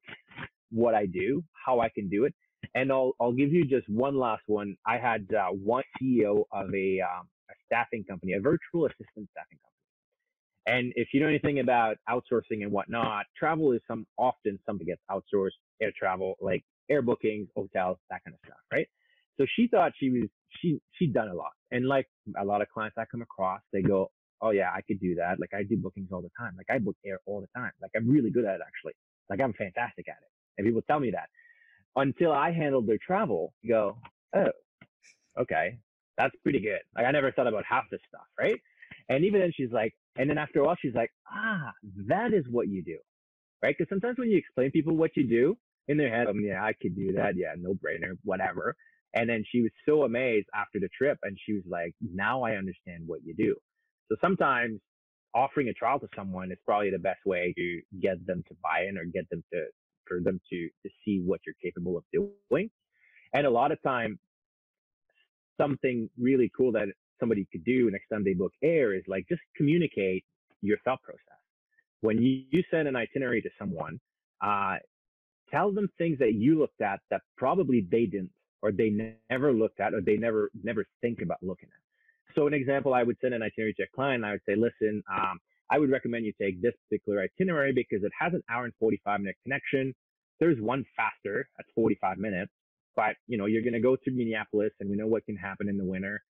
what 0.71 0.95
I 0.95 1.05
do, 1.05 1.43
how 1.65 1.79
I 1.79 1.89
can 1.89 2.09
do 2.09 2.25
it. 2.25 2.33
And 2.75 2.91
I'll, 2.91 3.13
I'll 3.19 3.33
give 3.33 3.51
you 3.51 3.65
just 3.65 3.89
one 3.89 4.17
last 4.17 4.43
one. 4.47 4.75
I 4.85 4.97
had 4.97 5.27
uh, 5.33 5.49
one 5.49 5.83
CEO 6.01 6.43
of 6.51 6.73
a, 6.73 7.01
um, 7.01 7.27
a 7.49 7.53
staffing 7.65 8.03
company, 8.07 8.33
a 8.33 8.39
virtual 8.39 8.85
assistant 8.85 9.29
staffing 9.31 9.57
company. 9.57 9.71
And 10.67 10.93
if 10.95 11.09
you 11.13 11.19
know 11.19 11.27
anything 11.27 11.59
about 11.59 11.97
outsourcing 12.09 12.61
and 12.61 12.71
whatnot, 12.71 13.25
travel 13.37 13.71
is 13.71 13.81
some 13.87 14.05
often 14.17 14.59
something 14.65 14.85
gets 14.85 15.01
outsourced, 15.09 15.57
air 15.81 15.91
travel, 15.97 16.35
like 16.39 16.63
air 16.89 17.01
bookings, 17.01 17.47
hotels, 17.55 17.97
that 18.09 18.21
kind 18.23 18.35
of 18.35 18.39
stuff, 18.45 18.59
right? 18.71 18.87
So 19.39 19.45
she 19.55 19.67
thought 19.67 19.91
she 19.99 20.09
was 20.11 20.29
she 20.61 20.79
she'd 20.93 21.13
done 21.13 21.29
a 21.29 21.33
lot. 21.33 21.51
And 21.71 21.87
like 21.87 22.07
a 22.39 22.45
lot 22.45 22.61
of 22.61 22.69
clients 22.69 22.95
I 22.97 23.05
come 23.09 23.21
across, 23.23 23.61
they 23.73 23.81
go, 23.81 24.11
Oh 24.41 24.51
yeah, 24.51 24.69
I 24.73 24.81
could 24.81 24.99
do 24.99 25.15
that. 25.15 25.39
Like 25.39 25.51
I 25.53 25.63
do 25.63 25.77
bookings 25.77 26.09
all 26.11 26.21
the 26.21 26.31
time. 26.37 26.53
Like 26.57 26.67
I 26.69 26.77
book 26.77 26.97
air 27.05 27.19
all 27.25 27.41
the 27.41 27.59
time. 27.59 27.71
Like 27.81 27.91
I'm 27.95 28.09
really 28.09 28.29
good 28.29 28.45
at 28.45 28.55
it 28.55 28.61
actually. 28.65 28.93
Like 29.29 29.41
I'm 29.41 29.53
fantastic 29.53 30.07
at 30.07 30.17
it. 30.21 30.29
And 30.57 30.65
people 30.65 30.81
tell 30.83 30.99
me 30.99 31.11
that 31.11 31.29
until 31.95 32.31
I 32.31 32.51
handled 32.51 32.87
their 32.87 32.97
travel, 33.05 33.53
go, 33.67 33.97
oh, 34.35 34.51
okay, 35.39 35.77
that's 36.17 36.35
pretty 36.43 36.59
good. 36.59 36.79
Like 36.95 37.05
I 37.05 37.11
never 37.11 37.31
thought 37.31 37.47
about 37.47 37.65
half 37.67 37.85
this 37.91 38.01
stuff, 38.07 38.27
right? 38.39 38.59
And 39.09 39.25
even 39.25 39.41
then 39.41 39.51
she's 39.55 39.71
like, 39.71 39.93
and 40.17 40.29
then 40.29 40.37
after 40.37 40.59
a 40.59 40.65
while 40.65 40.77
she's 40.81 40.95
like, 40.95 41.11
ah, 41.31 41.71
that 42.07 42.33
is 42.33 42.45
what 42.49 42.67
you 42.67 42.83
do, 42.83 42.97
right? 43.63 43.75
Because 43.77 43.89
sometimes 43.89 44.17
when 44.17 44.29
you 44.29 44.37
explain 44.37 44.71
people 44.71 44.95
what 44.95 45.11
you 45.15 45.27
do 45.27 45.57
in 45.87 45.97
their 45.97 46.09
head, 46.09 46.27
um, 46.27 46.39
yeah, 46.41 46.63
I 46.63 46.73
could 46.81 46.95
do 46.95 47.13
that, 47.13 47.35
yeah, 47.35 47.53
no 47.57 47.73
brainer, 47.73 48.17
whatever. 48.23 48.75
And 49.13 49.29
then 49.29 49.43
she 49.51 49.61
was 49.61 49.71
so 49.85 50.03
amazed 50.03 50.47
after 50.55 50.79
the 50.79 50.87
trip, 50.97 51.17
and 51.23 51.37
she 51.45 51.53
was 51.53 51.63
like, 51.69 51.93
now 52.01 52.43
I 52.43 52.55
understand 52.55 53.03
what 53.05 53.19
you 53.25 53.35
do. 53.35 53.55
So 54.09 54.15
sometimes 54.21 54.79
offering 55.33 55.67
a 55.67 55.73
trial 55.73 55.99
to 55.99 56.07
someone 56.15 56.51
is 56.51 56.57
probably 56.65 56.91
the 56.91 56.99
best 56.99 57.19
way 57.25 57.53
to 57.57 57.81
get 58.01 58.25
them 58.25 58.43
to 58.47 58.55
buy 58.63 58.85
in 58.87 58.97
or 58.97 59.05
get 59.05 59.29
them 59.29 59.43
to 59.53 59.65
for 60.07 60.19
them 60.19 60.39
to 60.49 60.69
to 60.83 60.89
see 61.03 61.21
what 61.25 61.41
you're 61.45 61.55
capable 61.61 61.97
of 61.97 62.03
doing. 62.13 62.69
And 63.33 63.47
a 63.47 63.49
lot 63.49 63.71
of 63.71 63.81
time, 63.81 64.19
something 65.59 66.09
really 66.19 66.51
cool 66.55 66.71
that 66.73 66.87
somebody 67.19 67.47
could 67.51 67.63
do 67.63 67.89
next 67.91 68.09
time 68.09 68.23
they 68.23 68.33
book 68.33 68.51
air 68.63 68.93
is 68.93 69.03
like 69.07 69.25
just 69.29 69.41
communicate 69.55 70.23
your 70.61 70.77
thought 70.83 71.01
process. 71.03 71.21
When 72.01 72.21
you, 72.21 72.43
you 72.49 72.63
send 72.71 72.87
an 72.87 72.95
itinerary 72.95 73.41
to 73.43 73.49
someone, 73.59 73.99
uh, 74.41 74.77
tell 75.51 75.71
them 75.71 75.87
things 75.97 76.17
that 76.19 76.33
you 76.33 76.57
looked 76.59 76.81
at 76.81 76.99
that 77.11 77.21
probably 77.37 77.85
they 77.91 78.05
didn't, 78.05 78.31
or 78.63 78.71
they 78.71 79.15
never 79.29 79.53
looked 79.53 79.79
at, 79.79 79.93
or 79.93 80.01
they 80.01 80.17
never 80.17 80.49
never 80.63 80.85
think 81.01 81.21
about 81.21 81.37
looking 81.41 81.69
at. 81.69 82.35
So 82.35 82.47
an 82.47 82.53
example, 82.53 82.93
I 82.93 83.03
would 83.03 83.17
send 83.21 83.33
an 83.33 83.43
itinerary 83.43 83.73
to 83.75 83.83
a 83.83 83.87
client. 83.93 84.23
I 84.23 84.31
would 84.31 84.41
say, 84.47 84.55
listen, 84.55 85.03
um, 85.11 85.39
I 85.71 85.79
would 85.79 85.89
recommend 85.89 86.25
you 86.25 86.33
take 86.39 86.61
this 86.61 86.73
particular 86.89 87.21
itinerary 87.21 87.71
because 87.73 88.03
it 88.03 88.11
has 88.19 88.33
an 88.33 88.43
hour 88.49 88.65
and 88.65 88.73
45 88.79 89.21
minute 89.21 89.37
connection. 89.43 89.93
There's 90.39 90.59
one 90.59 90.83
faster 90.97 91.47
at 91.59 91.65
45 91.73 92.17
minutes, 92.17 92.51
but 92.95 93.15
you 93.27 93.37
know, 93.37 93.45
you're 93.45 93.61
going 93.61 93.73
to 93.73 93.79
go 93.79 93.95
through 94.03 94.15
Minneapolis 94.15 94.71
and 94.79 94.89
we 94.89 94.97
know 94.97 95.07
what 95.07 95.25
can 95.25 95.37
happen 95.37 95.69
in 95.69 95.77
the 95.77 95.85
winter. 95.85 96.21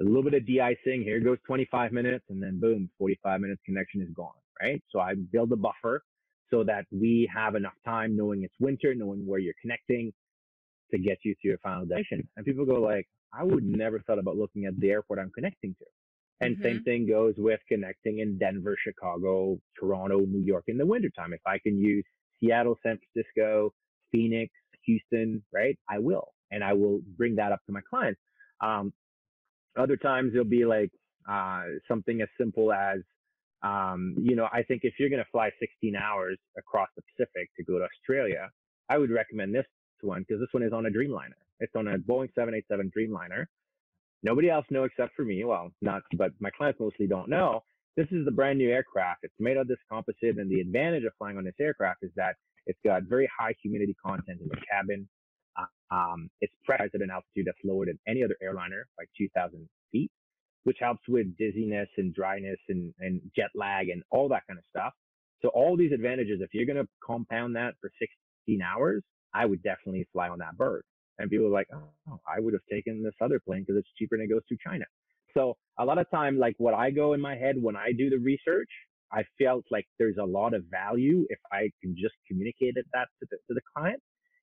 A 0.00 0.04
little 0.04 0.22
bit 0.22 0.34
of 0.34 0.46
de-icing. 0.46 1.02
Here 1.02 1.20
goes 1.20 1.38
25 1.46 1.92
minutes 1.92 2.24
and 2.28 2.42
then 2.42 2.60
boom, 2.60 2.90
45 2.98 3.40
minutes 3.40 3.62
connection 3.64 4.02
is 4.02 4.08
gone, 4.14 4.28
right? 4.60 4.82
So 4.90 5.00
I 5.00 5.14
build 5.32 5.52
a 5.52 5.56
buffer 5.56 6.02
so 6.50 6.62
that 6.64 6.84
we 6.92 7.30
have 7.34 7.54
enough 7.54 7.72
time 7.84 8.14
knowing 8.14 8.42
it's 8.42 8.54
winter, 8.60 8.94
knowing 8.94 9.26
where 9.26 9.40
you're 9.40 9.54
connecting 9.62 10.12
to 10.90 10.98
get 10.98 11.18
you 11.24 11.34
to 11.34 11.48
your 11.48 11.58
final 11.58 11.86
destination. 11.86 12.28
And 12.36 12.44
people 12.44 12.66
go 12.66 12.74
like, 12.80 13.06
I 13.32 13.42
would 13.42 13.64
never 13.64 14.00
thought 14.00 14.18
about 14.18 14.36
looking 14.36 14.66
at 14.66 14.78
the 14.78 14.90
airport 14.90 15.18
I'm 15.18 15.32
connecting 15.34 15.74
to. 15.78 15.86
And 16.40 16.54
mm-hmm. 16.54 16.64
same 16.64 16.82
thing 16.84 17.06
goes 17.08 17.34
with 17.38 17.60
connecting 17.68 18.18
in 18.18 18.38
Denver, 18.38 18.76
Chicago, 18.82 19.58
Toronto, 19.78 20.20
New 20.20 20.44
York 20.44 20.64
in 20.68 20.76
the 20.76 20.86
wintertime. 20.86 21.32
If 21.32 21.40
I 21.46 21.58
can 21.58 21.78
use 21.78 22.04
Seattle, 22.40 22.76
San 22.84 22.98
Francisco, 22.98 23.72
Phoenix, 24.12 24.52
Houston, 24.84 25.42
right? 25.52 25.78
I 25.88 25.98
will. 25.98 26.32
And 26.50 26.62
I 26.62 26.72
will 26.74 27.00
bring 27.16 27.36
that 27.36 27.52
up 27.52 27.60
to 27.66 27.72
my 27.72 27.80
clients. 27.88 28.20
Um, 28.60 28.92
other 29.78 29.96
times 29.96 30.32
it'll 30.32 30.44
be 30.44 30.64
like, 30.64 30.90
uh, 31.28 31.64
something 31.88 32.20
as 32.20 32.28
simple 32.38 32.72
as, 32.72 33.00
Um, 33.62 34.14
you 34.18 34.36
know, 34.36 34.48
I 34.52 34.62
think 34.62 34.82
if 34.84 34.94
you're 34.98 35.08
going 35.08 35.24
to 35.24 35.30
fly 35.32 35.50
16 35.58 35.96
hours 35.96 36.38
across 36.58 36.88
the 36.94 37.02
Pacific 37.02 37.48
to 37.56 37.64
go 37.64 37.78
to 37.78 37.84
Australia, 37.84 38.50
I 38.88 38.98
would 38.98 39.10
recommend 39.10 39.54
this 39.54 39.66
one 40.02 40.20
because 40.22 40.40
this 40.40 40.52
one 40.52 40.62
is 40.62 40.72
on 40.72 40.86
a 40.86 40.90
Dreamliner. 40.90 41.40
It's 41.60 41.74
on 41.74 41.88
a 41.88 41.98
Boeing 41.98 42.28
787 42.34 42.92
Dreamliner. 42.96 43.46
Nobody 44.22 44.50
else 44.50 44.66
knows 44.70 44.90
except 44.90 45.14
for 45.14 45.24
me. 45.24 45.44
Well, 45.44 45.70
not, 45.82 46.02
but 46.16 46.32
my 46.40 46.50
clients 46.50 46.80
mostly 46.80 47.06
don't 47.06 47.28
know. 47.28 47.62
This 47.96 48.06
is 48.10 48.24
the 48.24 48.30
brand 48.30 48.58
new 48.58 48.70
aircraft. 48.70 49.20
It's 49.22 49.34
made 49.38 49.56
of 49.56 49.68
this 49.68 49.78
composite, 49.90 50.38
and 50.38 50.50
the 50.50 50.60
advantage 50.60 51.04
of 51.04 51.12
flying 51.18 51.38
on 51.38 51.44
this 51.44 51.54
aircraft 51.60 52.02
is 52.02 52.10
that 52.16 52.36
it's 52.66 52.78
got 52.84 53.04
very 53.04 53.28
high 53.38 53.54
humidity 53.62 53.96
content 54.04 54.40
in 54.40 54.48
the 54.48 54.60
cabin. 54.70 55.08
Uh, 55.58 55.94
um, 55.94 56.28
it's 56.40 56.52
pressurized 56.64 56.94
at 56.94 57.00
an 57.00 57.10
altitude 57.10 57.46
that's 57.46 57.58
lower 57.64 57.86
than 57.86 57.98
any 58.06 58.22
other 58.22 58.36
airliner 58.42 58.86
by 58.98 59.04
2,000 59.16 59.66
feet, 59.92 60.10
which 60.64 60.76
helps 60.80 61.08
with 61.08 61.26
dizziness 61.38 61.88
and 61.96 62.12
dryness 62.14 62.58
and, 62.68 62.92
and 63.00 63.20
jet 63.34 63.50
lag 63.54 63.88
and 63.88 64.02
all 64.10 64.28
that 64.28 64.42
kind 64.46 64.58
of 64.58 64.64
stuff. 64.68 64.92
So 65.40 65.48
all 65.48 65.76
these 65.76 65.92
advantages, 65.92 66.40
if 66.42 66.50
you're 66.52 66.66
going 66.66 66.84
to 66.84 66.88
compound 67.04 67.56
that 67.56 67.74
for 67.80 67.90
16 67.98 68.60
hours, 68.62 69.02
I 69.32 69.46
would 69.46 69.62
definitely 69.62 70.06
fly 70.12 70.28
on 70.28 70.38
that 70.40 70.56
bird. 70.56 70.82
And 71.18 71.30
people 71.30 71.46
are 71.46 71.50
like, 71.50 71.68
oh, 71.72 72.20
I 72.26 72.40
would 72.40 72.52
have 72.52 72.62
taken 72.70 73.02
this 73.02 73.14
other 73.20 73.40
plane 73.40 73.64
because 73.66 73.78
it's 73.78 73.88
cheaper 73.98 74.16
and 74.16 74.24
it 74.24 74.32
goes 74.32 74.42
to 74.48 74.56
China. 74.66 74.84
So 75.34 75.56
a 75.78 75.84
lot 75.84 75.98
of 75.98 76.10
time, 76.10 76.38
like 76.38 76.54
what 76.58 76.74
I 76.74 76.90
go 76.90 77.12
in 77.12 77.20
my 77.20 77.36
head 77.36 77.56
when 77.60 77.76
I 77.76 77.92
do 77.92 78.10
the 78.10 78.18
research, 78.18 78.68
I 79.12 79.24
felt 79.40 79.64
like 79.70 79.86
there's 79.98 80.16
a 80.20 80.24
lot 80.24 80.54
of 80.54 80.64
value 80.70 81.26
if 81.28 81.38
I 81.52 81.70
can 81.80 81.94
just 81.96 82.14
communicate 82.26 82.74
that 82.74 83.06
to 83.20 83.26
the, 83.30 83.36
to 83.48 83.54
the 83.54 83.60
client. 83.76 84.00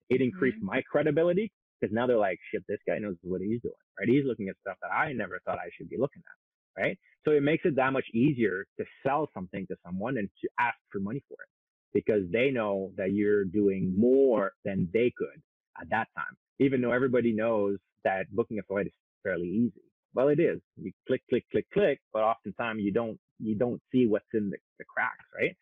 It 0.10 0.22
increased 0.22 0.58
mm-hmm. 0.58 0.68
my 0.68 0.82
credibility 0.90 1.52
because 1.80 1.94
now 1.94 2.08
they're 2.08 2.18
like, 2.18 2.40
shit, 2.52 2.64
this 2.68 2.80
guy 2.88 2.98
knows 2.98 3.16
what 3.24 3.42
he's 3.42 3.62
doing, 3.62 3.74
right? 4.00 4.08
He's 4.08 4.26
looking 4.26 4.48
at 4.50 4.56
stuff 4.62 4.78
that 4.82 4.92
I 4.92 5.12
never 5.14 5.40
thought 5.46 5.58
I 5.58 5.70
should 5.78 5.90
be 5.90 5.98
looking 5.98 6.22
at, 6.26 6.82
right? 6.82 6.98
So 7.26 7.32
it 7.32 7.44
makes 7.44 7.66
it 7.66 7.76
that 7.76 7.92
much 7.92 8.06
easier 8.14 8.66
to 8.80 8.86
sell 9.06 9.30
something 9.34 9.68
to 9.68 9.76
someone 9.86 10.18
and 10.18 10.30
to 10.42 10.50
ask 10.60 10.78
for 10.92 11.00
money 11.00 11.24
for 11.28 11.36
it 11.36 11.50
because 11.94 12.24
they 12.32 12.52
know 12.52 12.92
that 12.98 13.14
you're 13.14 13.46
doing 13.46 13.94
more 13.98 14.54
than 14.66 14.90
they 14.94 15.12
could 15.16 15.42
at 15.80 15.90
that 15.90 16.08
time, 16.16 16.36
even 16.60 16.82
though 16.82 16.92
everybody 16.92 17.34
knows 17.34 17.78
that 18.04 18.30
booking 18.32 18.60
a 18.60 18.64
flight 18.64 18.88
is 18.88 18.94
fairly 19.24 19.48
easy. 19.48 19.82
Well, 20.14 20.28
it 20.28 20.40
is. 20.40 20.60
You 20.78 20.92
click, 21.08 21.22
click, 21.30 21.46
click, 21.52 21.66
click, 21.74 22.00
but 22.12 22.24
oftentimes 22.24 22.82
you 22.82 22.92
don't 22.92 23.20
you 23.40 23.56
don't 23.56 23.82
see 23.92 24.06
what's 24.06 24.26
in 24.34 24.50
the, 24.50 24.58
the 24.78 24.86
cracks, 24.86 25.26
right? 25.36 25.56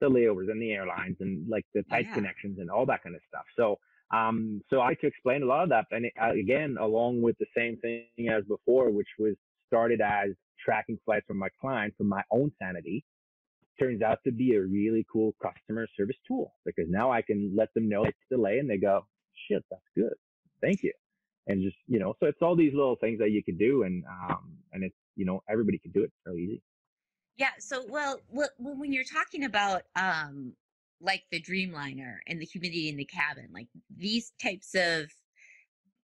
The 0.00 0.08
layovers 0.08 0.50
and 0.50 0.60
the 0.60 0.72
airlines 0.72 1.16
and 1.20 1.46
like 1.48 1.66
the 1.74 1.82
tight 1.90 2.06
yeah. 2.08 2.14
connections 2.14 2.58
and 2.58 2.70
all 2.70 2.86
that 2.86 3.02
kind 3.02 3.14
of 3.14 3.22
stuff. 3.28 3.44
So 3.56 3.78
um, 4.12 4.62
so 4.70 4.80
I 4.80 4.88
like 4.88 5.00
to 5.02 5.06
explain 5.06 5.42
a 5.42 5.46
lot 5.46 5.62
of 5.62 5.68
that, 5.68 5.86
and 5.92 6.06
it, 6.06 6.12
uh, 6.20 6.32
again, 6.32 6.76
along 6.80 7.22
with 7.22 7.36
the 7.38 7.46
same 7.56 7.76
thing 7.76 8.06
as 8.28 8.42
before, 8.44 8.90
which 8.90 9.06
was 9.18 9.34
started 9.68 10.00
as 10.00 10.30
tracking 10.64 10.98
flights 11.04 11.26
from 11.26 11.38
my 11.38 11.48
client 11.60 11.94
for 11.96 12.04
my 12.04 12.22
own 12.32 12.50
sanity, 12.60 13.04
turns 13.78 14.02
out 14.02 14.18
to 14.24 14.32
be 14.32 14.54
a 14.54 14.60
really 14.60 15.06
cool 15.10 15.34
customer 15.40 15.86
service 15.96 16.16
tool 16.26 16.52
because 16.66 16.86
now 16.88 17.10
I 17.10 17.22
can 17.22 17.52
let 17.56 17.72
them 17.74 17.88
know 17.88 18.04
it's 18.04 18.18
delay 18.30 18.58
and 18.58 18.68
they 18.68 18.76
go, 18.76 19.06
shit, 19.48 19.64
that's 19.70 19.82
good. 19.96 20.14
Thank 20.60 20.82
you. 20.82 20.92
And 21.46 21.62
just 21.62 21.76
you 21.86 21.98
know 21.98 22.14
so 22.20 22.26
it's 22.26 22.42
all 22.42 22.56
these 22.56 22.74
little 22.74 22.96
things 22.96 23.18
that 23.18 23.30
you 23.30 23.42
can 23.42 23.56
do 23.56 23.82
and 23.82 24.04
um 24.06 24.58
and 24.72 24.84
it's 24.84 24.94
you 25.16 25.24
know 25.24 25.42
everybody 25.48 25.78
can 25.78 25.90
do 25.90 26.02
it 26.02 26.12
really 26.26 26.42
easy. 26.42 26.62
Yeah 27.36 27.50
so 27.58 27.84
well 27.88 28.20
when 28.58 28.92
you're 28.92 29.04
talking 29.04 29.44
about 29.44 29.82
um 29.96 30.52
like 31.00 31.24
the 31.30 31.40
dreamliner 31.40 32.16
and 32.26 32.40
the 32.40 32.44
humidity 32.44 32.88
in 32.88 32.96
the 32.96 33.06
cabin 33.06 33.48
like 33.54 33.68
these 33.96 34.32
types 34.42 34.74
of 34.74 35.10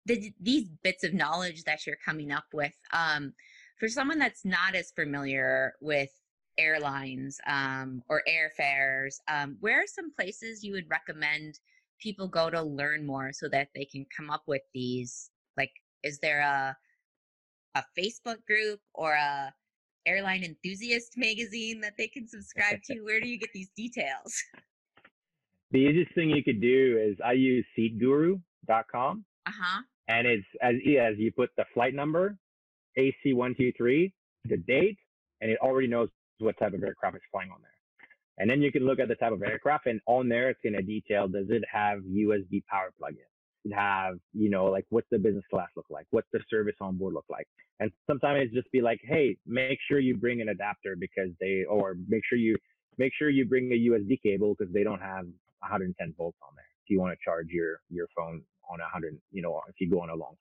the, 0.06 0.32
these 0.40 0.68
bits 0.82 1.04
of 1.04 1.14
knowledge 1.14 1.62
that 1.64 1.86
you're 1.86 1.98
coming 2.04 2.32
up 2.32 2.46
with 2.52 2.74
um 2.92 3.32
for 3.78 3.88
someone 3.88 4.18
that's 4.18 4.44
not 4.44 4.74
as 4.74 4.90
familiar 4.90 5.74
with 5.80 6.10
airlines 6.58 7.40
um, 7.46 8.02
or 8.08 8.22
airfares 8.28 9.16
um, 9.28 9.56
where 9.60 9.80
are 9.82 9.86
some 9.86 10.12
places 10.12 10.62
you 10.62 10.72
would 10.72 10.88
recommend 10.90 11.58
people 12.00 12.28
go 12.28 12.50
to 12.50 12.62
learn 12.62 13.06
more 13.06 13.30
so 13.32 13.48
that 13.48 13.68
they 13.74 13.84
can 13.84 14.06
come 14.16 14.30
up 14.30 14.42
with 14.46 14.62
these 14.74 15.30
like 15.56 15.72
is 16.02 16.18
there 16.20 16.40
a 16.40 16.76
a 17.76 17.84
facebook 17.96 18.44
group 18.46 18.80
or 18.94 19.14
a 19.14 19.52
airline 20.06 20.42
enthusiast 20.42 21.12
magazine 21.16 21.80
that 21.80 21.94
they 21.96 22.08
can 22.08 22.26
subscribe 22.26 22.82
to? 22.84 23.00
Where 23.00 23.20
do 23.20 23.28
you 23.28 23.38
get 23.38 23.50
these 23.52 23.70
details? 23.76 24.42
The 25.70 25.78
easiest 25.78 26.14
thing 26.14 26.30
you 26.30 26.42
could 26.42 26.60
do 26.60 26.98
is 27.00 27.16
i 27.24 27.32
use 27.32 27.64
seatguru.com 27.78 29.24
uh-huh. 29.46 29.82
and 30.08 30.26
it's 30.26 30.46
as 30.62 30.74
as 31.00 31.16
you 31.16 31.30
put 31.30 31.50
the 31.56 31.64
flight 31.72 31.94
number 31.94 32.36
ac123 32.98 34.12
the 34.46 34.56
date 34.56 34.98
and 35.40 35.50
it 35.50 35.58
already 35.62 35.86
knows 35.86 36.08
what 36.38 36.58
type 36.58 36.74
of 36.74 36.82
aircraft 36.82 37.16
is 37.16 37.22
flying 37.30 37.50
on 37.52 37.58
there 37.62 37.70
and 38.40 38.48
then 38.48 38.62
you 38.62 38.72
can 38.72 38.86
look 38.86 38.98
at 38.98 39.08
the 39.08 39.14
type 39.16 39.32
of 39.32 39.42
aircraft 39.42 39.86
and 39.86 40.00
on 40.06 40.28
there, 40.28 40.48
it's 40.48 40.60
going 40.62 40.72
to 40.72 40.82
detail, 40.82 41.28
does 41.28 41.46
it 41.50 41.62
have 41.70 41.98
USB 42.00 42.64
power 42.64 42.90
plug-in? 42.98 43.70
It 43.70 43.74
have, 43.74 44.14
you 44.32 44.48
know, 44.48 44.64
like 44.64 44.86
what's 44.88 45.06
the 45.10 45.18
business 45.18 45.44
class 45.50 45.68
look 45.76 45.84
like? 45.90 46.06
What's 46.10 46.26
the 46.32 46.40
service 46.48 46.76
on 46.80 46.96
board 46.96 47.12
look 47.12 47.26
like? 47.28 47.46
And 47.80 47.92
sometimes 48.06 48.46
it's 48.46 48.54
just 48.54 48.72
be 48.72 48.80
like, 48.80 48.98
Hey, 49.04 49.36
make 49.46 49.78
sure 49.86 50.00
you 50.00 50.16
bring 50.16 50.40
an 50.40 50.48
adapter 50.48 50.96
because 50.98 51.28
they, 51.38 51.64
or 51.68 51.96
make 52.08 52.22
sure 52.26 52.38
you, 52.38 52.56
make 52.96 53.12
sure 53.18 53.28
you 53.28 53.44
bring 53.44 53.70
a 53.72 53.90
USB 53.90 54.18
cable 54.22 54.54
because 54.58 54.72
they 54.72 54.84
don't 54.84 55.02
have 55.02 55.26
110 55.58 56.14
volts 56.16 56.38
on 56.42 56.54
there. 56.56 56.64
If 56.82 56.88
you 56.88 56.98
want 56.98 57.12
to 57.12 57.22
charge 57.22 57.48
your, 57.50 57.80
your 57.90 58.06
phone 58.16 58.42
on 58.70 58.78
100, 58.78 59.20
you 59.32 59.42
know, 59.42 59.60
if 59.68 59.74
you 59.78 59.90
go 59.90 60.00
on 60.00 60.08
a 60.08 60.14
long 60.14 60.34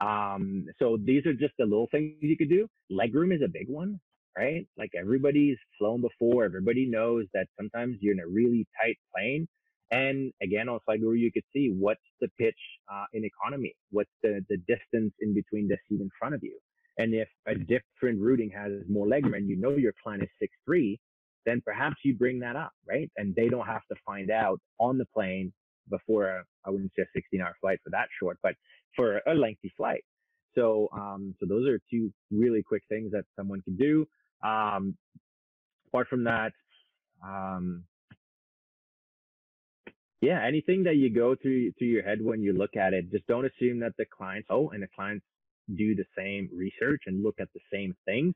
um, 0.00 0.66
so 0.78 0.96
these 1.02 1.26
are 1.26 1.32
just 1.32 1.54
the 1.58 1.64
little 1.64 1.88
things 1.90 2.14
you 2.20 2.36
could 2.36 2.48
do. 2.48 2.68
Legroom 2.90 3.34
is 3.34 3.42
a 3.44 3.48
big 3.48 3.68
one 3.68 3.98
right? 4.38 4.66
Like 4.78 4.90
everybody's 4.98 5.58
flown 5.78 6.00
before. 6.00 6.44
Everybody 6.44 6.86
knows 6.86 7.26
that 7.34 7.46
sometimes 7.58 7.96
you're 8.00 8.14
in 8.14 8.20
a 8.20 8.28
really 8.28 8.66
tight 8.80 8.96
plane. 9.14 9.48
And 9.90 10.32
again, 10.42 10.68
on 10.68 10.78
FlightGuru, 10.88 11.18
you 11.18 11.32
could 11.32 11.44
see 11.52 11.74
what's 11.76 12.00
the 12.20 12.28
pitch 12.38 12.58
uh, 12.92 13.06
in 13.14 13.24
economy, 13.24 13.74
what's 13.90 14.10
the, 14.22 14.44
the 14.48 14.58
distance 14.68 15.12
in 15.20 15.34
between 15.34 15.66
the 15.66 15.76
seat 15.88 16.00
in 16.00 16.10
front 16.18 16.34
of 16.34 16.42
you. 16.42 16.58
And 16.98 17.14
if 17.14 17.28
a 17.46 17.54
different 17.54 18.20
routing 18.20 18.50
has 18.54 18.72
more 18.88 19.06
legroom 19.06 19.36
and 19.36 19.48
you 19.48 19.56
know 19.56 19.70
your 19.70 19.94
client 20.02 20.22
is 20.22 20.28
six 20.40 20.52
three, 20.64 20.98
then 21.46 21.62
perhaps 21.64 21.96
you 22.04 22.14
bring 22.14 22.40
that 22.40 22.56
up, 22.56 22.72
right? 22.88 23.10
And 23.16 23.34
they 23.34 23.48
don't 23.48 23.66
have 23.66 23.82
to 23.90 23.96
find 24.04 24.30
out 24.30 24.60
on 24.78 24.98
the 24.98 25.06
plane 25.14 25.52
before 25.90 26.26
a, 26.28 26.44
I 26.66 26.70
wouldn't 26.70 26.92
say 26.96 27.02
a 27.02 27.06
16 27.14 27.40
hour 27.40 27.54
flight 27.60 27.78
for 27.82 27.90
that 27.90 28.08
short, 28.20 28.38
but 28.42 28.54
for 28.94 29.22
a 29.26 29.34
lengthy 29.34 29.72
flight. 29.76 30.04
So, 30.54 30.88
um, 30.92 31.34
so 31.40 31.46
those 31.46 31.66
are 31.68 31.80
two 31.90 32.12
really 32.30 32.62
quick 32.62 32.82
things 32.88 33.12
that 33.12 33.24
someone 33.36 33.62
can 33.62 33.76
do. 33.76 34.06
Um, 34.42 34.96
apart 35.88 36.08
from 36.08 36.24
that, 36.24 36.52
um, 37.24 37.84
yeah, 40.20 40.44
anything 40.46 40.84
that 40.84 40.96
you 40.96 41.14
go 41.14 41.36
through 41.40 41.72
through 41.78 41.88
your 41.88 42.02
head 42.02 42.18
when 42.20 42.42
you 42.42 42.52
look 42.52 42.76
at 42.76 42.92
it, 42.92 43.10
just 43.10 43.26
don't 43.26 43.46
assume 43.46 43.80
that 43.80 43.92
the 43.98 44.06
clients 44.06 44.48
oh, 44.50 44.70
and 44.70 44.82
the 44.82 44.88
clients 44.94 45.24
do 45.76 45.94
the 45.94 46.04
same 46.16 46.48
research 46.54 47.02
and 47.06 47.22
look 47.22 47.36
at 47.40 47.48
the 47.54 47.60
same 47.72 47.94
things. 48.04 48.34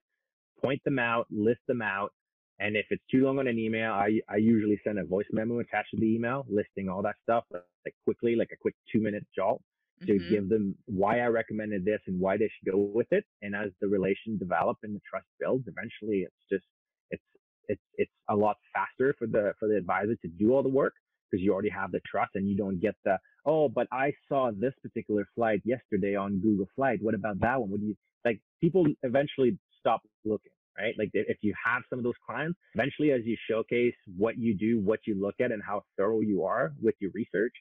Point 0.62 0.82
them 0.84 0.98
out, 0.98 1.26
list 1.30 1.60
them 1.66 1.82
out, 1.82 2.12
and 2.60 2.76
if 2.76 2.86
it's 2.90 3.02
too 3.10 3.24
long 3.24 3.38
on 3.40 3.48
an 3.48 3.58
email, 3.58 3.92
I 3.92 4.20
I 4.28 4.36
usually 4.36 4.80
send 4.84 4.98
a 4.98 5.04
voice 5.04 5.26
memo 5.32 5.58
attached 5.58 5.90
to 5.92 5.96
the 6.00 6.14
email 6.14 6.46
listing 6.48 6.88
all 6.88 7.02
that 7.02 7.16
stuff 7.24 7.44
like 7.52 7.94
quickly, 8.04 8.36
like 8.36 8.50
a 8.52 8.56
quick 8.56 8.76
two 8.92 9.00
minute 9.00 9.26
jolt 9.34 9.62
to 10.06 10.12
mm-hmm. 10.12 10.30
give 10.30 10.48
them 10.48 10.74
why 10.86 11.20
I 11.20 11.26
recommended 11.26 11.84
this 11.84 12.00
and 12.06 12.20
why 12.20 12.36
they 12.36 12.48
should 12.48 12.72
go 12.72 12.78
with 12.78 13.08
it. 13.10 13.24
And 13.42 13.54
as 13.54 13.70
the 13.80 13.88
relation 13.88 14.38
develops 14.38 14.80
and 14.82 14.94
the 14.94 15.00
trust 15.08 15.26
builds, 15.40 15.66
eventually 15.66 16.22
it's 16.22 16.34
just 16.50 16.64
it's 17.10 17.22
it's 17.68 17.82
it's 17.96 18.12
a 18.28 18.36
lot 18.36 18.56
faster 18.74 19.14
for 19.18 19.26
the 19.26 19.54
for 19.58 19.68
the 19.68 19.76
advisor 19.76 20.16
to 20.16 20.28
do 20.28 20.52
all 20.52 20.62
the 20.62 20.68
work 20.68 20.94
because 21.30 21.42
you 21.42 21.52
already 21.52 21.70
have 21.70 21.92
the 21.92 22.00
trust 22.10 22.32
and 22.34 22.48
you 22.48 22.56
don't 22.56 22.80
get 22.80 22.94
the 23.04 23.16
oh 23.46 23.68
but 23.68 23.86
I 23.92 24.12
saw 24.28 24.50
this 24.54 24.74
particular 24.82 25.26
flight 25.34 25.62
yesterday 25.64 26.16
on 26.16 26.40
Google 26.40 26.66
Flight. 26.76 26.98
What 27.02 27.14
about 27.14 27.40
that 27.40 27.60
one? 27.60 27.70
What 27.70 27.80
do 27.80 27.86
you 27.86 27.96
like? 28.24 28.40
People 28.60 28.86
eventually 29.02 29.58
stop 29.78 30.02
looking. 30.24 30.52
Right. 30.78 30.94
Like 30.98 31.10
if 31.12 31.36
you 31.42 31.52
have 31.66 31.82
some 31.90 31.98
of 31.98 32.02
those 32.02 32.14
clients, 32.26 32.58
eventually 32.74 33.12
as 33.12 33.20
you 33.24 33.36
showcase 33.48 33.94
what 34.16 34.38
you 34.38 34.56
do, 34.56 34.80
what 34.80 35.00
you 35.06 35.14
look 35.20 35.34
at 35.38 35.52
and 35.52 35.62
how 35.62 35.82
thorough 35.98 36.20
you 36.20 36.44
are 36.44 36.72
with 36.80 36.94
your 36.98 37.10
research, 37.12 37.52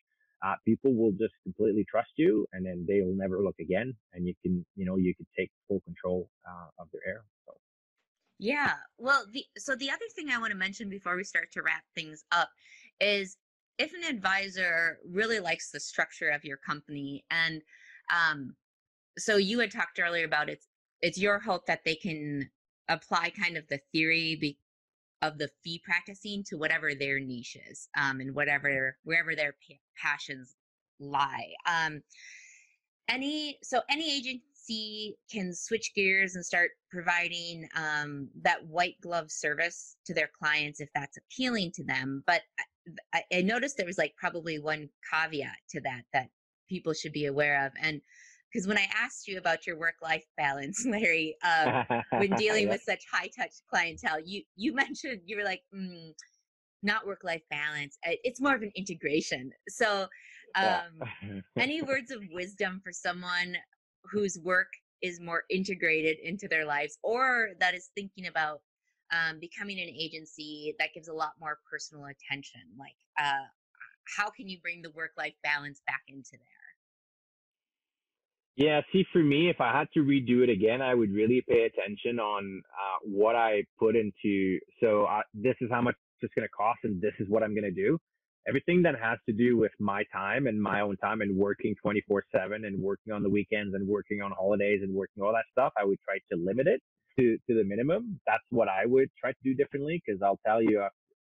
uh, 0.44 0.56
people 0.66 0.94
will 0.94 1.12
just 1.12 1.34
completely 1.44 1.86
trust 1.90 2.10
you 2.16 2.48
and 2.54 2.66
then 2.66 2.86
they 2.88 3.02
will 3.02 3.16
never 3.16 3.42
look 3.42 3.56
again 3.60 3.94
and 4.14 4.26
you 4.26 4.34
can 4.42 4.66
you 4.76 4.86
know 4.86 4.98
you 4.98 5.14
can 5.16 5.26
take 5.38 5.52
full 5.68 5.82
control 5.82 6.30
uh, 6.48 6.82
of 6.82 6.88
their 6.92 7.02
air 7.08 7.24
so. 7.46 7.54
Yeah 8.40 8.74
well 8.98 9.26
the 9.32 9.46
so 9.58 9.76
the 9.76 9.90
other 9.90 10.06
thing 10.16 10.30
i 10.30 10.40
want 10.40 10.52
to 10.52 10.58
mention 10.58 10.90
before 10.90 11.16
we 11.16 11.24
start 11.24 11.52
to 11.54 11.62
wrap 11.62 11.84
things 11.96 12.24
up 12.32 12.50
is 13.00 13.38
if 13.78 13.94
an 13.94 14.04
advisor 14.04 15.00
really 15.08 15.40
likes 15.40 15.72
the 15.72 15.80
structure 15.80 16.30
of 16.30 16.44
your 16.44 16.58
company 16.58 17.24
and 17.30 17.62
um 18.12 18.56
so 19.18 19.38
you 19.38 19.60
had 19.60 19.72
talked 19.72 20.00
earlier 20.00 20.26
about 20.26 20.50
it's 20.50 20.68
it's 21.02 21.18
your 21.18 21.40
hope 21.40 21.66
that 21.66 21.84
they 21.86 21.96
can 21.96 22.50
apply 22.90 23.32
kind 23.32 23.58
of 23.58 23.68
the 23.70 23.80
theory 23.92 24.36
be, 24.36 24.58
of 25.22 25.38
the 25.38 25.50
fee 25.64 25.82
practicing 25.84 26.44
to 26.44 26.58
whatever 26.58 26.94
their 26.96 27.20
niche 27.20 27.58
is 27.70 27.88
um, 27.98 28.20
and 28.20 28.34
whatever 28.34 28.98
wherever 29.04 29.36
their 29.36 29.54
pa- 29.68 29.76
passions 30.02 30.56
lie 31.00 31.52
um, 31.68 32.02
any 33.08 33.58
so 33.62 33.82
any 33.90 34.16
agency 34.16 35.18
can 35.32 35.54
switch 35.54 35.92
gears 35.96 36.36
and 36.36 36.46
start 36.46 36.72
providing 36.90 37.68
um, 37.76 38.30
that 38.42 38.66
white 38.66 38.96
glove 39.02 39.32
service 39.32 39.98
to 40.06 40.14
their 40.14 40.30
clients 40.40 40.80
if 40.80 40.90
that's 40.94 41.18
appealing 41.18 41.72
to 41.74 41.84
them. 41.84 42.24
But 42.26 42.42
I, 43.14 43.24
I 43.34 43.42
noticed 43.42 43.78
there 43.78 43.86
was 43.86 43.98
like 43.98 44.16
probably 44.18 44.60
one 44.60 44.90
caveat 45.12 45.58
to 45.72 45.82
that 45.82 46.04
that 46.14 46.30
people 46.70 46.94
should 46.94 47.14
be 47.14 47.26
aware 47.26 47.66
of. 47.66 47.74
And 47.82 48.02
because 48.52 48.68
when 48.68 48.78
I 48.78 48.88
asked 48.96 49.28
you 49.28 49.38
about 49.38 49.66
your 49.66 49.78
work 49.78 49.96
life 50.02 50.26
balance, 50.38 50.86
Larry, 50.90 51.36
um, 51.44 51.86
when 52.18 52.30
dealing 52.36 52.70
with 52.70 52.82
such 52.82 53.04
high 53.12 53.30
touch 53.36 53.54
clientele, 53.70 54.20
you 54.24 54.44
you 54.56 54.74
mentioned 54.84 55.22
you 55.26 55.38
were 55.38 55.44
like, 55.44 55.62
mm, 55.74 56.12
not 56.84 57.06
work 57.06 57.24
life 57.24 57.44
balance. 57.50 57.98
It's 58.04 58.42
more 58.42 58.56
of 58.56 58.62
an 58.62 58.72
integration. 58.76 59.52
So, 59.70 60.08
um, 60.56 61.08
any 61.58 61.82
words 61.82 62.12
of 62.12 62.22
wisdom 62.32 62.82
for 62.84 62.92
someone 62.92 63.56
whose 64.12 64.40
work 64.40 64.70
is 65.02 65.20
more 65.20 65.44
integrated 65.50 66.18
into 66.24 66.48
their 66.48 66.66
lives, 66.66 66.98
or 67.04 67.50
that 67.60 67.76
is 67.76 67.92
thinking 67.96 68.28
about 68.28 68.62
um, 69.12 69.40
becoming 69.40 69.80
an 69.80 69.90
agency 69.90 70.74
that 70.80 70.94
gives 70.94 71.08
a 71.08 71.14
lot 71.14 71.34
more 71.40 71.60
personal 71.70 72.06
attention? 72.06 72.62
Like, 72.80 72.96
uh, 73.20 73.46
how 74.18 74.30
can 74.30 74.48
you 74.48 74.60
bring 74.62 74.82
the 74.82 74.92
work 74.92 75.12
life 75.18 75.34
balance 75.44 75.82
back 75.86 76.02
into 76.08 76.32
there? 76.32 76.61
Yeah, 78.58 78.82
see, 78.92 79.06
for 79.14 79.24
me, 79.24 79.50
if 79.50 79.62
I 79.62 79.72
had 79.72 79.88
to 79.94 80.02
redo 80.02 80.44
it 80.44 80.50
again, 80.50 80.82
I 80.82 80.94
would 80.94 81.12
really 81.14 81.44
pay 81.48 81.64
attention 81.64 82.20
on 82.20 82.62
uh, 82.70 83.00
what 83.04 83.36
I 83.36 83.64
put 83.80 83.96
into. 83.96 84.60
So 84.82 85.06
uh, 85.06 85.22
this 85.34 85.56
is 85.62 85.70
how 85.72 85.82
much 85.82 85.96
it's 86.22 86.34
going 86.36 86.48
to 86.48 86.52
cost, 86.52 86.80
and 86.84 87.02
this 87.02 87.14
is 87.20 87.28
what 87.30 87.44
I'm 87.44 87.56
going 87.56 87.64
to 87.64 87.72
do. 87.72 87.98
Everything 88.48 88.82
that 88.84 88.96
has 89.02 89.20
to 89.28 89.34
do 89.34 89.56
with 89.58 89.72
my 89.80 90.04
time 90.12 90.48
and 90.48 90.62
my 90.62 90.82
own 90.82 90.98
time 90.98 91.22
and 91.22 91.38
working 91.38 91.76
24 91.82 92.24
7 92.36 92.66
and 92.66 92.82
working 92.82 93.14
on 93.14 93.24
the 93.24 93.30
weekends 93.30 93.74
and 93.76 93.88
working 93.88 94.22
on 94.22 94.32
holidays 94.32 94.80
and 94.82 94.94
working 94.94 95.24
all 95.24 95.32
that 95.32 95.46
stuff, 95.52 95.72
I 95.80 95.86
would 95.86 96.00
try 96.04 96.18
to 96.32 96.44
limit 96.44 96.68
it 96.68 96.82
to, 97.20 97.38
to 97.48 97.56
the 97.56 97.64
minimum. 97.64 98.20
That's 98.26 98.44
what 98.50 98.68
I 98.68 98.86
would 98.86 99.10
try 99.20 99.32
to 99.32 99.38
do 99.44 99.54
differently 99.54 100.02
because 100.06 100.22
I'll 100.24 100.40
tell 100.46 100.62
you, 100.62 100.82
uh, 100.82 100.90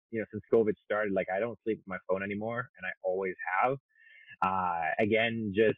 you 0.09 0.19
know, 0.19 0.25
since 0.31 0.43
COVID 0.51 0.73
started, 0.83 1.13
like 1.13 1.27
I 1.33 1.39
don't 1.39 1.57
sleep 1.63 1.77
with 1.77 1.87
my 1.87 1.97
phone 2.09 2.23
anymore 2.23 2.67
and 2.77 2.85
I 2.85 2.91
always 3.03 3.35
have. 3.61 3.77
Uh, 4.41 4.89
again, 4.99 5.53
just 5.55 5.77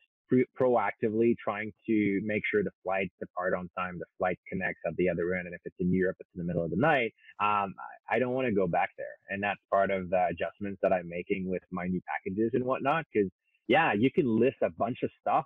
proactively 0.59 1.35
trying 1.41 1.71
to 1.87 2.21
make 2.23 2.43
sure 2.51 2.63
the 2.63 2.71
flights 2.83 3.13
depart 3.19 3.53
on 3.53 3.69
time, 3.77 3.97
the 3.99 4.05
flight 4.17 4.37
connects 4.49 4.81
at 4.85 4.95
the 4.97 5.09
other 5.09 5.33
end. 5.35 5.47
And 5.47 5.55
if 5.55 5.61
it's 5.65 5.75
in 5.79 5.93
Europe, 5.93 6.17
it's 6.19 6.29
in 6.35 6.41
the 6.41 6.47
middle 6.47 6.63
of 6.63 6.71
the 6.71 6.77
night. 6.77 7.13
Um, 7.39 7.73
I 8.09 8.19
don't 8.19 8.33
want 8.33 8.47
to 8.47 8.53
go 8.53 8.67
back 8.67 8.89
there. 8.97 9.15
And 9.29 9.41
that's 9.41 9.59
part 9.71 9.91
of 9.91 10.09
the 10.09 10.27
adjustments 10.29 10.79
that 10.81 10.91
I'm 10.91 11.07
making 11.07 11.49
with 11.49 11.63
my 11.71 11.87
new 11.87 12.01
packages 12.07 12.51
and 12.53 12.63
whatnot. 12.65 13.05
Cause 13.15 13.29
yeah, 13.67 13.93
you 13.93 14.11
can 14.11 14.39
list 14.39 14.57
a 14.63 14.69
bunch 14.69 14.99
of 15.03 15.09
stuff, 15.21 15.45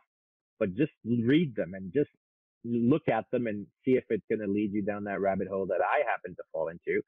but 0.59 0.75
just 0.75 0.91
read 1.05 1.55
them 1.55 1.73
and 1.73 1.91
just 1.93 2.09
look 2.63 3.07
at 3.07 3.25
them 3.31 3.47
and 3.47 3.65
see 3.83 3.91
if 3.91 4.03
it's 4.09 4.23
going 4.29 4.45
to 4.45 4.51
lead 4.51 4.71
you 4.73 4.83
down 4.83 5.03
that 5.05 5.19
rabbit 5.19 5.47
hole 5.47 5.65
that 5.65 5.81
I 5.81 6.07
happen 6.09 6.35
to 6.35 6.43
fall 6.51 6.67
into 6.67 7.01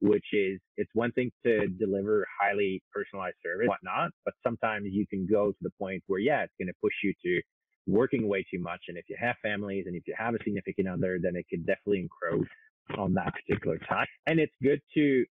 which 0.00 0.24
is 0.32 0.60
it's 0.76 0.90
one 0.94 1.12
thing 1.12 1.30
to 1.44 1.68
deliver 1.68 2.26
highly 2.40 2.82
personalized 2.92 3.36
service, 3.44 3.68
whatnot, 3.68 4.10
but 4.24 4.34
sometimes 4.46 4.86
you 4.90 5.06
can 5.06 5.26
go 5.26 5.50
to 5.50 5.58
the 5.60 5.70
point 5.78 6.02
where, 6.06 6.20
yeah, 6.20 6.42
it's 6.42 6.52
going 6.58 6.68
to 6.68 6.74
push 6.80 6.92
you 7.02 7.12
to 7.24 7.42
working 7.86 8.28
way 8.28 8.44
too 8.50 8.60
much. 8.60 8.80
And 8.88 8.96
if 8.96 9.04
you 9.08 9.16
have 9.18 9.36
families 9.42 9.84
and 9.86 9.96
if 9.96 10.06
you 10.06 10.14
have 10.16 10.34
a 10.34 10.38
significant 10.44 10.88
other, 10.88 11.18
then 11.20 11.34
it 11.36 11.46
could 11.50 11.66
definitely 11.66 12.00
encroach 12.00 12.48
on 12.96 13.14
that 13.14 13.32
particular 13.34 13.78
time. 13.78 14.06
And 14.26 14.38
it's 14.38 14.54
good 14.62 14.80
to 14.94 15.24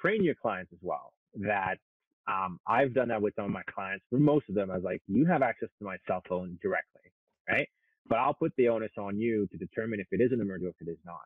train 0.00 0.24
your 0.24 0.34
clients 0.34 0.72
as 0.72 0.78
well 0.82 1.12
that 1.34 1.78
um, 2.26 2.58
I've 2.66 2.94
done 2.94 3.08
that 3.08 3.22
with 3.22 3.34
some 3.36 3.46
of 3.46 3.50
my 3.50 3.62
clients. 3.72 4.04
For 4.10 4.18
most 4.18 4.48
of 4.48 4.54
them, 4.54 4.70
I 4.70 4.74
was 4.74 4.84
like, 4.84 5.00
you 5.06 5.26
have 5.26 5.42
access 5.42 5.68
to 5.78 5.84
my 5.84 5.96
cell 6.06 6.22
phone 6.28 6.58
directly, 6.62 7.12
right? 7.48 7.68
But 8.08 8.18
I'll 8.18 8.34
put 8.34 8.52
the 8.56 8.68
onus 8.68 8.90
on 8.98 9.18
you 9.18 9.46
to 9.52 9.56
determine 9.56 10.00
if 10.00 10.06
it 10.10 10.20
is 10.20 10.32
an 10.32 10.40
emergency 10.40 10.66
or 10.66 10.82
if 10.82 10.88
it 10.88 10.90
is 10.90 10.98
not. 11.04 11.20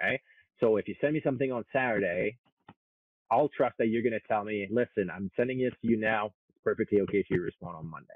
Okay. 0.00 0.20
So 0.60 0.76
if 0.76 0.88
you 0.88 0.94
send 1.00 1.14
me 1.14 1.20
something 1.22 1.52
on 1.52 1.64
Saturday, 1.72 2.36
I'll 3.30 3.48
trust 3.56 3.76
that 3.78 3.88
you're 3.88 4.02
going 4.02 4.12
to 4.12 4.28
tell 4.28 4.44
me, 4.44 4.66
listen, 4.70 5.10
I'm 5.14 5.30
sending 5.36 5.60
it 5.60 5.74
to 5.82 5.88
you 5.88 5.96
now. 5.96 6.32
It's 6.48 6.58
perfectly 6.64 7.00
okay 7.02 7.18
if 7.18 7.26
you 7.30 7.42
respond 7.42 7.76
on 7.76 7.90
Monday. 7.90 8.08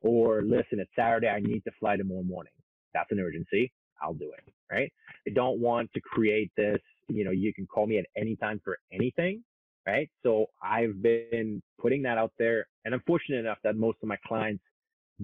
Or 0.00 0.42
listen, 0.42 0.78
it's 0.78 0.90
Saturday. 0.96 1.28
I 1.28 1.40
need 1.40 1.64
to 1.64 1.70
fly 1.80 1.96
tomorrow 1.96 2.22
morning. 2.22 2.52
That's 2.92 3.10
an 3.10 3.20
urgency. 3.20 3.72
I'll 4.02 4.14
do 4.14 4.32
it. 4.36 4.52
Right. 4.70 4.92
I 5.26 5.30
don't 5.30 5.60
want 5.60 5.92
to 5.94 6.00
create 6.00 6.50
this, 6.56 6.80
you 7.08 7.24
know, 7.24 7.30
you 7.30 7.52
can 7.52 7.66
call 7.66 7.86
me 7.86 7.98
at 7.98 8.06
any 8.16 8.36
time 8.36 8.60
for 8.64 8.78
anything. 8.92 9.42
Right. 9.86 10.10
So 10.22 10.46
I've 10.62 11.02
been 11.02 11.62
putting 11.80 12.02
that 12.02 12.16
out 12.16 12.32
there 12.38 12.66
and 12.84 12.94
I'm 12.94 13.02
fortunate 13.06 13.38
enough 13.38 13.58
that 13.64 13.76
most 13.76 13.98
of 14.02 14.08
my 14.08 14.16
clients 14.26 14.62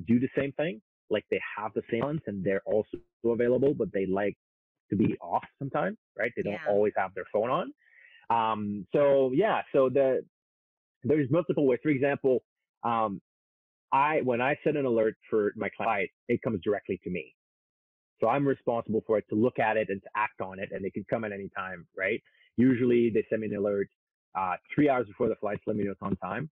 do 0.07 0.21
the 0.21 0.29
same 0.37 0.53
thing. 0.53 0.81
Like 1.09 1.25
they 1.31 1.41
have 1.57 1.73
the 1.75 1.83
same 1.91 2.01
ones 2.01 2.21
and 2.27 2.45
they're 2.45 2.63
also 2.67 2.99
available, 3.25 3.75
but 3.75 3.93
they 3.93 4.07
like 4.07 4.37
to 4.91 4.97
be 4.97 5.17
off 5.21 5.45
sometimes, 5.59 5.97
right? 6.19 6.33
They 6.37 6.43
don't 6.43 6.55
yeah. 6.55 6.69
always 6.71 6.93
have 6.97 7.15
their 7.15 7.25
phone 7.33 7.51
on. 7.51 7.73
Um, 8.31 8.87
so 8.93 9.33
yeah, 9.35 9.63
so 9.73 9.89
the 9.89 10.25
there's 11.03 11.31
multiple 11.31 11.67
ways. 11.67 11.81
For 11.83 11.89
example, 11.89 12.43
um, 12.85 13.21
I 13.93 14.21
when 14.23 14.41
I 14.41 14.57
set 14.65 14.77
an 14.77 14.85
alert 14.85 15.17
for 15.29 15.53
my 15.57 15.69
client, 15.77 16.11
it 16.29 16.43
comes 16.43 16.61
directly 16.63 17.01
to 17.05 17.11
me. 17.11 17.35
So 18.21 18.29
I'm 18.29 18.47
responsible 18.47 19.03
for 19.07 19.19
it 19.19 19.25
to 19.31 19.35
look 19.35 19.59
at 19.59 19.77
it 19.77 19.89
and 19.89 20.03
to 20.03 20.09
act 20.15 20.41
on 20.41 20.59
it, 20.59 20.71
and 20.73 20.85
it 20.85 20.93
can 20.93 21.05
come 21.09 21.25
at 21.25 21.33
any 21.33 21.49
time, 21.57 21.87
right? 21.97 22.23
Usually 22.57 23.11
they 23.11 23.25
send 23.31 23.41
me 23.41 23.49
an 23.49 23.57
alert 23.57 23.89
uh, 24.39 24.57
three 24.75 24.89
hours 24.89 25.07
before 25.07 25.29
the 25.29 25.37
flight 25.37 25.57
to 25.65 25.71
let 25.71 25.77
me 25.77 25.85
know 25.85 25.93
it's 25.93 26.03
on 26.03 26.17
time. 26.17 26.51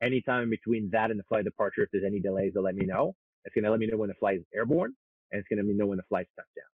Anytime 0.00 0.44
in 0.44 0.50
between 0.50 0.88
that 0.92 1.10
and 1.10 1.18
the 1.18 1.24
flight 1.24 1.44
departure, 1.44 1.82
if 1.82 1.90
there's 1.90 2.04
any 2.06 2.20
delays, 2.20 2.52
they'll 2.54 2.62
let 2.62 2.76
me 2.76 2.86
know. 2.86 3.16
It's 3.44 3.54
going 3.54 3.64
to 3.64 3.70
let 3.70 3.80
me 3.80 3.86
know 3.86 3.96
when 3.96 4.08
the 4.08 4.14
flight 4.14 4.38
is 4.38 4.44
airborne, 4.54 4.94
and 5.32 5.40
it's 5.40 5.48
going 5.48 5.58
to 5.58 5.64
let 5.64 5.68
me 5.68 5.76
know 5.76 5.86
when 5.86 5.96
the 5.96 6.04
flight's 6.08 6.30
touchdown. 6.36 6.70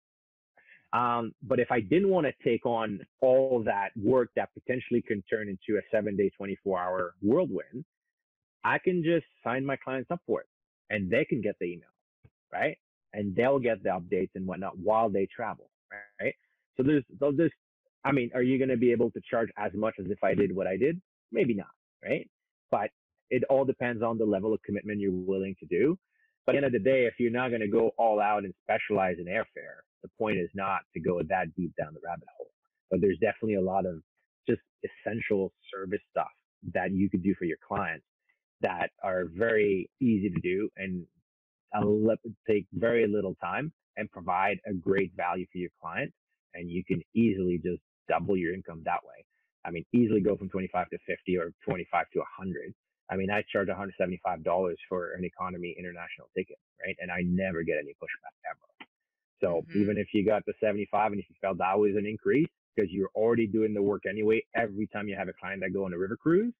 Um, 0.94 1.34
but 1.41 1.60
if 1.60 1.72
I 1.72 1.80
didn't 1.80 2.10
want 2.10 2.28
to 2.28 2.34
take 2.48 2.65
on 2.65 2.99
all 3.20 3.64
that 3.65 3.90
work 3.98 4.30
that 4.36 4.49
potentially 4.53 5.02
can 5.02 5.24
turn 5.24 5.49
into 5.49 5.80
a 5.80 5.82
seven 5.91 6.15
day, 6.15 6.30
24 6.38 6.80
hour 6.80 7.15
whirlwind, 7.22 7.84
I 8.64 8.78
can 8.78 9.03
just 9.03 9.26
sign 9.44 9.65
my 9.65 9.76
clients 9.76 10.11
up 10.11 10.22
for 10.28 10.41
it 10.41 10.48
and 10.91 11.10
they 11.10 11.26
can 11.26 11.41
get 11.41 11.56
the 11.60 11.65
email, 11.65 11.90
right? 12.52 12.78
And 13.14 13.36
they'll 13.36 13.60
get 13.60 13.82
the 13.84 13.90
updates 13.90 14.30
and 14.36 14.45
whatnot 14.45 14.78
while 14.78 15.10
they 15.10 15.28
travel, 15.36 15.70
right? 16.22 16.36
So 16.78 16.84
there's, 16.84 17.03
there's, 17.20 17.52
I 18.06 18.11
mean, 18.11 18.30
are 18.36 18.44
you 18.44 18.60
going 18.60 18.70
to 18.70 18.78
be 18.78 18.91
able 18.91 19.10
to 19.11 19.22
charge 19.30 19.49
as 19.57 19.72
much 19.74 19.95
as 19.99 20.06
if 20.10 20.24
I 20.24 20.36
did 20.36 20.56
what 20.56 20.68
I 20.68 20.78
did? 20.78 21.02
Maybe 21.32 21.56
not, 21.56 21.68
right? 22.03 22.30
But 22.70 22.91
it 23.32 23.44
all 23.49 23.65
depends 23.65 24.03
on 24.03 24.20
the 24.20 24.26
level 24.26 24.53
of 24.53 24.61
commitment 24.61 24.99
you're 24.99 25.11
willing 25.11 25.56
to 25.60 25.65
do. 25.65 25.98
But 26.45 26.56
at 26.56 26.61
the 26.61 26.65
end 26.65 26.76
of 26.76 26.84
the 26.84 26.90
day, 26.90 27.06
if 27.06 27.15
you're 27.18 27.32
not 27.32 27.49
going 27.49 27.61
to 27.61 27.68
go 27.68 27.91
all 27.98 28.20
out 28.20 28.44
and 28.44 28.53
specialize 28.64 29.15
in 29.20 29.26
airfare, 29.26 29.82
the 30.03 30.09
point 30.19 30.38
is 30.38 30.49
not 30.53 30.81
to 30.93 30.99
go 30.99 31.21
that 31.30 31.55
deep 31.55 31.71
down 31.80 31.93
the 31.93 32.01
rabbit 32.05 32.27
hole. 32.38 32.51
But 32.91 33.01
there's 33.01 33.17
definitely 33.19 33.55
a 33.55 33.61
lot 33.61 33.85
of 33.85 33.95
just 34.47 34.61
essential 34.84 35.51
service 35.73 36.01
stuff 36.11 36.27
that 36.73 36.91
you 36.91 37.09
could 37.09 37.23
do 37.23 37.34
for 37.39 37.45
your 37.45 37.57
clients 37.67 38.05
that 38.61 38.91
are 39.03 39.25
very 39.34 39.89
easy 40.01 40.30
to 40.30 40.39
do 40.41 40.69
and 40.77 41.05
take 42.47 42.65
very 42.73 43.07
little 43.07 43.35
time 43.43 43.71
and 43.97 44.09
provide 44.11 44.59
a 44.67 44.73
great 44.73 45.11
value 45.15 45.45
for 45.51 45.57
your 45.57 45.71
client. 45.81 46.11
And 46.53 46.69
you 46.69 46.84
can 46.85 47.01
easily 47.15 47.59
just 47.63 47.81
double 48.07 48.38
your 48.38 48.53
income 48.53 48.81
that 48.85 49.03
way. 49.03 49.25
I 49.65 49.71
mean, 49.71 49.85
easily 49.93 50.21
go 50.21 50.35
from 50.38 50.49
25 50.49 50.89
to 50.89 50.97
50 51.07 51.38
or 51.38 51.51
25 51.65 52.05
to 52.13 52.19
100. 52.19 52.73
I 53.09 53.15
mean, 53.15 53.31
I 53.31 53.43
charge 53.51 53.67
$175 53.67 54.75
for 54.89 55.13
an 55.13 55.23
economy 55.23 55.75
international 55.77 56.30
ticket, 56.38 56.57
right? 56.85 56.95
And 56.99 57.11
I 57.11 57.21
never 57.25 57.63
get 57.63 57.77
any 57.77 57.93
pushback 58.01 58.35
ever. 58.49 58.72
So 59.44 59.61
mm-hmm. 59.68 59.82
even 59.82 59.98
if 59.98 60.07
you 60.14 60.26
got 60.26 60.45
the 60.45 60.53
75 60.61 61.11
and 61.11 61.20
if 61.20 61.26
you 61.30 61.36
felt 61.41 61.57
that 61.57 61.78
was 61.78 61.91
an 61.98 62.06
increase 62.06 62.48
because 62.76 62.90
you're 62.91 63.10
already 63.14 63.45
doing 63.45 63.74
the 63.74 63.82
work 63.82 64.03
anyway, 64.10 64.44
every 64.56 64.88
time 64.88 65.07
you 65.07 65.15
have 65.18 65.28
a 65.28 65.34
client 65.34 65.61
that 65.61 65.74
go 65.74 65.86
on 65.86 65.94
a 65.94 65.98
river 65.98 66.18
cruise, 66.18 66.53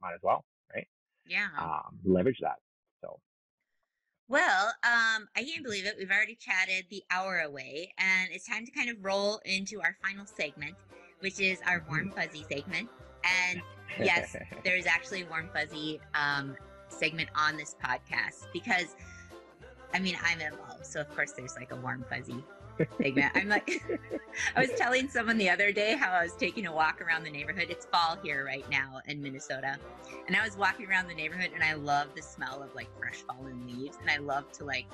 might 0.00 0.12
as 0.12 0.20
well, 0.22 0.44
right? 0.74 0.86
Yeah. 1.26 1.46
Um, 1.58 1.98
leverage 2.04 2.38
that. 2.42 2.56
So. 3.00 3.18
Well, 4.28 4.66
um, 4.82 5.28
I 5.36 5.44
can't 5.44 5.62
believe 5.62 5.86
it. 5.86 5.94
We've 5.96 6.10
already 6.10 6.34
chatted 6.34 6.86
the 6.90 7.02
hour 7.10 7.40
away, 7.40 7.92
and 7.96 8.30
it's 8.32 8.46
time 8.46 8.66
to 8.66 8.72
kind 8.72 8.90
of 8.90 8.96
roll 9.00 9.40
into 9.44 9.80
our 9.80 9.96
final 10.02 10.26
segment, 10.26 10.74
which 11.20 11.38
is 11.38 11.60
our 11.66 11.80
mm-hmm. 11.80 11.90
warm 11.90 12.10
fuzzy 12.10 12.44
segment. 12.50 12.88
And 13.48 13.62
yes, 14.00 14.34
there 14.64 14.76
is 14.76 14.86
actually 14.86 15.22
a 15.22 15.26
warm 15.26 15.48
fuzzy 15.54 16.00
um, 16.14 16.56
segment 16.88 17.30
on 17.36 17.56
this 17.56 17.76
podcast 17.82 18.46
because 18.52 18.96
I 19.94 19.98
mean, 19.98 20.16
I'm 20.24 20.40
involved, 20.40 20.86
so 20.86 21.00
of 21.00 21.14
course 21.14 21.32
there's 21.32 21.56
like 21.56 21.72
a 21.72 21.76
warm 21.76 22.04
fuzzy 22.08 22.42
segment. 23.00 23.32
I'm 23.34 23.48
like, 23.48 23.82
I 24.56 24.60
was 24.60 24.70
telling 24.76 25.08
someone 25.08 25.38
the 25.38 25.50
other 25.50 25.72
day 25.72 25.96
how 25.96 26.12
I 26.12 26.22
was 26.22 26.34
taking 26.34 26.66
a 26.66 26.72
walk 26.72 27.00
around 27.00 27.24
the 27.24 27.30
neighborhood. 27.30 27.66
It's 27.68 27.86
fall 27.86 28.16
here 28.22 28.44
right 28.44 28.68
now 28.70 29.00
in 29.06 29.20
Minnesota, 29.20 29.76
and 30.26 30.36
I 30.36 30.44
was 30.44 30.56
walking 30.56 30.88
around 30.88 31.08
the 31.08 31.14
neighborhood, 31.14 31.50
and 31.54 31.62
I 31.62 31.74
love 31.74 32.08
the 32.14 32.22
smell 32.22 32.62
of 32.62 32.74
like 32.74 32.88
fresh 32.98 33.22
fallen 33.22 33.66
leaves, 33.66 33.98
and 34.00 34.10
I 34.10 34.18
love 34.18 34.50
to 34.52 34.64
like, 34.64 34.86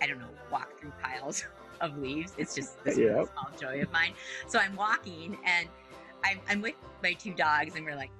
I 0.00 0.06
don't 0.06 0.18
know, 0.20 0.30
walk 0.50 0.78
through 0.78 0.92
piles 1.02 1.44
of 1.80 1.98
leaves. 1.98 2.32
It's 2.38 2.54
just 2.54 2.82
this 2.84 2.98
yep. 2.98 3.28
small 3.32 3.50
joy 3.60 3.82
of 3.82 3.92
mine. 3.92 4.14
So 4.46 4.58
I'm 4.58 4.76
walking, 4.76 5.36
and 5.44 5.68
I'm, 6.24 6.40
I'm 6.48 6.62
with 6.62 6.74
my 7.02 7.12
two 7.12 7.34
dogs, 7.34 7.74
and 7.74 7.84
we're 7.84 7.96
like 7.96 8.10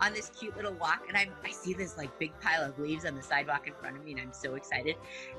on 0.00 0.12
this 0.12 0.30
cute 0.38 0.56
little 0.56 0.74
walk 0.74 1.04
and 1.08 1.16
I'm, 1.16 1.30
I 1.44 1.50
see 1.50 1.74
this 1.74 1.96
like 1.96 2.16
big 2.18 2.32
pile 2.40 2.62
of 2.62 2.78
leaves 2.78 3.04
on 3.04 3.14
the 3.14 3.22
sidewalk 3.22 3.66
in 3.66 3.74
front 3.74 3.96
of 3.96 4.04
me 4.04 4.12
and 4.12 4.20
I'm 4.20 4.32
so 4.32 4.54
excited. 4.54 4.96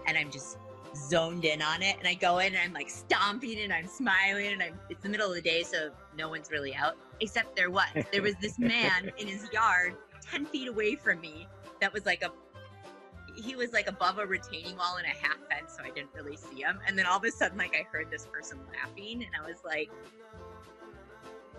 And 0.07 0.18
I'm 0.18 0.32
just 0.32 0.57
zoned 0.95 1.45
in 1.45 1.61
on 1.61 1.82
it. 1.82 1.98
And 1.99 2.07
I 2.07 2.14
go 2.14 2.40
in 2.40 2.48
and 2.48 2.57
I'm 2.57 2.73
like 2.73 2.90
stomping 2.90 3.60
and 3.60 3.73
I'm 3.73 3.88
smiling 3.88 4.53
and 4.53 4.64
I'm, 4.64 4.80
it's 4.90 5.03
the 5.03 5.10
middle 5.10 5.30
of 5.30 5.36
the 5.36 5.41
day, 5.41 5.64
so 5.64 5.91
no 6.18 6.30
one's 6.30 6.49
really 6.52 6.76
out. 6.76 6.95
Except 7.19 7.56
there 7.56 7.69
was. 7.69 7.88
There 8.11 8.22
was 8.22 8.36
this 8.41 8.57
man 8.60 9.11
in 9.18 9.27
his 9.27 9.52
yard 9.52 9.95
10 10.32 10.45
feet 10.45 10.68
away 10.68 10.95
from 10.95 11.22
me 11.22 11.48
that 11.82 11.94
was 11.94 12.06
like 12.06 12.23
a 12.23 12.32
he 13.36 13.56
was 13.56 13.73
like 13.73 13.88
above 13.88 14.18
a 14.18 14.26
retaining 14.26 14.77
wall 14.77 14.95
and 14.95 15.06
a 15.06 15.10
half 15.10 15.38
fence, 15.49 15.76
so 15.77 15.84
I 15.84 15.90
didn't 15.90 16.11
really 16.15 16.38
see 16.38 16.61
him. 16.61 16.80
And 16.88 16.98
then 16.98 17.06
all 17.06 17.18
of 17.18 17.23
a 17.26 17.32
sudden, 17.32 17.57
like 17.57 17.76
I 17.76 17.86
heard 17.91 18.10
this 18.10 18.26
person 18.26 18.60
laughing, 18.73 19.23
and 19.23 19.32
I 19.38 19.45
was 19.45 19.57
like, 19.65 19.91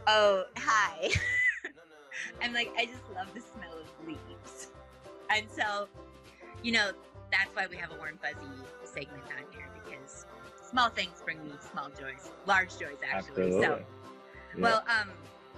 "Oh, 0.07 0.45
hi." 0.57 1.11
I'm 2.43 2.53
like, 2.53 2.73
I 2.77 2.87
just 2.87 3.03
love 3.15 3.29
the 3.35 3.41
smell 3.41 3.79
of 3.79 4.07
leaves, 4.07 4.69
and 5.31 5.47
so, 5.51 5.89
you 6.63 6.73
know, 6.73 6.91
that's 7.31 7.55
why 7.55 7.67
we 7.69 7.77
have 7.77 7.91
a 7.93 7.97
warm 7.97 8.19
fuzzy 8.23 8.47
segment 8.85 9.25
on 9.37 9.53
here 9.53 9.69
because 9.85 10.27
small 10.71 10.89
things 10.89 11.23
bring 11.25 11.43
me 11.45 11.53
small 11.71 11.89
joys, 11.91 12.31
large 12.47 12.79
joys 12.79 12.99
actually. 13.09 13.53
Absolutely. 13.53 13.63
So, 13.63 13.85
Yeah. 14.57 14.63
well, 14.63 14.85
um, 14.89 15.11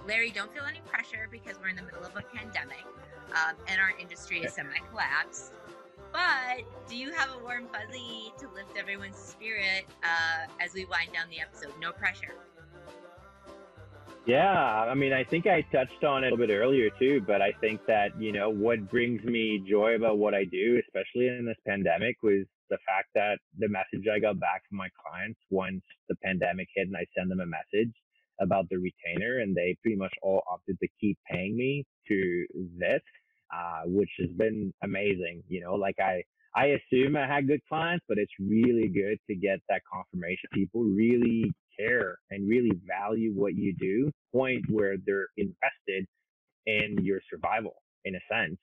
Larry, 0.07 0.31
don't 0.31 0.51
feel 0.53 0.63
any 0.63 0.81
pressure 0.81 1.27
because 1.31 1.59
we're 1.59 1.67
in 1.69 1.75
the 1.75 1.83
middle 1.83 2.03
of 2.03 2.15
a 2.15 2.21
pandemic, 2.21 2.83
um, 3.33 3.55
and 3.67 3.79
our 3.79 3.93
industry 3.99 4.41
is 4.41 4.53
semi-collapsed. 4.53 5.53
But 6.11 6.63
do 6.89 6.95
you 6.95 7.11
have 7.11 7.29
a 7.35 7.43
warm 7.43 7.67
fuzzy 7.67 8.33
to 8.39 8.47
lift 8.49 8.75
everyone's 8.77 9.17
spirit 9.17 9.85
uh, 10.03 10.47
as 10.59 10.73
we 10.73 10.85
wind 10.85 11.13
down 11.13 11.29
the 11.29 11.39
episode? 11.39 11.73
No 11.79 11.91
pressure. 11.91 12.33
Yeah, 14.25 14.83
I 14.83 14.93
mean, 14.93 15.13
I 15.13 15.23
think 15.23 15.47
I 15.47 15.61
touched 15.61 16.03
on 16.03 16.23
it 16.23 16.27
a 16.27 16.35
little 16.35 16.45
bit 16.45 16.53
earlier 16.53 16.89
too, 16.99 17.21
but 17.25 17.41
I 17.41 17.51
think 17.61 17.81
that, 17.87 18.09
you 18.19 18.31
know, 18.31 18.49
what 18.49 18.89
brings 18.89 19.23
me 19.23 19.63
joy 19.67 19.95
about 19.95 20.19
what 20.19 20.35
I 20.35 20.43
do, 20.43 20.79
especially 20.85 21.27
in 21.29 21.45
this 21.45 21.57
pandemic, 21.67 22.17
was 22.21 22.45
the 22.69 22.77
fact 22.85 23.07
that 23.15 23.39
the 23.57 23.69
message 23.69 24.07
I 24.13 24.19
got 24.19 24.39
back 24.39 24.61
from 24.69 24.77
my 24.77 24.89
clients 25.03 25.39
once 25.49 25.81
the 26.09 26.15
pandemic 26.23 26.67
hit 26.75 26.87
and 26.87 26.97
I 26.97 27.05
send 27.17 27.31
them 27.31 27.39
a 27.39 27.45
message 27.47 27.91
about 28.39 28.69
the 28.69 28.77
retainer 28.77 29.39
and 29.39 29.55
they 29.55 29.75
pretty 29.81 29.97
much 29.97 30.13
all 30.21 30.43
opted 30.51 30.79
to 30.79 30.87
keep 31.01 31.17
paying 31.29 31.57
me 31.57 31.85
to 32.07 32.45
this, 32.77 33.01
uh, 33.51 33.81
which 33.85 34.11
has 34.19 34.29
been 34.37 34.71
amazing. 34.83 35.43
You 35.47 35.61
know, 35.61 35.73
like 35.73 35.95
I, 35.99 36.23
I 36.55 36.77
assume 36.77 37.15
I 37.15 37.25
had 37.25 37.47
good 37.47 37.61
clients, 37.67 38.05
but 38.07 38.17
it's 38.19 38.31
really 38.39 38.89
good 38.89 39.17
to 39.27 39.35
get 39.35 39.59
that 39.69 39.81
confirmation. 39.91 40.49
People 40.53 40.83
really 40.83 41.51
care 41.79 42.19
and 42.31 42.49
really 42.49 42.71
value 42.87 43.31
what 43.33 43.55
you 43.55 43.73
do, 43.79 44.11
point 44.33 44.63
where 44.69 44.97
they're 45.05 45.29
invested 45.37 46.05
in 46.65 46.97
your 47.03 47.21
survival 47.29 47.75
in 48.05 48.15
a 48.15 48.19
sense. 48.31 48.57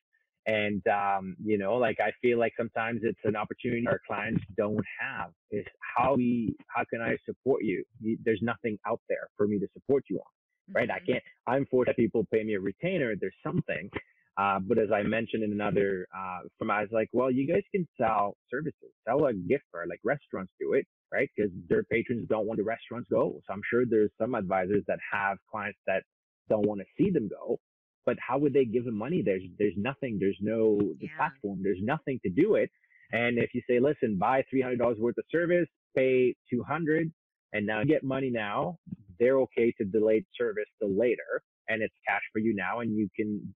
And, 0.46 0.86
um, 0.86 1.36
you 1.44 1.58
know, 1.58 1.76
like 1.76 1.98
I 2.00 2.12
feel 2.22 2.38
like 2.38 2.52
sometimes 2.56 3.00
it's 3.02 3.18
an 3.24 3.36
opportunity 3.36 3.86
our 3.88 4.00
clients 4.06 4.42
don't 4.56 4.84
have 5.00 5.32
is 5.50 5.66
how 5.96 6.14
we, 6.14 6.56
how 6.68 6.84
can 6.88 7.02
I 7.02 7.16
support 7.26 7.64
you? 7.64 7.84
There's 8.24 8.42
nothing 8.42 8.78
out 8.86 9.00
there 9.08 9.28
for 9.36 9.48
me 9.48 9.58
to 9.58 9.66
support 9.72 10.04
you 10.08 10.18
on, 10.18 10.74
right? 10.74 10.90
I 10.90 11.00
Mhm. 11.00 11.06
can't, 11.06 11.24
I'm 11.48 11.66
forced 11.66 11.88
that 11.88 11.96
people 11.96 12.24
pay 12.32 12.44
me 12.44 12.54
a 12.54 12.60
retainer. 12.60 13.16
There's 13.16 13.34
something. 13.42 13.90
Uh, 14.38 14.58
but 14.60 14.78
as 14.78 14.88
I 14.92 15.02
mentioned 15.02 15.42
in 15.44 15.52
another, 15.52 16.06
uh, 16.16 16.40
from 16.58 16.70
I 16.70 16.82
was 16.82 16.90
like, 16.92 17.08
well, 17.12 17.30
you 17.30 17.46
guys 17.46 17.62
can 17.74 17.88
sell 17.98 18.36
services, 18.50 18.90
sell 19.06 19.26
a 19.26 19.34
gift 19.34 19.64
card, 19.72 19.88
like 19.88 20.00
restaurants 20.04 20.52
do 20.60 20.74
it, 20.74 20.86
right? 21.12 21.28
Because 21.36 21.52
their 21.68 21.84
patrons 21.84 22.28
don't 22.28 22.46
want 22.46 22.58
the 22.58 22.64
restaurants 22.64 23.08
go. 23.10 23.40
So 23.46 23.52
I'm 23.52 23.62
sure 23.70 23.84
there's 23.86 24.10
some 24.20 24.34
advisors 24.34 24.84
that 24.88 24.98
have 25.12 25.38
clients 25.50 25.78
that 25.86 26.02
don't 26.50 26.66
want 26.66 26.80
to 26.80 26.86
see 26.98 27.10
them 27.10 27.28
go. 27.28 27.58
But 28.04 28.16
how 28.26 28.38
would 28.38 28.52
they 28.52 28.64
give 28.64 28.84
them 28.84 28.96
money? 28.96 29.22
There's 29.22 29.42
there's 29.58 29.74
nothing. 29.76 30.18
There's 30.20 30.38
no 30.40 30.78
the 31.00 31.06
Yeah. 31.06 31.16
platform. 31.16 31.60
There's 31.62 31.82
nothing 31.82 32.20
to 32.24 32.30
do 32.30 32.56
it. 32.56 32.70
And 33.12 33.38
if 33.38 33.54
you 33.54 33.62
say, 33.68 33.80
listen, 33.80 34.16
buy 34.18 34.44
three 34.50 34.60
hundred 34.62 34.78
dollars 34.78 34.98
worth 34.98 35.18
of 35.18 35.24
service, 35.30 35.68
pay 35.96 36.34
two 36.50 36.62
hundred, 36.62 37.12
and 37.52 37.66
now 37.66 37.84
get 37.84 38.04
money 38.04 38.30
now, 38.30 38.78
they're 39.18 39.38
okay 39.40 39.72
to 39.78 39.84
delay 39.84 40.24
service 40.36 40.68
till 40.78 40.90
later, 40.96 41.42
and 41.68 41.82
it's 41.82 41.94
cash 42.06 42.22
for 42.32 42.38
you 42.40 42.54
now, 42.54 42.80
and 42.80 42.96
you 42.96 43.08
can 43.16 43.54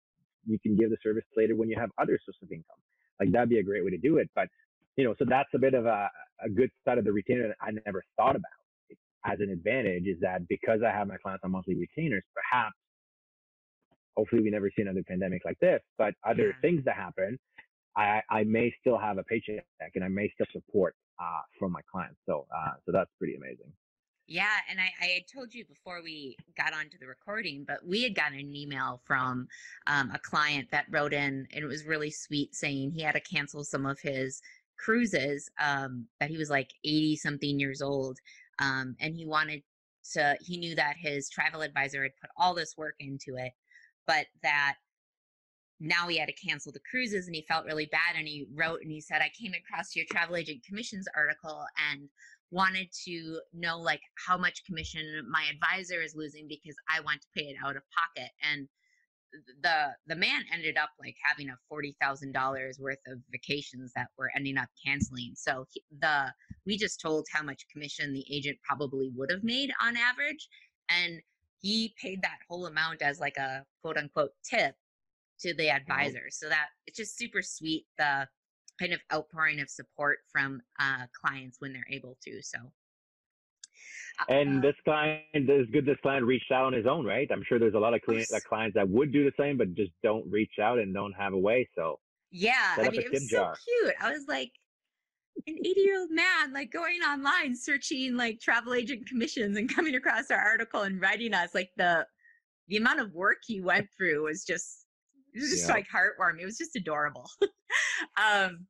you 0.47 0.59
can 0.59 0.77
give 0.77 0.91
the 0.91 0.97
service 1.03 1.25
later 1.37 1.57
when 1.57 1.69
you 1.69 1.77
have 1.79 1.91
other 1.99 2.19
sources 2.25 2.43
of 2.43 2.53
income. 2.53 2.77
Like 3.21 3.33
that'd 3.33 3.49
be 3.49 3.59
a 3.59 3.63
great 3.63 3.85
way 3.85 3.91
to 3.91 3.99
do 3.99 4.19
it. 4.19 4.31
But 4.35 4.49
you 4.97 5.05
know, 5.05 5.15
so 5.19 5.25
that's 5.29 5.49
a 5.55 5.59
bit 5.59 5.75
of 5.75 5.87
a, 5.87 6.11
a 6.45 6.49
good 6.49 6.71
side 6.85 6.99
of 6.99 7.05
the 7.05 7.13
retainer 7.13 7.49
that 7.49 7.57
I 7.61 7.71
never 7.87 8.05
thought 8.17 8.37
about 8.37 8.51
as 9.27 9.41
an 9.41 9.51
advantage 9.51 10.07
is 10.07 10.19
that 10.21 10.47
because 10.49 10.81
I 10.87 10.91
have 10.91 11.09
my 11.09 11.17
clients 11.17 11.45
on 11.45 11.51
monthly 11.53 11.75
retainers, 11.75 12.23
perhaps 12.35 12.75
hopefully 14.17 14.43
we 14.43 14.51
never 14.51 14.71
see 14.75 14.83
another 14.83 15.03
pandemic 15.07 15.45
like 15.45 15.59
this, 15.61 15.81
but 15.97 16.15
other 16.25 16.49
Yeah. 16.49 16.61
things 16.61 16.85
that 16.85 16.97
happen, 16.97 17.39
I, 17.97 18.23
I 18.31 18.45
may 18.45 18.73
still 18.81 18.99
have 18.99 19.19
a 19.19 19.25
paycheck 19.25 19.65
and 19.95 20.05
I 20.05 20.09
may 20.09 20.31
still 20.31 20.47
support 20.53 20.95
uh, 21.21 21.43
from 21.59 21.73
my 21.73 21.81
clients. 21.91 22.21
So 22.27 22.47
uh, 22.55 22.75
so 22.87 22.93
that's 22.93 23.11
pretty 23.19 23.35
amazing. 23.37 23.73
Yeah, 24.29 24.59
and 24.69 24.79
I, 24.79 24.93
I 25.01 25.07
had 25.07 25.23
told 25.27 25.55
you 25.55 25.65
before 25.65 26.03
we 26.03 26.37
got 26.55 26.75
onto 26.75 26.99
the 26.99 27.07
recording, 27.07 27.65
but 27.67 27.79
we 27.85 28.03
had 28.03 28.15
gotten 28.15 28.39
an 28.39 28.55
email 28.55 29.01
from 29.07 29.49
um, 29.87 30.11
a 30.13 30.19
client 30.19 30.69
that 30.71 30.85
wrote 30.91 31.15
in, 31.15 31.47
and 31.51 31.65
it 31.65 31.67
was 31.67 31.87
really 31.87 32.11
sweet, 32.11 32.55
saying 32.55 32.91
he 32.91 33.01
had 33.01 33.15
to 33.15 33.21
cancel 33.21 33.65
some 33.65 33.87
of 33.87 33.99
his 34.01 34.43
cruises. 34.79 35.51
Um, 35.59 36.07
that 36.21 36.29
he 36.29 36.37
was 36.37 36.51
like 36.51 36.71
eighty 36.85 37.17
something 37.17 37.59
years 37.59 37.81
old, 37.81 38.19
um, 38.59 38.97
and 39.01 39.15
he 39.17 39.25
wanted 39.25 39.63
to. 40.13 40.37
He 40.43 40.59
knew 40.59 40.75
that 40.75 40.97
his 40.99 41.31
travel 41.31 41.63
advisor 41.63 42.03
had 42.03 42.13
put 42.21 42.31
all 42.37 42.53
this 42.53 42.75
work 42.77 42.97
into 43.01 43.37
it, 43.37 43.53
but 44.07 44.27
that 44.43 44.75
now 45.81 46.07
he 46.09 46.19
had 46.19 46.29
to 46.29 46.35
cancel 46.35 46.73
the 46.73 46.81
cruises 46.91 47.27
and 47.27 47.35
he 47.35 47.47
felt 47.49 47.65
really 47.65 47.87
bad 47.87 48.17
and 48.17 48.27
he 48.27 48.47
wrote 48.53 48.81
and 48.83 48.91
he 48.91 49.01
said 49.01 49.23
i 49.23 49.31
came 49.41 49.53
across 49.55 49.95
your 49.95 50.05
travel 50.11 50.35
agent 50.35 50.61
commissions 50.67 51.07
article 51.17 51.65
and 51.93 52.09
wanted 52.51 52.89
to 53.05 53.41
know 53.53 53.79
like 53.79 54.01
how 54.27 54.37
much 54.39 54.65
commission 54.65 55.05
my 55.31 55.45
advisor 55.53 56.03
is 56.03 56.15
losing 56.15 56.47
because 56.49 56.77
I 56.89 57.01
want 57.01 57.21
to 57.21 57.29
pay 57.37 57.49
it 57.49 57.57
out 57.63 57.77
of 57.77 57.83
pocket 57.95 58.31
and 58.43 58.69
the 59.63 59.89
the 60.07 60.17
man 60.17 60.43
ended 60.53 60.77
up 60.77 60.91
like 60.99 61.17
having 61.23 61.51
a 61.51 61.59
forty 61.69 61.97
thousand 62.01 62.33
dollars 62.33 62.79
worth 62.81 62.99
of 63.07 63.19
vacations 63.31 63.93
that 63.95 64.09
were 64.17 64.31
ending 64.35 64.57
up 64.57 64.69
canceling. 64.85 65.33
So 65.35 65.67
he, 65.73 65.83
the 66.01 66.33
we 66.67 66.77
just 66.77 67.01
told 67.01 67.27
how 67.33 67.43
much 67.43 67.67
commission 67.73 68.13
the 68.13 68.25
agent 68.31 68.59
probably 68.67 69.11
would 69.15 69.31
have 69.31 69.45
made 69.45 69.71
on 69.83 69.97
average, 69.97 70.49
and 70.89 71.21
he 71.61 71.95
paid 72.01 72.23
that 72.23 72.39
whole 72.49 72.67
amount 72.67 73.03
as 73.03 73.21
like 73.21 73.37
a 73.37 73.65
quote 73.83 73.97
unquote 73.97 74.31
tip 74.49 74.75
to 75.41 75.55
the 75.55 75.65
mm-hmm. 75.65 75.77
advisor. 75.77 76.27
So 76.31 76.49
that 76.49 76.67
it's 76.87 76.97
just 76.97 77.19
super 77.19 77.43
sweet. 77.43 77.87
The 77.99 78.27
kind 78.79 78.93
of 78.93 79.01
outpouring 79.13 79.61
of 79.61 79.69
support 79.69 80.19
from 80.31 80.61
uh, 80.81 81.07
clients 81.21 81.57
when 81.61 81.73
they're 81.73 81.87
able 81.91 82.17
to. 82.25 82.43
So, 82.43 82.59
uh, 84.21 84.33
And 84.33 84.59
uh, 84.59 84.61
this 84.61 84.75
client, 84.85 85.23
it's 85.35 85.71
good 85.71 85.87
this 85.87 85.99
client 86.03 86.25
reached 86.25 86.51
out 86.53 86.65
on 86.65 86.73
his 86.73 86.87
own, 86.87 87.05
right? 87.05 87.29
I'm 87.33 87.43
sure 87.49 87.59
there's 87.59 87.75
a 87.75 87.79
lot 87.79 87.95
of 87.95 88.03
client, 88.03 88.29
course. 88.29 88.43
uh, 88.45 88.49
clients 88.49 88.75
that 88.75 88.89
would 88.89 89.13
do 89.13 89.25
the 89.25 89.33
same, 89.39 89.57
but 89.57 89.75
just 89.75 89.93
don't 90.03 90.25
reach 90.31 90.59
out 90.63 90.79
and 90.79 90.95
don't 90.95 91.13
have 91.13 91.33
a 91.33 91.39
way. 91.39 91.69
So 91.77 91.99
yeah, 92.31 92.77
I 92.79 92.91
mean, 92.91 93.01
it 93.01 93.11
was 93.11 93.29
tip 93.29 93.31
so 93.31 93.53
cute. 93.83 93.95
I 94.01 94.11
was 94.11 94.25
like, 94.29 94.53
an 95.47 95.57
80 95.59 95.81
year 95.81 96.01
old 96.01 96.11
man, 96.11 96.53
like 96.53 96.71
going 96.73 97.01
online, 97.01 97.55
searching 97.55 98.17
like 98.17 98.41
travel 98.41 98.75
agent 98.75 99.09
commissions 99.09 99.57
and 99.57 99.73
coming 99.73 99.95
across 99.95 100.31
our 100.31 100.39
article 100.39 100.83
and 100.83 101.01
writing 101.01 101.33
us 101.35 101.55
like 101.55 101.71
the 101.77 102.07
the 102.69 102.77
amount 102.77 103.01
of 103.01 103.13
work 103.15 103.39
he 103.47 103.61
went 103.61 103.89
through 103.97 104.25
was 104.25 104.45
just 104.45 104.85
it 105.35 105.41
was 105.41 105.51
just 105.51 105.69
Yeah. 105.69 105.75
like 105.75 105.87
heartwarming. 105.89 106.41
It 106.41 106.45
was 106.45 106.59
just 106.59 106.77
adorable. 106.77 107.29
um, 108.17 108.67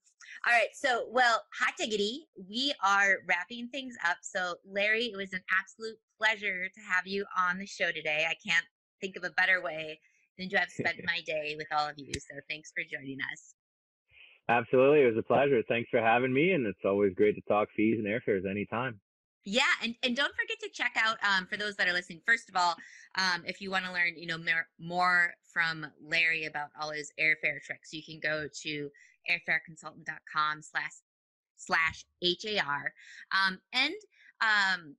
all 0.46 0.52
right, 0.52 0.68
so 0.72 1.08
well, 1.10 1.42
hot 1.58 1.74
diggity, 1.76 2.26
we 2.48 2.72
are 2.84 3.18
wrapping 3.28 3.68
things 3.68 3.96
up. 4.06 4.18
So 4.22 4.54
Larry, 4.64 5.06
it 5.06 5.16
was 5.16 5.32
an 5.32 5.42
absolute 5.58 5.96
pleasure 6.16 6.68
to 6.68 6.80
have 6.80 7.06
you 7.06 7.24
on 7.36 7.58
the 7.58 7.66
show 7.66 7.90
today. 7.90 8.26
I 8.28 8.34
can't 8.46 8.64
think 9.00 9.16
of 9.16 9.24
a 9.24 9.30
better 9.30 9.62
way 9.62 10.00
than 10.38 10.48
to 10.50 10.58
have 10.58 10.70
spent 10.70 11.00
my 11.04 11.20
day 11.26 11.54
with 11.56 11.66
all 11.72 11.88
of 11.88 11.94
you. 11.96 12.12
So 12.14 12.38
thanks 12.48 12.72
for 12.74 12.84
joining 12.84 13.18
us. 13.32 13.54
Absolutely. 14.48 15.02
It 15.02 15.14
was 15.14 15.18
a 15.18 15.22
pleasure. 15.22 15.62
Thanks 15.68 15.90
for 15.90 16.00
having 16.00 16.32
me. 16.32 16.52
And 16.52 16.66
it's 16.66 16.78
always 16.84 17.12
great 17.14 17.34
to 17.34 17.42
talk 17.42 17.68
fees 17.76 17.98
and 17.98 18.06
airfares 18.06 18.48
anytime. 18.48 18.98
Yeah, 19.50 19.62
and, 19.82 19.94
and 20.02 20.14
don't 20.14 20.34
forget 20.34 20.60
to 20.60 20.68
check 20.68 20.92
out 21.02 21.16
um, 21.24 21.46
for 21.46 21.56
those 21.56 21.74
that 21.76 21.88
are 21.88 21.94
listening. 21.94 22.20
First 22.26 22.50
of 22.50 22.56
all, 22.56 22.76
um, 23.14 23.44
if 23.46 23.62
you 23.62 23.70
want 23.70 23.86
to 23.86 23.92
learn, 23.92 24.12
you 24.14 24.26
know, 24.26 24.36
more, 24.36 24.66
more 24.78 25.32
from 25.50 25.86
Larry 26.06 26.44
about 26.44 26.68
all 26.78 26.90
his 26.90 27.10
airfare 27.18 27.58
tricks, 27.64 27.94
you 27.94 28.02
can 28.02 28.20
go 28.20 28.46
to 28.62 28.90
airfareconsultant.com 29.30 30.60
slash 30.60 30.90
slash 31.56 32.04
har. 32.22 32.92
Um, 33.32 33.58
and 33.72 33.94
um, 34.42 34.96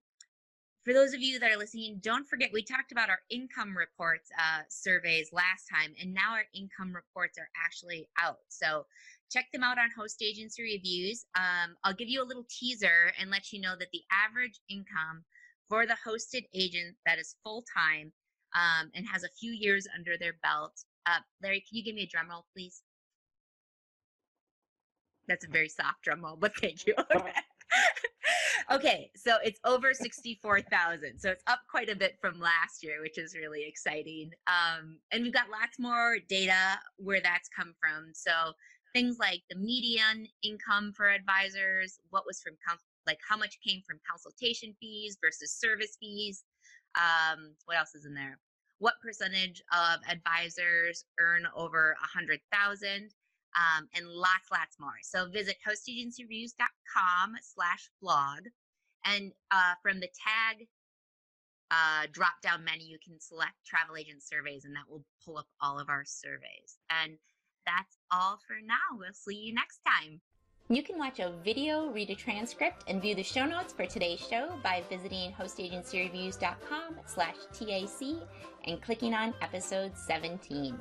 for 0.82 0.94
those 0.94 1.14
of 1.14 1.22
you 1.22 1.38
that 1.38 1.52
are 1.52 1.58
listening, 1.58 2.00
don't 2.02 2.28
forget 2.28 2.50
we 2.52 2.64
talked 2.64 2.92
about 2.92 3.12
our 3.12 3.20
income 3.30 3.78
reports 3.78 4.32
uh, 4.36 4.62
surveys 4.68 5.30
last 5.32 5.68
time, 5.72 5.94
and 6.02 6.12
now 6.12 6.34
our 6.34 6.46
income 6.56 6.96
reports 6.96 7.38
are 7.38 7.50
actually 7.56 8.10
out. 8.20 8.40
So 8.48 8.88
check 9.30 9.46
them 9.52 9.64
out 9.64 9.78
on 9.78 9.90
Host 9.98 10.22
Agency 10.22 10.64
Reviews. 10.64 11.26
Um, 11.36 11.76
I'll 11.84 11.94
give 11.94 12.10
you 12.10 12.24
a 12.24 12.26
little 12.26 12.46
teaser 12.50 13.12
and 13.20 13.30
let 13.30 13.52
you 13.52 13.62
know 13.62 13.76
that 13.78 13.90
the 13.94 14.02
average 14.12 14.60
income 14.70 15.24
for 15.70 15.86
the 15.86 15.96
hosted 16.06 16.46
agent 16.54 16.96
that 17.06 17.20
is 17.20 17.36
full 17.44 17.64
time 17.76 18.12
um, 18.56 18.90
and 18.96 19.06
has 19.08 19.24
a 19.24 19.30
few 19.40 19.52
years 19.52 19.88
under 19.96 20.18
their 20.18 20.34
belt. 20.42 20.74
Uh, 21.06 21.20
Larry, 21.44 21.64
can 21.68 21.78
you 21.78 21.84
give 21.84 21.96
me 21.96 22.04
a 22.04 22.08
drum 22.08 22.30
roll, 22.30 22.46
please? 22.56 22.82
That's 25.28 25.46
a 25.46 25.50
very 25.50 25.70
soft 25.70 26.02
drum 26.04 26.24
roll, 26.24 26.36
but 26.36 26.56
thank 26.58 26.88
you. 26.88 26.96
okay, 28.72 29.12
so 29.16 29.38
it's 29.44 29.60
over 29.64 29.94
64,000. 29.94 31.20
So 31.20 31.30
it's 31.30 31.44
up 31.46 31.60
quite 31.70 31.90
a 31.90 31.96
bit 31.96 32.18
from 32.20 32.40
last 32.40 32.82
year, 32.84 33.02
which 33.02 33.20
is 33.20 33.36
really 33.36 33.64
exciting. 33.68 34.32
Um, 34.48 34.98
and 35.12 35.24
we've 35.24 35.34
got 35.34 35.52
lots 35.52 35.78
more 35.78 36.18
data 36.28 36.80
where 36.98 37.22
that's 37.22 37.48
come 37.56 37.76
from. 37.80 38.12
So 38.14 38.32
things 38.94 39.18
like 39.20 39.42
the 39.50 39.58
median 39.58 40.28
income 40.44 40.94
for 40.96 41.10
advisors, 41.10 42.00
what 42.10 42.26
was 42.26 42.42
from 42.42 42.54
like 43.08 43.20
how 43.28 43.38
much 43.38 43.60
came 43.66 43.82
from 43.88 44.00
consultation 44.10 44.76
fees 44.80 45.18
versus 45.22 45.52
service 45.52 45.98
fees. 46.00 46.44
Um, 46.96 47.56
what 47.66 47.78
else 47.78 47.96
is 47.96 48.06
in 48.06 48.14
there? 48.14 48.40
What 48.80 48.96
percentage 49.02 49.62
of 49.72 50.00
advisors 50.10 51.06
earn 51.20 51.48
over 51.56 51.96
a 52.04 52.08
hundred 52.08 52.40
thousand? 52.52 53.12
um, 53.56 53.88
and 53.96 54.08
lots, 54.08 54.52
lots 54.52 54.78
more. 54.80 55.00
So 55.02 55.28
visit 55.30 55.58
hostagencyreviews.com 55.68 57.36
slash 57.42 57.90
blog. 58.02 58.46
And 59.06 59.32
uh, 59.52 59.74
from 59.82 60.00
the 60.00 60.10
tag 60.10 60.68
uh, 61.72 62.08
drop 62.12 62.42
down 62.44 62.64
menu, 62.64 62.86
you 62.88 62.98
can 63.04 63.20
select 63.20 63.54
travel 63.66 63.96
agent 63.96 64.24
surveys, 64.24 64.66
and 64.66 64.76
that 64.76 64.90
will 64.90 65.04
pull 65.26 65.38
up 65.38 65.48
all 65.62 65.80
of 65.80 65.90
our 65.90 66.04
surveys. 66.06 66.78
And 66.90 67.18
that's 67.70 67.98
all 68.12 68.40
for 68.48 68.58
now. 68.66 68.98
We'll 68.98 69.14
see 69.14 69.36
you 69.36 69.54
next 69.54 69.80
time. 69.86 70.22
You 70.72 70.84
can 70.84 71.00
watch 71.00 71.20
a 71.20 71.34
video, 71.44 71.90
read 71.90 72.12
a 72.12 72.16
transcript, 72.16 72.84
and 72.88 73.02
view 73.02 73.16
the 73.16 73.24
show 73.24 73.46
notes 73.46 73.74
for 73.74 73.88
today's 73.88 74.20
show 74.20 74.54
by 74.64 74.84
visiting 74.88 75.32
hostagencyreviews.com 75.32 76.96
slash 77.06 77.36
TAC 77.54 78.22
and 78.66 78.82
clicking 78.82 79.16
on 79.16 79.34
episode 79.42 79.98
17. 79.98 80.78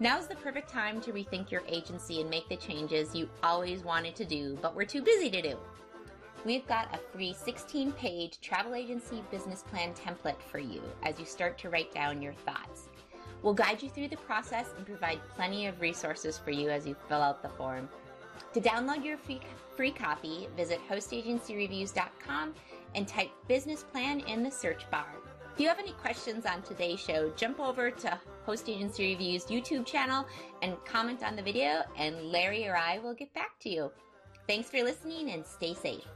Now's 0.00 0.26
the 0.26 0.36
perfect 0.36 0.70
time 0.70 1.00
to 1.02 1.12
rethink 1.12 1.50
your 1.50 1.62
agency 1.68 2.20
and 2.20 2.30
make 2.30 2.48
the 2.48 2.56
changes 2.56 3.14
you 3.14 3.28
always 3.42 3.84
wanted 3.84 4.16
to 4.16 4.24
do, 4.24 4.58
but 4.62 4.74
were 4.74 4.86
too 4.86 5.02
busy 5.02 5.30
to 5.30 5.42
do. 5.42 5.58
We've 6.44 6.66
got 6.66 6.94
a 6.94 6.98
free 7.12 7.32
16 7.32 7.92
page 7.92 8.40
travel 8.40 8.74
agency 8.74 9.22
business 9.30 9.62
plan 9.62 9.94
template 9.94 10.42
for 10.50 10.58
you 10.58 10.82
as 11.02 11.18
you 11.18 11.26
start 11.26 11.58
to 11.58 11.70
write 11.70 11.92
down 11.94 12.20
your 12.20 12.34
thoughts. 12.34 12.88
We'll 13.44 13.52
guide 13.52 13.82
you 13.82 13.90
through 13.90 14.08
the 14.08 14.16
process 14.16 14.70
and 14.74 14.86
provide 14.86 15.20
plenty 15.36 15.66
of 15.66 15.78
resources 15.78 16.38
for 16.38 16.50
you 16.50 16.70
as 16.70 16.86
you 16.86 16.96
fill 17.08 17.20
out 17.20 17.42
the 17.42 17.50
form. 17.50 17.90
To 18.54 18.60
download 18.60 19.04
your 19.04 19.18
free, 19.18 19.40
free 19.76 19.90
copy, 19.90 20.48
visit 20.56 20.80
hostagencyreviews.com 20.88 22.54
and 22.94 23.06
type 23.06 23.30
business 23.46 23.82
plan 23.82 24.20
in 24.20 24.42
the 24.42 24.50
search 24.50 24.90
bar. 24.90 25.08
If 25.52 25.60
you 25.60 25.68
have 25.68 25.78
any 25.78 25.92
questions 25.92 26.46
on 26.46 26.62
today's 26.62 27.00
show, 27.00 27.30
jump 27.36 27.60
over 27.60 27.90
to 27.90 28.18
Host 28.46 28.68
Agency 28.68 29.12
Reviews 29.12 29.44
YouTube 29.44 29.84
channel 29.84 30.26
and 30.62 30.82
comment 30.86 31.22
on 31.22 31.36
the 31.36 31.42
video, 31.42 31.82
and 31.98 32.32
Larry 32.32 32.66
or 32.66 32.76
I 32.76 32.98
will 32.98 33.14
get 33.14 33.32
back 33.34 33.58
to 33.60 33.68
you. 33.68 33.92
Thanks 34.48 34.70
for 34.70 34.82
listening 34.82 35.30
and 35.30 35.44
stay 35.44 35.74
safe. 35.74 36.06